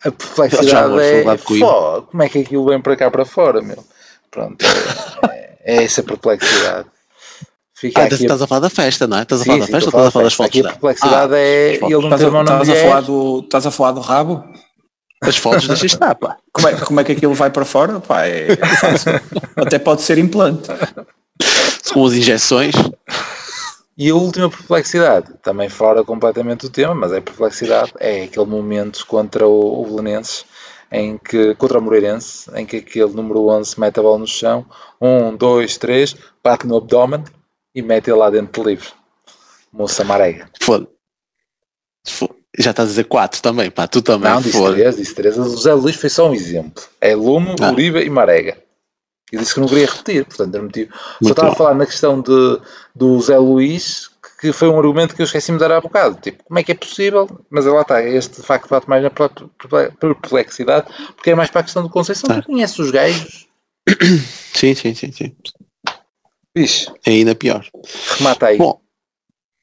a 0.05 0.11
perplexidade 0.11 0.99
é. 1.01 1.23
Coimbra. 1.39 1.69
Fó, 1.69 2.01
como 2.11 2.23
é 2.23 2.29
que 2.29 2.39
aquilo 2.41 2.65
vem 2.67 2.81
para 2.81 2.97
cá 2.97 3.11
para 3.11 3.25
fora, 3.25 3.61
meu? 3.63 3.85
Pronto, 4.31 4.65
é, 5.31 5.51
é 5.65 5.85
essa 5.85 6.03
perplexidade. 6.03 6.87
Fica 7.81 8.03
ah, 8.03 8.05
aqui. 8.05 8.15
estás 8.17 8.43
a 8.43 8.47
falar 8.47 8.61
da 8.61 8.69
festa, 8.69 9.07
não 9.07 9.17
é? 9.17 9.23
Estás 9.23 9.41
a 9.41 9.45
Sim, 9.45 9.51
falar 9.53 9.61
da 9.61 9.67
sim, 9.67 9.73
festa 9.73 9.87
ou 9.87 9.91
estás 9.91 10.07
a 10.07 10.11
falar 10.11 10.25
das 10.25 10.35
fotos 10.35 10.51
Aqui 10.51 10.61
a 10.61 10.71
perplexidade 10.71 11.35
Ah, 11.35 11.39
é 11.39 11.75
ele 11.77 11.89
não 11.89 12.03
Estás 12.03 12.21
ter 12.21 12.27
a, 12.37 12.41
estás 12.43 12.69
a 12.69 12.77
falar 12.77 13.01
do, 13.01 13.41
estás 13.41 13.67
a 13.67 13.71
falar 13.71 13.93
do 13.93 14.01
rabo? 14.01 14.45
As 15.23 15.37
fotos 15.39 15.67
deixa 15.67 15.87
estar, 15.87 16.15
pá. 16.15 16.37
Como 16.53 16.69
é, 16.69 16.75
como 16.77 17.01
é 17.01 17.05
que 17.05 17.13
aquilo 17.13 17.33
vai 17.33 17.51
para 17.51 17.65
fora? 17.65 17.99
Pá, 18.01 18.27
é, 18.27 18.53
é 18.53 18.57
fácil. 18.57 19.13
Até 19.57 19.79
pode 19.79 20.03
ser 20.03 20.19
implante. 20.19 20.69
Com 21.93 22.07
as 22.07 22.13
injeções. 22.13 22.75
E 23.97 24.11
a 24.11 24.15
última 24.15 24.51
perplexidade, 24.51 25.33
também 25.43 25.69
fora 25.69 26.05
completamente 26.05 26.63
do 26.63 26.71
tema, 26.71 26.95
mas 26.95 27.13
é 27.13 27.21
perplexidade, 27.21 27.93
é 27.99 28.25
aquele 28.25 28.47
momento 28.47 29.07
contra 29.07 29.47
o, 29.47 29.83
o 29.83 29.87
Belenenses, 29.87 30.45
em 30.91 31.19
que, 31.19 31.55
contra 31.55 31.79
o 31.79 31.83
Moreirense, 31.83 32.51
em 32.55 32.65
que 32.65 32.77
aquele 32.77 33.13
número 33.13 33.49
11 33.49 33.79
mete 33.79 34.01
a 34.01 34.03
bola 34.03 34.19
no 34.19 34.27
chão, 34.27 34.65
um, 35.01 35.37
dois, 35.37 35.77
três, 35.77 36.17
bate 36.43 36.67
no 36.67 36.77
abdômen 36.79 37.25
e 37.75 37.83
mete 37.83 38.11
lá 38.13 38.31
dentro 38.31 38.63
de 38.63 38.69
livre. 38.71 38.89
Moça 39.73 40.03
Marega. 40.05 40.49
Foda. 40.61 40.89
Foda. 42.07 42.35
Já 42.59 42.71
estás 42.71 42.89
a 42.89 42.91
dizer 42.91 43.05
quatro 43.05 43.41
também, 43.41 43.71
pá. 43.71 43.87
Tu 43.87 44.03
também. 44.03 44.29
Não, 44.31 44.41
disse 44.41 44.59
foda. 44.59 44.75
três, 44.75 44.97
disse 44.97 45.15
três. 45.15 45.39
O 45.39 45.45
José 45.45 45.73
Luís 45.73 45.97
foi 45.97 46.11
só 46.11 46.29
um 46.29 46.35
exemplo. 46.35 46.83
É 47.01 47.15
Lume, 47.15 47.55
Ah. 47.61 47.71
Uribe 47.71 48.01
e 48.05 48.11
Marega. 48.11 48.59
Eu 49.31 49.39
disse 49.39 49.55
que 49.55 49.61
não 49.61 49.69
queria 49.69 49.87
repetir, 49.87 50.25
portanto, 50.25 50.55
eu 50.57 50.63
meti. 50.65 50.89
Só 50.91 50.99
Muito 51.21 51.31
estava 51.31 51.49
bom. 51.49 51.55
a 51.55 51.57
falar 51.57 51.75
na 51.75 51.87
questão 51.87 52.21
de, 52.21 52.61
do 52.97 53.21
Zé 53.21 53.39
Luís, 53.39 54.09
que- 54.09 54.49
que 54.49 54.53
foi 54.53 54.69
um 54.69 54.77
argumento 54.77 55.15
que 55.15 55.23
eu 55.23 55.25
esqueci-me 55.25 55.57
de 55.59 55.61
dar 55.69 55.77
há 55.77 55.81
bocado. 55.81 56.19
Tipo, 56.21 56.43
como 56.43 56.59
é 56.59 56.65
que 56.65 56.73
é 56.73 56.75
possível? 56.75 57.29
Mas 57.49 57.65
lá 57.65 57.83
está, 57.83 58.03
este 58.03 58.41
de 58.41 58.47
facto 58.47 58.69
bate 58.69 58.89
mais 58.89 59.05
na 59.05 59.11
perple- 59.11 59.49
perple- 59.57 59.91
perplexidade, 60.01 60.89
porque 61.15 61.31
é 61.31 61.35
mais 61.37 61.49
para 61.49 61.61
a 61.61 61.65
questão 61.65 61.85
do 61.85 61.89
Conceição. 61.89 62.27
Tá. 62.27 62.43
Tu 62.43 62.47
conheces 62.47 62.77
os 62.81 62.91
gajos? 62.91 63.47
Sim, 64.53 64.75
sim, 64.75 64.95
sim, 64.95 65.13
sim. 65.13 65.37
É 67.05 67.11
ainda 67.11 67.35
pior. 67.35 67.65
remata 68.19 68.47
aí. 68.47 68.59
Bom, 68.59 68.81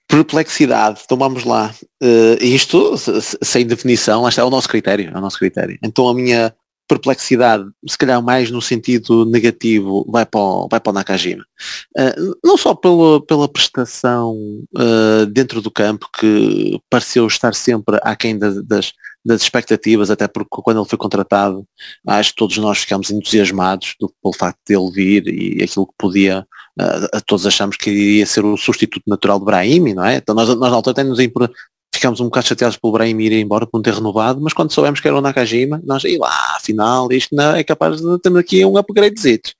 perplexidade, 0.07 1.01
então 1.03 1.17
vamos 1.17 1.43
lá. 1.43 1.73
Eh, 2.01 2.37
isto, 2.41 2.97
se- 2.97 3.21
se- 3.21 3.37
sem 3.41 3.65
definição, 3.65 4.21
lá 4.21 4.29
está 4.29 4.41
é 4.41 4.45
o 4.45 4.49
nosso 4.49 4.69
critério, 4.69 5.11
é 5.13 5.17
o 5.17 5.21
nosso 5.21 5.37
critério. 5.37 5.77
Então 5.83 6.07
a 6.07 6.13
minha 6.13 6.53
perplexidade, 6.87 7.65
se 7.85 7.97
calhar 7.97 8.23
mais 8.23 8.49
no 8.49 8.61
sentido 8.61 9.25
negativo, 9.25 10.05
vai 10.09 10.25
para 10.25 10.39
o, 10.39 10.67
vai 10.71 10.79
para 10.79 10.91
o 10.91 10.93
Nakajima. 10.93 11.45
Eh, 11.97 12.15
não 12.41 12.55
só 12.55 12.73
pela, 12.73 13.21
pela 13.25 13.49
prestação 13.49 14.37
eh, 14.77 15.25
dentro 15.25 15.61
do 15.61 15.69
campo, 15.69 16.07
que 16.17 16.79
pareceu 16.89 17.27
estar 17.27 17.53
sempre 17.53 17.99
aquém 18.03 18.37
das, 18.39 18.63
das, 18.65 18.93
das 19.25 19.41
expectativas, 19.41 20.09
até 20.09 20.25
porque 20.29 20.61
quando 20.63 20.79
ele 20.79 20.87
foi 20.89 20.97
contratado, 20.97 21.65
acho 22.07 22.29
que 22.29 22.37
todos 22.37 22.57
nós 22.57 22.77
ficámos 22.77 23.11
entusiasmados 23.11 23.93
do, 23.99 24.07
pelo 24.23 24.33
facto 24.33 24.59
dele 24.65 24.89
vir 24.91 25.27
e 25.27 25.61
aquilo 25.63 25.85
que 25.87 25.93
podia 25.97 26.47
Uh, 26.79 27.21
todos 27.25 27.45
achamos 27.47 27.75
que 27.75 27.89
iria 27.89 28.25
ser 28.25 28.45
o 28.45 28.55
substituto 28.55 29.03
natural 29.07 29.39
de 29.39 29.45
Brahimi, 29.45 29.93
não 29.95 30.05
é? 30.05 30.17
Então 30.17 30.35
nós, 30.35 30.47
nós 30.49 30.69
na 30.69 30.75
altura 30.75 30.91
até 30.91 31.03
nos 31.03 31.19
impor- 31.19 31.49
ficámos 31.93 32.19
um 32.19 32.25
bocado 32.25 32.47
chateados 32.47 32.77
pelo 32.77 32.93
Brahimi 32.93 33.25
ir 33.25 33.33
embora 33.33 33.65
por 33.65 33.77
não 33.77 33.81
ter 33.81 33.95
renovado, 33.95 34.39
mas 34.41 34.53
quando 34.53 34.71
soubemos 34.71 34.99
que 34.99 35.07
era 35.07 35.17
o 35.17 35.21
Nakajima, 35.21 35.81
nós, 35.83 36.03
e 36.03 36.17
lá, 36.17 36.55
afinal, 36.55 37.11
isto 37.11 37.35
não 37.35 37.55
é 37.55 37.63
capaz 37.63 37.99
de, 37.99 38.19
temos 38.19 38.39
aqui 38.39 38.63
um 38.63 38.77
upgradezito, 38.77 39.51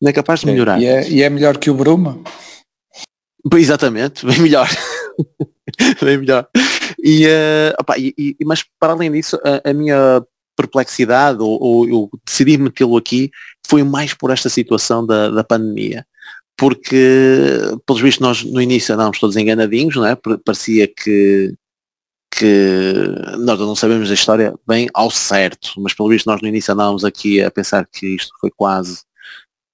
não 0.00 0.08
é 0.08 0.12
capaz 0.14 0.40
de 0.40 0.46
melhorar. 0.46 0.80
E 0.80 0.86
é, 0.86 1.08
e 1.10 1.22
é 1.22 1.28
melhor 1.28 1.58
que 1.58 1.70
o 1.70 1.74
Bruma. 1.74 2.18
Pois, 3.50 3.64
Exatamente, 3.64 4.24
bem 4.24 4.40
melhor. 4.40 4.68
bem 6.02 6.16
melhor. 6.18 6.48
E, 7.04 7.26
eh, 7.26 7.74
opá, 7.78 7.98
e- 7.98 8.14
e- 8.16 8.36
mas 8.46 8.64
para 8.80 8.92
além 8.94 9.10
disso, 9.12 9.38
a, 9.44 9.68
a 9.70 9.74
minha 9.74 10.22
perplexidade, 10.56 11.42
ou, 11.42 11.60
ou 11.62 11.88
eu 11.88 12.10
decidi 12.24 12.56
metê-lo 12.56 12.96
aqui, 12.96 13.30
foi 13.66 13.82
mais 13.82 14.14
por 14.14 14.30
esta 14.30 14.48
situação 14.48 15.04
da, 15.04 15.28
da 15.28 15.44
pandemia. 15.44 16.06
Porque, 16.62 17.58
pelos 17.84 18.00
vistos, 18.00 18.20
nós 18.20 18.44
no 18.44 18.62
início 18.62 18.94
andávamos 18.94 19.18
todos 19.18 19.34
enganadinhos, 19.36 19.96
não 19.96 20.06
é? 20.06 20.14
Par- 20.14 20.38
Parecia 20.38 20.86
que, 20.86 21.52
que 22.38 23.04
nós 23.40 23.58
não 23.58 23.74
sabemos 23.74 24.08
a 24.08 24.14
história 24.14 24.54
bem 24.64 24.86
ao 24.94 25.10
certo, 25.10 25.72
mas 25.78 25.92
pelo 25.92 26.08
visto 26.08 26.26
nós 26.26 26.40
no 26.40 26.46
início 26.46 26.72
andávamos 26.72 27.04
aqui 27.04 27.42
a 27.42 27.50
pensar 27.50 27.84
que 27.92 28.14
isto 28.14 28.32
foi 28.40 28.48
quase 28.56 29.00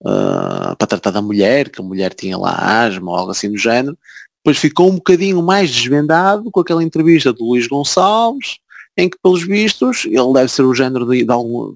ah, 0.02 0.74
para 0.78 0.86
tratar 0.86 1.10
da 1.10 1.20
mulher, 1.20 1.68
que 1.68 1.78
a 1.78 1.84
mulher 1.84 2.14
tinha 2.14 2.38
lá 2.38 2.54
asma 2.86 3.10
ou 3.10 3.16
algo 3.18 3.32
assim 3.32 3.52
do 3.52 3.58
género. 3.58 3.94
Depois 4.42 4.56
ficou 4.56 4.88
um 4.88 4.94
bocadinho 4.94 5.42
mais 5.42 5.70
desvendado 5.70 6.50
com 6.50 6.60
aquela 6.60 6.82
entrevista 6.82 7.34
do 7.34 7.44
Luís 7.44 7.66
Gonçalves, 7.66 8.60
em 8.96 9.10
que 9.10 9.18
pelos 9.22 9.46
vistos 9.46 10.06
ele 10.06 10.32
deve 10.32 10.50
ser 10.50 10.62
o 10.62 10.74
género 10.74 11.04
de, 11.04 11.22
de 11.22 11.30
algum, 11.30 11.74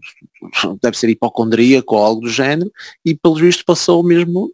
deve 0.82 0.96
ser 0.96 1.10
hipocondríaco 1.10 1.96
ou 1.96 2.02
algo 2.02 2.22
do 2.22 2.30
género, 2.30 2.72
e 3.04 3.14
pelos 3.14 3.42
vistos 3.42 3.62
passou 3.62 4.02
mesmo 4.02 4.50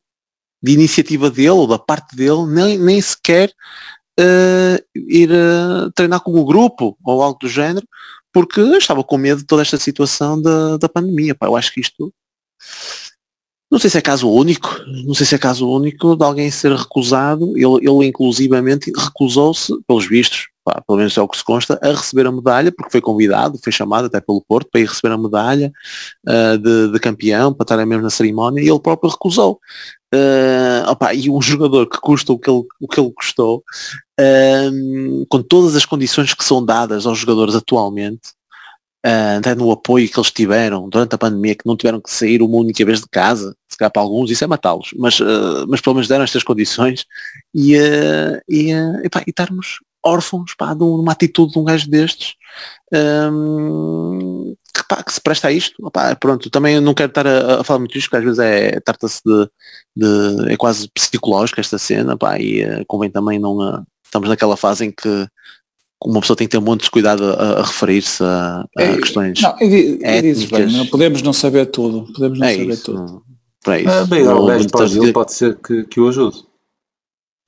de 0.63 0.73
iniciativa 0.73 1.31
dele 1.31 1.51
ou 1.51 1.67
da 1.67 1.79
parte 1.79 2.17
dele, 2.17 2.47
nem, 2.47 2.79
nem 2.79 3.01
sequer 3.01 3.53
eh, 4.19 4.83
ir 4.95 5.31
eh, 5.31 5.91
treinar 5.95 6.21
com 6.21 6.33
o 6.33 6.45
grupo 6.45 6.97
ou 7.05 7.23
algo 7.23 7.39
do 7.39 7.49
género, 7.49 7.87
porque 8.33 8.61
estava 8.61 9.05
com 9.05 9.17
medo 9.17 9.41
de 9.41 9.47
toda 9.47 9.63
esta 9.63 9.77
situação 9.77 10.41
da, 10.41 10.77
da 10.77 10.89
pandemia. 10.89 11.35
Pá, 11.35 11.47
eu 11.47 11.57
acho 11.57 11.73
que 11.73 11.81
isto 11.81 12.13
não 13.71 13.79
sei 13.79 13.91
se 13.91 13.99
é 13.99 14.01
caso 14.01 14.31
único, 14.31 14.83
não 15.05 15.13
sei 15.13 15.27
se 15.27 15.35
é 15.35 15.39
caso 15.39 15.69
único 15.69 16.17
de 16.17 16.25
alguém 16.25 16.51
ser 16.51 16.73
recusado, 16.73 17.53
ele, 17.55 17.87
ele 17.87 18.07
inclusivamente 18.07 18.91
recusou-se, 18.97 19.75
pelos 19.87 20.09
vistos, 20.09 20.49
pá, 20.65 20.83
pelo 20.87 20.99
menos 20.99 21.17
é 21.19 21.21
o 21.21 21.29
que 21.29 21.37
se 21.37 21.45
consta, 21.45 21.79
a 21.83 21.89
receber 21.89 22.27
a 22.27 22.33
medalha, 22.33 22.73
porque 22.73 22.91
foi 22.91 23.03
convidado, 23.03 23.61
foi 23.63 23.71
chamado 23.71 24.07
até 24.07 24.23
pelo 24.23 24.43
Porto 24.49 24.71
para 24.73 24.81
ir 24.81 24.89
receber 24.89 25.13
a 25.13 25.19
medalha 25.19 25.71
ah, 26.27 26.57
de, 26.57 26.93
de 26.93 26.99
campeão, 26.99 27.53
para 27.53 27.65
estar 27.65 27.87
mesmo 27.87 28.03
na 28.03 28.11
cerimónia, 28.11 28.63
e 28.63 28.69
ele 28.69 28.81
próprio 28.81 29.11
recusou. 29.11 29.61
Ah, 30.15 30.91
opá, 30.91 31.13
e 31.15 31.29
um 31.29 31.41
jogador 31.41 31.87
que 31.87 32.01
custa 32.01 32.33
o 32.33 32.39
que 32.39 32.49
ele, 32.51 32.65
o 32.81 32.89
que 32.89 32.99
ele 33.01 33.13
custou, 33.13 33.63
com 35.29 35.43
todas 35.43 35.77
as 35.77 35.85
condições 35.85 36.35
que 36.35 36.45
são 36.45 36.65
dadas 36.65 37.07
aos 37.07 37.19
jogadores 37.19 37.55
atualmente, 37.55 38.31
ah, 39.05 39.37
até 39.39 39.55
no 39.55 39.71
apoio 39.71 40.09
que 40.09 40.19
eles 40.19 40.31
tiveram 40.31 40.89
durante 40.89 41.15
a 41.15 41.19
pandemia, 41.19 41.55
que 41.55 41.67
não 41.67 41.77
tiveram 41.77 42.01
que 42.01 42.11
sair 42.11 42.43
uma 42.43 42.57
única 42.57 42.85
vez 42.85 43.01
de 43.01 43.09
casa, 43.09 43.55
se 43.69 43.77
calhar 43.77 43.93
para 43.93 44.03
alguns 44.03 44.31
isso 44.31 44.43
é 44.45 44.47
matá-los, 44.47 44.91
mas, 44.97 45.21
ah, 45.21 45.67
mas 45.69 45.81
pelo 45.81 45.95
menos 45.95 46.09
deram 46.09 46.25
estas 46.25 46.43
condições 46.43 47.05
e, 47.55 47.77
ah, 47.77 48.41
e, 48.49 48.71
epá, 49.05 49.23
e 49.27 49.31
estarmos 49.31 49.79
órfãos 50.05 50.55
pá, 50.57 50.75
de 50.75 50.83
uma 50.83 51.13
atitude 51.13 51.53
de 51.53 51.59
um 51.59 51.65
gajo 51.65 51.89
destes 51.91 52.35
hum, 53.33 54.55
que, 54.75 54.83
pá, 54.89 55.03
que 55.03 55.13
se 55.13 55.21
presta 55.21 55.49
a 55.49 55.53
isto. 55.53 55.75
Opá, 55.85 56.15
pronto, 56.17 56.51
também 56.51 56.81
não 56.81 56.95
quero 56.95 57.11
estar 57.11 57.27
a, 57.27 57.61
a 57.61 57.65
falar 57.65 57.81
muito 57.81 57.93
disto, 57.93 58.07
porque 58.11 58.17
às 58.19 58.25
vezes 58.25 58.39
é 58.39 58.81
trata-se 58.81 59.21
de, 59.25 59.49
de- 59.97 60.53
é 60.53 60.57
quase 60.57 60.89
psicológico 60.93 61.61
esta 61.61 61.79
cena, 61.79 62.17
pá, 62.17 62.39
e 62.39 62.63
ah, 62.63 62.85
convém 62.87 63.11
também 63.11 63.39
não 63.39 63.61
ah, 63.61 63.83
estamos 64.05 64.29
naquela 64.29 64.57
fase 64.57 64.87
em 64.87 64.91
que 64.93 65.27
uma 66.05 66.21
pessoa 66.21 66.37
tem 66.37 66.47
que 66.47 66.53
ter 66.57 66.61
muito 66.63 66.89
cuidado 66.91 67.25
a, 67.25 67.61
a 67.61 67.63
referir-se 67.65 68.23
a, 68.23 68.65
a 68.79 68.83
É, 68.83 68.97
questões. 68.99 69.41
Não, 69.43 69.57
e, 69.61 69.69
di- 69.69 69.99
e 70.05 70.23
dizes 70.23 70.45
bem, 70.45 70.71
não 70.71 70.87
podemos 70.87 71.23
não 71.23 71.33
saber 71.33 71.67
tudo. 71.67 72.13
Podemos 72.13 72.39
não 72.39 72.47
é 72.47 72.53
saber 72.57 72.69
isso. 72.71 72.85
tudo. 72.85 72.99
não- 73.05 73.23
para 73.65 73.81
isso. 73.81 73.91
Ah, 73.91 74.05
bem, 74.07 74.23
Não- 74.25 74.45
o 74.45 74.47
gajo 74.47 74.67
dizer- 74.69 75.13
pode 75.13 75.33
ser 75.33 75.57
que, 75.59 75.83
que 75.85 76.01
o 76.01 76.09
ajude. 76.09 76.45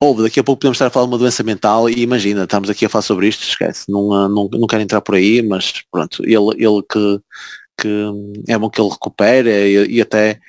Houve, 0.03 0.23
daqui 0.23 0.39
a 0.39 0.43
pouco 0.43 0.59
podemos 0.59 0.77
estar 0.77 0.87
a 0.87 0.89
falar 0.89 1.05
de 1.05 1.11
uma 1.11 1.17
doença 1.19 1.43
mental 1.43 1.87
e 1.87 2.01
imagina, 2.01 2.45
estamos 2.45 2.71
aqui 2.71 2.87
a 2.87 2.89
falar 2.89 3.03
sobre 3.03 3.27
isto, 3.27 3.43
esquece, 3.43 3.85
não, 3.87 4.11
ah, 4.11 4.27
não, 4.27 4.49
não 4.51 4.65
quero 4.65 4.81
entrar 4.81 4.99
por 4.99 5.13
aí, 5.13 5.43
mas 5.43 5.83
pronto, 5.91 6.23
ele, 6.23 6.55
ele 6.57 6.81
que, 6.89 7.21
que 7.77 8.43
é 8.47 8.57
bom 8.57 8.67
que 8.67 8.81
ele 8.81 8.89
recupere 8.89 9.49
e, 9.51 9.97
e 9.97 10.01
até 10.01 10.39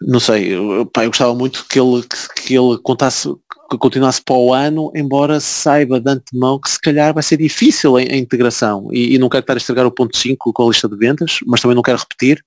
não 0.00 0.18
sei, 0.18 0.54
eu, 0.54 0.86
pá, 0.86 1.04
eu 1.04 1.10
gostava 1.10 1.34
muito 1.34 1.66
que 1.68 1.78
ele, 1.78 2.02
que, 2.02 2.42
que 2.46 2.54
ele 2.56 2.78
contasse, 2.82 3.28
que 3.70 3.76
continuasse 3.76 4.22
para 4.22 4.36
o 4.36 4.54
ano, 4.54 4.90
embora 4.94 5.38
saiba 5.38 6.00
de 6.00 6.10
antemão 6.10 6.58
que 6.58 6.70
se 6.70 6.80
calhar 6.80 7.12
vai 7.12 7.22
ser 7.22 7.36
difícil 7.36 7.94
a, 7.98 8.00
a 8.00 8.16
integração 8.16 8.88
e, 8.90 9.14
e 9.14 9.18
não 9.18 9.28
quero 9.28 9.42
estar 9.42 9.54
a 9.54 9.58
estragar 9.58 9.84
o 9.84 9.92
ponto 9.92 10.16
5 10.16 10.50
com 10.50 10.62
a 10.62 10.68
lista 10.68 10.88
de 10.88 10.96
vendas, 10.96 11.40
mas 11.46 11.60
também 11.60 11.74
não 11.74 11.82
quero 11.82 11.98
repetir. 11.98 12.42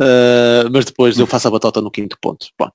Ah, 0.00 0.68
mas 0.72 0.86
depois 0.86 1.18
eu 1.18 1.26
faço 1.26 1.48
a 1.48 1.50
batota 1.50 1.80
no 1.80 1.90
quinto 1.90 2.16
ponto. 2.20 2.46
Bom, 2.58 2.70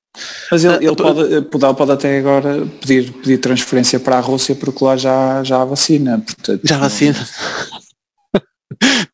Mas 0.51 0.63
ele, 0.63 0.75
Ah, 0.75 0.77
ele 0.81 0.95
pode, 0.95 1.41
pode, 1.43 1.77
pode 1.77 1.91
até 1.91 2.19
agora 2.19 2.65
pedir, 2.79 3.11
pedir 3.13 3.39
transferência 3.39 3.99
para 3.99 4.17
a 4.17 4.21
Rússia 4.21 4.55
porque 4.55 4.83
lá 4.83 4.95
já, 4.95 5.43
já 5.43 5.61
há 5.61 5.65
vacina. 5.65 6.19
Portanto, 6.19 6.61
Já 6.63 6.77
vacina. 6.77 7.17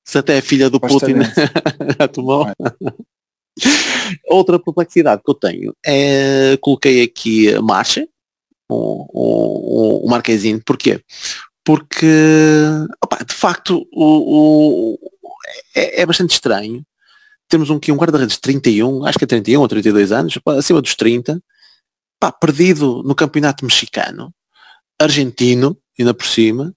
Se 0.03 0.17
até 0.17 0.39
a 0.39 0.41
filha 0.41 0.69
do 0.69 0.79
Putin 0.79 1.15
já 1.99 2.07
tomou. 2.07 2.47
Outra 4.27 4.59
perplexidade 4.59 5.21
que 5.23 5.31
eu 5.31 5.35
tenho 5.35 5.73
é, 5.85 6.57
coloquei 6.61 7.03
aqui 7.03 7.53
a 7.53 7.61
marcha, 7.61 8.07
o 8.69 10.05
Marquezinho, 10.09 10.61
porquê? 10.65 11.01
Porque, 11.63 12.07
opa, 13.03 13.23
de 13.23 13.33
facto, 13.33 13.87
o, 13.93 14.95
o 14.95 14.97
é, 15.75 16.01
é, 16.01 16.05
bastante 16.05 16.33
estranho. 16.33 16.81
Temos 17.51 17.69
um, 17.69 17.75
um 17.75 17.95
guarda-redes 17.95 18.35
de 18.35 18.41
31, 18.41 19.05
acho 19.05 19.17
que 19.17 19.25
é 19.25 19.27
31 19.27 19.59
ou 19.59 19.67
32 19.67 20.11
anos, 20.13 20.39
acima 20.57 20.81
dos 20.81 20.95
30, 20.95 21.43
pá, 22.17 22.31
perdido 22.31 23.03
no 23.03 23.13
campeonato 23.13 23.65
mexicano, 23.65 24.33
argentino, 24.97 25.77
ainda 25.99 26.13
por 26.13 26.25
cima, 26.25 26.73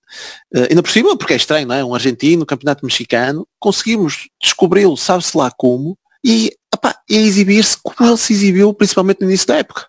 uh, 0.52 0.66
ainda 0.68 0.82
por 0.82 0.90
cima 0.90 1.16
porque 1.16 1.34
é 1.34 1.36
estranho, 1.36 1.68
não 1.68 1.76
é? 1.76 1.84
Um 1.84 1.94
argentino, 1.94 2.44
campeonato 2.44 2.84
mexicano, 2.84 3.46
conseguimos 3.60 4.28
descobri-lo, 4.42 4.96
sabe-se 4.96 5.38
lá 5.38 5.48
como, 5.56 5.96
e, 6.24 6.50
epá, 6.74 6.96
e 7.08 7.18
exibir-se 7.18 7.78
como 7.80 8.10
ele 8.10 8.16
se 8.16 8.32
exibiu, 8.32 8.74
principalmente 8.74 9.20
no 9.20 9.28
início 9.28 9.46
da 9.46 9.58
época. 9.58 9.86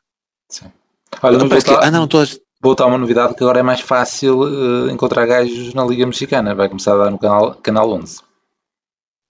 Sim. 0.51 0.71
Olha, 1.23 1.39
não 1.39 1.49
voltar, 1.49 1.79
que, 1.79 1.85
ah, 1.85 1.89
não, 1.89 2.07
vou 2.61 2.75
uma 2.79 2.97
novidade 2.99 3.33
que 3.33 3.43
agora 3.43 3.59
é 3.59 3.63
mais 3.63 3.81
fácil 3.81 4.41
uh, 4.41 4.89
encontrar 4.91 5.25
gajos 5.25 5.73
na 5.73 5.83
Liga 5.83 6.05
Mexicana, 6.05 6.53
vai 6.53 6.69
começar 6.69 6.93
a 6.93 7.05
dar 7.05 7.11
no 7.11 7.17
canal, 7.17 7.55
canal 7.55 7.89
11. 7.91 8.19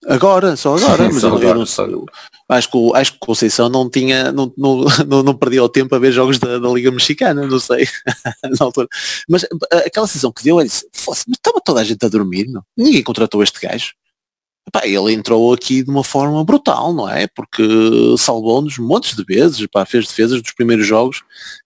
Agora, 0.07 0.55
só 0.55 0.75
agora, 0.75 1.09
mas 1.11 1.23
eu, 1.23 1.35
agora, 1.35 1.57
não 1.57 1.65
sei. 1.65 1.87
Acho 2.47 2.71
que, 2.71 2.91
acho 2.93 3.13
que 3.13 3.19
Conceição 3.19 3.69
não 3.69 3.89
tinha, 3.89 4.31
não, 4.31 4.53
não, 4.55 4.85
não, 5.07 5.23
não 5.23 5.33
perdia 5.33 5.63
o 5.63 5.69
tempo 5.69 5.95
a 5.95 5.99
ver 5.99 6.11
jogos 6.11 6.37
da, 6.37 6.59
da 6.59 6.69
Liga 6.69 6.91
Mexicana, 6.91 7.47
não 7.47 7.59
sei, 7.59 7.87
na 8.43 8.65
altura. 8.65 8.87
Mas 9.27 9.45
aquela 9.71 10.05
sensação 10.05 10.31
que 10.31 10.43
deu, 10.43 10.59
ele 10.59 10.69
disse, 10.69 10.87
mas 11.07 11.25
estava 11.27 11.59
toda 11.63 11.81
a 11.81 11.83
gente 11.83 12.05
a 12.05 12.09
dormir, 12.09 12.47
não? 12.47 12.63
ninguém 12.77 13.03
contratou 13.03 13.41
este 13.41 13.59
gajo. 13.59 13.93
Epá, 14.67 14.87
ele 14.87 15.13
entrou 15.13 15.53
aqui 15.53 15.83
de 15.83 15.89
uma 15.91 16.03
forma 16.03 16.43
brutal, 16.43 16.91
não 16.91 17.07
é? 17.07 17.27
Porque 17.27 17.63
salvou-nos 18.17 18.79
montes 18.79 19.15
de 19.15 19.23
vezes, 19.23 19.65
pá, 19.67 19.85
fez 19.85 20.07
defesas 20.07 20.41
dos 20.41 20.53
primeiros 20.53 20.87
jogos, 20.87 21.21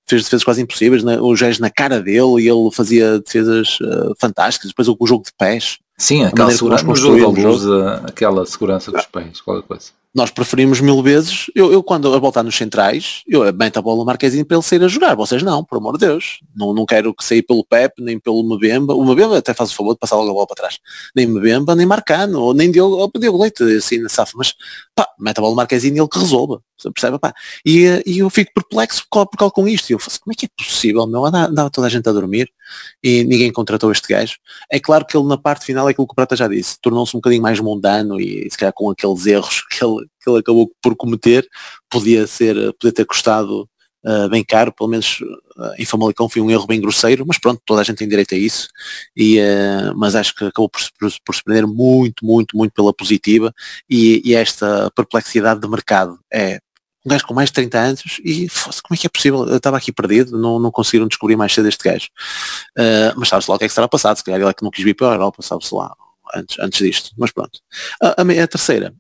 fez 0.08 0.24
defesas 0.24 0.44
quase 0.44 0.62
impossíveis, 0.62 1.04
né? 1.04 1.18
o 1.20 1.34
Gés 1.34 1.60
na 1.60 1.70
cara 1.70 2.02
dele 2.02 2.42
e 2.42 2.50
ele 2.50 2.72
fazia 2.74 3.20
defesas 3.20 3.80
uh, 3.80 4.14
fantásticas, 4.20 4.70
depois 4.70 4.90
o, 4.90 4.98
o 5.00 5.08
jogo 5.08 5.24
de 5.24 5.32
pés. 5.38 5.78
Sim, 6.00 6.24
aquela 6.24 6.50
segurança, 6.50 6.86
no 6.86 6.96
jogo, 6.96 7.48
usa 7.50 8.02
aquela 8.08 8.46
segurança 8.46 8.90
dos 8.90 9.06
pés, 9.06 9.42
qualquer 9.42 9.68
coisa 9.68 9.92
nós 10.14 10.32
preferimos 10.32 10.82
mil 10.82 11.04
vezes, 11.04 11.46
eu, 11.54 11.72
eu 11.72 11.84
quando 11.84 12.12
a 12.14 12.18
voltar 12.18 12.42
nos 12.42 12.56
centrais, 12.56 13.22
eu 13.28 13.54
meto 13.54 13.78
a 13.78 13.82
bola 13.82 14.04
Marquezinho 14.04 14.44
para 14.44 14.58
ele 14.58 14.64
sair 14.64 14.84
a 14.84 14.88
jogar, 14.88 15.16
vocês 15.16 15.44
não, 15.44 15.64
por 15.64 15.78
amor 15.78 15.98
de 15.98 16.08
Deus, 16.08 16.40
não, 16.56 16.74
não 16.74 16.86
quero 16.86 17.14
que 17.14 17.24
saia 17.24 17.44
pelo 17.44 17.64
Pep, 17.64 17.94
nem 18.02 18.20
pelo 18.20 18.44
Mbemba, 18.44 18.96
o 18.96 19.06
Mbemba 19.06 19.38
até 19.38 19.54
faz 19.54 19.72
o 19.72 19.76
favor 19.76 19.94
de 19.94 20.00
passar 20.00 20.16
logo 20.16 20.32
a 20.32 20.34
bola 20.34 20.48
para 20.48 20.56
trás, 20.56 20.80
nem 21.16 21.28
Mbemba, 21.28 21.76
nem 21.76 21.86
Marcano, 21.86 22.42
ou 22.42 22.54
nem 22.56 22.72
Diogo, 22.72 23.12
Diogo 23.20 23.42
Leite, 23.42 23.62
assim 23.78 24.00
na 24.00 24.10
safa, 24.10 24.34
mas 24.36 24.56
pá, 24.96 25.08
mete 25.20 25.38
a 25.38 25.42
bola 25.42 25.56
Marquezinho 25.56 25.96
e 25.96 26.00
ele 26.00 26.08
que 26.08 26.18
resolva, 26.18 26.60
percebe, 26.92 27.20
pá, 27.20 27.32
e, 27.64 28.02
e 28.04 28.20
eu 28.20 28.30
fico 28.32 28.52
perplexo 28.56 29.04
por, 29.12 29.52
com 29.52 29.68
isto, 29.68 29.92
e 29.92 29.94
eu 29.94 30.00
faço, 30.00 30.20
como 30.20 30.34
é 30.34 30.36
que 30.36 30.48
é 30.48 30.50
possível, 30.58 31.06
meu, 31.06 31.24
andava 31.24 31.70
toda 31.70 31.86
a 31.86 31.90
gente 31.90 32.10
a 32.10 32.12
dormir, 32.12 32.50
e 33.04 33.24
ninguém 33.24 33.52
contratou 33.52 33.92
este 33.92 34.08
gajo, 34.08 34.38
é 34.72 34.80
claro 34.80 35.06
que 35.06 35.16
ele 35.16 35.28
na 35.28 35.38
parte 35.38 35.66
final 35.66 35.88
é 35.88 35.92
aquilo 35.92 36.08
que 36.08 36.14
o 36.14 36.16
Prata 36.16 36.36
já 36.36 36.48
disse, 36.48 36.78
tornou-se 36.82 37.16
um 37.16 37.20
bocadinho 37.20 37.44
mais 37.44 37.60
mundano 37.60 38.20
e 38.20 38.50
se 38.50 38.58
calhar 38.58 38.74
com 38.74 38.90
aqueles 38.90 39.28
erros 39.28 39.62
que 39.70 39.86
ele 39.86 39.99
que 40.22 40.30
ele 40.30 40.40
acabou 40.40 40.72
por 40.82 40.96
cometer 40.96 41.48
podia 41.90 42.28
ser, 42.28 42.56
podia 42.74 42.94
ter 42.94 43.06
custado 43.06 43.70
uh, 44.06 44.30
bem 44.30 44.44
caro, 44.44 44.72
pelo 44.72 44.90
menos 44.90 45.20
uh, 45.22 45.74
em 45.78 45.86
Famalicão 45.86 46.30
foi 46.30 46.42
um 46.42 46.52
erro 46.52 46.68
bem 46.68 46.80
grosseiro, 46.80 47.26
mas 47.28 47.38
pronto, 47.38 47.62
toda 47.66 47.82
a 47.82 47.84
gente 47.84 47.98
tem 47.98 48.08
direito 48.08 48.34
a 48.36 48.38
isso, 48.38 48.68
e, 49.16 49.40
uh, 49.40 49.96
mas 49.96 50.16
acho 50.16 50.36
que 50.36 50.46
acabou 50.46 50.70
por, 50.70 50.82
por, 51.00 51.12
por 51.26 51.36
se 51.36 51.44
prender 51.44 51.68
muito, 51.68 52.26
muito, 52.26 52.56
muito 52.56 52.74
pela 52.74 52.94
positiva 52.94 53.54
e, 53.90 54.22
e 54.24 54.36
esta 54.36 54.92
perplexidade 54.96 55.60
de 55.60 55.68
mercado 55.68 56.20
é 56.32 56.60
um 57.06 57.10
gajo 57.10 57.26
com 57.26 57.34
mais 57.34 57.50
de 57.50 57.54
30 57.54 57.80
anos 57.80 58.22
e 58.26 58.50
fosse, 58.50 58.82
como 58.82 58.94
é 58.94 58.98
que 59.00 59.08
é 59.08 59.10
possível? 59.10 59.48
Eu 59.48 59.56
estava 59.56 59.78
aqui 59.78 59.90
perdido, 59.90 60.38
não, 60.38 60.60
não 60.60 60.70
conseguiram 60.70 61.08
descobrir 61.08 61.38
mais 61.38 61.54
cedo 61.54 61.70
este 61.70 61.82
gajo. 61.82 62.10
Mas 63.16 63.30
sabe-se 63.30 63.50
lá 63.50 63.56
o 63.56 63.58
que 63.58 63.64
é 63.64 63.68
que 63.70 63.74
será 63.74 63.88
passado, 63.88 64.18
se 64.18 64.24
calhar 64.24 64.40
ele 64.40 64.50
é 64.50 64.54
que 64.54 64.64
não 64.64 64.70
quis 64.70 64.84
vir 64.84 64.94
para 64.94 65.12
a 65.12 65.14
Europa, 65.14 65.42
sabe-se 65.42 65.74
lá 65.74 65.96
antes, 66.36 66.60
antes 66.60 66.80
disto. 66.80 67.12
Mas 67.18 67.32
pronto. 67.32 67.60
A, 68.02 68.22
a, 68.22 68.44
a 68.44 68.48
terceira 68.48 68.94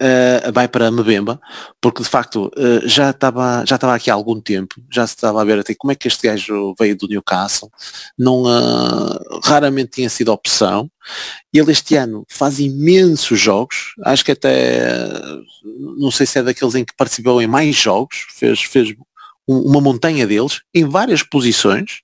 uh, 0.00 0.52
vai 0.52 0.66
para 0.66 0.90
Mbemba, 0.90 1.40
porque 1.80 2.02
de 2.02 2.08
facto 2.08 2.50
uh, 2.56 2.88
já 2.88 3.10
estava 3.10 3.64
já 3.66 3.76
estava 3.76 3.94
aqui 3.94 4.10
há 4.10 4.14
algum 4.14 4.40
tempo, 4.40 4.74
já 4.90 5.06
se 5.06 5.14
estava 5.14 5.40
a 5.40 5.44
ver 5.44 5.58
até 5.58 5.74
como 5.74 5.92
é 5.92 5.94
que 5.94 6.08
este 6.08 6.26
gajo 6.26 6.74
veio 6.78 6.96
do 6.96 7.06
Newcastle, 7.06 7.70
não 8.18 8.42
uh, 8.42 9.40
raramente 9.44 9.92
tinha 9.92 10.08
sido 10.08 10.32
opção. 10.32 10.90
Ele 11.52 11.72
este 11.72 11.96
ano 11.96 12.24
faz 12.28 12.60
imensos 12.60 13.40
jogos, 13.40 13.94
acho 14.04 14.24
que 14.24 14.32
até 14.32 15.18
não 15.98 16.10
sei 16.10 16.26
se 16.26 16.38
é 16.38 16.42
daqueles 16.42 16.74
em 16.74 16.84
que 16.84 16.94
participou 16.94 17.42
em 17.42 17.46
mais 17.46 17.74
jogos, 17.76 18.26
fez, 18.30 18.62
fez 18.62 18.94
uma 19.50 19.80
montanha 19.80 20.26
deles 20.26 20.60
em 20.74 20.84
várias 20.84 21.22
posições. 21.22 22.00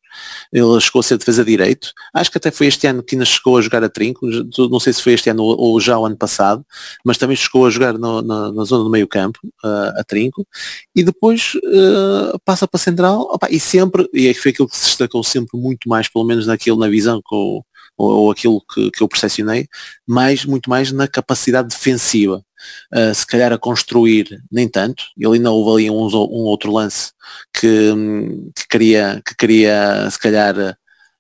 Ele 0.53 0.81
chegou 0.81 1.01
a 1.01 1.03
ser 1.03 1.19
defesa 1.19 1.45
direito. 1.45 1.93
Acho 2.15 2.31
que 2.31 2.39
até 2.39 2.51
foi 2.51 2.67
este 2.67 2.87
ano 2.87 3.03
que 3.03 3.15
ainda 3.15 3.25
chegou 3.25 3.57
a 3.57 3.61
jogar 3.61 3.85
a 3.85 3.89
trinco. 3.89 4.27
Não 4.71 4.81
sei 4.81 4.93
se 4.93 5.03
foi 5.03 5.13
este 5.13 5.31
ano 5.31 5.43
ou 5.43 5.79
já 5.81 5.99
o 5.99 6.07
ano 6.07 6.17
passado, 6.17 6.65
mas 7.05 7.19
também 7.19 7.37
chegou 7.37 7.67
a 7.67 7.71
jogar 7.71 7.95
no, 7.95 8.23
na, 8.23 8.51
na, 8.53 8.65
zona 8.65 8.85
do 8.85 8.91
meio 8.91 9.07
campo, 9.07 9.39
uh, 9.63 10.01
a 10.01 10.05
trinco. 10.05 10.47
E 10.95 11.05
depois 11.05 11.53
uh, 11.57 12.39
passa 12.45 12.67
para 12.67 12.79
a 12.79 12.83
central. 12.83 13.29
Opa, 13.31 13.49
e 13.51 13.61
sempre, 13.61 14.09
e 14.13 14.27
é 14.27 14.35
foi 14.35 14.51
aquilo 14.51 14.69
que 14.69 14.77
se 14.77 14.87
destacou 14.87 15.23
sempre 15.23 15.59
muito 15.59 15.89
mais, 15.89 16.09
pelo 16.09 16.25
menos 16.25 16.47
naquilo, 16.47 16.79
na 16.79 16.89
visão 16.89 17.21
com, 17.23 17.63
ou, 17.97 18.11
ou 18.11 18.31
aquilo 18.31 18.63
que, 18.73 18.91
que 18.91 19.03
eu 19.03 19.09
percepcionei, 19.09 19.69
mais, 20.07 20.45
muito 20.45 20.69
mais 20.71 20.93
na 20.93 21.07
capacidade 21.07 21.69
defensiva. 21.69 22.43
Uh, 22.93 23.15
se 23.15 23.27
calhar 23.27 23.53
a 23.53 23.59
construir 23.59 24.43
nem 24.51 24.69
tanto, 24.69 25.05
ele 25.19 25.37
ainda 25.37 25.51
houve 25.51 25.83
ali 25.83 25.91
um, 25.91 26.07
um 26.07 26.45
outro 26.45 26.73
lance 26.73 27.13
que, 27.53 27.93
que, 28.55 28.69
queria, 28.69 29.23
que 29.25 29.35
queria 29.35 30.09
se 30.11 30.19
calhar 30.19 30.77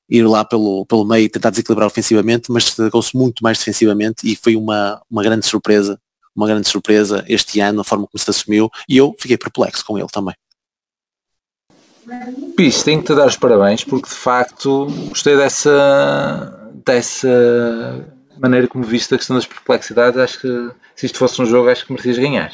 ir 0.08 0.22
lá 0.26 0.44
pelo, 0.44 0.86
pelo 0.86 1.04
meio 1.04 1.24
e 1.24 1.28
tentar 1.28 1.50
desequilibrar 1.50 1.86
ofensivamente, 1.86 2.50
mas 2.50 2.64
destacou-se 2.64 3.16
muito 3.16 3.42
mais 3.42 3.58
defensivamente 3.58 4.30
e 4.30 4.36
foi 4.36 4.56
uma, 4.56 5.02
uma 5.10 5.22
grande 5.22 5.46
surpresa, 5.46 6.00
uma 6.34 6.46
grande 6.46 6.68
surpresa 6.68 7.24
este 7.28 7.60
ano, 7.60 7.80
a 7.80 7.84
forma 7.84 8.06
como 8.06 8.22
se 8.22 8.30
assumiu, 8.30 8.70
e 8.88 8.96
eu 8.96 9.14
fiquei 9.18 9.36
perplexo 9.36 9.84
com 9.84 9.98
ele 9.98 10.08
também. 10.12 10.34
Pis, 12.56 12.84
tenho 12.84 13.00
que 13.00 13.06
te 13.06 13.16
dar 13.16 13.26
os 13.26 13.36
parabéns 13.36 13.82
porque 13.82 14.08
de 14.08 14.14
facto 14.14 14.86
gostei 15.08 15.36
dessa 15.36 16.70
dessa 16.84 18.15
maneira 18.40 18.68
como 18.68 18.84
viste 18.84 19.14
a 19.14 19.18
questão 19.18 19.36
das 19.36 19.46
perplexidades, 19.46 20.18
acho 20.18 20.40
que 20.40 20.70
se 20.94 21.06
isto 21.06 21.18
fosse 21.18 21.40
um 21.40 21.46
jogo, 21.46 21.68
acho 21.68 21.86
que 21.86 21.92
merecias 21.92 22.18
ganhar. 22.18 22.52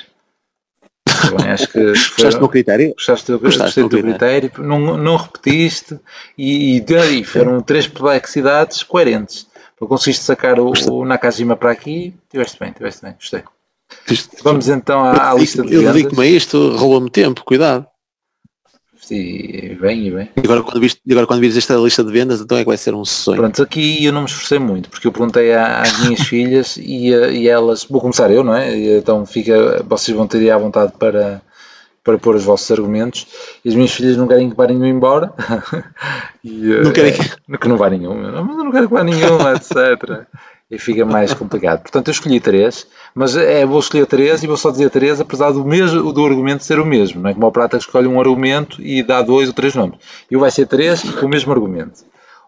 Bem, 1.36 1.50
acho 1.50 1.68
que 1.68 1.84
gostaste 1.92 2.34
do 2.34 2.40
meu 2.40 2.48
critério? 2.48 2.94
Gostaste 2.94 3.32
do, 3.32 3.38
gostaste 3.38 3.80
do, 3.80 3.88
critério. 3.88 4.50
Não, 4.58 4.96
não 4.96 5.16
repetiste 5.16 5.98
e, 6.36 6.78
e, 6.78 6.84
e 7.20 7.24
foram 7.24 7.60
três 7.60 7.86
perplexidades 7.86 8.82
coerentes. 8.82 9.46
Conseguiste 9.78 10.22
sacar 10.24 10.60
o, 10.60 10.72
o, 10.90 11.04
Nakajima 11.04 11.56
para 11.56 11.72
aqui, 11.72 12.14
tiveste 12.30 12.58
bem, 12.58 12.72
tiveste 12.72 13.02
bem, 13.02 13.14
gostei. 13.14 13.42
Vamos 14.42 14.68
então 14.68 15.04
à, 15.04 15.30
à 15.30 15.34
lista 15.34 15.62
de 15.62 15.74
Eu 15.74 15.92
dedico-me 15.92 16.22
a 16.24 16.30
isto, 16.30 16.76
roubou-me 16.76 17.10
tempo, 17.10 17.44
cuidado. 17.44 17.86
E 19.14 19.76
bem, 19.78 20.06
e 20.06 20.10
bem. 20.10 20.28
E 20.36 20.40
agora 20.40 20.62
quando, 20.62 20.80
viste, 20.80 21.00
agora 21.10 21.26
quando 21.26 21.40
vires 21.40 21.56
esta 21.56 21.74
lista 21.74 22.02
de 22.02 22.10
vendas, 22.10 22.40
então 22.40 22.56
é 22.56 22.62
que 22.62 22.66
vai 22.66 22.78
ser 22.78 22.94
um 22.94 23.04
sonho. 23.04 23.38
Pronto, 23.38 23.62
aqui 23.62 24.04
eu 24.04 24.12
não 24.12 24.22
me 24.22 24.26
esforcei 24.26 24.58
muito, 24.58 24.88
porque 24.88 25.06
eu 25.06 25.12
perguntei 25.12 25.52
às 25.52 26.00
minhas 26.00 26.20
filhas 26.26 26.76
e, 26.78 27.12
eh, 27.12 27.32
e 27.32 27.48
elas, 27.48 27.84
vou 27.84 28.00
começar 28.00 28.30
eu, 28.30 28.42
não 28.42 28.56
é? 28.56 28.74
Então 28.96 29.26
fica, 29.26 29.82
vocês 29.86 30.16
vão 30.16 30.26
ter 30.26 30.50
à 30.50 30.56
vontade 30.56 30.92
para, 30.98 31.42
para 32.02 32.16
pôr 32.16 32.36
os 32.36 32.44
vossos 32.44 32.70
argumentos. 32.70 33.26
E 33.62 33.68
as 33.68 33.74
minhas 33.74 33.92
filhas 33.92 34.16
não 34.16 34.26
querem 34.26 34.48
que 34.48 34.56
vá 34.56 34.66
nenhum 34.66 34.86
embora. 34.86 35.34
e, 36.42 36.72
eh, 36.72 36.82
não 36.82 36.92
querem 36.92 37.12
que... 37.12 37.20
É, 37.20 37.58
que 37.58 37.68
não 37.68 37.76
vá 37.76 37.90
nenhum, 37.90 38.14
mas 38.14 38.56
eu 38.56 38.64
não 38.64 38.72
quero 38.72 38.88
que 38.88 38.94
vá 38.94 39.04
nenhum, 39.04 39.38
etc 39.54 40.26
e 40.72 40.78
fica 40.78 41.04
mais 41.04 41.34
complicado. 41.34 41.82
Portanto, 41.82 42.08
eu 42.08 42.12
escolhi 42.12 42.40
três, 42.40 42.86
mas 43.14 43.36
é, 43.36 43.66
vou 43.66 43.78
escolher 43.78 44.06
três 44.06 44.42
e 44.42 44.46
vou 44.46 44.56
só 44.56 44.70
dizer 44.70 44.88
três, 44.88 45.20
apesar 45.20 45.52
do, 45.52 45.62
mesmo, 45.62 46.10
do 46.10 46.24
argumento 46.24 46.64
ser 46.64 46.80
o 46.80 46.86
mesmo. 46.86 47.20
Não 47.20 47.28
é 47.28 47.34
como 47.34 47.46
o 47.46 47.52
Prata 47.52 47.76
que 47.76 47.84
escolhe 47.84 48.08
um 48.08 48.18
argumento 48.18 48.80
e 48.80 49.02
dá 49.02 49.20
dois 49.20 49.48
ou 49.48 49.54
três 49.54 49.74
nomes. 49.74 49.98
Eu 50.30 50.40
vai 50.40 50.50
ser 50.50 50.66
três 50.66 51.02
com 51.02 51.26
o 51.26 51.28
mesmo 51.28 51.52
argumento. 51.52 52.02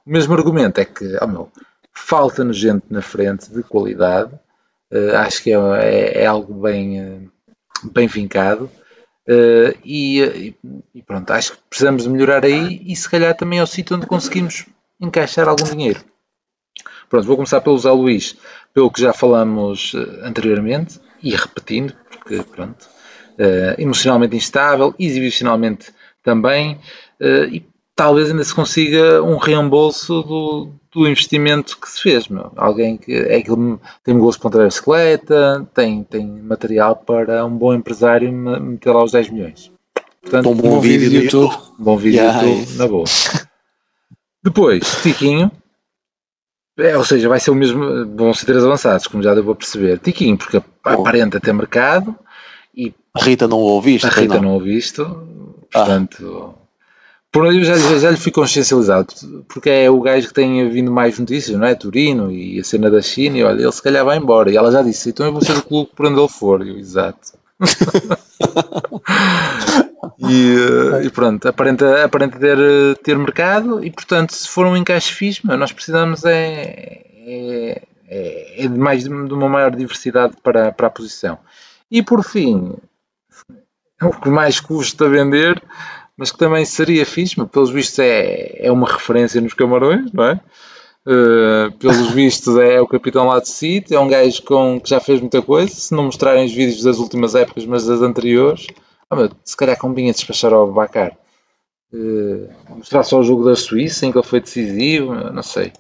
O 0.07 0.11
mesmo 0.11 0.33
argumento 0.33 0.81
é 0.81 0.87
que, 0.87 1.19
oh 1.21 1.27
meu, 1.27 1.51
falta-nos 1.93 2.57
gente 2.57 2.87
na 2.89 3.03
frente 3.03 3.53
de 3.53 3.63
qualidade. 3.63 4.33
Uh, 4.91 5.17
acho 5.19 5.43
que 5.43 5.53
é, 5.53 5.59
é, 5.83 6.23
é 6.23 6.27
algo 6.27 6.63
bem, 6.63 7.03
uh, 7.03 7.31
bem 7.93 8.07
vincado. 8.07 8.71
Uh, 9.29 9.77
e, 9.85 10.55
e, 10.95 11.03
pronto, 11.03 11.31
acho 11.31 11.53
que 11.53 11.59
precisamos 11.69 12.05
de 12.05 12.09
melhorar 12.09 12.43
aí 12.43 12.81
e 12.87 12.97
se 12.97 13.09
calhar 13.09 13.37
também 13.37 13.59
é 13.59 13.63
o 13.63 13.67
sítio 13.67 13.97
onde 13.97 14.07
conseguimos 14.07 14.65
encaixar 14.99 15.47
algum 15.47 15.65
dinheiro. 15.65 16.01
Pronto, 17.15 17.29
vou 17.29 17.37
começar 17.37 17.61
pelo 17.61 17.79
Zé 17.79 17.93
Luís, 17.93 18.37
pelo 18.75 18.91
que 18.91 19.01
já 19.01 19.13
falamos 19.13 19.93
eh, 19.95 20.27
anteriormente 20.27 20.99
e 21.23 21.31
repetindo, 21.31 21.95
porque 22.11 22.43
pronto, 22.43 22.89
uh, 23.39 23.81
emocionalmente 23.81 24.35
instável, 24.35 24.93
exibicionalmente 24.99 25.95
também, 26.25 26.73
uh, 27.21 27.45
e 27.53 27.65
talvez 27.95 28.33
ainda 28.33 28.43
se 28.43 28.53
consiga 28.53 29.23
um 29.23 29.37
reembolso 29.37 30.25
do, 30.25 30.73
do 30.93 31.07
investimento 31.07 31.79
que 31.79 31.89
se 31.89 32.03
fez. 32.03 32.27
Meu. 32.27 32.51
Alguém 32.57 32.97
que 32.97 33.13
é 33.15 33.41
que 33.41 33.51
tem 34.03 34.19
gols 34.19 34.37
contra 34.37 34.63
a 34.63 34.67
bicicleta, 34.67 35.65
tem, 35.73 36.03
tem 36.03 36.27
material 36.27 36.97
para 36.97 37.47
um 37.47 37.57
bom 37.57 37.73
empresário 37.73 38.33
meter 38.33 38.91
lá 38.91 39.05
os 39.05 39.13
10 39.13 39.31
milhões. 39.31 39.71
Portanto, 40.21 40.49
um 40.49 40.55
bom, 40.57 40.69
bom 40.69 40.81
vídeo 40.81 41.11
do 41.11 41.15
YouTube. 41.15 41.53
YouTube. 41.53 41.63
Um 41.79 41.85
bom 41.85 41.97
vídeo 41.97 42.19
yeah, 42.19 42.41
do 42.41 42.49
YouTube, 42.49 42.77
na 42.77 42.89
boa. 42.89 43.05
Depois, 44.43 45.01
Tiquinho. 45.01 45.53
É, 46.77 46.97
ou 46.97 47.05
seja, 47.05 47.29
vai 47.29 47.39
ser 47.39 47.51
o 47.51 47.55
mesmo. 47.55 48.07
Vão 48.17 48.35
ser 48.35 48.47
três 48.47 48.65
avançados, 48.65 49.07
como 49.07 49.23
já 49.23 49.35
deu 49.35 49.45
para 49.45 49.55
perceber. 49.55 49.99
Tiquinho, 49.99 50.37
porque 50.37 50.63
aparenta 50.83 51.41
ter 51.41 51.53
mercado. 51.53 52.15
E 52.75 52.93
a 53.15 53.23
Rita 53.23 53.47
não 53.47 53.59
o 53.59 53.63
ouviste? 53.63 54.07
A 54.07 54.11
Rita 54.11 54.35
não, 54.35 54.43
não 54.43 54.55
ouvisto. 54.55 55.05
Portanto. 55.71 56.55
Ah 56.59 56.65
por 57.35 57.49
aí 57.49 57.65
já, 57.65 57.77
já, 57.77 57.99
já 57.99 58.11
lhe 58.13 58.17
fui 58.17 58.31
consciencializado, 58.31 59.09
porque 59.49 59.69
é 59.69 59.91
o 59.91 60.01
gajo 60.01 60.29
que 60.29 60.35
tem 60.35 60.71
vindo 60.71 60.93
mais 60.93 61.19
notícias, 61.19 61.59
não 61.59 61.67
é? 61.67 61.75
Turino 61.75 62.31
e 62.31 62.61
a 62.61 62.63
cena 62.63 62.89
da 62.89 63.03
China, 63.03 63.37
e 63.37 63.43
olha, 63.43 63.61
ele 63.61 63.73
se 63.73 63.83
calhar 63.83 64.05
vai 64.05 64.19
embora. 64.19 64.53
E 64.53 64.57
ela 64.57 64.71
já 64.71 64.83
disse, 64.83 65.11
então 65.11 65.27
eu 65.27 65.33
vou 65.33 65.43
ser 65.43 65.57
o 65.57 65.63
clube 65.63 65.91
por 65.97 66.07
onde 66.07 66.21
ele 66.21 66.29
for. 66.29 66.65
Eu, 66.65 66.79
exato. 66.79 67.33
e, 70.31 71.07
e, 71.07 71.11
pronto, 71.11 71.49
aparenta, 71.49 72.05
aparenta 72.05 72.39
ter, 72.39 72.59
ter 73.03 73.19
mercado 73.19 73.85
e 73.85 73.91
portanto 73.91 74.33
se 74.33 74.49
for 74.49 74.67
um 74.67 74.77
encaixe 74.77 75.13
fixe, 75.13 75.47
nós 75.47 75.73
precisamos 75.73 76.25
é, 76.25 77.03
é, 77.27 77.83
é, 78.09 78.65
é 78.65 78.69
de 78.69 78.79
mais 78.79 79.05
de 79.05 79.11
uma 79.11 79.49
maior 79.49 79.75
diversidade 79.75 80.35
para, 80.43 80.73
para 80.73 80.87
a 80.87 80.91
posição. 80.91 81.39
E 81.91 82.03
por 82.03 82.25
fim, 82.25 82.75
o 84.03 84.11
que 84.11 84.29
mais 84.29 84.61
custa 84.61 85.09
vender 85.09 85.63
mas 86.17 86.31
que 86.31 86.39
também 86.39 86.65
seria 86.65 87.05
fixe, 87.05 87.35
mas 87.39 87.49
pelos 87.51 87.71
vistos 87.71 87.99
é, 87.99 88.67
é 88.67 88.71
uma 88.71 88.91
referência 88.91 89.41
nos 89.41 89.55
Camarões, 89.55 90.13
não 90.13 90.25
é? 90.25 90.41
Uh, 91.07 91.71
pelos 91.73 92.11
vistos 92.13 92.57
é 92.57 92.81
o 92.81 92.87
capitão 92.87 93.27
lá 93.27 93.39
de 93.39 93.49
City, 93.49 93.95
é 93.95 94.01
um 94.01 94.09
gajo 94.09 94.43
com, 94.43 94.81
que 94.81 94.89
já 94.89 95.01
fez 95.01 95.21
muita 95.21 95.43
coisa, 95.43 95.69
se 95.75 95.93
não 95.93 96.05
mostrarem 96.05 96.47
os 96.47 96.53
vídeos 96.53 96.83
das 96.83 96.99
últimas 96.99 97.35
épocas, 97.35 97.67
mas 97.67 97.85
das 97.87 98.01
anteriores, 98.01 98.67
ah, 99.11 99.17
meu, 99.17 99.31
se 99.45 99.57
calhar 99.57 99.79
convinha 99.79 100.13
despachar 100.13 100.53
ao 100.53 100.73
Bacar. 100.73 101.17
Uh, 101.93 102.51
mostrar 102.77 103.05
só 103.05 103.21
o 103.21 103.23
jogo 103.23 103.45
da 103.45 103.55
Suíça, 103.55 104.05
em 104.05 104.13
que 104.13 104.19
ele 104.19 104.27
foi 104.27 104.41
decisivo, 104.41 105.15
não 105.15 105.43
sei. 105.43 105.73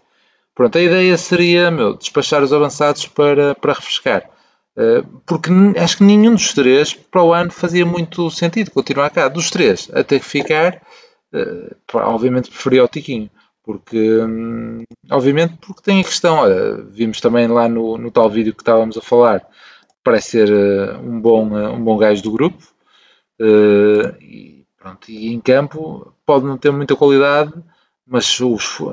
Pronto, 0.54 0.78
a 0.78 0.82
ideia 0.82 1.16
seria, 1.18 1.70
meu, 1.70 1.94
despachar 1.94 2.42
os 2.42 2.52
avançados 2.52 3.06
para, 3.06 3.54
para 3.56 3.72
refrescar. 3.72 4.30
Eh, 4.76 5.02
porque 5.26 5.50
acho 5.78 5.98
que 5.98 6.04
nenhum 6.04 6.32
dos 6.34 6.52
três 6.52 6.92
para 6.94 7.22
o 7.22 7.32
ano 7.32 7.50
fazia 7.50 7.86
muito 7.86 8.30
sentido 8.30 8.70
continuar 8.70 9.10
cá. 9.10 9.28
Dos 9.28 9.50
três, 9.50 9.88
até 9.92 10.18
que 10.18 10.24
ficar, 10.24 10.82
eh, 11.32 11.76
obviamente 11.94 12.50
preferia 12.50 12.84
o 12.84 12.88
Tiquinho. 12.88 13.30
Porque, 13.64 13.98
hum, 14.22 14.84
obviamente, 15.10 15.56
porque 15.60 15.82
tem 15.82 16.00
a 16.00 16.04
questão, 16.04 16.38
olha, 16.38 16.82
vimos 16.90 17.20
também 17.20 17.48
lá 17.48 17.68
no, 17.68 17.96
no 17.98 18.10
tal 18.10 18.28
vídeo 18.30 18.54
que 18.54 18.62
estávamos 18.62 18.96
a 18.98 19.00
falar, 19.00 19.46
parece 20.04 20.30
ser 20.32 20.96
um 20.98 21.20
bom, 21.20 21.46
um 21.46 21.82
bom 21.82 21.96
gajo 21.96 22.22
do 22.22 22.32
grupo. 22.32 22.62
E, 24.20 24.66
pronto, 24.78 25.10
e 25.10 25.32
em 25.32 25.40
campo 25.40 26.14
pode 26.24 26.44
não 26.44 26.58
ter 26.58 26.70
muita 26.70 26.96
qualidade, 26.96 27.52
mas 28.06 28.38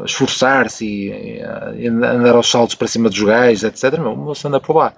esforçar-se 0.05 0.85
e, 0.85 1.39
e, 1.77 1.87
andar 1.87 2.35
aos 2.35 2.49
saltos 2.49 2.75
para 2.75 2.87
cima 2.87 3.09
dos 3.09 3.21
gajos, 3.21 3.63
etc. 3.63 3.99
O 3.99 4.15
moço 4.15 4.47
anda 4.47 4.59
por 4.59 4.75
lá 4.75 4.93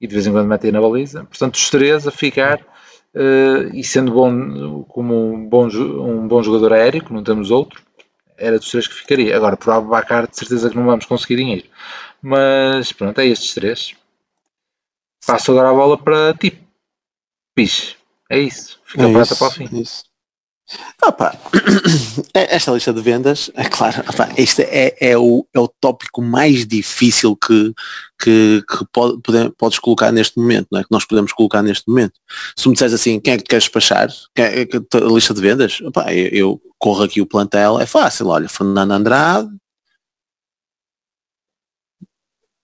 e 0.00 0.06
de 0.06 0.14
vez 0.14 0.26
em 0.26 0.32
quando 0.32 0.48
metem 0.48 0.72
na 0.72 0.80
baliza. 0.80 1.24
Portanto, 1.24 1.56
os 1.56 1.68
três 1.68 2.06
a 2.06 2.10
ficar 2.10 2.58
uh, 2.58 3.74
e 3.74 3.84
sendo 3.84 4.12
bom 4.12 4.82
como 4.84 5.34
um 5.34 5.48
bom, 5.48 5.66
um 5.66 6.26
bom 6.26 6.42
jogador 6.42 6.72
aéreo, 6.72 7.04
que 7.04 7.12
não 7.12 7.22
temos 7.22 7.50
outro, 7.50 7.82
era 8.36 8.58
dos 8.58 8.70
três 8.70 8.88
que 8.88 8.94
ficaria. 8.94 9.36
Agora, 9.36 9.56
por 9.56 9.70
Abacar, 9.70 10.26
de 10.26 10.36
certeza 10.36 10.70
que 10.70 10.76
não 10.76 10.86
vamos 10.86 11.04
conseguir 11.04 11.36
dinheiro. 11.36 11.66
Mas 12.22 12.92
pronto, 12.92 13.20
é 13.20 13.26
estes 13.26 13.54
três. 13.54 13.94
Passo 15.26 15.50
agora 15.52 15.70
a 15.70 15.74
bola 15.74 15.98
para 15.98 16.32
ti. 16.34 16.58
Piche. 17.54 17.99
É 18.30 18.38
isso. 18.38 18.78
Fica 18.84 19.08
é 19.08 19.12
prata 19.12 19.34
para 19.34 19.46
o 19.48 19.50
fim. 19.50 19.68
Isso. 19.72 20.04
Ah, 21.02 21.10
pá. 21.12 21.36
É, 22.32 22.54
esta 22.54 22.70
lista 22.70 22.92
de 22.92 23.02
vendas, 23.02 23.50
é 23.54 23.68
claro, 23.68 24.00
opa, 24.08 24.28
este 24.36 24.62
é, 24.62 24.96
é, 25.00 25.18
o, 25.18 25.44
é 25.52 25.58
o 25.58 25.66
tópico 25.66 26.22
mais 26.22 26.64
difícil 26.64 27.34
que, 27.34 27.74
que, 28.20 28.62
que 28.68 28.86
pode, 28.92 29.20
pode, 29.20 29.50
podes 29.58 29.78
colocar 29.80 30.12
neste 30.12 30.38
momento, 30.38 30.68
não 30.70 30.80
é? 30.80 30.84
que 30.84 30.92
nós 30.92 31.04
podemos 31.04 31.32
colocar 31.32 31.60
neste 31.60 31.88
momento. 31.88 32.14
Se 32.56 32.68
me 32.68 32.74
disseres 32.74 32.94
assim, 32.94 33.18
quem 33.18 33.34
é 33.34 33.36
que 33.36 33.42
queres 33.44 33.64
despachar? 33.64 34.08
Quem 34.32 34.44
é, 34.44 34.62
a 34.62 35.12
lista 35.12 35.34
de 35.34 35.40
vendas? 35.40 35.80
Opa, 35.80 36.12
eu, 36.14 36.28
eu, 36.28 36.62
corro 36.78 37.02
aqui 37.02 37.20
o 37.20 37.26
plantel, 37.26 37.80
é 37.80 37.84
fácil, 37.84 38.28
olha, 38.28 38.48
Fernando 38.48 38.92
Andrade, 38.92 39.50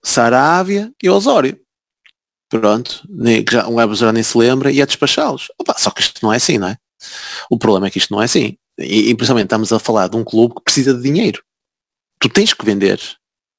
Saravia 0.02 0.92
e 1.02 1.10
Osório. 1.10 1.60
Pronto, 2.48 3.02
nem, 3.08 3.44
já, 3.50 3.68
um 3.68 3.80
Ebro 3.80 4.12
nem 4.12 4.22
se 4.22 4.38
lembra 4.38 4.70
e 4.70 4.80
é 4.80 4.86
despachá-los. 4.86 5.48
Só 5.78 5.90
que 5.90 6.00
isto 6.00 6.20
não 6.22 6.32
é 6.32 6.36
assim, 6.36 6.58
não 6.58 6.68
é? 6.68 6.76
O 7.50 7.58
problema 7.58 7.86
é 7.86 7.90
que 7.90 7.98
isto 7.98 8.12
não 8.12 8.22
é 8.22 8.24
assim. 8.24 8.56
E, 8.78 9.10
e 9.10 9.14
principalmente 9.14 9.46
estamos 9.46 9.72
a 9.72 9.78
falar 9.78 10.08
de 10.08 10.16
um 10.16 10.24
clube 10.24 10.54
que 10.54 10.62
precisa 10.62 10.94
de 10.94 11.02
dinheiro. 11.02 11.42
Tu 12.20 12.28
tens 12.28 12.52
que 12.52 12.64
vender. 12.64 13.00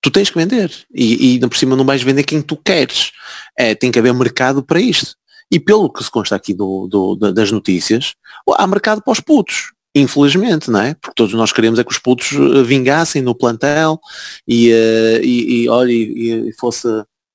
Tu 0.02 0.12
tens 0.12 0.30
que 0.30 0.38
vender. 0.38 0.72
E, 0.94 1.36
e 1.36 1.40
por 1.40 1.58
cima 1.58 1.76
não 1.76 1.86
vais 1.86 2.02
vender 2.02 2.24
quem 2.24 2.42
tu 2.42 2.56
queres. 2.56 3.12
É, 3.58 3.76
tem 3.76 3.92
que 3.92 4.00
haver 4.00 4.14
mercado 4.14 4.64
para 4.64 4.80
isto. 4.80 5.16
E 5.52 5.60
pelo 5.60 5.92
que 5.92 6.04
se 6.04 6.12
consta 6.12 6.36
aqui 6.36 6.54
do, 6.54 6.88
do, 6.88 7.16
das 7.32 7.52
notícias, 7.52 8.14
há 8.56 8.68
mercado 8.68 9.02
para 9.02 9.12
os 9.12 9.20
putos. 9.20 9.72
Infelizmente, 9.96 10.70
não 10.70 10.82
é? 10.82 10.94
Porque 10.94 11.16
todos 11.16 11.34
nós 11.34 11.52
queremos 11.52 11.80
é 11.80 11.84
que 11.84 11.92
os 11.92 11.98
putos 11.98 12.34
eh, 12.34 12.64
vingassem 12.64 13.22
no 13.22 13.34
plantel 13.34 14.00
e, 14.48 14.72
uh, 14.72 15.24
e, 15.24 15.64
e, 15.64 15.70
olha, 15.70 15.92
e, 15.92 16.50
e 16.50 16.54
fosse 16.54 16.88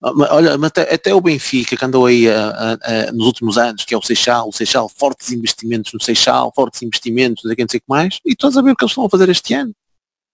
Olha, 0.03 0.55
até, 0.67 0.95
até 0.95 1.15
o 1.15 1.21
Benfica 1.21 1.77
que 1.77 1.85
andou 1.85 2.07
aí 2.07 2.29
a, 2.29 2.49
a, 2.49 2.73
a, 2.73 3.13
nos 3.13 3.25
últimos 3.25 3.57
anos, 3.57 3.85
que 3.85 3.95
é 3.95 3.97
o 3.99 4.03
Seixal, 4.03 4.49
o 4.49 4.53
Seixal, 4.53 4.89
fortes 4.89 5.31
investimentos 5.31 5.93
no 5.93 6.03
Seixal, 6.03 6.53
fortes 6.55 6.83
investimentos, 6.83 7.45
não 7.45 7.51
sei, 7.51 7.65
não 7.65 7.69
sei 7.71 7.79
o 7.79 7.81
que 7.81 7.89
mais, 7.89 8.19
e 8.25 8.35
todos 8.35 8.57
a 8.59 8.63
ver 8.63 8.73
o 8.73 8.77
que 8.77 8.83
eles 8.83 8.91
estão 8.91 9.05
a 9.05 9.11
fazer 9.11 9.29
este 9.29 9.55
ano. 9.55 9.73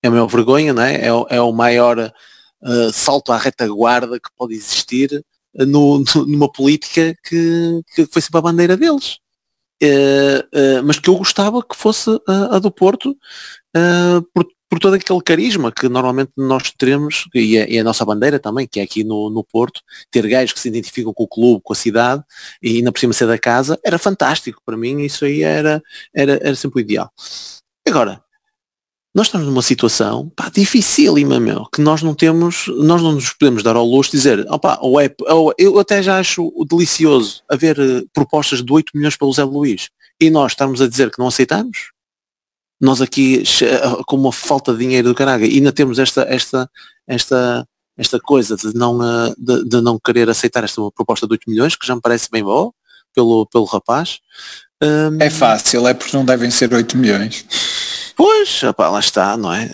É 0.03 0.09
a 0.09 0.11
maior 0.11 0.27
vergonha, 0.27 0.73
não 0.73 0.83
é? 0.83 0.95
É, 0.95 1.09
é 1.09 1.41
o 1.41 1.53
maior 1.53 1.99
uh, 1.99 2.93
salto 2.93 3.31
à 3.31 3.37
retaguarda 3.37 4.19
que 4.19 4.31
pode 4.37 4.55
existir 4.55 5.23
uh, 5.55 5.67
no, 5.67 5.99
no, 5.99 6.27
numa 6.27 6.51
política 6.51 7.15
que, 7.25 7.83
que 7.95 8.07
foi 8.07 8.23
sempre 8.23 8.39
a 8.39 8.43
bandeira 8.43 8.77
deles. 8.77 9.19
Uh, 9.83 10.83
mas 10.85 10.99
que 10.99 11.11
eu 11.11 11.17
gostava 11.17 11.63
que 11.63 11.77
fosse 11.77 12.11
a 12.27 12.59
do 12.59 12.71
Porto, 12.71 13.15
por, 14.33 14.47
por 14.69 14.79
todo 14.79 14.95
aquele 14.95 15.23
carisma 15.23 15.73
que 15.73 15.89
normalmente 15.89 16.33
nós 16.37 16.71
teremos, 16.77 17.29
e 17.35 17.59
a, 17.59 17.69
e 17.69 17.79
a, 17.79 17.85
nossa 17.85 18.05
bandeira 18.05 18.39
também, 18.39 18.67
que 18.67 18.81
é 18.81 18.83
aqui 18.83 19.03
no, 19.03 19.31
no 19.31 19.43
Porto, 19.43 19.81
ter 20.11 20.27
gajos 20.27 20.53
que 20.53 20.61
se 20.61 20.69
identificam 20.69 21.13
com 21.15 21.25
o 21.25 21.29
clube, 21.29 21.63
com 21.65 21.73
a 21.73 21.77
cidade, 21.77 22.23
e 22.63 22.77
ainda 22.77 22.93
por 22.93 22.99
cima 22.99 23.13
ser 23.13 23.27
da 23.27 23.39
casa, 23.39 23.79
era 23.85 23.99
fantástico 23.99 24.61
para 24.65 24.77
mim, 24.77 25.01
isso 25.01 25.25
aí 25.25 25.43
era, 25.43 25.83
era, 26.15 26.33
era 26.43 26.55
sempre 26.55 26.81
o 26.81 26.83
ideal. 26.83 27.11
Agora, 27.87 28.23
nós 29.15 29.27
estamos 29.27 29.47
numa 29.47 29.63
situação 29.63 30.31
pá, 30.37 30.51
dificílima, 30.51 31.41
meu, 31.41 31.65
que 31.73 31.81
nós 31.81 32.03
não 32.03 32.15
temos, 32.15 32.67
nós 32.69 33.03
não 33.03 33.13
nos 33.13 33.33
podemos 33.33 33.63
dar 33.63 33.75
ao 33.75 33.87
luxo 33.87 34.11
de 34.11 34.19
dizer, 34.19 34.47
opa, 34.51 34.79
ou 34.83 35.01
é, 35.01 35.13
ou 35.29 35.53
eu 35.59 35.79
até 35.79 36.03
já 36.03 36.19
acho 36.19 36.53
delicioso 36.69 37.43
haver 37.51 37.79
uh, 37.81 38.09
propostas 38.13 38.63
de 38.63 38.73
8 38.73 38.93
milhões 38.95 39.17
pelo 39.17 39.33
Zé 39.33 39.45
Luís, 39.45 39.89
e 40.21 40.31
nós 40.31 40.53
estamos 40.53 40.83
a 40.83 40.89
dizer 40.89 41.11
que 41.11 41.19
não 41.19 41.29
aceitamos, 41.29 41.91
nós 42.81 43.01
aqui 43.01 43.43
com 44.07 44.17
uma 44.17 44.33
falta 44.33 44.73
de 44.73 44.79
dinheiro 44.79 45.09
do 45.09 45.15
caralho 45.15 45.45
e 45.45 45.57
ainda 45.57 45.73
temos 45.73 45.99
esta, 45.99 46.23
esta, 46.23 46.71
esta, 47.07 47.67
esta 47.97 48.21
coisa 48.21 48.57
de 48.57 48.75
não, 48.75 49.03
eh, 49.03 49.35
de, 49.37 49.65
de, 49.69 49.81
não 49.81 49.99
querer 49.99 50.31
aceitar 50.31 50.63
esta 50.63 50.81
proposta 50.93 51.27
de 51.27 51.33
8 51.33 51.51
milhões, 51.51 51.75
que 51.75 51.87
já 51.87 51.95
me 51.95 52.01
parece 52.01 52.29
bem 52.31 52.45
boa 52.45 52.73
pelo, 53.15 53.47
pelo 53.47 53.65
rapaz. 53.65 54.21
Um, 54.81 55.21
é 55.21 55.29
fácil, 55.29 55.89
é 55.89 55.95
porque 55.95 56.17
não 56.17 56.25
devem 56.25 56.51
ser 56.51 56.73
8 56.73 56.97
milhões. 56.97 57.45
Pois, 58.19 58.65
opa, 58.65 58.89
lá 58.89 58.99
está, 58.99 59.37
não 59.37 59.55
é? 59.55 59.71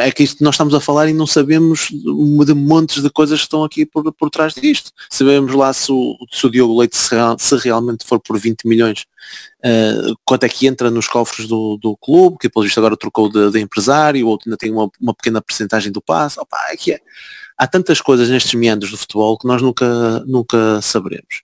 É 0.00 0.10
que 0.10 0.22
isto 0.22 0.42
nós 0.42 0.54
estamos 0.54 0.72
a 0.72 0.80
falar 0.80 1.06
e 1.10 1.12
não 1.12 1.26
sabemos 1.26 1.90
de 1.90 2.54
montes 2.54 3.02
de 3.02 3.10
coisas 3.10 3.38
que 3.40 3.44
estão 3.44 3.62
aqui 3.62 3.84
por, 3.84 4.10
por 4.14 4.30
trás 4.30 4.54
disto. 4.54 4.90
Sabemos 5.10 5.52
lá 5.52 5.74
se 5.74 5.92
o, 5.92 6.16
se 6.32 6.46
o 6.46 6.50
Diogo 6.50 6.80
Leite 6.80 6.96
se, 6.96 7.14
se 7.38 7.56
realmente 7.58 8.06
for 8.06 8.18
por 8.18 8.38
20 8.38 8.66
milhões, 8.66 9.04
uh, 9.62 10.16
quanto 10.24 10.44
é 10.44 10.48
que 10.48 10.66
entra 10.66 10.90
nos 10.90 11.06
cofres 11.06 11.46
do, 11.46 11.76
do 11.76 11.94
clube, 11.98 12.38
que 12.40 12.48
pelo 12.48 12.64
visto 12.64 12.78
agora 12.78 12.96
trocou 12.96 13.30
de, 13.30 13.50
de 13.50 13.60
empresário, 13.60 14.26
o 14.26 14.30
outro 14.30 14.48
ainda 14.48 14.56
tem 14.56 14.72
uma, 14.72 14.90
uma 14.98 15.12
pequena 15.12 15.42
percentagem 15.42 15.92
do 15.92 16.00
passe. 16.00 16.40
Opa, 16.40 16.56
é 16.70 16.78
que 16.78 16.92
é. 16.92 17.00
Há 17.58 17.66
tantas 17.66 18.00
coisas 18.00 18.30
nestes 18.30 18.54
meandros 18.54 18.90
do 18.90 18.96
futebol 18.96 19.36
que 19.36 19.46
nós 19.46 19.60
nunca, 19.60 20.20
nunca 20.20 20.80
saberemos. 20.80 21.42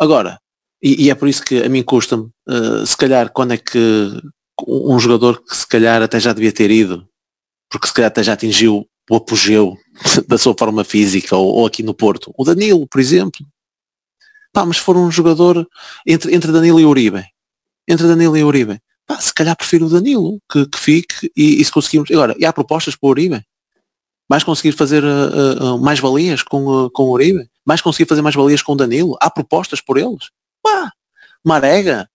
Agora, 0.00 0.40
e, 0.82 1.04
e, 1.04 1.10
é 1.10 1.14
por 1.14 1.28
isso 1.28 1.42
que 1.42 1.62
a 1.62 1.68
mim 1.68 1.82
custa-me, 1.82 2.30
uh, 2.48 2.86
se 2.86 2.96
calhar, 2.96 3.30
quando 3.30 3.52
é 3.52 3.58
que 3.58 4.22
um 4.66 4.98
jogador 4.98 5.42
que 5.42 5.56
se 5.56 5.66
calhar 5.66 6.02
até 6.02 6.18
já 6.18 6.32
devia 6.32 6.52
ter 6.52 6.70
ido, 6.70 7.06
porque 7.68 7.86
se 7.86 7.92
calhar 7.92 8.08
até 8.08 8.22
já 8.22 8.32
atingiu 8.32 8.88
o 9.10 9.16
apogeu 9.16 9.76
da 10.26 10.38
sua 10.38 10.54
forma 10.58 10.84
física, 10.84 11.36
ou, 11.36 11.54
ou 11.54 11.66
aqui 11.66 11.82
no 11.82 11.94
Porto. 11.94 12.32
O 12.36 12.44
Danilo, 12.44 12.86
por 12.86 13.00
exemplo. 13.00 13.46
Pá, 14.52 14.64
mas 14.64 14.78
for 14.78 14.96
um 14.96 15.10
jogador 15.10 15.68
entre, 16.06 16.34
entre 16.34 16.50
Danilo 16.50 16.80
e 16.80 16.86
Uribe. 16.86 17.24
Entre 17.86 18.06
Danilo 18.06 18.36
e 18.36 18.42
Uribe. 18.42 18.80
pá, 19.06 19.20
se 19.20 19.32
calhar 19.32 19.56
prefiro 19.56 19.86
o 19.86 19.90
Danilo, 19.90 20.40
que, 20.50 20.66
que 20.66 20.78
fique 20.78 21.30
e, 21.36 21.60
e, 21.60 21.64
se 21.64 21.70
conseguimos. 21.70 22.10
Agora, 22.10 22.34
e 22.38 22.46
há 22.46 22.52
propostas 22.52 22.96
para 22.96 23.06
o 23.06 23.10
Uribe? 23.10 23.44
Mais 24.28 24.42
conseguir 24.42 24.72
fazer 24.72 25.04
uh, 25.04 25.74
uh, 25.74 25.78
mais 25.78 26.00
valias 26.00 26.42
com, 26.42 26.66
uh, 26.66 26.90
com 26.90 27.04
o 27.04 27.12
Uribe? 27.12 27.48
Mais 27.64 27.80
conseguir 27.80 28.08
fazer 28.08 28.22
mais 28.22 28.34
valias 28.34 28.62
com 28.62 28.72
o 28.72 28.76
Danilo? 28.76 29.16
Há 29.20 29.30
propostas 29.30 29.80
por 29.80 29.98
eles? 29.98 30.30
Pá, 30.62 30.90
Marega. 31.44 32.08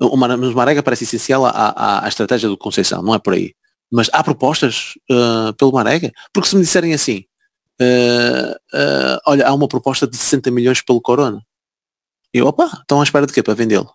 O 0.00 0.16
Marega 0.16 0.82
parece 0.82 1.04
essencial 1.04 1.44
à, 1.44 1.50
à, 1.50 2.04
à, 2.04 2.08
estratégia 2.08 2.48
do 2.48 2.56
Conceição, 2.56 3.02
não 3.02 3.14
é 3.14 3.18
por 3.18 3.34
aí. 3.34 3.54
Mas 3.90 4.08
há 4.12 4.22
propostas 4.22 4.94
pelo 5.56 5.72
Marega? 5.72 6.12
Porque 6.32 6.48
se 6.48 6.54
me 6.54 6.62
disserem 6.62 6.94
assim, 6.94 7.24
olha, 9.26 9.46
há 9.46 9.52
uma 9.52 9.66
proposta 9.66 10.06
de 10.06 10.16
60 10.16 10.50
milhões 10.50 10.80
pelo 10.82 11.00
Corona. 11.00 11.42
E 12.32 12.42
opa, 12.42 12.66
estão 12.80 13.00
à 13.00 13.04
espera 13.04 13.26
de 13.26 13.32
quê 13.32 13.42
para 13.42 13.54
vendê-lo? 13.54 13.92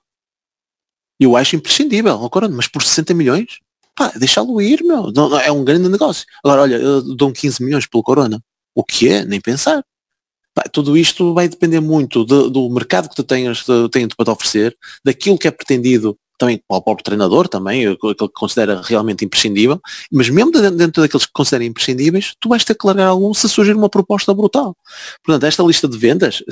Eu 1.20 1.38
acho 1.38 1.56
imprescindível, 1.56 2.20
oh, 2.22 2.30
Corona, 2.30 2.56
mas 2.56 2.68
por 2.68 2.84
60 2.84 3.14
milhões? 3.14 3.60
Pá, 3.96 4.12
deixá-lo 4.16 4.60
ir, 4.62 4.84
meu. 4.84 5.12
Não, 5.12 5.30
não, 5.30 5.40
é 5.40 5.52
um 5.52 5.64
grande 5.64 5.88
negócio. 5.88 6.26
Agora, 6.44 6.64
olha, 6.64 6.76
eu 6.76 7.16
dou 7.16 7.32
15 7.32 7.64
milhões 7.64 7.86
pelo 7.86 8.04
Corona. 8.04 8.44
O 8.76 8.84
que 8.84 9.08
é? 9.08 9.24
Nem 9.24 9.40
pensar. 9.40 9.86
Tudo 10.72 10.98
isto 10.98 11.34
vai 11.34 11.48
depender 11.48 11.80
muito 11.80 12.24
do, 12.24 12.50
do 12.50 12.70
mercado 12.70 13.10
que 13.10 13.16
tu 13.16 13.24
tenhas, 13.24 13.66
tenhas 13.92 14.14
para 14.16 14.26
te 14.26 14.32
oferecer, 14.32 14.78
daquilo 15.04 15.38
que 15.38 15.48
é 15.48 15.52
pretendido 15.52 16.18
também 16.38 16.62
para 16.68 16.78
o 16.78 16.82
próprio 16.82 17.04
treinador 17.04 17.48
também, 17.48 17.88
aquele 17.88 18.16
que 18.16 18.28
considera 18.30 18.82
realmente 18.84 19.24
imprescindível, 19.24 19.80
mas 20.12 20.30
mesmo 20.30 20.52
dentro 20.52 21.02
daqueles 21.02 21.26
que 21.26 21.32
consideram 21.32 21.66
imprescindíveis, 21.66 22.34
tu 22.40 22.50
vais 22.50 22.64
ter 22.64 22.76
que 22.76 22.86
largar 22.86 23.08
algum 23.08 23.34
se 23.34 23.48
surgir 23.48 23.76
uma 23.76 23.90
proposta 23.90 24.34
brutal. 24.34 24.76
Portanto, 25.24 25.46
esta 25.46 25.64
lista 25.64 25.88
de 25.88 25.98
vendas, 25.98 26.44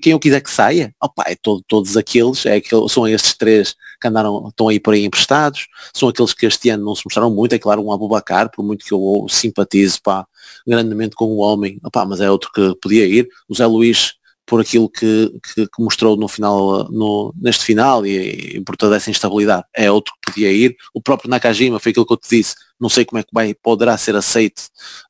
quem 0.00 0.12
eu 0.12 0.20
quiser 0.20 0.40
que 0.40 0.50
saia, 0.50 0.94
opa, 1.02 1.24
é 1.26 1.34
todo, 1.34 1.62
todos 1.66 1.96
aqueles, 1.96 2.46
é 2.46 2.60
são 2.88 3.08
estes 3.08 3.34
três 3.34 3.74
que 4.00 4.08
andaram, 4.08 4.48
estão 4.48 4.68
aí 4.68 4.78
por 4.78 4.94
aí 4.94 5.04
emprestados, 5.04 5.66
são 5.92 6.08
aqueles 6.08 6.32
que 6.32 6.46
este 6.46 6.70
ano 6.70 6.84
não 6.84 6.94
se 6.94 7.02
mostraram 7.04 7.30
muito, 7.30 7.54
é 7.54 7.58
claro, 7.58 7.82
um 7.82 7.92
Abubacar, 7.92 8.50
por 8.50 8.64
muito 8.64 8.84
que 8.84 8.92
eu 8.92 9.26
simpatize 9.28 10.00
pá, 10.00 10.26
grandemente 10.66 11.14
com 11.16 11.26
o 11.26 11.38
homem, 11.38 11.78
opa, 11.84 12.04
mas 12.04 12.20
é 12.20 12.30
outro 12.30 12.50
que 12.52 12.74
podia 12.80 13.06
ir, 13.06 13.28
o 13.48 13.54
Zé 13.54 13.66
Luís 13.66 14.14
por 14.50 14.60
aquilo 14.60 14.90
que, 14.90 15.32
que, 15.54 15.64
que, 15.68 15.82
mostrou 15.82 16.16
no 16.16 16.26
final, 16.26 16.88
no, 16.90 17.32
neste 17.40 17.64
final 17.64 18.04
e, 18.04 18.56
e, 18.56 18.60
por 18.62 18.76
toda 18.76 18.96
essa 18.96 19.08
instabilidade. 19.08 19.64
É 19.72 19.88
outro 19.92 20.12
que 20.14 20.32
podia 20.32 20.50
ir. 20.50 20.76
O 20.92 21.00
próprio 21.00 21.30
Nakajima 21.30 21.78
foi 21.78 21.90
aquilo 21.90 22.04
que 22.04 22.12
eu 22.12 22.16
te 22.16 22.28
disse. 22.28 22.56
Não 22.80 22.88
sei 22.88 23.04
como 23.04 23.20
é 23.20 23.22
que 23.22 23.30
vai, 23.32 23.54
poderá 23.54 23.96
ser 23.96 24.16
aceito 24.16 24.62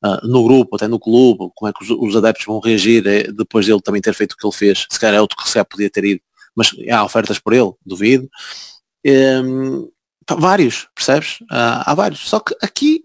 uh, 0.05 0.27
no 0.27 0.43
grupo, 0.43 0.75
até 0.75 0.87
no 0.87 0.99
clube, 0.99 1.51
como 1.55 1.67
é 1.67 1.73
que 1.73 1.83
os, 1.83 1.89
os 1.89 2.15
adeptos 2.15 2.45
vão 2.45 2.59
reagir 2.59 3.07
é, 3.07 3.31
depois 3.31 3.65
dele 3.65 3.81
também 3.81 3.99
ter 3.99 4.13
feito 4.13 4.33
o 4.33 4.37
que 4.37 4.45
ele 4.45 4.53
fez. 4.53 4.85
Se 4.91 4.99
calhar 4.99 5.15
é 5.15 5.21
outro 5.21 5.35
que 5.35 5.47
se 5.47 5.53
calhar 5.53 5.65
podia 5.65 5.89
ter 5.89 6.05
ido, 6.05 6.21
mas 6.55 6.69
há 6.91 7.03
ofertas 7.03 7.39
por 7.39 7.53
ele, 7.53 7.71
duvido. 7.83 8.29
Um, 9.03 9.89
vários, 10.35 10.87
percebes? 10.95 11.41
Uh, 11.41 11.83
há 11.85 11.93
vários. 11.93 12.27
Só 12.27 12.39
que 12.39 12.55
aqui 12.61 13.03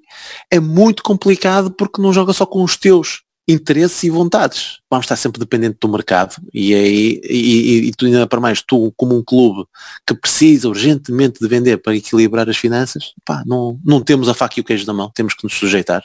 é 0.50 0.60
muito 0.60 1.02
complicado 1.02 1.70
porque 1.70 2.00
não 2.00 2.12
joga 2.12 2.32
só 2.32 2.46
com 2.46 2.62
os 2.62 2.76
teus 2.76 3.22
interesses 3.48 4.02
e 4.02 4.10
vontades. 4.10 4.80
Vamos 4.90 5.04
estar 5.04 5.16
sempre 5.16 5.38
dependente 5.38 5.78
do 5.80 5.88
mercado 5.88 6.36
e 6.52 6.74
aí 6.74 7.20
e, 7.24 7.88
e, 7.88 7.92
tu 7.92 8.06
ainda 8.06 8.26
para 8.26 8.40
mais 8.40 8.60
tu 8.60 8.92
como 8.96 9.16
um 9.16 9.22
clube 9.22 9.64
que 10.06 10.14
precisa 10.14 10.68
urgentemente 10.68 11.38
de 11.40 11.46
vender 11.46 11.76
para 11.78 11.94
equilibrar 11.94 12.48
as 12.48 12.56
finanças, 12.56 13.12
pá, 13.24 13.44
não, 13.46 13.78
não 13.84 14.00
temos 14.00 14.28
a 14.28 14.34
faca 14.34 14.58
e 14.58 14.60
o 14.60 14.64
queijo 14.64 14.86
na 14.86 14.92
mão, 14.92 15.10
temos 15.14 15.34
que 15.34 15.44
nos 15.44 15.54
sujeitar. 15.54 16.02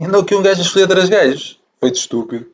Ainda 0.00 0.24
que 0.24 0.34
um 0.34 0.42
gajo 0.42 0.60
escolher 0.60 0.88
três 0.88 1.08
gajos. 1.08 1.58
Foi 1.80 1.90
de 1.90 1.98
estúpido. 1.98 2.46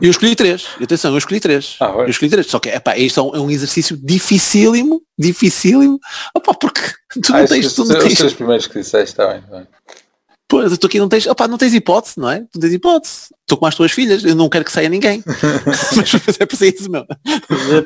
Eu 0.00 0.10
escolhi 0.10 0.36
três. 0.36 0.66
Atenção, 0.80 1.12
eu 1.12 1.18
escolhi 1.18 1.40
três. 1.40 1.76
Ah, 1.80 1.94
eu 1.98 2.08
escolhi 2.08 2.30
três. 2.30 2.46
Só 2.46 2.58
que 2.58 2.68
epá, 2.68 2.96
isto 2.96 3.20
é 3.20 3.38
um, 3.40 3.50
é 3.50 3.52
exercício 3.52 3.96
dificílimo, 3.96 5.02
dificílimo. 5.18 5.98
Opa, 6.34 6.54
porque 6.54 6.80
tu 7.22 7.32
não 7.32 7.38
ah, 7.38 7.46
tens. 7.46 7.72
Tu 7.72 7.84
não 7.84 7.98
tens... 7.98 8.12
Os 8.12 8.18
três 8.18 8.34
primeiros 8.34 8.66
que 8.66 8.80
disseste, 8.80 9.12
está 9.12 9.28
bem. 9.28 9.38
Está 9.38 9.56
bem. 9.58 9.66
Pô, 10.50 10.68
tu 10.76 10.88
aqui 10.88 10.98
não 10.98 11.08
tens, 11.08 11.28
opa, 11.28 11.46
não 11.46 11.56
tens 11.56 11.72
hipótese, 11.74 12.18
não 12.18 12.28
é? 12.28 12.40
Não 12.40 12.60
tens 12.60 12.72
hipótese. 12.72 13.28
Estou 13.42 13.56
com 13.56 13.66
as 13.66 13.74
tuas 13.76 13.92
filhas, 13.92 14.24
eu 14.24 14.34
não 14.34 14.48
quero 14.48 14.64
que 14.64 14.72
saia 14.72 14.88
ninguém. 14.88 15.22
mas 16.26 16.40
é 16.40 16.44
preciso, 16.44 16.90
meu. 16.90 17.06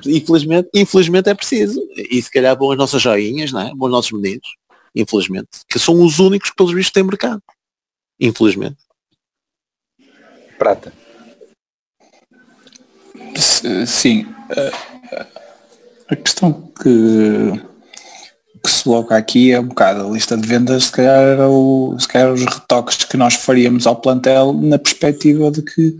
Infelizmente, 0.06 0.70
infelizmente 0.74 1.28
é 1.28 1.34
preciso. 1.34 1.78
E 1.94 2.22
se 2.22 2.30
calhar 2.30 2.56
vão 2.56 2.70
as 2.70 2.78
nossas 2.78 3.02
joinhas, 3.02 3.52
não 3.52 3.60
é? 3.60 3.74
Bons 3.74 3.90
nossos 3.90 4.12
meninos, 4.12 4.48
infelizmente. 4.94 5.48
Que 5.68 5.78
são 5.78 6.02
os 6.02 6.18
únicos 6.18 6.48
que 6.48 6.56
pelos 6.56 6.72
vistos 6.72 6.90
têm 6.90 7.02
mercado. 7.02 7.42
Infelizmente. 8.18 8.78
Prata. 10.58 10.92
Sim. 13.86 14.26
A 16.08 16.16
questão 16.16 16.52
que 16.82 17.60
que 18.64 18.70
se 18.70 18.84
coloca 18.84 19.14
aqui 19.14 19.52
é 19.52 19.60
um 19.60 19.68
bocado 19.68 20.06
a 20.06 20.10
lista 20.10 20.38
de 20.38 20.48
vendas, 20.48 20.84
se 20.84 20.92
calhar, 20.92 21.38
o, 21.50 21.94
se 22.00 22.08
calhar 22.08 22.32
os 22.32 22.42
retoques 22.42 23.04
que 23.04 23.16
nós 23.18 23.34
faríamos 23.34 23.86
ao 23.86 23.96
plantel 23.96 24.54
na 24.54 24.78
perspectiva 24.78 25.50
de 25.50 25.60
que 25.60 25.94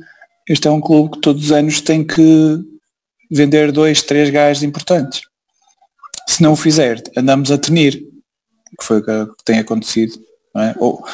este 0.49 0.67
é 0.67 0.71
um 0.71 0.81
clube 0.81 1.15
que 1.15 1.21
todos 1.21 1.45
os 1.45 1.53
anos 1.53 1.83
tem 1.83 2.03
que 2.03 2.59
vender 3.31 3.71
dois, 3.71 4.03
três 4.03 4.31
gajos 4.31 4.63
importantes. 4.63 5.23
Se 6.27 6.43
não 6.43 6.53
o 6.53 6.57
fizer, 6.57 7.03
andamos 7.15 7.51
a 7.51 7.59
tenir, 7.59 8.03
que 8.79 8.85
foi 8.85 9.01
o 9.01 9.03
que 9.03 9.45
tem 9.45 9.59
acontecido. 9.59 10.15
É? 10.57 10.75
Ou, 10.79 11.05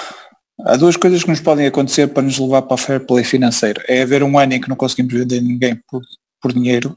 há 0.65 0.77
duas 0.77 0.97
coisas 0.97 1.23
que 1.23 1.31
nos 1.31 1.41
podem 1.41 1.67
acontecer 1.67 2.09
para 2.09 2.23
nos 2.23 2.39
levar 2.39 2.63
para 2.63 2.75
a 2.75 2.79
fair 2.79 3.01
play 3.01 3.25
financeiro. 3.25 3.83
É 3.89 4.03
haver 4.03 4.23
um 4.23 4.39
ano 4.39 4.55
em 4.55 4.61
que 4.61 4.69
não 4.69 4.77
conseguimos 4.77 5.13
vender 5.13 5.41
ninguém 5.41 5.81
por, 5.89 6.03
por 6.41 6.53
dinheiro 6.53 6.97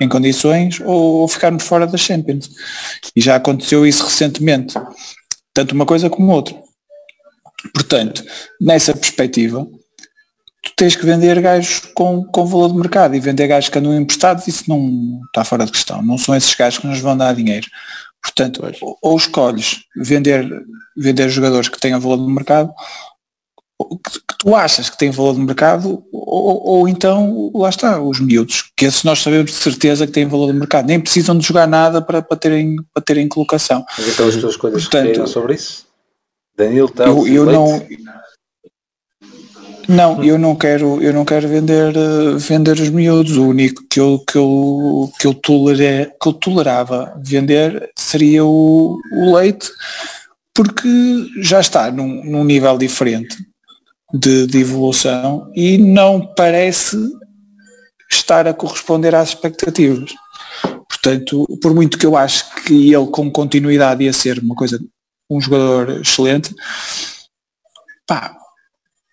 em 0.00 0.08
condições 0.08 0.80
ou, 0.80 1.20
ou 1.20 1.28
ficarmos 1.28 1.64
fora 1.64 1.86
da 1.86 1.98
Champions. 1.98 2.50
E 3.14 3.20
já 3.20 3.36
aconteceu 3.36 3.86
isso 3.86 4.04
recentemente, 4.04 4.74
tanto 5.52 5.74
uma 5.74 5.86
coisa 5.86 6.08
como 6.08 6.32
outra. 6.32 6.54
Portanto, 7.74 8.24
nessa 8.60 8.94
perspectiva, 8.94 9.66
tu 10.62 10.72
tens 10.76 10.96
que 10.96 11.04
vender 11.04 11.40
gajos 11.40 11.80
com, 11.94 12.24
com 12.24 12.46
valor 12.46 12.68
de 12.68 12.76
mercado 12.76 13.14
e 13.14 13.20
vender 13.20 13.46
gajos 13.48 13.68
que 13.68 13.78
andam 13.78 13.94
emprestados, 13.94 14.46
isso 14.48 14.64
não 14.68 15.20
está 15.26 15.44
fora 15.44 15.66
de 15.66 15.72
questão. 15.72 16.02
Não 16.02 16.16
são 16.16 16.34
esses 16.34 16.54
gajos 16.54 16.78
que 16.78 16.86
nos 16.86 17.00
vão 17.00 17.16
dar 17.16 17.34
dinheiro. 17.34 17.66
Portanto, 18.22 18.62
ou, 18.80 18.98
ou 19.00 19.16
escolhes 19.16 19.80
vender, 19.96 20.46
vender 20.96 21.28
jogadores 21.28 21.68
que 21.68 21.80
tenham 21.80 22.00
valor 22.00 22.18
de 22.18 22.32
mercado, 22.32 22.72
que, 23.78 24.20
tu 24.38 24.54
achas 24.54 24.90
que 24.90 24.98
tem 24.98 25.10
valor 25.10 25.34
de 25.34 25.40
mercado 25.40 26.04
ou, 26.12 26.62
ou, 26.66 26.88
então 26.88 27.50
lá 27.54 27.68
está, 27.68 28.00
os 28.00 28.20
miúdos, 28.20 28.70
que 28.76 28.84
esses 28.84 29.04
nós 29.04 29.20
sabemos 29.20 29.50
de 29.50 29.56
certeza 29.56 30.06
que 30.06 30.12
têm 30.12 30.26
valor 30.26 30.52
de 30.52 30.58
mercado, 30.58 30.86
nem 30.86 31.00
precisam 31.00 31.36
de 31.36 31.46
jogar 31.46 31.66
nada 31.66 32.02
para, 32.02 32.20
para, 32.20 32.36
terem, 32.36 32.76
para 32.92 33.02
terem 33.02 33.28
colocação. 33.28 33.84
Mas 33.98 34.08
então 34.08 34.28
as 34.28 34.36
tuas 34.36 34.56
coisas 34.56 34.86
Portanto, 34.86 35.26
sobre 35.26 35.54
isso? 35.54 35.86
Danilo 36.56 36.92
eu, 36.98 37.26
eu 37.26 37.46
não 37.46 37.86
não, 39.90 40.22
eu 40.22 40.38
não 40.38 40.54
quero, 40.54 41.02
eu 41.02 41.12
não 41.12 41.24
quero 41.24 41.48
vender, 41.48 41.92
vender 42.38 42.78
os 42.78 42.88
miúdos. 42.90 43.36
O 43.36 43.48
único 43.48 43.82
que 43.90 43.98
eu, 43.98 44.18
que 44.20 44.38
eu, 44.38 45.12
que 45.18 45.26
eu, 45.26 45.34
tolerei, 45.34 46.06
que 46.06 46.28
eu 46.28 46.32
tolerava 46.32 47.12
vender 47.20 47.90
seria 47.98 48.44
o, 48.44 49.00
o 49.12 49.34
leite, 49.34 49.68
porque 50.54 50.88
já 51.42 51.60
está 51.60 51.90
num, 51.90 52.24
num 52.24 52.44
nível 52.44 52.78
diferente 52.78 53.36
de, 54.14 54.46
de 54.46 54.58
evolução 54.58 55.50
e 55.56 55.76
não 55.76 56.24
parece 56.36 56.96
estar 58.10 58.46
a 58.46 58.54
corresponder 58.54 59.14
às 59.14 59.30
expectativas. 59.30 60.14
Portanto, 60.88 61.46
por 61.60 61.74
muito 61.74 61.98
que 61.98 62.06
eu 62.06 62.16
acho 62.16 62.54
que 62.62 62.94
ele 62.94 63.06
com 63.08 63.28
continuidade 63.30 64.04
ia 64.04 64.12
ser 64.12 64.38
uma 64.38 64.54
coisa, 64.54 64.80
um 65.28 65.40
jogador 65.40 66.00
excelente, 66.00 66.54
pá, 68.06 68.39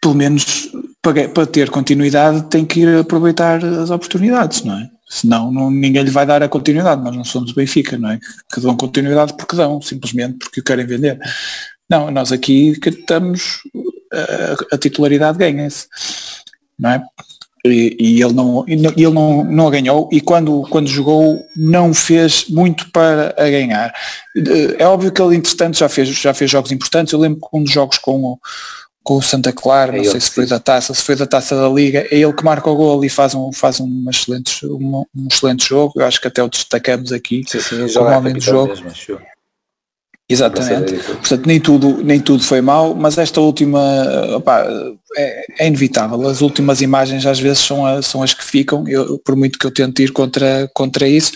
pelo 0.02 0.16
menos 0.16 0.72
para, 1.02 1.28
para 1.30 1.46
ter 1.46 1.70
continuidade 1.70 2.44
tem 2.50 2.66
que 2.66 2.82
ir 2.82 3.00
aproveitar 3.00 3.64
as 3.64 3.90
oportunidades, 3.90 4.64
não 4.64 4.78
é? 4.78 4.90
Senão 5.10 5.52
não, 5.52 5.72
ninguém 5.72 6.04
lhe 6.04 6.12
vai 6.12 6.26
dar 6.26 6.44
a 6.44 6.50
continuidade, 6.50 7.02
nós 7.02 7.16
não 7.16 7.24
somos 7.24 7.52
o 7.52 7.56
Benfica, 7.56 7.98
não 7.98 8.12
é? 8.12 8.20
Que 8.54 8.60
dão 8.60 8.76
continuidade 8.76 9.34
porque 9.38 9.56
dão, 9.56 9.82
simplesmente 9.82 10.38
porque 10.38 10.60
o 10.60 10.64
querem 10.64 10.86
vender. 10.86 11.18
Não, 11.90 12.12
nós 12.12 12.32
aqui 12.32 12.78
estamos 12.86 13.62
a, 14.12 14.76
a 14.76 14.78
titularidade 14.78 15.38
ganha-se, 15.38 15.88
não 16.78 16.92
é? 16.92 17.04
E, 17.66 17.98
e, 18.00 18.24
ele, 18.24 18.34
não, 18.34 18.64
ele 18.68 19.10
não, 19.10 19.44
não 19.44 19.68
a 19.68 19.72
ganhou 19.72 20.08
e 20.12 20.22
quando, 20.22 20.62
quando 20.70 20.88
jogou 20.88 21.42
não 21.56 21.94
fez 21.94 22.48
muito 22.48 22.90
para 22.92 23.34
a 23.38 23.50
ganhar. 23.50 23.94
É 24.78 24.86
óbvio 24.86 25.12
que 25.12 25.22
ele 25.22 25.36
entretanto 25.36 25.78
já 25.78 25.90
fez, 25.90 26.10
já 26.10 26.34
fez 26.34 26.52
jogos 26.52 26.72
importantes, 26.72 27.14
eu 27.14 27.20
lembro 27.20 27.42
que 27.42 27.58
um 27.58 27.64
dos 27.64 27.74
jogos 27.74 27.98
com 27.98 28.24
o, 28.24 28.40
com 29.08 29.16
o 29.16 29.22
Santa 29.22 29.54
Clara, 29.54 29.96
é 29.96 30.00
não 30.00 30.04
sei 30.04 30.20
se 30.20 30.30
foi 30.30 30.46
da 30.46 30.60
taça, 30.60 30.94
se 30.94 31.02
foi 31.02 31.16
da 31.16 31.26
taça 31.26 31.56
da 31.56 31.70
Liga, 31.70 32.06
é 32.12 32.18
ele 32.18 32.34
que 32.34 32.44
marca 32.44 32.70
o 32.70 32.76
gol 32.76 33.06
e 33.06 33.10
faz 33.10 33.34
um, 33.34 33.54
faz 33.54 33.80
um, 33.80 34.06
excelente, 34.10 34.66
um, 34.66 35.06
um 35.16 35.28
excelente 35.32 35.66
jogo, 35.66 35.94
eu 35.96 36.06
acho 36.06 36.20
que 36.20 36.28
até 36.28 36.44
o 36.44 36.50
destacamos 36.50 37.14
aqui 37.14 37.42
sim, 37.48 37.62
sim, 37.62 37.88
como 37.94 38.10
homem 38.10 38.34
do 38.34 38.42
jogo. 38.42 38.68
Mesmo, 38.68 39.22
Exatamente. 40.30 40.94
Portanto, 40.96 41.46
nem 41.46 41.58
tudo, 41.58 42.04
nem 42.04 42.20
tudo 42.20 42.44
foi 42.44 42.60
mau, 42.60 42.94
mas 42.94 43.18
esta 43.18 43.40
última 43.40 43.80
opa, 44.36 44.68
é, 45.16 45.46
é, 45.58 45.68
inevitável. 45.68 46.28
As 46.28 46.42
últimas 46.42 46.82
imagens 46.82 47.26
às 47.26 47.40
vezes 47.40 47.60
são, 47.60 47.86
a, 47.86 48.02
são 48.02 48.22
as 48.22 48.34
que 48.34 48.44
ficam, 48.44 48.86
eu, 48.90 49.18
por 49.20 49.38
muito 49.38 49.58
que 49.58 49.66
eu 49.66 49.72
tente 49.72 50.04
ir 50.04 50.12
contra, 50.12 50.70
contra 50.74 51.08
isso. 51.08 51.32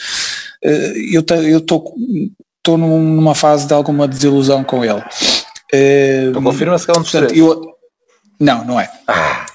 Eh, 0.61 0.93
eu 1.14 1.22
estou 1.22 2.77
numa 2.77 3.34
fase 3.34 3.65
de 3.65 3.73
alguma 3.73 4.10
desilusão 4.10 4.61
com 4.61 4.84
ele. 4.84 5.02
Então 5.73 6.43
confirma-se 6.43 6.85
que 6.85 6.91
é 6.91 6.98
um 6.98 7.02
dos 7.02 7.11
três. 7.11 7.31
Eu, 7.31 7.61
não, 8.39 8.65
não 8.65 8.80
é. 8.80 8.91
Ah. 9.07 9.45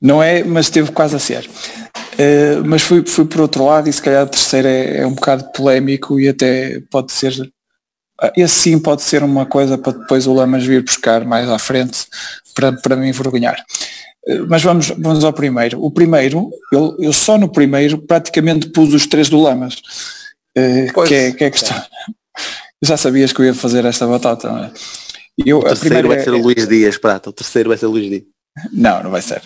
não 0.00 0.22
é, 0.22 0.44
mas 0.44 0.66
esteve 0.66 0.92
quase 0.92 1.16
a 1.16 1.18
ser. 1.18 1.48
Uh, 1.48 2.62
mas 2.66 2.82
fui, 2.82 3.04
fui 3.06 3.24
por 3.24 3.40
outro 3.40 3.64
lado 3.64 3.88
e 3.88 3.92
se 3.92 4.02
calhar 4.02 4.24
a 4.24 4.26
terceira 4.26 4.68
é, 4.68 4.98
é 4.98 5.06
um 5.06 5.14
bocado 5.14 5.50
polémico 5.52 6.20
e 6.20 6.28
até 6.28 6.80
pode 6.90 7.12
ser 7.12 7.32
uh, 7.32 8.30
esse 8.36 8.54
sim 8.54 8.78
pode 8.78 9.00
ser 9.02 9.22
uma 9.22 9.46
coisa 9.46 9.78
para 9.78 9.96
depois 9.96 10.26
o 10.26 10.34
Lamas 10.34 10.66
vir 10.66 10.82
buscar 10.82 11.24
mais 11.24 11.48
à 11.48 11.58
frente 11.58 12.06
para, 12.54 12.72
para 12.72 12.96
me 12.96 13.08
envergonhar. 13.08 13.56
Uh, 14.28 14.46
mas 14.48 14.62
vamos, 14.62 14.90
vamos 14.98 15.24
ao 15.24 15.32
primeiro. 15.32 15.82
O 15.82 15.90
primeiro, 15.90 16.50
eu, 16.70 16.94
eu 16.98 17.12
só 17.12 17.38
no 17.38 17.48
primeiro 17.48 17.96
praticamente 17.98 18.68
pus 18.68 18.92
os 18.92 19.06
três 19.06 19.30
do 19.30 19.40
Lamas. 19.40 19.76
que, 20.54 21.14
é, 21.14 21.32
que 21.32 21.44
é 21.44 21.50
questão. 21.50 21.82
Já 22.82 22.96
sabias 22.96 23.32
que 23.32 23.40
eu 23.40 23.46
ia 23.46 23.54
fazer 23.54 23.84
esta 23.84 24.06
batata, 24.06 24.50
não 24.50 24.64
é? 24.64 24.72
Eu, 25.44 25.58
o 25.58 25.62
terceiro 25.62 26.08
vai 26.08 26.18
é, 26.18 26.24
ser 26.24 26.30
o 26.30 26.38
Luís 26.38 26.68
Dias, 26.68 26.98
Prata. 26.98 27.30
O 27.30 27.32
terceiro 27.32 27.68
vai 27.68 27.78
ser 27.78 27.86
o 27.86 27.90
Luís 27.90 28.08
Dias. 28.08 28.22
Não, 28.72 29.02
não 29.02 29.10
vai 29.10 29.22
ser. 29.22 29.38
uh, 29.38 29.40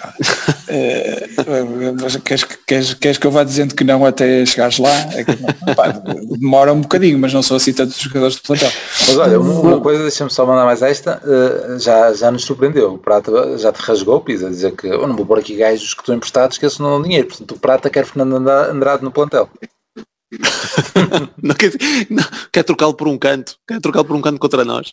queres, 2.25 2.45
queres, 2.67 2.95
queres 2.95 3.19
que 3.19 3.27
eu 3.27 3.31
vá 3.31 3.45
dizendo 3.45 3.75
que 3.75 3.85
não 3.85 4.05
até 4.05 4.45
chegares 4.47 4.79
lá? 4.79 4.91
É 5.13 5.25
que, 5.25 5.37
pá, 5.75 5.89
demora 6.39 6.73
um 6.73 6.81
bocadinho, 6.81 7.19
mas 7.19 7.33
não 7.33 7.43
sou 7.43 7.59
assim 7.59 7.73
tantos 7.73 7.99
jogadores 7.99 8.37
de 8.37 8.43
plantel. 8.43 8.73
Mas 9.07 9.17
olha, 9.17 9.39
uma 9.39 9.81
coisa, 9.81 10.03
deixa-me 10.03 10.31
só 10.31 10.47
mandar 10.47 10.65
mais 10.65 10.81
esta, 10.81 11.21
uh, 11.23 11.79
já, 11.79 12.13
já 12.15 12.31
nos 12.31 12.45
surpreendeu. 12.45 12.95
O 12.95 12.99
Prata 12.99 13.59
já 13.59 13.71
te 13.71 13.83
rasgou 13.83 14.17
o 14.17 14.21
piso 14.21 14.47
a 14.47 14.51
dizer 14.51 14.73
que 14.73 14.87
eu 14.87 15.07
não 15.07 15.15
vou 15.15 15.27
pôr 15.27 15.39
aqui 15.39 15.57
gajos 15.57 15.93
que 15.93 16.01
estão 16.01 16.15
emprestados 16.15 16.57
que 16.57 16.65
esses 16.65 16.79
não 16.79 16.91
dão 16.91 17.03
dinheiro. 17.03 17.29
Portanto, 17.29 17.53
o 17.53 17.59
Prata 17.59 17.91
quer 17.91 18.07
Fernando 18.07 18.49
Andrade 18.49 19.05
no 19.05 19.13
plantel. 19.13 19.51
não, 21.43 21.55
quer, 21.55 21.73
não, 22.11 22.25
quer 22.53 22.63
trocá-lo 22.63 22.95
por 22.95 23.09
um 23.09 23.19
canto, 23.19 23.57
quer 23.67 23.81
trocá-lo 23.81 24.05
por 24.05 24.17
um 24.17 24.23
canto 24.23 24.39
contra 24.39 24.65
nós. 24.65 24.93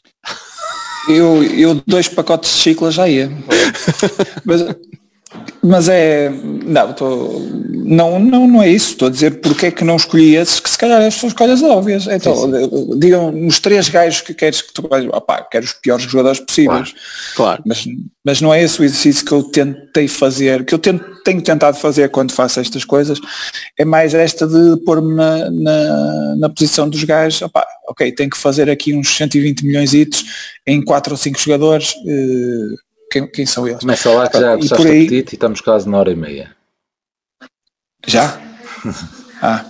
Eu, 1.08 1.44
eu 1.44 1.82
dois 1.86 2.08
pacotes 2.08 2.54
de 2.54 2.60
chicla 2.60 2.92
já 2.92 3.08
ia. 3.08 3.32
mas, 4.46 4.62
mas 5.64 5.88
é. 5.88 6.30
Não, 6.30 6.94
tô, 6.94 7.40
não, 7.72 8.20
não, 8.20 8.48
não 8.48 8.64
é 8.64 8.70
isso. 8.70 8.92
Estou 8.92 9.08
a 9.08 9.12
dizer 9.12 9.40
porque 9.42 9.68
é 9.68 9.72
que 9.72 9.84
não 9.84 9.96
escolhi 9.96 10.36
esses, 10.36 10.60
que 10.60 10.70
se 10.70 10.78
calhar 10.78 11.02
as 11.02 11.14
suas 11.14 11.32
escolhas 11.32 11.62
óbvias. 11.62 12.08
Então, 12.08 12.36
sim. 12.36 13.00
digam 13.00 13.32
nos 13.32 13.60
três 13.60 13.88
gajos 13.88 14.22
que 14.22 14.34
queres 14.34 14.62
que 14.62 14.74
tu 14.74 14.88
opá, 15.14 15.42
quero 15.44 15.66
os 15.66 15.74
piores 15.74 16.06
jogadores 16.06 16.40
possíveis. 16.40 16.94
Claro, 17.36 17.62
claro. 17.62 17.64
Mas, 17.66 17.86
mas 18.26 18.42
não 18.42 18.54
é 18.54 18.64
esse 18.64 18.82
o 18.82 18.84
exercício 18.84 19.26
que 19.26 19.32
eu 19.32 19.44
tentei 19.44 20.08
fazer, 20.08 20.66
que 20.66 20.74
eu 20.74 20.80
tento, 20.80 21.06
tenho 21.24 21.42
tentado 21.42 21.78
fazer 21.78 22.10
quando 22.10 22.32
faço 22.32 22.60
estas 22.60 22.84
coisas, 22.84 23.20
é 23.78 23.86
mais 23.86 24.14
esta 24.14 24.48
de 24.48 24.84
pôr-me 24.84 25.14
na, 25.14 25.50
na, 25.52 26.36
na, 26.38 26.50
posição 26.50 26.90
dos 26.90 27.04
gajos, 27.04 27.42
opá, 27.44 27.66
ok, 27.88 28.12
tenho 28.12 28.30
que 28.30 28.38
fazer 28.38 28.70
aqui 28.70 28.96
uns 28.96 29.16
120 29.16 29.66
milhões 29.66 29.94
em 30.66 30.84
quatro 30.84 31.14
ou 31.14 31.18
cinco 31.18 31.40
jogadores. 31.40 31.94
Eh, 32.08 32.91
quem, 33.12 33.28
quem 33.28 33.46
são 33.46 33.68
eles? 33.68 33.82
Começa 33.82 34.10
lá 34.12 34.30
que 34.30 34.40
já 34.40 34.56
gostaste 34.56 34.88
aí... 34.88 35.08
e 35.08 35.20
estamos 35.20 35.62
quase 35.62 35.88
na 35.90 35.98
hora 35.98 36.12
e 36.12 36.16
meia. 36.16 36.56
Já? 38.08 38.42
ah, 39.42 39.66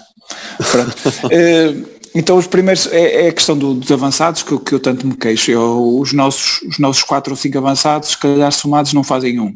pronto. 0.72 1.10
uh, 1.26 2.02
então 2.14 2.38
os 2.38 2.48
primeiros 2.48 2.88
é, 2.88 3.26
é 3.26 3.30
a 3.30 3.34
questão 3.34 3.58
do, 3.58 3.74
dos 3.74 3.92
avançados 3.92 4.44
que, 4.44 4.58
que, 4.60 4.74
eu 4.74 4.80
tanto 4.80 5.08
me 5.08 5.16
queixo. 5.16 5.52
Eu, 5.52 5.98
os, 6.00 6.14
nossos, 6.14 6.62
os 6.64 6.78
nossos 6.78 7.04
quatro 7.04 7.34
ou 7.34 7.38
cinco 7.38 7.58
avançados, 7.58 8.10
se 8.10 8.18
calhar 8.18 8.52
somados 8.52 8.94
não 8.94 9.04
fazem 9.04 9.40
um. 9.40 9.54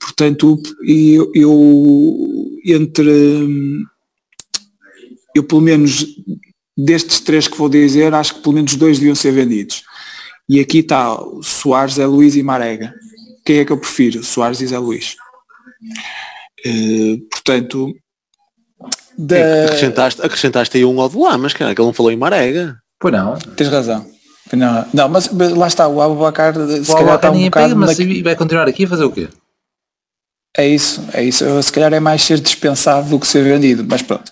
Portanto, 0.00 0.60
eu, 0.86 1.30
eu 1.34 2.50
entre 2.66 3.84
eu 5.34 5.44
pelo 5.44 5.60
menos 5.60 6.06
destes 6.76 7.20
três 7.20 7.48
que 7.48 7.56
vou 7.56 7.68
dizer, 7.68 8.12
acho 8.14 8.34
que 8.34 8.40
pelo 8.40 8.54
menos 8.54 8.74
dois 8.76 8.98
deviam 8.98 9.14
ser 9.14 9.32
vendidos. 9.32 9.82
E 10.48 10.60
aqui 10.60 10.78
está 10.78 11.16
Soares, 11.42 11.98
é 11.98 12.06
Luís 12.06 12.36
e 12.36 12.42
Marega. 12.42 12.94
Quem 13.44 13.58
é 13.58 13.64
que 13.64 13.72
eu 13.72 13.78
prefiro? 13.78 14.22
Soares 14.22 14.60
e 14.60 14.66
Zé 14.66 14.78
Luís. 14.78 15.16
Uh, 16.66 17.18
portanto, 17.30 17.94
da... 19.16 19.36
É 19.36 19.64
acrescentaste, 19.66 20.22
acrescentaste 20.22 20.76
aí 20.76 20.84
um 20.84 21.00
ao 21.00 21.08
de 21.08 21.16
lá, 21.16 21.36
mas 21.38 21.52
cara, 21.52 21.74
que 21.74 21.80
ele 21.80 21.86
não 21.86 21.94
falou 21.94 22.12
em 22.12 22.16
Marega. 22.16 22.76
Pois 22.98 23.12
não. 23.12 23.36
Tens 23.36 23.68
razão. 23.68 24.06
Não, 24.52 24.86
não 24.92 25.08
mas, 25.08 25.28
mas 25.28 25.52
lá 25.52 25.66
está, 25.66 25.88
o 25.88 26.00
Abubacar 26.00 26.54
se 26.54 26.90
o 26.90 26.94
calhar 26.94 27.16
está 27.16 27.30
um 27.30 27.44
bocado... 27.44 27.68
Pega, 27.68 27.74
mas 27.74 27.98
na... 27.98 28.22
vai 28.22 28.36
continuar 28.36 28.68
aqui 28.68 28.84
a 28.84 28.88
fazer 28.88 29.04
o 29.04 29.10
quê? 29.10 29.28
É 30.56 30.68
isso, 30.68 31.02
é 31.12 31.24
isso. 31.24 31.62
Se 31.62 31.72
calhar 31.72 31.92
é 31.92 31.98
mais 31.98 32.22
ser 32.22 32.38
dispensado 32.38 33.08
do 33.08 33.18
que 33.18 33.26
ser 33.26 33.42
vendido, 33.42 33.84
mas 33.88 34.02
pronto. 34.02 34.30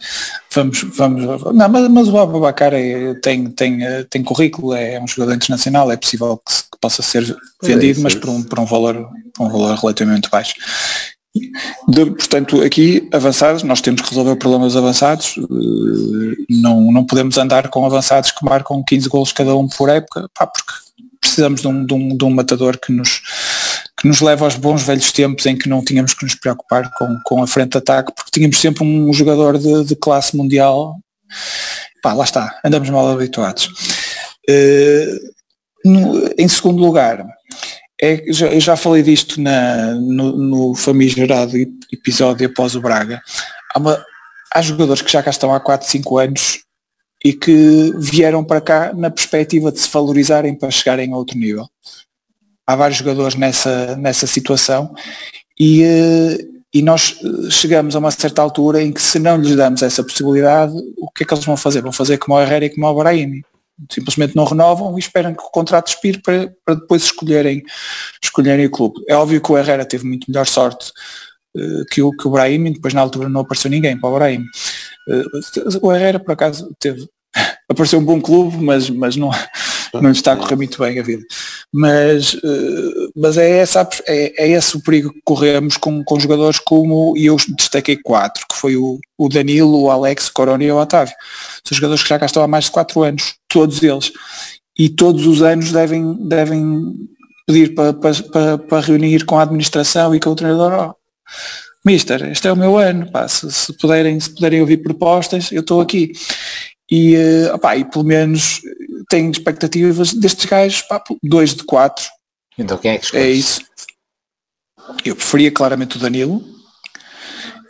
Vamos, 0.54 0.82
vamos. 0.96 1.24
Não, 1.52 1.68
mas, 1.68 1.88
mas 1.88 2.08
o 2.08 2.18
Ababacar 2.18 2.72
é, 2.74 3.14
tem, 3.14 3.46
tem, 3.50 3.80
tem 4.08 4.22
currículo, 4.22 4.72
é 4.72 5.00
um 5.00 5.08
jogador 5.08 5.34
internacional, 5.34 5.90
é 5.90 5.96
possível 5.96 6.40
que, 6.46 6.54
que 6.54 6.78
possa 6.80 7.02
ser 7.02 7.36
é 7.62 7.66
vendido, 7.66 7.98
é 7.98 8.02
mas 8.04 8.14
por 8.14 8.30
um, 8.30 8.42
por 8.42 8.60
um 8.60 8.64
valor, 8.64 9.08
por 9.34 9.46
um 9.46 9.50
valor 9.50 9.76
relativamente 9.76 10.30
baixo. 10.30 10.54
De, 11.88 12.06
portanto, 12.06 12.62
aqui 12.62 13.08
avançados, 13.12 13.62
nós 13.62 13.80
temos 13.80 14.02
que 14.02 14.10
resolver 14.10 14.36
problemas 14.36 14.76
avançados, 14.76 15.34
eh, 15.38 16.36
não, 16.50 16.92
não 16.92 17.04
podemos 17.04 17.38
andar 17.38 17.68
com 17.68 17.86
avançados 17.86 18.30
que 18.30 18.44
marcam 18.44 18.84
15 18.86 19.08
golos 19.08 19.32
cada 19.32 19.56
um 19.56 19.66
por 19.66 19.88
época, 19.88 20.28
pá, 20.34 20.46
porque 20.46 20.72
precisamos 21.20 21.62
de 21.62 21.68
um, 21.68 21.86
de 21.86 21.94
um, 21.94 22.16
de 22.16 22.24
um 22.24 22.30
matador 22.30 22.78
que 22.78 22.92
nos, 22.92 23.22
que 24.02 24.08
nos 24.08 24.20
leva 24.20 24.44
aos 24.44 24.56
bons 24.56 24.82
velhos 24.82 25.12
tempos 25.12 25.46
em 25.46 25.56
que 25.56 25.68
não 25.68 25.82
tínhamos 25.82 26.12
que 26.12 26.24
nos 26.24 26.34
preocupar 26.34 26.90
com, 26.98 27.20
com 27.24 27.40
a 27.40 27.46
frente 27.46 27.70
de 27.70 27.78
ataque, 27.78 28.12
porque 28.12 28.32
tínhamos 28.32 28.60
sempre 28.60 28.82
um 28.82 29.12
jogador 29.12 29.56
de, 29.56 29.84
de 29.84 29.94
classe 29.94 30.36
mundial. 30.36 30.98
Pá, 32.02 32.12
lá 32.12 32.24
está, 32.24 32.58
andamos 32.64 32.90
mal 32.90 33.08
habituados. 33.08 33.66
Uh, 34.50 35.88
no, 35.88 36.34
em 36.36 36.48
segundo 36.48 36.82
lugar, 36.82 37.24
é, 38.00 38.24
já, 38.32 38.48
eu 38.48 38.58
já 38.58 38.76
falei 38.76 39.04
disto 39.04 39.40
na, 39.40 39.94
no, 39.94 40.36
no 40.36 40.74
famigerado 40.74 41.56
episódio 41.92 42.48
após 42.48 42.74
o 42.74 42.80
Braga. 42.80 43.22
Há, 43.72 43.78
uma, 43.78 44.04
há 44.52 44.62
jogadores 44.62 45.00
que 45.00 45.12
já 45.12 45.22
cá 45.22 45.30
estão 45.30 45.54
há 45.54 45.60
4, 45.60 45.88
5 45.88 46.18
anos 46.18 46.64
e 47.24 47.32
que 47.32 47.92
vieram 47.96 48.42
para 48.42 48.60
cá 48.60 48.92
na 48.92 49.12
perspectiva 49.12 49.70
de 49.70 49.78
se 49.78 49.88
valorizarem 49.88 50.56
para 50.56 50.72
chegarem 50.72 51.12
a 51.12 51.16
outro 51.16 51.38
nível. 51.38 51.68
Há 52.66 52.76
vários 52.76 52.98
jogadores 52.98 53.34
nessa, 53.34 53.96
nessa 53.96 54.26
situação 54.26 54.94
e, 55.58 55.82
eh, 55.82 56.38
e 56.72 56.82
nós 56.82 57.16
chegamos 57.50 57.94
a 57.94 57.98
uma 57.98 58.10
certa 58.10 58.40
altura 58.40 58.82
em 58.82 58.92
que 58.92 59.02
se 59.02 59.18
não 59.18 59.36
lhes 59.36 59.54
damos 59.56 59.82
essa 59.82 60.02
possibilidade, 60.02 60.72
o 60.96 61.10
que 61.10 61.24
é 61.24 61.26
que 61.26 61.34
eles 61.34 61.44
vão 61.44 61.56
fazer? 61.56 61.82
Vão 61.82 61.92
fazer 61.92 62.18
como 62.18 62.36
o 62.36 62.40
Herrera 62.40 62.64
e 62.64 62.70
como 62.70 62.86
o 62.86 62.94
Brahimi 62.94 63.42
simplesmente 63.90 64.36
não 64.36 64.44
renovam 64.44 64.96
e 64.96 65.00
esperam 65.00 65.34
que 65.34 65.42
o 65.42 65.50
contrato 65.50 65.88
expire 65.88 66.20
para, 66.20 66.52
para 66.64 66.74
depois 66.74 67.04
escolherem, 67.04 67.62
escolherem 68.22 68.66
o 68.66 68.70
clube. 68.70 69.02
É 69.08 69.14
óbvio 69.14 69.40
que 69.40 69.52
o 69.52 69.58
Herrera 69.58 69.84
teve 69.84 70.06
muito 70.06 70.30
melhor 70.30 70.46
sorte 70.46 70.92
uh, 71.56 71.84
que, 71.90 72.02
o, 72.02 72.10
que 72.12 72.26
o 72.26 72.30
Brahim, 72.30 72.72
depois 72.72 72.94
na 72.94 73.00
altura 73.00 73.28
não 73.28 73.40
apareceu 73.40 73.70
ninguém 73.70 73.98
para 73.98 74.10
o 74.10 74.14
Brahim. 74.14 74.44
O 75.80 75.92
Herrera 75.92 76.20
por 76.20 76.32
acaso 76.32 76.74
teve, 76.78 77.08
apareceu 77.68 77.98
um 77.98 78.04
bom 78.04 78.20
clube, 78.20 78.56
mas, 78.58 78.88
mas 78.88 79.16
não, 79.16 79.30
não 80.00 80.10
está 80.10 80.32
a 80.32 80.36
correr 80.36 80.56
muito 80.56 80.78
bem 80.78 80.98
a 80.98 81.02
vida. 81.02 81.22
Mas, 81.72 82.34
uh, 82.34 83.12
mas 83.14 83.36
é, 83.36 83.58
essa, 83.58 83.86
é, 84.06 84.44
é 84.44 84.48
esse 84.48 84.76
o 84.76 84.82
perigo 84.82 85.12
que 85.12 85.20
corremos 85.24 85.76
com, 85.76 86.02
com 86.04 86.20
jogadores 86.20 86.58
como, 86.58 87.14
e 87.16 87.26
eu 87.26 87.36
destaquei 87.56 87.96
quatro, 87.96 88.46
que 88.50 88.56
foi 88.56 88.76
o, 88.76 88.98
o 89.18 89.28
Danilo, 89.28 89.82
o 89.82 89.90
Alex, 89.90 90.28
o 90.28 90.32
Corona 90.32 90.64
e 90.64 90.72
o 90.72 90.76
Otávio. 90.76 91.14
São 91.64 91.76
jogadores 91.76 92.02
que 92.02 92.08
já 92.08 92.18
cá 92.18 92.26
estão 92.26 92.42
há 92.42 92.48
mais 92.48 92.64
de 92.66 92.70
quatro 92.70 93.02
anos, 93.02 93.34
todos 93.48 93.82
eles. 93.82 94.12
E 94.78 94.88
todos 94.88 95.26
os 95.26 95.42
anos 95.42 95.70
devem, 95.70 96.14
devem 96.26 96.94
pedir 97.46 97.74
para, 97.74 97.92
para, 97.92 98.58
para, 98.58 98.80
reunir 98.80 99.24
com 99.26 99.38
a 99.38 99.42
administração 99.42 100.14
e 100.14 100.20
com 100.20 100.30
o 100.30 100.34
treinador. 100.34 100.72
Oh, 100.72 100.94
Mister, 101.84 102.30
este 102.30 102.48
é 102.48 102.52
o 102.52 102.56
meu 102.56 102.78
ano, 102.78 103.10
pá, 103.10 103.26
se, 103.28 103.50
se, 103.50 103.76
puderem, 103.76 104.18
se 104.18 104.30
puderem 104.30 104.60
ouvir 104.60 104.78
propostas, 104.78 105.50
eu 105.52 105.60
estou 105.60 105.80
aqui. 105.80 106.12
E, 106.90 107.16
uh, 107.16 107.54
opá, 107.54 107.76
e 107.76 107.84
pelo 107.84 108.04
menos 108.04 108.60
tenho 109.08 109.30
expectativas 109.30 110.12
destes 110.12 110.46
gajos, 110.46 110.82
pá, 110.82 111.02
dois 111.22 111.54
de 111.54 111.64
quatro. 111.64 112.04
Então 112.58 112.78
quem 112.78 112.92
é 112.92 112.98
que 112.98 113.04
escolhes? 113.04 113.26
É 113.26 113.30
isso. 113.30 113.60
Eu 115.04 115.16
preferia 115.16 115.50
claramente 115.50 115.96
o 115.96 116.00
Danilo 116.00 116.44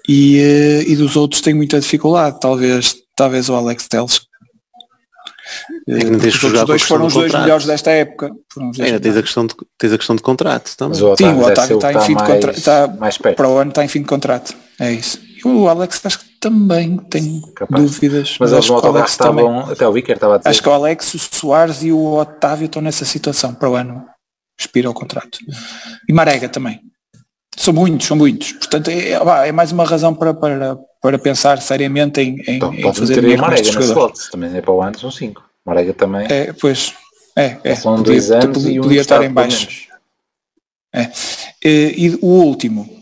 e, 0.08 0.40
uh, 0.40 0.90
e 0.90 0.96
dos 0.96 1.16
outros 1.16 1.40
tenho 1.40 1.56
muita 1.56 1.80
dificuldade, 1.80 2.38
talvez, 2.40 2.96
talvez 3.14 3.48
o 3.48 3.54
Alex 3.54 3.86
Teles. 3.88 4.20
É 5.88 5.98
que 5.98 6.28
os 6.28 6.44
outros 6.44 6.64
dois 6.64 6.82
foram 6.82 7.06
os 7.06 7.14
dois 7.14 7.32
melhores 7.32 7.66
desta 7.66 7.90
época. 7.90 8.30
Ainda 8.80 9.00
tens 9.00 9.16
a, 9.16 9.22
questão 9.22 9.46
de, 9.46 9.54
tens 9.76 9.92
a 9.92 9.98
questão 9.98 10.16
de 10.16 10.22
contrato 10.22 10.74
também. 10.76 11.02
o 11.02 11.16
Sim, 11.16 11.26
o 11.26 11.44
Otávio 11.44 11.76
está 11.76 11.92
em 11.92 12.00
fim 12.00 12.16
de 12.16 12.24
contrato. 12.24 12.56
Está, 12.56 12.88
para 13.36 13.48
o 13.48 13.58
ano 13.58 13.70
está 13.70 13.84
em 13.84 13.88
fim 13.88 14.00
de 14.00 14.06
contrato. 14.06 14.54
É 14.80 14.92
isso. 14.92 15.20
E 15.22 15.46
o 15.46 15.68
Alex 15.68 16.00
acho 16.04 16.20
que 16.20 16.31
também 16.42 16.96
tem 16.96 17.40
Capaz. 17.54 17.84
dúvidas. 17.84 18.36
Mas, 18.40 18.50
mas 18.50 18.52
eles 18.52 18.68
no 18.68 18.84
Alex 18.84 19.12
estavam, 19.12 19.60
até 19.60 19.86
o 19.86 19.92
Vicker 19.92 20.16
estava 20.16 20.34
a 20.34 20.38
dizer. 20.38 20.50
Acho 20.50 20.60
que 20.60 20.68
o 20.68 20.72
Alex, 20.72 21.14
o 21.14 21.18
Soares 21.18 21.82
e 21.84 21.92
o 21.92 22.14
Otávio 22.14 22.66
estão 22.66 22.82
nessa 22.82 23.04
situação 23.04 23.54
para 23.54 23.70
o 23.70 23.76
ano. 23.76 24.04
Expira 24.58 24.90
o 24.90 24.94
contrato. 24.94 25.38
E 26.08 26.12
Marega 26.12 26.48
também. 26.48 26.80
São 27.56 27.72
muitos, 27.72 28.08
são 28.08 28.16
muitos. 28.16 28.52
Portanto, 28.54 28.88
é, 28.88 29.12
é 29.48 29.52
mais 29.52 29.70
uma 29.70 29.84
razão 29.84 30.12
para, 30.12 30.34
para, 30.34 30.76
para 31.00 31.18
pensar 31.18 31.62
seriamente 31.62 32.20
em, 32.20 32.40
em, 32.40 32.56
Então, 32.56 32.74
em 32.74 32.92
fazer 32.92 33.20
dinheiro 33.20 33.40
Marega 33.42 33.72
na 33.72 33.80
jogadores. 33.80 34.28
também 34.28 34.56
é 34.56 34.60
para 34.60 34.72
o 34.72 34.82
ano, 34.82 34.98
são 34.98 35.12
5. 35.12 35.42
Marega 35.64 35.94
também. 35.94 36.26
É, 36.28 36.52
pois, 36.54 36.92
é, 37.36 37.56
é. 37.62 37.74
São 37.76 37.94
podia, 37.96 38.12
dois 38.12 38.30
anos 38.32 38.58
podia 38.58 38.72
e 38.72 38.80
um 38.80 38.82
podia 38.82 39.00
estar 39.00 39.22
em 39.22 39.30
baixo. 39.30 39.68
menos. 40.92 41.12
E, 41.64 41.94
e 41.98 42.18
o 42.20 42.26
último. 42.26 43.00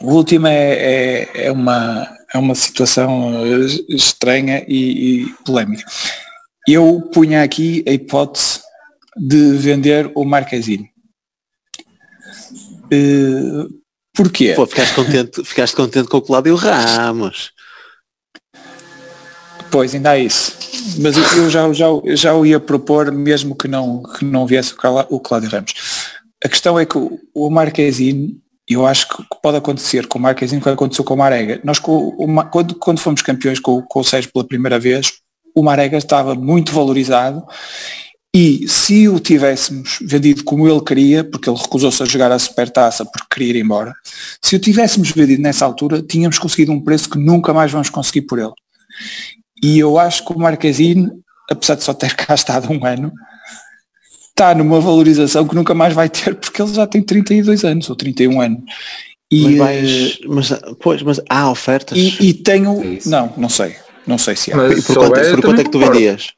O 0.00 0.14
último 0.14 0.48
é, 0.48 0.72
é, 0.72 1.46
é 1.46 1.52
uma, 1.52 2.08
é 2.34 2.38
uma 2.38 2.54
situação 2.54 3.32
eh, 3.44 3.66
estranha 3.88 4.64
e, 4.68 5.24
e 5.24 5.32
polémica. 5.44 5.84
Eu 6.68 7.00
punha 7.12 7.42
aqui 7.42 7.82
a 7.86 7.90
hipótese 7.90 8.60
de 9.16 9.56
vender 9.56 10.10
o 10.14 10.24
Marquezine. 10.24 10.90
Eh, 12.90 13.66
porquê? 14.14 14.52
Pô, 14.54 14.66
ficaste 14.66 14.94
contente, 14.94 15.44
ficaste 15.44 15.76
contente 15.76 16.08
com 16.08 16.18
o 16.18 16.22
Cláudio 16.22 16.54
Ramos. 16.54 17.52
Pois, 19.70 19.94
ainda 19.94 20.10
há 20.10 20.18
isso. 20.18 20.56
Mas 20.98 21.16
eu 21.16 21.48
já, 21.50 21.72
já, 21.72 21.86
já 22.14 22.34
o 22.34 22.44
ia 22.44 22.58
propor 22.58 23.12
mesmo 23.12 23.54
que 23.54 23.68
não, 23.68 24.02
que 24.02 24.24
não 24.24 24.46
viesse 24.46 24.72
o 24.72 24.76
Clá- 24.76 25.06
o 25.08 25.20
Cláudio 25.20 25.50
Ramos. 25.50 25.74
A 26.44 26.48
questão 26.48 26.78
é 26.78 26.86
que 26.86 26.96
o, 26.98 27.20
o 27.34 27.50
Marquezine, 27.50 28.40
eu 28.74 28.86
acho 28.86 29.08
que 29.08 29.24
pode 29.42 29.56
acontecer 29.56 30.06
com 30.06 30.18
o 30.18 30.22
Marquezine 30.22 30.60
o 30.60 30.62
que 30.62 30.68
aconteceu 30.68 31.04
com 31.04 31.14
o 31.14 31.18
Marega. 31.18 31.60
Nós 31.64 31.78
com 31.78 32.08
o 32.08 32.50
quando, 32.50 32.74
quando 32.74 33.00
fomos 33.00 33.22
campeões 33.22 33.58
com, 33.58 33.82
com 33.82 34.00
o 34.00 34.04
Sérgio 34.04 34.32
pela 34.32 34.46
primeira 34.46 34.78
vez, 34.78 35.12
o 35.54 35.62
Marega 35.62 35.96
estava 35.96 36.34
muito 36.34 36.72
valorizado 36.72 37.44
e 38.34 38.68
se 38.68 39.08
o 39.08 39.18
tivéssemos 39.18 39.98
vendido 40.00 40.44
como 40.44 40.68
ele 40.68 40.80
queria, 40.82 41.24
porque 41.24 41.50
ele 41.50 41.58
recusou-se 41.58 42.00
a 42.00 42.06
jogar 42.06 42.30
a 42.30 42.38
supertaça 42.38 43.04
porque 43.04 43.26
queria 43.28 43.58
ir 43.58 43.64
embora, 43.64 43.92
se 44.40 44.54
o 44.54 44.60
tivéssemos 44.60 45.10
vendido 45.10 45.42
nessa 45.42 45.64
altura, 45.64 46.00
tínhamos 46.00 46.38
conseguido 46.38 46.70
um 46.70 46.80
preço 46.80 47.10
que 47.10 47.18
nunca 47.18 47.52
mais 47.52 47.72
vamos 47.72 47.90
conseguir 47.90 48.22
por 48.22 48.38
ele. 48.38 48.52
E 49.62 49.80
eu 49.80 49.98
acho 49.98 50.24
que 50.24 50.32
o 50.32 50.38
Marquezine, 50.38 51.10
apesar 51.50 51.74
de 51.74 51.82
só 51.82 51.92
ter 51.92 52.14
cá 52.16 52.34
estado 52.34 52.72
um 52.72 52.86
ano, 52.86 53.12
está 54.40 54.54
numa 54.54 54.80
valorização 54.80 55.46
que 55.46 55.54
nunca 55.54 55.74
mais 55.74 55.92
vai 55.94 56.08
ter 56.08 56.34
porque 56.34 56.60
ele 56.62 56.72
já 56.74 56.86
tem 56.86 57.02
32 57.02 57.64
anos 57.64 57.88
ou 57.90 57.96
31 57.96 58.40
anos. 58.40 58.62
E, 59.32 59.42
Mas, 59.42 59.54
eh, 59.54 59.58
vais, 59.58 60.18
mas, 60.26 60.60
pois, 60.80 61.02
mas 61.02 61.20
há 61.28 61.50
ofertas. 61.50 61.96
e, 61.96 62.16
e 62.30 62.34
tenho. 62.34 62.82
É. 62.82 62.98
Não, 63.06 63.32
não 63.36 63.48
sei. 63.48 63.76
Não 64.06 64.18
sei 64.18 64.34
se 64.34 64.52
há. 64.52 64.56
Mas 64.56 64.78
E 64.78 64.82
por 64.82 64.96
quanto, 64.96 65.08
houver, 65.18 65.34
por 65.36 65.44
quanto 65.44 65.60
é 65.60 65.64
que 65.64 65.70
tu 65.70 65.78
concordo. 65.78 65.98
vendias? 65.98 66.32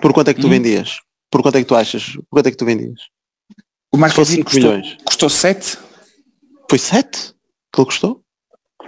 Por 0.00 0.12
quanto 0.12 0.28
é 0.28 0.34
que 0.34 0.40
tu 0.40 0.46
Hum? 0.46 0.50
vendias? 0.50 0.98
Por 1.30 1.42
quanto 1.42 1.56
é 1.56 1.60
que 1.60 1.66
tu 1.66 1.74
achas? 1.74 2.04
Por 2.12 2.24
quanto 2.30 2.46
é 2.46 2.50
que 2.50 2.56
tu 2.56 2.64
vendias? 2.64 3.00
O 3.92 3.96
Marquezine 3.98 4.36
5 4.38 4.50
custou, 4.50 4.70
milhões. 4.70 4.96
custou 5.04 5.28
7, 5.28 5.78
Foi 6.70 6.78
7 6.78 7.34
que 7.74 7.80
ele 7.80 7.86
custou? 7.86 8.20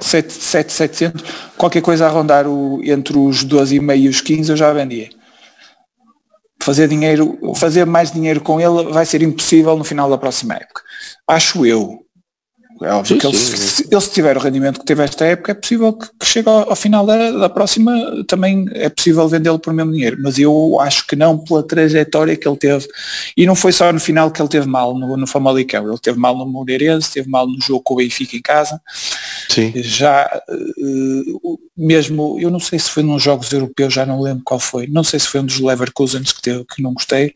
7, 0.00 0.32
7, 0.32 0.72
700. 0.72 1.22
Qualquer 1.56 1.82
coisa 1.82 2.06
a 2.06 2.08
rondar 2.08 2.46
o, 2.46 2.80
entre 2.84 3.18
os 3.18 3.44
12,5 3.44 3.98
e 3.98 4.08
os 4.08 4.20
15 4.20 4.50
eu 4.52 4.56
já 4.56 4.72
vendia. 4.72 5.10
Fazer 6.62 6.89
dinheiro, 6.89 7.39
fazer 7.56 7.85
mais 7.85 8.10
dinheiro 8.10 8.40
com 8.40 8.60
ele 8.60 8.90
vai 8.93 9.05
ser 9.05 9.22
impossível 9.22 9.76
no 9.76 9.85
final 9.85 10.09
da 10.09 10.16
próxima 10.16 10.55
época. 10.55 10.82
Acho 11.26 11.66
eu. 11.66 12.03
É 12.85 12.93
óbvio 12.93 13.15
Sim, 13.15 13.19
que 13.19 13.27
ele, 13.27 13.36
sim, 13.36 13.85
ele 13.90 14.01
se 14.01 14.11
tiver 14.11 14.36
o 14.36 14.40
rendimento 14.40 14.81
que 14.81 14.86
teve 14.86 15.02
esta 15.02 15.24
época, 15.24 15.52
é 15.52 15.55
possível 15.55 15.93
que, 15.93 16.06
que 16.19 16.27
chegue 16.27 16.48
ao, 16.48 16.70
ao 16.70 16.77
final 16.77 17.06
da, 17.06 17.31
da 17.31 17.48
próxima, 17.48 18.24
também 18.27 18.66
é 18.73 18.89
possível 18.89 19.28
vendê-lo 19.28 19.59
por 19.59 19.73
mesmo 19.73 19.93
dinheiro. 19.93 20.19
Mas 20.20 20.39
eu 20.39 20.78
acho 20.81 21.06
que 21.06 21.16
não 21.16 21.39
pela 21.39 21.62
trajetória 21.62 22.36
que 22.36 22.47
ele 22.47 22.56
teve. 22.56 22.86
E 23.36 23.47
não 23.47 23.55
foi 23.55 23.73
só 23.73 23.93
no 23.93 24.01
final 24.01 24.31
que 24.31 24.40
ele 24.40 24.48
teve 24.48 24.66
mal 24.66 24.97
no, 24.97 25.16
no 25.16 25.27
Famalicão. 25.27 25.89
Ele 25.89 25.98
teve 25.98 26.19
mal 26.19 26.36
no 26.36 26.47
Moreirense, 26.47 27.12
teve 27.12 27.28
mal 27.28 27.47
no 27.47 27.61
jogo 27.61 27.82
com 27.82 27.94
o 27.94 27.97
Benfica 27.97 28.36
em 28.36 28.43
casa 28.43 28.81
Sim. 29.48 29.73
já 29.77 30.43
eh, 30.48 31.55
mesmo, 31.77 32.39
eu 32.40 32.51
não 32.51 32.61
sei 32.61 32.78
se 32.78 32.90
foi 32.90 33.02
nos 33.02 33.23
jogos 33.23 33.52
europeus, 33.52 33.93
já 33.93 34.06
não 34.06 34.20
lembro 34.20 34.43
qual 34.44 34.61
foi, 34.61 34.86
não 34.86 35.05
sei 35.05 35.19
se 35.19 35.28
foi 35.28 35.40
um 35.40 35.47
dos 35.47 35.61
Leverkusens 35.61 36.32
que, 36.32 36.43
teve, 36.43 36.65
que 36.65 36.82
não 36.82 36.94
gostei, 36.94 37.32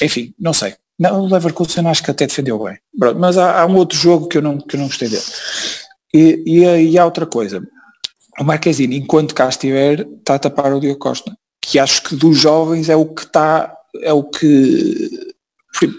enfim, 0.00 0.32
não 0.38 0.52
sei. 0.52 0.74
Não, 1.02 1.24
o 1.24 1.26
Leverkusen 1.26 1.88
acho 1.88 2.04
que 2.04 2.12
até 2.12 2.28
defendeu 2.28 2.62
bem, 2.62 2.78
mas 3.18 3.36
há, 3.36 3.60
há 3.60 3.66
um 3.66 3.74
outro 3.74 3.98
jogo 3.98 4.28
que 4.28 4.38
eu 4.38 4.42
não, 4.42 4.56
que 4.56 4.76
eu 4.76 4.80
não 4.80 4.86
gostei 4.86 5.08
dele. 5.08 5.24
E, 6.14 6.42
e, 6.46 6.90
e 6.90 6.96
há 6.98 7.04
outra 7.04 7.26
coisa, 7.26 7.60
o 8.38 8.44
Marquezine, 8.44 8.98
enquanto 8.98 9.34
cá 9.34 9.48
estiver, 9.48 10.06
está 10.20 10.36
a 10.36 10.38
tapar 10.38 10.72
o 10.72 10.78
Diogo 10.78 11.00
Costa, 11.00 11.36
que 11.60 11.80
acho 11.80 12.04
que 12.04 12.14
dos 12.14 12.38
jovens 12.38 12.88
é 12.88 12.94
o 12.94 13.04
que 13.04 13.22
está, 13.22 13.76
é 14.00 14.12
o 14.12 14.22
que 14.22 15.10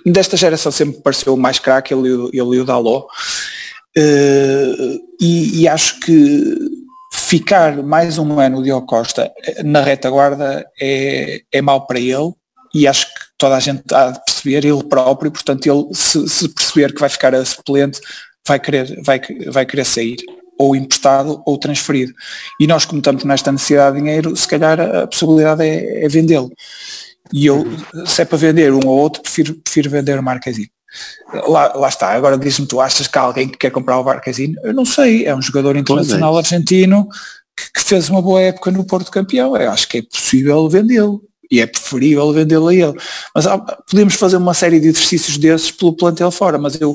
desta 0.05 0.37
geração 0.37 0.71
sempre 0.71 1.01
pareceu 1.01 1.33
o 1.33 1.37
mais 1.37 1.59
craque, 1.59 1.93
ele, 1.93 2.29
ele 2.31 2.55
e 2.55 2.59
o 2.61 2.65
Daló, 2.65 3.05
eh, 3.97 4.99
e, 5.19 5.63
e 5.63 5.67
acho 5.67 5.99
que 5.99 6.57
ficar 7.11 7.83
mais 7.83 8.17
um 8.17 8.39
ano 8.39 8.59
o 8.59 8.63
Diogo 8.63 8.87
Costa 8.87 9.29
eh, 9.43 9.63
na 9.63 9.81
retaguarda 9.81 10.65
é, 10.79 11.41
é 11.51 11.61
mau 11.61 11.85
para 11.85 11.99
ele 11.99 12.31
e 12.73 12.87
acho 12.87 13.05
que 13.07 13.19
toda 13.37 13.57
a 13.57 13.59
gente 13.59 13.83
há 13.93 14.11
de 14.11 14.32
perceber, 14.43 14.67
ele 14.67 14.83
próprio, 14.83 15.31
portanto 15.31 15.65
ele 15.65 15.87
se, 15.93 16.27
se 16.27 16.49
perceber 16.49 16.93
que 16.93 16.99
vai 16.99 17.09
ficar 17.09 17.33
a 17.33 17.45
suplente 17.45 17.99
vai 18.45 18.59
querer, 18.59 19.01
vai, 19.03 19.21
vai 19.47 19.65
querer 19.65 19.85
sair 19.85 20.17
ou 20.59 20.75
emprestado 20.75 21.41
ou 21.45 21.57
transferido. 21.57 22.13
E 22.59 22.67
nós 22.67 22.85
como 22.85 22.99
estamos 22.99 23.23
nesta 23.23 23.51
necessidade 23.51 23.95
de 23.95 24.01
dinheiro, 24.01 24.35
se 24.35 24.47
calhar 24.47 24.79
a 24.79 25.07
possibilidade 25.07 25.63
é, 25.63 26.05
é 26.05 26.07
vendê-lo. 26.07 26.51
E 27.31 27.45
eu, 27.45 27.65
se 28.05 28.21
é 28.21 28.25
para 28.25 28.37
vender 28.37 28.71
um 28.71 28.85
ou 28.85 28.97
outro, 28.99 29.21
prefiro, 29.21 29.55
prefiro 29.55 29.89
vender 29.89 30.19
o 30.19 30.23
Marquezine. 30.23 30.69
Lá, 31.47 31.73
lá 31.73 31.89
está, 31.89 32.11
agora 32.11 32.37
diz-me, 32.37 32.67
tu 32.67 32.79
achas 32.79 33.07
que 33.07 33.17
há 33.17 33.21
alguém 33.21 33.49
que 33.49 33.57
quer 33.57 33.71
comprar 33.71 33.97
o 33.99 34.03
Marquezine? 34.03 34.55
Eu 34.63 34.73
não 34.73 34.85
sei, 34.85 35.25
é 35.25 35.35
um 35.35 35.41
jogador 35.41 35.75
internacional 35.75 36.37
argentino 36.37 37.07
que, 37.57 37.71
que 37.73 37.83
fez 37.83 38.09
uma 38.09 38.21
boa 38.21 38.39
época 38.39 38.69
no 38.69 38.85
Porto 38.85 39.09
Campeão. 39.09 39.57
Eu 39.57 39.71
acho 39.71 39.87
que 39.87 39.99
é 39.99 40.01
possível 40.03 40.69
vendê-lo 40.69 41.23
e 41.51 41.59
é 41.59 41.67
preferível 41.67 42.31
vendê-lo 42.33 42.67
a 42.67 42.73
ele. 42.75 42.93
Mas 43.35 43.45
há, 43.45 43.57
podemos 43.57 44.15
fazer 44.15 44.37
uma 44.37 44.53
série 44.53 44.79
de 44.79 44.87
exercícios 44.87 45.37
desses 45.37 45.71
pelo 45.71 45.95
plantel 45.95 46.31
fora, 46.31 46.57
mas 46.57 46.79
eu 46.79 46.93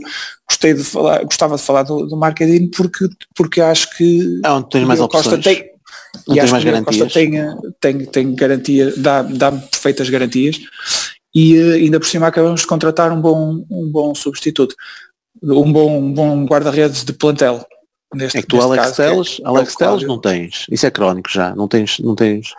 gostei 0.48 0.74
de 0.74 0.82
falar, 0.82 1.22
gostava 1.24 1.56
de 1.56 1.62
falar 1.62 1.82
do, 1.84 2.06
do 2.06 2.16
Marquezine 2.16 2.68
porque, 2.70 3.06
porque 3.34 3.60
acho 3.60 3.96
que 3.96 4.40
É 4.44 4.50
onde 4.50 4.68
tens 4.70 4.84
mais 4.86 4.98
o 5.00 5.02
Diogo 5.02 5.12
Costa 5.12 5.34
opções. 5.36 5.44
tem, 5.58 5.70
Não 6.26 6.36
e 6.36 6.40
acho 6.40 6.52
mais 6.52 6.64
que 6.64 6.70
Diogo 6.70 6.84
Costa 6.86 6.98
garantias. 7.00 7.12
tem, 7.12 7.38
eh, 7.40 7.54
tem, 7.80 8.04
tem 8.06 8.34
garantia, 8.34 8.92
dá, 8.96 9.22
dá 9.22 9.52
perfeitas 9.52 10.08
garantias 10.10 10.58
e 11.34 11.56
eh, 11.56 11.72
ainda 11.74 12.00
por 12.00 12.06
cima 12.08 12.26
acabamos 12.26 12.62
de 12.62 12.66
contratar 12.66 13.12
um 13.12 13.20
bom, 13.20 13.64
um 13.70 13.90
bom 13.90 14.14
substituto, 14.14 14.74
um 15.42 15.70
bom, 15.72 15.98
um 15.98 16.12
bom 16.12 16.44
guarda-redes 16.46 17.04
de 17.04 17.12
plantel. 17.12 17.64
Neste, 18.14 18.38
É 18.38 18.40
que 18.40 18.48
tu 18.48 18.58
Alex 18.60 18.82
caso, 18.84 19.02
é- 19.02 19.10
Teles, 19.10 19.38
é 19.38 19.46
Alex 19.46 19.64
Teles 19.74 19.76
Cláudio. 19.76 20.08
não 20.08 20.18
tens. 20.18 20.64
Isso 20.70 20.86
é 20.86 20.90
crónico 20.90 21.30
já. 21.30 21.54
Não 21.54 21.68
tens, 21.68 21.98
não 21.98 22.14
tens. 22.14 22.54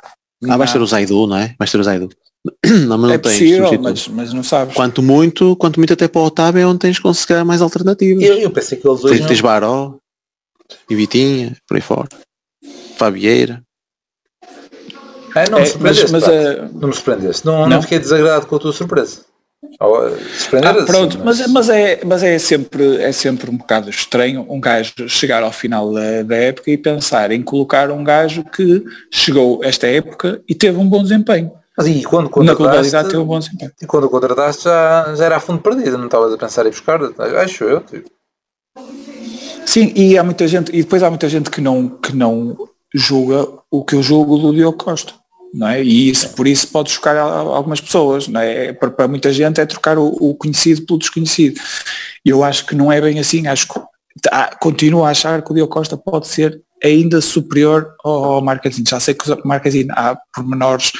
Ah, 0.47 0.57
vais 0.57 0.69
Não. 0.69 0.79
ter 0.79 0.83
o 0.83 0.87
Zaidu, 0.87 1.27
não 1.27 1.37
é? 1.37 1.55
Vais 1.57 1.71
ter 1.71 1.79
o 1.79 1.83
Zaidu. 1.83 2.09
Não, 2.87 2.97
mas 2.97 3.01
não 3.01 3.11
é 3.11 3.17
tens 3.17 3.33
possível, 3.33 3.81
mas, 3.81 4.07
mas 4.07 4.33
não 4.33 4.43
sabes. 4.43 4.73
Quanto 4.73 5.03
muito, 5.03 5.57
quanto 5.57 5.77
muito 5.77 5.91
até 5.91 6.07
para 6.07 6.21
o 6.21 6.25
Otávio 6.25 6.61
é 6.61 6.65
onde 6.65 6.79
tens 6.79 6.95
que 6.95 7.03
conseguir 7.03 7.43
mais 7.43 7.61
alternativas. 7.61 8.23
Eu, 8.23 8.37
eu 8.37 8.49
pensei 8.49 8.77
que 8.77 8.87
eles 8.87 9.03
hoje 9.03 9.17
Tens, 9.17 9.27
tens 9.27 9.41
Baró 9.41 9.95
e 10.89 10.95
Vitinha, 10.95 11.57
por 11.67 11.75
aí 11.75 11.81
fora. 11.81 12.07
Fabieira. 12.95 13.61
não, 15.35 15.45
não 15.51 15.57
É, 15.57 15.61
me 15.61 15.67
surpreendeste, 15.67 16.11
mas, 16.13 16.23
mas, 16.23 16.73
não 16.73 16.87
me 16.87 16.93
surpreendeste. 16.93 17.45
Não, 17.45 17.59
não. 17.59 17.67
Não? 17.67 17.81
fiquei 17.81 17.99
desagradado 17.99 18.47
com 18.47 18.55
a 18.55 18.59
tua 18.59 18.71
surpresa. 18.71 19.25
Eh, 19.61 19.77
Ah, 19.79 20.71
assim, 20.71 20.85
pronto, 20.85 21.19
mas, 21.23 21.47
mas, 21.47 21.69
é, 21.69 21.99
mas 22.05 22.23
é, 22.23 22.39
sempre, 22.39 22.97
é 22.97 23.11
sempre 23.11 23.49
um 23.51 23.57
bocado 23.57 23.89
estranho 23.89 24.45
um 24.49 24.59
gajo 24.59 24.93
chegar 25.07 25.43
ao 25.43 25.51
final 25.51 25.91
da, 25.93 26.23
da 26.23 26.35
época 26.35 26.71
e 26.71 26.77
pensar 26.77 27.31
em 27.31 27.41
colocar 27.41 27.91
um 27.91 28.03
gajo 28.03 28.43
que 28.43 28.83
chegou 29.11 29.61
esta 29.63 29.85
época 29.87 30.41
e 30.47 30.55
teve 30.55 30.77
um 30.77 30.87
bom 30.87 31.03
desempenho. 31.03 31.51
Mas 31.77 31.87
e 31.87 32.03
quando 32.03 32.25
Na 32.25 32.29
contrataste, 32.29 32.57
globalidade 32.57 33.09
teve 33.09 33.21
um 33.21 33.25
bom 33.25 33.39
desempenho. 33.39 33.71
e 33.81 33.85
quando 33.85 34.03
o 34.05 34.09
contrataste 34.09 34.63
já, 34.63 35.13
já 35.15 35.25
era 35.25 35.37
a 35.37 35.39
fundo 35.39 35.61
perdido, 35.61 35.97
não 35.97 36.05
estavas 36.05 36.33
a 36.33 36.37
pensar 36.37 36.65
em 36.65 36.69
buscar, 36.69 36.99
acho 37.41 37.63
eu. 37.63 37.81
Tipo. 37.81 38.09
Sim, 39.65 39.93
e 39.95 40.17
há 40.17 40.23
muita 40.23 40.47
gente, 40.47 40.71
e 40.75 40.81
depois 40.81 41.03
há 41.03 41.09
muita 41.09 41.29
gente 41.29 41.49
que 41.51 41.61
não, 41.61 41.87
que 41.89 42.15
não 42.15 42.57
julga 42.93 43.47
o 43.69 43.83
que 43.83 43.95
eu 43.95 44.01
julgo 44.01 44.37
do 44.37 44.53
Diogo 44.53 44.77
Costa. 44.77 45.13
Não 45.53 45.67
é? 45.67 45.83
E 45.83 46.09
isso, 46.09 46.29
por 46.35 46.47
isso 46.47 46.67
pode 46.67 46.91
chocar 46.91 47.17
algumas 47.17 47.81
pessoas. 47.81 48.27
Não 48.27 48.39
é? 48.39 48.73
Para, 48.73 48.91
para 48.91 49.07
muita 49.07 49.33
gente 49.33 49.59
é 49.59 49.65
trocar 49.65 49.97
o, 49.97 50.07
o 50.07 50.35
conhecido 50.35 50.85
pelo 50.85 50.99
desconhecido. 50.99 51.59
Eu 52.23 52.43
acho 52.43 52.65
que 52.65 52.75
não 52.75 52.91
é 52.91 53.01
bem 53.01 53.19
assim. 53.19 53.47
Acho 53.47 53.67
que 53.67 53.79
ah, 54.31 54.55
continuo 54.59 55.03
a 55.03 55.09
achar 55.09 55.41
que 55.41 55.51
o 55.51 55.55
Diogo 55.55 55.71
Costa 55.71 55.97
pode 55.97 56.27
ser 56.27 56.61
ainda 56.83 57.21
superior 57.21 57.93
ao, 58.03 58.23
ao 58.23 58.41
Marquezine. 58.41 58.85
Já 58.87 58.99
sei 58.99 59.13
que 59.13 59.31
o 59.31 59.47
Marquezine 59.47 59.89
há 59.91 60.17
pormenores 60.33 60.91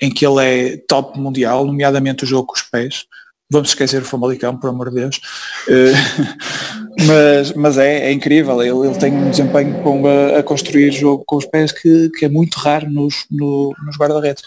em 0.00 0.10
que 0.10 0.26
ele 0.26 0.44
é 0.44 0.76
top 0.88 1.18
mundial, 1.18 1.66
nomeadamente 1.66 2.24
o 2.24 2.26
jogo 2.26 2.46
com 2.46 2.54
os 2.54 2.62
pés. 2.62 3.04
Vamos 3.50 3.70
esquecer 3.70 4.00
o 4.02 4.04
Famalicão, 4.04 4.56
por 4.56 4.68
amor 4.70 4.90
de 4.90 4.96
Deus. 4.96 5.20
Eh, 5.68 5.92
mas 7.06 7.52
mas 7.54 7.78
é, 7.78 8.08
é 8.08 8.12
incrível, 8.12 8.60
ele, 8.62 8.86
ele 8.88 8.98
tem 8.98 9.12
um 9.12 9.30
desempenho 9.30 9.82
com 9.82 10.06
a, 10.06 10.38
a 10.38 10.42
construir 10.42 10.92
jogo 10.92 11.24
com 11.26 11.36
os 11.36 11.46
pés 11.46 11.72
que, 11.72 12.10
que 12.10 12.24
é 12.24 12.28
muito 12.28 12.54
raro 12.58 12.88
nos, 12.90 13.24
no- 13.30 13.74
nos 13.84 13.96
guarda-redes. 13.96 14.44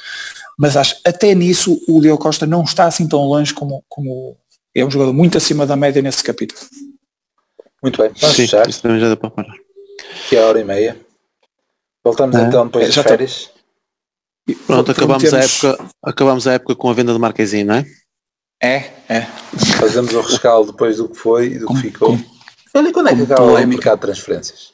Mas 0.57 0.77
acho 0.77 0.95
até 1.05 1.34
nisso 1.34 1.81
o 1.88 1.99
Diogo 1.99 2.21
Costa 2.21 2.45
não 2.45 2.63
está 2.63 2.85
assim 2.85 3.07
tão 3.07 3.19
longe 3.25 3.53
como, 3.53 3.84
como 3.89 4.38
é 4.75 4.85
um 4.85 4.91
jogador 4.91 5.11
muito 5.13 5.38
acima 5.38 5.65
da 5.65 5.75
média 5.75 6.01
nesse 6.01 6.23
capítulo. 6.23 6.61
Muito 7.81 8.01
bem, 8.01 8.11
vamos 8.19 8.35
Sim, 8.38 8.43
fechar, 8.43 8.69
isso 8.69 8.81
também 8.81 8.99
já 8.99 9.09
dá 9.09 9.17
para 9.17 9.30
parar. 9.31 9.55
que 10.30 10.35
é 10.38 10.41
a 10.43 10.47
hora 10.47 10.59
e 10.61 10.63
meia. 10.63 10.97
Voltamos 12.03 12.35
É. 12.35 12.43
então 12.43 12.65
depois 12.65 12.84
É, 12.85 12.88
das 12.88 12.95
tá- 12.95 13.03
férias. 13.03 13.49
E 14.47 14.55
Pronto, 14.55 14.91
acabamos 14.91 15.34
a, 15.34 15.39
época, 15.39 15.85
acabamos 16.03 16.47
a 16.47 16.53
época 16.53 16.75
com 16.75 16.89
a 16.89 16.93
venda 16.93 17.13
de 17.13 17.19
Marquezinho, 17.19 17.65
não 17.65 17.75
é? 17.75 17.85
É, 18.64 18.94
é. 19.10 19.22
Fazemos 19.80 20.14
o 20.14 20.22
rescaldo 20.22 20.72
depois 20.72 20.98
do 20.98 21.10
que 21.10 21.18
foi 21.18 21.48
e 21.48 21.60
do 21.60 21.68
que 21.68 21.73
Com- 21.73 21.76
ficou. 21.80 22.18
com- 22.18 22.34
Olha, 22.76 22.94
quando 22.94 23.10
é 23.10 23.15
que 23.15 23.22
acaba 23.23 23.44
o 23.44 23.68
mercado 23.68 23.95
de 23.99 24.02
transferências? 24.02 24.73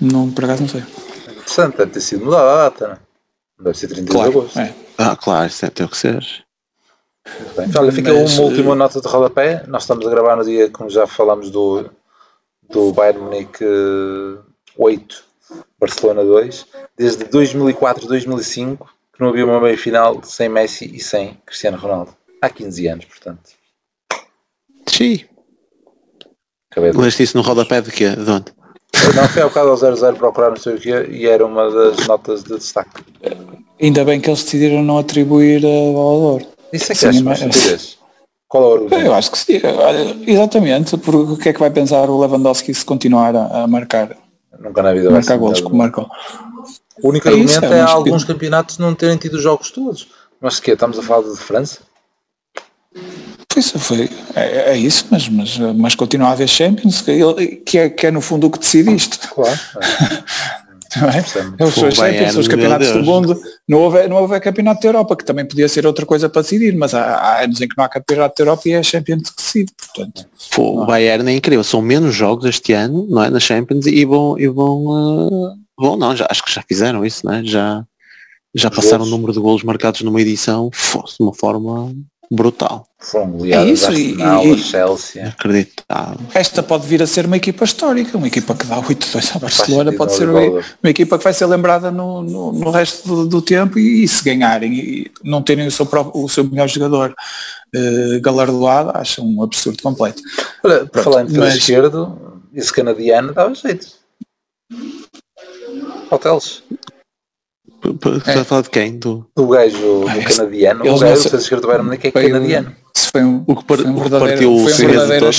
Não, 0.00 0.30
por 0.32 0.44
acaso 0.44 0.62
não 0.62 0.68
sei. 0.68 0.80
Interessante, 0.80 1.76
deve 1.76 1.90
ter 1.92 2.00
sido 2.00 2.24
mudada 2.24 2.50
a 2.50 2.56
data, 2.70 2.86
não 2.88 2.94
é? 2.94 2.98
Deve 3.64 3.78
ser 3.78 3.88
31 3.88 4.04
de 4.06 4.12
Claro. 4.12 4.30
agosto. 4.30 4.58
É. 4.58 4.74
Ah, 4.96 5.14
claro, 5.16 5.46
isso 5.46 5.60
deve 5.60 5.74
ter 5.74 5.88
que 5.88 5.96
ser. 5.96 6.26
Muito 7.38 7.54
bem. 7.56 7.70
Olha, 7.78 7.92
fica 7.92 8.12
Mas, 8.14 8.32
uma 8.38 8.42
última 8.48 8.72
eh, 8.72 8.74
nota 8.76 9.00
de 9.00 9.06
rodapé. 9.08 9.64
Nós 9.66 9.82
estamos 9.82 10.06
a 10.06 10.10
gravar 10.10 10.36
no 10.36 10.44
dia, 10.44 10.70
como 10.70 10.88
já 10.88 11.06
falamos, 11.06 11.50
do, 11.50 11.90
do 12.70 12.92
Bayern 12.92 13.20
Munique 13.20 13.62
eh, 13.62 14.38
8, 14.78 15.24
Barcelona 15.78 16.24
2. 16.24 16.66
Desde 16.96 17.24
2004, 17.24 18.06
2005, 18.08 18.88
que 19.20 19.24
não 19.24 19.28
havia 19.28 19.44
uma 19.44 19.60
meia-final 19.60 20.22
sem 20.24 20.48
Messi 20.48 20.90
e 20.94 20.98
sem 20.98 21.36
Cristiano 21.44 21.76
Ronaldo. 21.76 22.16
Há 22.40 22.48
15 22.48 22.86
anos, 22.86 23.04
portanto. 23.04 23.50
Sim. 24.88 25.20
Acabei 26.72 26.90
de... 26.90 26.96
Leste 26.96 27.22
isso 27.22 27.36
no 27.36 27.42
rodapé 27.42 27.82
de 27.82 27.92
quê? 27.92 28.16
De 28.16 28.30
onde? 28.30 28.46
Não, 29.14 29.28
fui 29.28 29.42
ao 29.42 29.48
bocado 29.50 29.68
ao 29.68 29.76
00 29.76 30.16
procurar 30.16 30.48
não 30.48 30.56
sei 30.56 30.74
o 30.74 30.80
quê 30.80 31.06
e 31.10 31.26
era 31.26 31.44
uma 31.44 31.70
das 31.70 32.06
notas 32.06 32.42
de 32.42 32.56
destaque. 32.56 33.02
Ainda 33.80 34.04
bem 34.04 34.20
que 34.20 34.30
eles 34.30 34.42
decidiram 34.42 34.82
não 34.82 34.98
atribuir 34.98 35.58
a 35.58 35.92
bola 35.92 36.18
de 36.18 36.24
ouro. 36.24 36.46
Isso 36.72 36.92
é 36.92 36.94
que 36.94 37.00
Sim, 37.00 37.08
acho 37.08 37.24
mas-. 37.24 37.98
Qual 38.48 38.64
é 38.64 38.66
o 38.66 38.72
argumento? 38.72 39.06
Eu 39.06 39.14
acho 39.14 39.30
que 39.30 39.38
sim. 39.38 39.60
Olha, 39.62 40.16
Exatamente, 40.26 40.96
porque 40.96 41.32
o 41.32 41.36
que 41.36 41.48
é 41.50 41.52
que 41.52 41.60
vai 41.60 41.70
pensar 41.70 42.08
o 42.08 42.18
Lewandowski 42.18 42.72
se 42.72 42.84
continuar 42.84 43.36
a, 43.36 43.64
a 43.64 43.66
marcar, 43.66 44.16
Nunca 44.58 44.82
na 44.82 44.92
vida 44.92 45.04
vai 45.04 45.20
marcar 45.20 45.36
golos 45.36 45.60
como 45.60 45.76
marcou? 45.76 46.08
O 47.02 47.08
único 47.08 47.28
É 47.28 47.32
isso, 47.32 47.54
argumento 47.56 47.74
é 47.74 47.78
é, 47.78 47.82
uma 47.82 47.90
alguns 47.90 48.24
campeonatos 48.24 48.78
não 48.78 48.94
terem 48.94 49.16
tido 49.16 49.34
os 49.34 49.42
jogos 49.42 49.70
todos. 49.70 50.08
Mas 50.40 50.58
que 50.60 50.70
Estamos 50.70 50.98
a 50.98 51.02
falar 51.02 51.28
de 51.28 51.36
França? 51.36 51.78
Pois 53.52 53.70
foi, 53.72 54.08
é, 54.34 54.72
é 54.72 54.76
isso, 54.76 55.06
mas, 55.10 55.28
mas, 55.28 55.58
mas 55.76 55.94
continua 55.94 56.28
a 56.28 56.32
haver 56.32 56.48
Champions, 56.48 57.00
que, 57.02 57.10
ele- 57.10 57.56
que 57.56 57.78
é, 57.78 57.88
que 57.90 58.06
é 58.06 58.10
no 58.10 58.20
fundo 58.20 58.46
o 58.46 58.50
que 58.50 58.58
decide 58.60 58.94
isto. 58.94 59.18
Claro. 59.34 59.58
Não 60.96 61.08
é? 61.08 61.12
Percebe. 61.12 61.54
É 61.56 61.64
os 61.64 61.74
Bayern, 61.76 61.94
Champions, 61.94 62.36
os 62.36 62.48
campeonatos 62.48 62.92
do 62.92 63.02
mundo. 63.04 63.40
Não 63.68 63.78
houve, 63.78 64.08
não 64.08 64.16
houve 64.16 64.40
campeonato 64.40 64.82
da 64.82 64.88
Europa, 64.88 65.16
que 65.16 65.24
também 65.24 65.44
podia 65.46 65.68
ser 65.68 65.86
outra 65.86 66.04
coisa 66.04 66.28
para 66.28 66.42
decidir, 66.42 66.76
mas 66.76 66.94
há, 66.94 67.14
há 67.14 67.44
anos 67.44 67.60
em 67.60 67.68
que 67.68 67.76
não 67.78 67.84
há 67.84 67.88
campeonato 67.88 68.34
da 68.36 68.42
Europa 68.42 68.68
e 68.68 68.72
é 68.72 68.78
a 68.78 68.82
Champions 68.82 69.30
que 69.30 69.36
decide, 69.36 69.72
portanto. 69.78 70.26
Pô, 70.50 70.82
o 70.82 70.86
Bayern 70.86 71.30
é 71.30 71.36
incrível. 71.36 71.62
São 71.62 71.80
menos 71.80 72.12
jogos 72.12 72.44
este 72.44 72.72
ano, 72.72 73.06
não 73.08 73.22
é? 73.22 73.30
Na 73.30 73.38
Champions 73.38 73.86
e 73.86 74.04
vão, 74.04 74.36
e 74.36 74.48
vão, 74.48 75.52
eh, 75.54 75.59
vão 75.80 75.96
não, 75.96 76.14
já, 76.14 76.26
acho 76.30 76.44
que 76.44 76.52
já 76.52 76.62
fizeram 76.62 77.04
isso, 77.04 77.24
não 77.26 77.32
é? 77.34 77.44
Já, 77.44 77.84
já 78.54 78.68
Os 78.68 78.76
passaram 78.76 79.04
o 79.04 79.08
número 79.08 79.32
de 79.32 79.40
golos 79.40 79.62
marcados 79.64 80.02
numa 80.02 80.20
edição 80.20 80.70
fosse 80.72 81.16
de 81.18 81.24
uma 81.24 81.34
forma 81.34 81.94
brutal. 82.32 82.86
Foram 83.00 83.30
goleadas 83.32 83.66
É 83.68 83.72
isso, 83.72 83.86
Arsenal, 83.86 84.44
e- 84.44 84.50
a 84.50 84.54
e- 84.54 84.58
Chelsea. 84.58 85.28
Acreditável. 85.28 86.20
Esta 86.32 86.62
pode 86.62 86.86
vir 86.86 87.02
a 87.02 87.06
ser 87.06 87.26
uma 87.26 87.36
equipa 87.36 87.64
histórica, 87.64 88.16
uma 88.16 88.28
equipa 88.28 88.54
que 88.54 88.66
dá 88.66 88.76
8-2 88.80 89.34
à 89.34 89.38
Barcelona, 89.40 89.92
pode 89.92 90.12
ser 90.14 90.28
uma, 90.28 90.40
uma 90.40 90.90
equipa 90.90 91.18
que 91.18 91.24
vai 91.24 91.32
ser 91.32 91.46
lembrada 91.46 91.90
no, 91.90 92.22
no, 92.22 92.52
no 92.52 92.70
resto 92.70 93.08
do, 93.08 93.26
do 93.26 93.42
tempo 93.42 93.80
e, 93.80 94.06
se 94.06 94.22
ganharem 94.22 94.72
e 94.74 95.10
não 95.24 95.42
terem 95.42 95.66
o 95.66 95.70
seu, 95.72 95.84
próprio, 95.86 96.22
o 96.22 96.28
seu 96.28 96.44
melhor 96.44 96.68
jogador 96.68 97.12
eh, 97.74 98.20
galardoado, 98.22 98.92
acho 98.94 99.24
um 99.24 99.42
absurdo 99.42 99.82
completo. 99.82 100.22
Olha, 100.62 100.80
por 100.80 100.90
Pronto, 100.90 101.04
falar 101.04 101.28
em 101.28 101.36
mas- 101.36 101.56
esquerdo, 101.56 102.16
esse 102.54 102.72
canadiano 102.72 103.32
dava 103.34 103.52
jeito. 103.56 103.88
P- 107.80 108.16
Estás 108.18 108.36
a 108.38 108.44
falar 108.44 108.62
de 108.62 108.70
quem? 108.70 108.98
Do, 108.98 109.26
O 109.38 109.46
gajo 109.46 109.76
do 109.78 110.08
Ah, 110.08 110.22
canadiano, 110.24 110.84
o 110.84 110.86
eles 110.88 111.00
não 111.00 111.08
gajo 111.08 111.30
do 111.30 111.40
se- 111.40 111.56
do 111.56 111.66
Bayern 111.66 111.84
Munique 111.86 112.08
é 112.08 112.10
canadiano. 112.10 112.76
Isso 112.94 113.08
foi 113.10 113.22
um, 113.22 113.44
o 113.46 113.56
que, 113.56 113.64
par, 113.64 113.78
foi 113.78 113.86
um 113.86 113.90
o 113.92 113.94
que 113.94 114.00
verdadeiro, 114.10 114.32
partiu 114.34 114.54
o 114.54 114.58
foi 114.58 114.72
um 114.72 114.76
segredo 114.76 114.98
verdadeiro, 114.98 115.26
todo. 115.26 115.36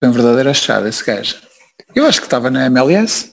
foi 0.00 0.08
um 0.08 0.12
verdadeiro 0.12 0.50
achado 0.50 0.88
esse 0.88 1.04
gajo. 1.04 1.36
Eu 1.94 2.06
acho 2.06 2.20
que 2.20 2.26
estava 2.26 2.48
na 2.50 2.66
MLS. 2.66 3.32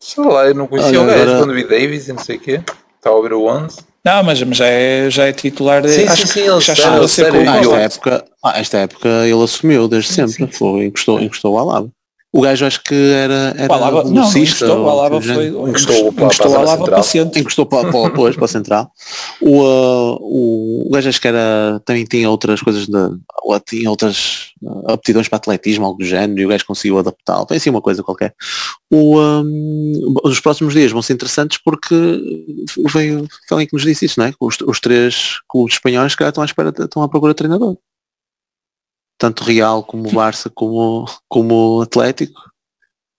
Sei 0.00 0.24
lá, 0.24 0.46
eu 0.46 0.54
não 0.54 0.66
conhecia 0.66 1.00
Olha, 1.00 1.12
o 1.22 1.26
gajo 1.26 1.36
quando 1.38 1.54
vi 1.54 1.64
Davis 1.64 2.08
e 2.08 2.12
não 2.12 2.22
sei 2.22 2.36
o 2.36 2.40
quê. 2.40 2.60
Está 2.96 3.10
a 3.10 3.12
ouvir 3.14 3.32
o 3.32 3.44
11. 3.46 3.78
Não, 4.04 4.22
mas, 4.24 4.42
mas 4.42 4.56
já, 4.56 4.66
é, 4.66 5.10
já 5.10 5.26
é 5.26 5.32
titular. 5.32 5.82
de- 5.82 5.92
Sim, 5.92 6.04
acho 6.08 6.16
sim, 6.16 6.22
que 6.22 6.28
sim, 6.28 6.40
ele 6.50 6.60
já 6.60 6.74
chegou 6.74 7.02
a 7.04 7.08
ser 7.08 7.24
sério, 7.24 7.44
com 7.44 7.46
o 7.46 7.50
Ah, 7.50 7.58
esta 7.60 7.76
época, 7.76 8.24
ah, 8.44 8.58
esta 8.60 8.78
época 8.78 9.08
ele 9.08 9.42
assumiu 9.44 9.86
desde 9.86 10.12
sempre. 10.12 10.52
Foi, 10.56 10.86
encostou, 10.86 11.20
encostou 11.20 11.56
ao 11.58 11.68
Alaba. 11.70 11.88
O 12.30 12.42
gajo 12.42 12.66
acho 12.66 12.82
que 12.82 12.94
era, 12.94 13.54
era 13.56 13.72
O 13.72 13.74
Alaba, 13.74 14.04
não, 14.04 14.28
encostou, 14.36 14.84
o 14.84 14.88
Alaba 14.90 15.20
foi. 15.20 15.48
Encostou 15.48 16.12
para- 16.12 16.24
encostou 16.24 16.50
o 16.50 16.56
Alaba 16.56 16.90
paciente. 16.90 17.40
encostou 17.40 17.64
para, 17.64 17.90
para, 17.90 18.08
depois, 18.10 18.36
para 18.36 18.44
a 18.44 18.48
central. 18.48 18.92
O, 19.40 19.62
uh, 19.62 20.18
o, 20.20 20.86
o 20.86 20.90
gajo 20.90 21.08
acho 21.08 21.20
que 21.22 21.26
era, 21.26 21.80
também 21.86 22.04
tinha 22.04 22.28
outras 22.28 22.60
coisas, 22.60 22.86
de, 22.86 22.98
ou 23.42 23.58
tinha 23.60 23.88
outras 23.88 24.50
uh, 24.62 24.92
aptidões 24.92 25.26
para 25.26 25.38
atletismo, 25.38 25.86
algo 25.86 25.98
do 25.98 26.04
género, 26.04 26.38
e 26.38 26.44
o 26.44 26.48
gajo 26.50 26.66
conseguiu 26.66 26.98
adaptá-lo. 26.98 27.46
Foi 27.48 27.56
assim 27.56 27.70
uma 27.70 27.80
coisa 27.80 28.02
qualquer. 28.02 28.34
O, 28.90 29.18
um, 29.18 30.14
os 30.22 30.38
próximos 30.38 30.74
dias 30.74 30.92
vão 30.92 31.00
ser 31.00 31.14
interessantes 31.14 31.58
porque 31.64 31.94
veio, 32.92 33.26
alguém 33.50 33.66
que 33.66 33.72
nos 33.74 33.84
disse 33.84 34.04
isso, 34.04 34.20
não 34.20 34.26
é? 34.26 34.34
Os, 34.38 34.58
os 34.66 34.80
três 34.80 35.38
clubes 35.48 35.76
espanhóis 35.76 36.14
que 36.14 36.22
estão 36.24 36.42
à 36.42 36.46
espera, 36.46 36.74
estão 36.78 37.02
à 37.02 37.08
procura 37.08 37.32
de 37.32 37.36
treinador. 37.38 37.78
Tanto 39.18 39.42
Real 39.42 39.82
como 39.82 40.10
Barça 40.12 40.48
como, 40.48 41.06
como 41.28 41.82
Atlético. 41.82 42.40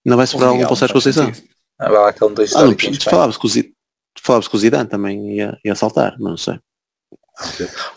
Não 0.06 0.16
vai 0.18 0.26
sobrar 0.26 0.50
algum 0.50 0.64
para 0.64 0.74
o 0.74 0.76
Sérgio 0.76 0.96
Conceição. 0.96 1.32
Ah, 1.78 1.90
vai 1.90 2.02
lá 2.02 2.14
que 2.14 2.24
ele 2.24 2.30
não 2.30 2.36
tem 2.36 2.46
Ah, 2.56 2.66
não, 2.66 3.00
falava-se 3.02 3.40
que 3.40 3.46
o 3.46 3.50
Zidane, 3.50 3.76
falava-se 4.22 4.50
que 4.50 4.56
o 4.56 4.60
Zidane 4.60 4.90
também 4.90 5.36
ia, 5.36 5.60
ia 5.64 5.76
saltar, 5.76 6.16
mas 6.20 6.30
não 6.30 6.38
sei. 6.38 6.60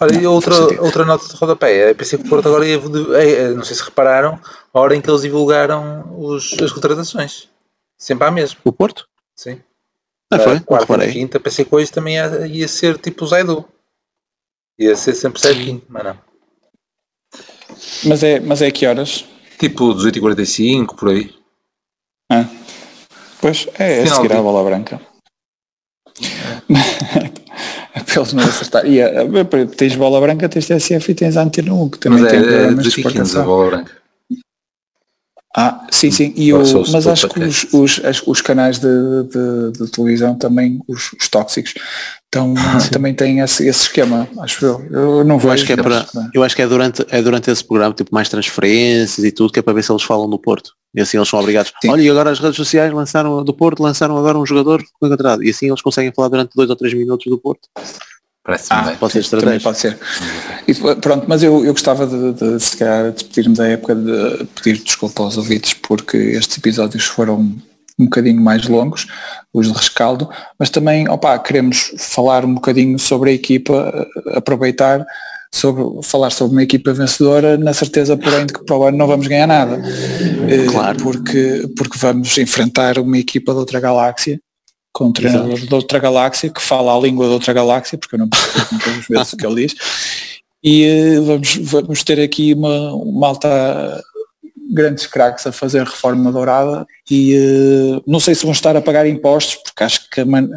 Olha, 0.01 0.15
e 0.15 0.21
Não, 0.23 0.35
outra, 0.35 0.55
faz 0.55 0.65
sentido. 0.69 0.85
outra 0.85 1.05
nota 1.05 1.27
de 1.27 1.35
rodapé. 1.35 1.91
Eu 1.91 1.95
pensei 1.97 2.19
que 2.19 2.27
o 2.27 2.29
Porto 2.29 2.47
agora 2.47 2.67
ia. 2.67 2.77
é, 3.17 3.31
é, 3.33 3.49
Não 3.51 3.65
sei 3.65 3.77
se 3.77 3.83
repararam, 3.83 4.39
a 4.73 4.81
hora 4.81 4.95
em 4.95 5.01
que 5.01 5.11
eles 5.11 5.23
divulgaram 5.23 6.17
os, 6.17 6.53
as 6.61 6.73
contratações. 6.73 7.49
Sempre 7.99 8.27
à 8.27 8.31
mesma. 8.31 8.61
O 8.65 8.73
Porto? 8.73 9.09
Sim. 9.35 9.61
Ah, 10.31 10.39
foi? 10.39 10.61
Quarta 10.61 11.05
e 11.07 11.13
quinta, 11.13 11.41
pensei 11.41 11.65
que 11.65 11.75
hoje 11.75 11.91
também 11.91 12.15
ia, 12.15 12.47
ia 12.47 12.69
ser 12.69 12.99
tipo 12.99 13.25
o 13.25 13.29
Zaidu. 13.29 13.65
Ia 14.79 14.97
ser 14.97 15.15
sempre 15.15 15.41
certinho, 15.41 15.83
mas 15.89 16.05
não. 16.05 16.32
Mas 18.05 18.23
é, 18.23 18.41
mas 18.41 18.63
é 18.63 18.71
que 18.71 18.87
horas? 18.87 19.25
Tipo 19.59 19.95
18h45, 19.95 20.95
por 20.97 21.11
aí. 21.11 21.31
Ah. 22.31 22.47
Pois 23.41 23.67
é, 23.79 24.01
é 24.01 24.03
Final 24.05 24.17
seguir 24.17 24.29
de- 24.29 24.35
à 24.35 24.43
bola 24.43 24.65
branca. 24.65 25.01
Para 28.07 28.15
eles 28.21 28.33
não 28.33 28.45
acertar. 28.45 28.87
E, 28.87 28.99
eh, 29.01 29.11
tens 29.77 29.95
bola 29.97 30.21
branca, 30.21 30.49
tens 30.49 30.67
TSF 30.67 31.13
e 31.13 31.15
tens 31.15 31.37
a 31.37 31.43
Antena 31.43 31.73
1, 31.75 31.89
que 31.91 31.99
também 31.99 32.21
Mas 32.23 32.31
tem 32.31 32.41
é, 32.41 32.43
é 32.43 32.47
programas 32.47 32.85
de 32.85 33.03
18h15 33.03 33.41
a 33.41 33.43
bola 33.45 33.71
branca. 33.71 34.03
Ah, 35.55 35.87
sim, 35.91 36.11
sim. 36.11 36.33
E 36.35 36.53
o, 36.55 36.59
mas 36.91 37.07
acho 37.07 37.29
que 37.29 37.41
os, 37.41 37.65
os, 37.75 38.01
os 38.27 38.41
canais 38.41 38.79
de, 38.79 38.89
de- 39.25 39.73
de 39.85 39.91
televisão 39.91 40.35
também, 40.35 40.81
os, 40.89 41.13
os 41.13 41.29
tóxicos, 41.29 41.75
então, 42.35 42.55
também 42.91 43.13
têm 43.13 43.41
esse, 43.41 43.69
esse 43.69 43.83
esquema, 43.83 44.27
acho 44.41 44.65
eu. 44.65 44.83
Eu 44.91 45.23
não 45.25 45.35
Eu 45.35 45.39
vejo. 45.39 45.53
acho 45.53 45.67
que 45.67 45.73
é 45.75 45.77
para, 45.77 46.07
mas- 46.15 46.31
eu 46.33 46.43
acho 46.43 46.57
que 46.57 46.63
é 46.63 46.67
durante, 46.67 47.05
é 47.11 47.21
durante 47.21 47.51
esse 47.51 47.63
programa, 47.63 47.93
tipo 47.93 48.15
mais 48.15 48.31
transferências 48.31 49.23
e 49.23 49.31
tudo, 49.31 49.53
que 49.53 49.59
é 49.59 49.63
para 49.63 49.75
ver 49.75 49.85
se 49.85 49.93
eles 49.93 50.03
falam 50.03 50.29
do 50.31 50.39
Porto. 50.39 50.73
E 50.95 51.01
assim 51.03 51.19
eles 51.19 51.29
são 51.29 51.39
obrigados. 51.39 51.73
Sim. 51.83 51.91
Olha, 51.91 52.01
e 52.01 52.09
agora 52.09 52.31
as 52.31 52.39
redes 52.39 52.57
sociais 52.57 52.91
lançaram 52.93 53.45
do 53.45 53.53
Porto, 53.53 53.83
lançaram 53.83 54.17
agora 54.17 54.39
um 54.39 54.47
jogador 54.47 54.79
que 54.83 54.89
foi 54.99 55.09
encontrado. 55.09 55.45
E 55.45 55.51
assim 55.51 55.69
eles 55.69 55.83
conseguem 55.83 56.11
falar 56.15 56.29
durante 56.29 56.53
dois 56.55 56.71
ou 56.71 56.77
três 56.77 56.95
minutos 56.95 57.31
do 57.31 57.39
Porto. 57.39 57.69
Parece-me 58.45 58.81
Ah, 58.81 58.83
bem. 58.85 58.97
Pode 58.97 59.13
ser 59.13 59.25
Também 59.29 59.57
estratégia. 59.57 59.63
pode 59.63 59.79
ser. 59.79 59.99
E, 60.67 61.01
pronto, 61.01 61.25
mas 61.29 61.43
eu, 61.43 61.65
eu 61.65 61.73
gostava 61.73 62.07
de, 62.07 62.33
de, 62.33 62.61
se 62.61 62.77
calhar, 62.77 63.13
despedir-me 63.13 63.55
da 63.55 63.69
época 63.69 63.95
de 63.95 64.45
pedir 64.55 64.83
desculpa 64.83 65.23
aos 65.23 65.37
ouvintes 65.37 65.75
porque 65.75 66.17
estes 66.17 66.59
episódios 66.59 67.05
foram 67.05 67.55
um 68.03 68.05
bocadinho 68.05 68.41
mais 68.41 68.67
longos, 68.67 69.07
os 69.53 69.69
de 69.69 69.73
rescaldo, 69.73 70.29
mas 70.59 70.71
também, 70.71 71.09
opa, 71.09 71.39
queremos 71.39 71.93
falar 71.99 72.45
um 72.45 72.55
bocadinho 72.55 72.99
sobre 72.99 73.31
a 73.31 73.33
equipa, 73.33 73.93
eh, 73.95 74.39
aproveitar 74.39 75.05
sobre 75.55 75.85
falar 76.03 76.31
sobre 76.31 76.55
uma 76.55 76.63
equipa 76.63 76.95
vencedora 76.95 77.59
na 77.59 77.75
certeza 77.75 78.17
porém 78.17 78.47
de 78.47 78.55
que 78.55 78.65
para 78.65 78.77
o 78.77 78.85
ano 78.85 78.97
não 78.97 79.07
vamos 79.07 79.27
ganhar 79.27 79.47
nada. 79.47 79.83
Eh, 80.49 80.67
Claro. 80.71 80.99
porque, 81.03 81.69
porque 81.77 81.99
vamos 81.99 82.37
enfrentar 82.39 82.99
uma 82.99 83.19
equipa 83.19 83.53
de 83.53 83.59
outra 83.59 83.79
galáxia 83.79 84.41
com 84.93 85.07
um 85.07 85.13
treinador 85.13 85.59
de 85.59 85.75
outra 85.75 85.99
galáxia 85.99 86.51
que 86.51 86.61
fala 86.61 86.95
a 86.95 87.01
língua 87.01 87.27
de 87.27 87.33
outra 87.33 87.53
galáxia 87.53 87.99
porque 87.99 88.15
eu 88.15 88.19
não 88.19 88.29
percebo 88.29 88.67
muitas 88.73 89.07
vezes 89.07 89.33
o 89.33 89.37
que 89.37 89.47
ele 89.47 89.67
diz. 89.67 89.75
E 90.65 90.85
eh, 90.85 91.21
vamos, 91.21 91.57
vamos 91.57 92.03
ter 92.05 92.21
aqui 92.21 92.55
uma, 92.55 92.95
uma 92.95 93.27
alta 93.29 94.03
grandes 94.73 95.07
craques 95.07 95.47
a 95.47 95.53
fazer 95.53 95.85
reforma 95.85 96.33
dourada 96.33 96.87
e 97.11 97.35
eh, 97.35 98.01
não 98.07 98.19
sei 98.19 98.35
se 98.35 98.43
vão 98.43 98.53
estar 98.53 98.77
a 98.77 98.81
pagar 98.81 99.07
impostos 99.07 99.57
porque 99.57 99.85
acho 99.85 100.09
que 100.11 100.25
man- 100.25 100.49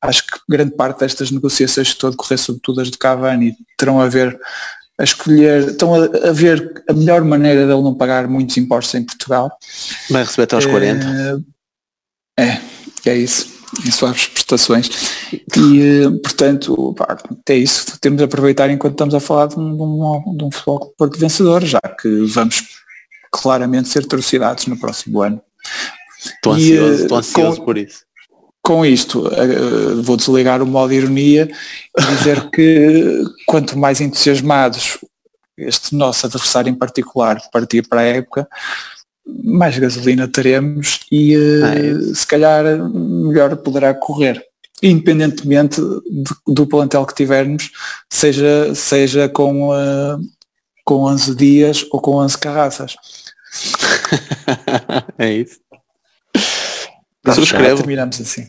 acho 0.00 0.26
que 0.26 0.38
grande 0.48 0.72
parte 0.74 1.00
destas 1.00 1.30
negociações 1.30 1.88
que 1.88 1.94
estão 1.94 2.08
a 2.08 2.10
decorrer 2.10 2.38
sobretudo 2.38 2.80
as 2.80 2.90
de 2.90 2.98
Cavani 2.98 3.54
terão 3.78 4.00
a 4.00 4.08
ver 4.08 4.38
a 4.98 5.04
escolher, 5.04 5.68
estão 5.70 5.94
a, 5.94 6.04
a 6.28 6.32
ver 6.32 6.84
a 6.88 6.92
melhor 6.92 7.24
maneira 7.24 7.66
dele 7.66 7.82
não 7.82 7.94
pagar 7.94 8.28
muitos 8.28 8.56
impostos 8.58 8.94
em 8.94 9.04
Portugal. 9.04 9.50
Vai 10.10 10.22
receber 10.22 10.42
até 10.42 10.56
aos 10.56 10.66
40. 10.66 11.06
Eh, 12.38 12.42
É, 13.06 13.10
é 13.10 13.16
isso. 13.16 13.50
Em 13.86 13.90
suaves 13.90 14.26
prestações 14.26 14.90
e 15.56 16.02
portanto 16.22 16.94
pá, 16.94 17.16
é 17.48 17.54
isso. 17.54 17.98
Temos 18.00 18.18
de 18.18 18.24
aproveitar 18.24 18.68
enquanto 18.70 18.92
estamos 18.92 19.14
a 19.14 19.20
falar 19.20 19.46
de 19.46 19.58
um, 19.58 19.74
de 19.76 19.82
um, 19.82 20.36
de 20.36 20.44
um 20.44 20.50
futebol 20.50 20.92
Porto 20.98 21.18
vencedor 21.18 21.64
já 21.64 21.80
que 21.80 22.08
vamos 22.26 22.62
claramente 23.32 23.88
ser 23.88 24.04
atrocidades 24.04 24.66
no 24.66 24.78
próximo 24.78 25.22
ano. 25.22 25.40
Estou 26.24 26.52
ansioso, 26.52 27.02
estou 27.02 27.18
ansioso 27.18 27.58
com, 27.58 27.64
por 27.64 27.78
isso. 27.78 28.04
com 28.62 28.86
isto 28.86 29.26
uh, 29.26 30.02
vou 30.02 30.16
desligar 30.16 30.62
o 30.62 30.66
modo 30.66 30.92
ironia 30.92 31.50
e 31.98 32.16
dizer 32.16 32.48
que 32.54 33.24
quanto 33.46 33.76
mais 33.76 34.00
entusiasmados 34.00 34.98
este 35.56 35.94
nosso 35.94 36.26
adversário 36.26 36.70
em 36.70 36.74
particular 36.74 37.40
partir 37.52 37.86
para 37.88 38.00
a 38.00 38.04
época 38.04 38.48
mais 39.26 39.78
gasolina 39.78 40.28
teremos 40.28 41.00
e 41.10 41.36
uh, 41.36 42.14
se 42.14 42.26
calhar 42.26 42.64
melhor 42.88 43.56
poderá 43.56 43.94
correr. 43.94 44.42
Independentemente 44.82 45.80
de, 45.80 46.34
do 46.54 46.66
plantel 46.66 47.06
que 47.06 47.14
tivermos 47.14 47.70
seja, 48.10 48.74
seja 48.74 49.28
com, 49.28 49.70
uh, 49.70 50.18
com 50.84 51.04
11 51.04 51.34
dias 51.36 51.86
ou 51.92 52.00
com 52.00 52.16
11 52.16 52.36
carraças 52.38 52.96
é 55.18 55.32
isso 55.32 55.60
tá 57.22 57.32
Subscrevo. 57.32 57.76
terminamos 57.76 58.20
assim 58.20 58.48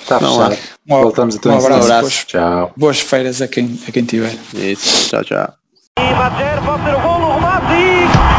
Está 0.00 0.18
fechado. 0.18 0.56
Um, 0.88 1.02
Voltamos 1.02 1.34
então 1.34 1.52
um 1.52 1.58
abraço. 1.58 1.80
Um 1.80 1.92
abraço. 1.92 2.26
Tchau. 2.26 2.72
Boas 2.74 3.00
feiras 3.00 3.42
a 3.42 3.48
quem, 3.48 3.78
a 3.86 3.92
quem 3.92 4.02
tiver. 4.02 4.34
Isso. 4.54 5.10
Tchau, 5.10 5.24
tchau. 5.24 5.54
E 5.98 6.14
Madger 6.14 6.62
pode 6.64 6.84
ser 6.84 6.94
o 6.94 7.00
gol 7.00 7.18
no 7.18 7.34
remate 7.34 7.74
e 7.74 8.30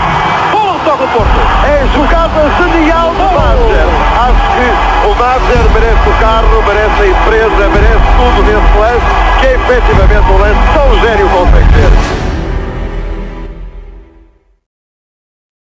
toca 0.83 1.03
o 1.03 1.07
Porto. 1.09 1.39
É 1.65 1.87
jogada 1.95 2.41
genial 2.57 3.11
do 3.13 3.23
Madger. 3.23 3.87
Acho 4.17 4.45
que 4.55 5.07
o 5.07 5.15
Madger 5.15 5.71
merece 5.71 6.09
o 6.09 6.19
carro, 6.19 6.63
merece 6.63 7.01
a 7.01 7.07
empresa, 7.07 7.69
merece 7.69 8.07
tudo 8.17 8.43
nesse 8.43 8.77
lance, 8.77 9.05
que 9.39 9.47
é 9.47 9.53
efetivamente 9.55 10.31
um 10.31 10.37
lance 10.37 10.61
tão 10.73 10.99
gênio 10.99 11.29
consegue. 11.29 12.20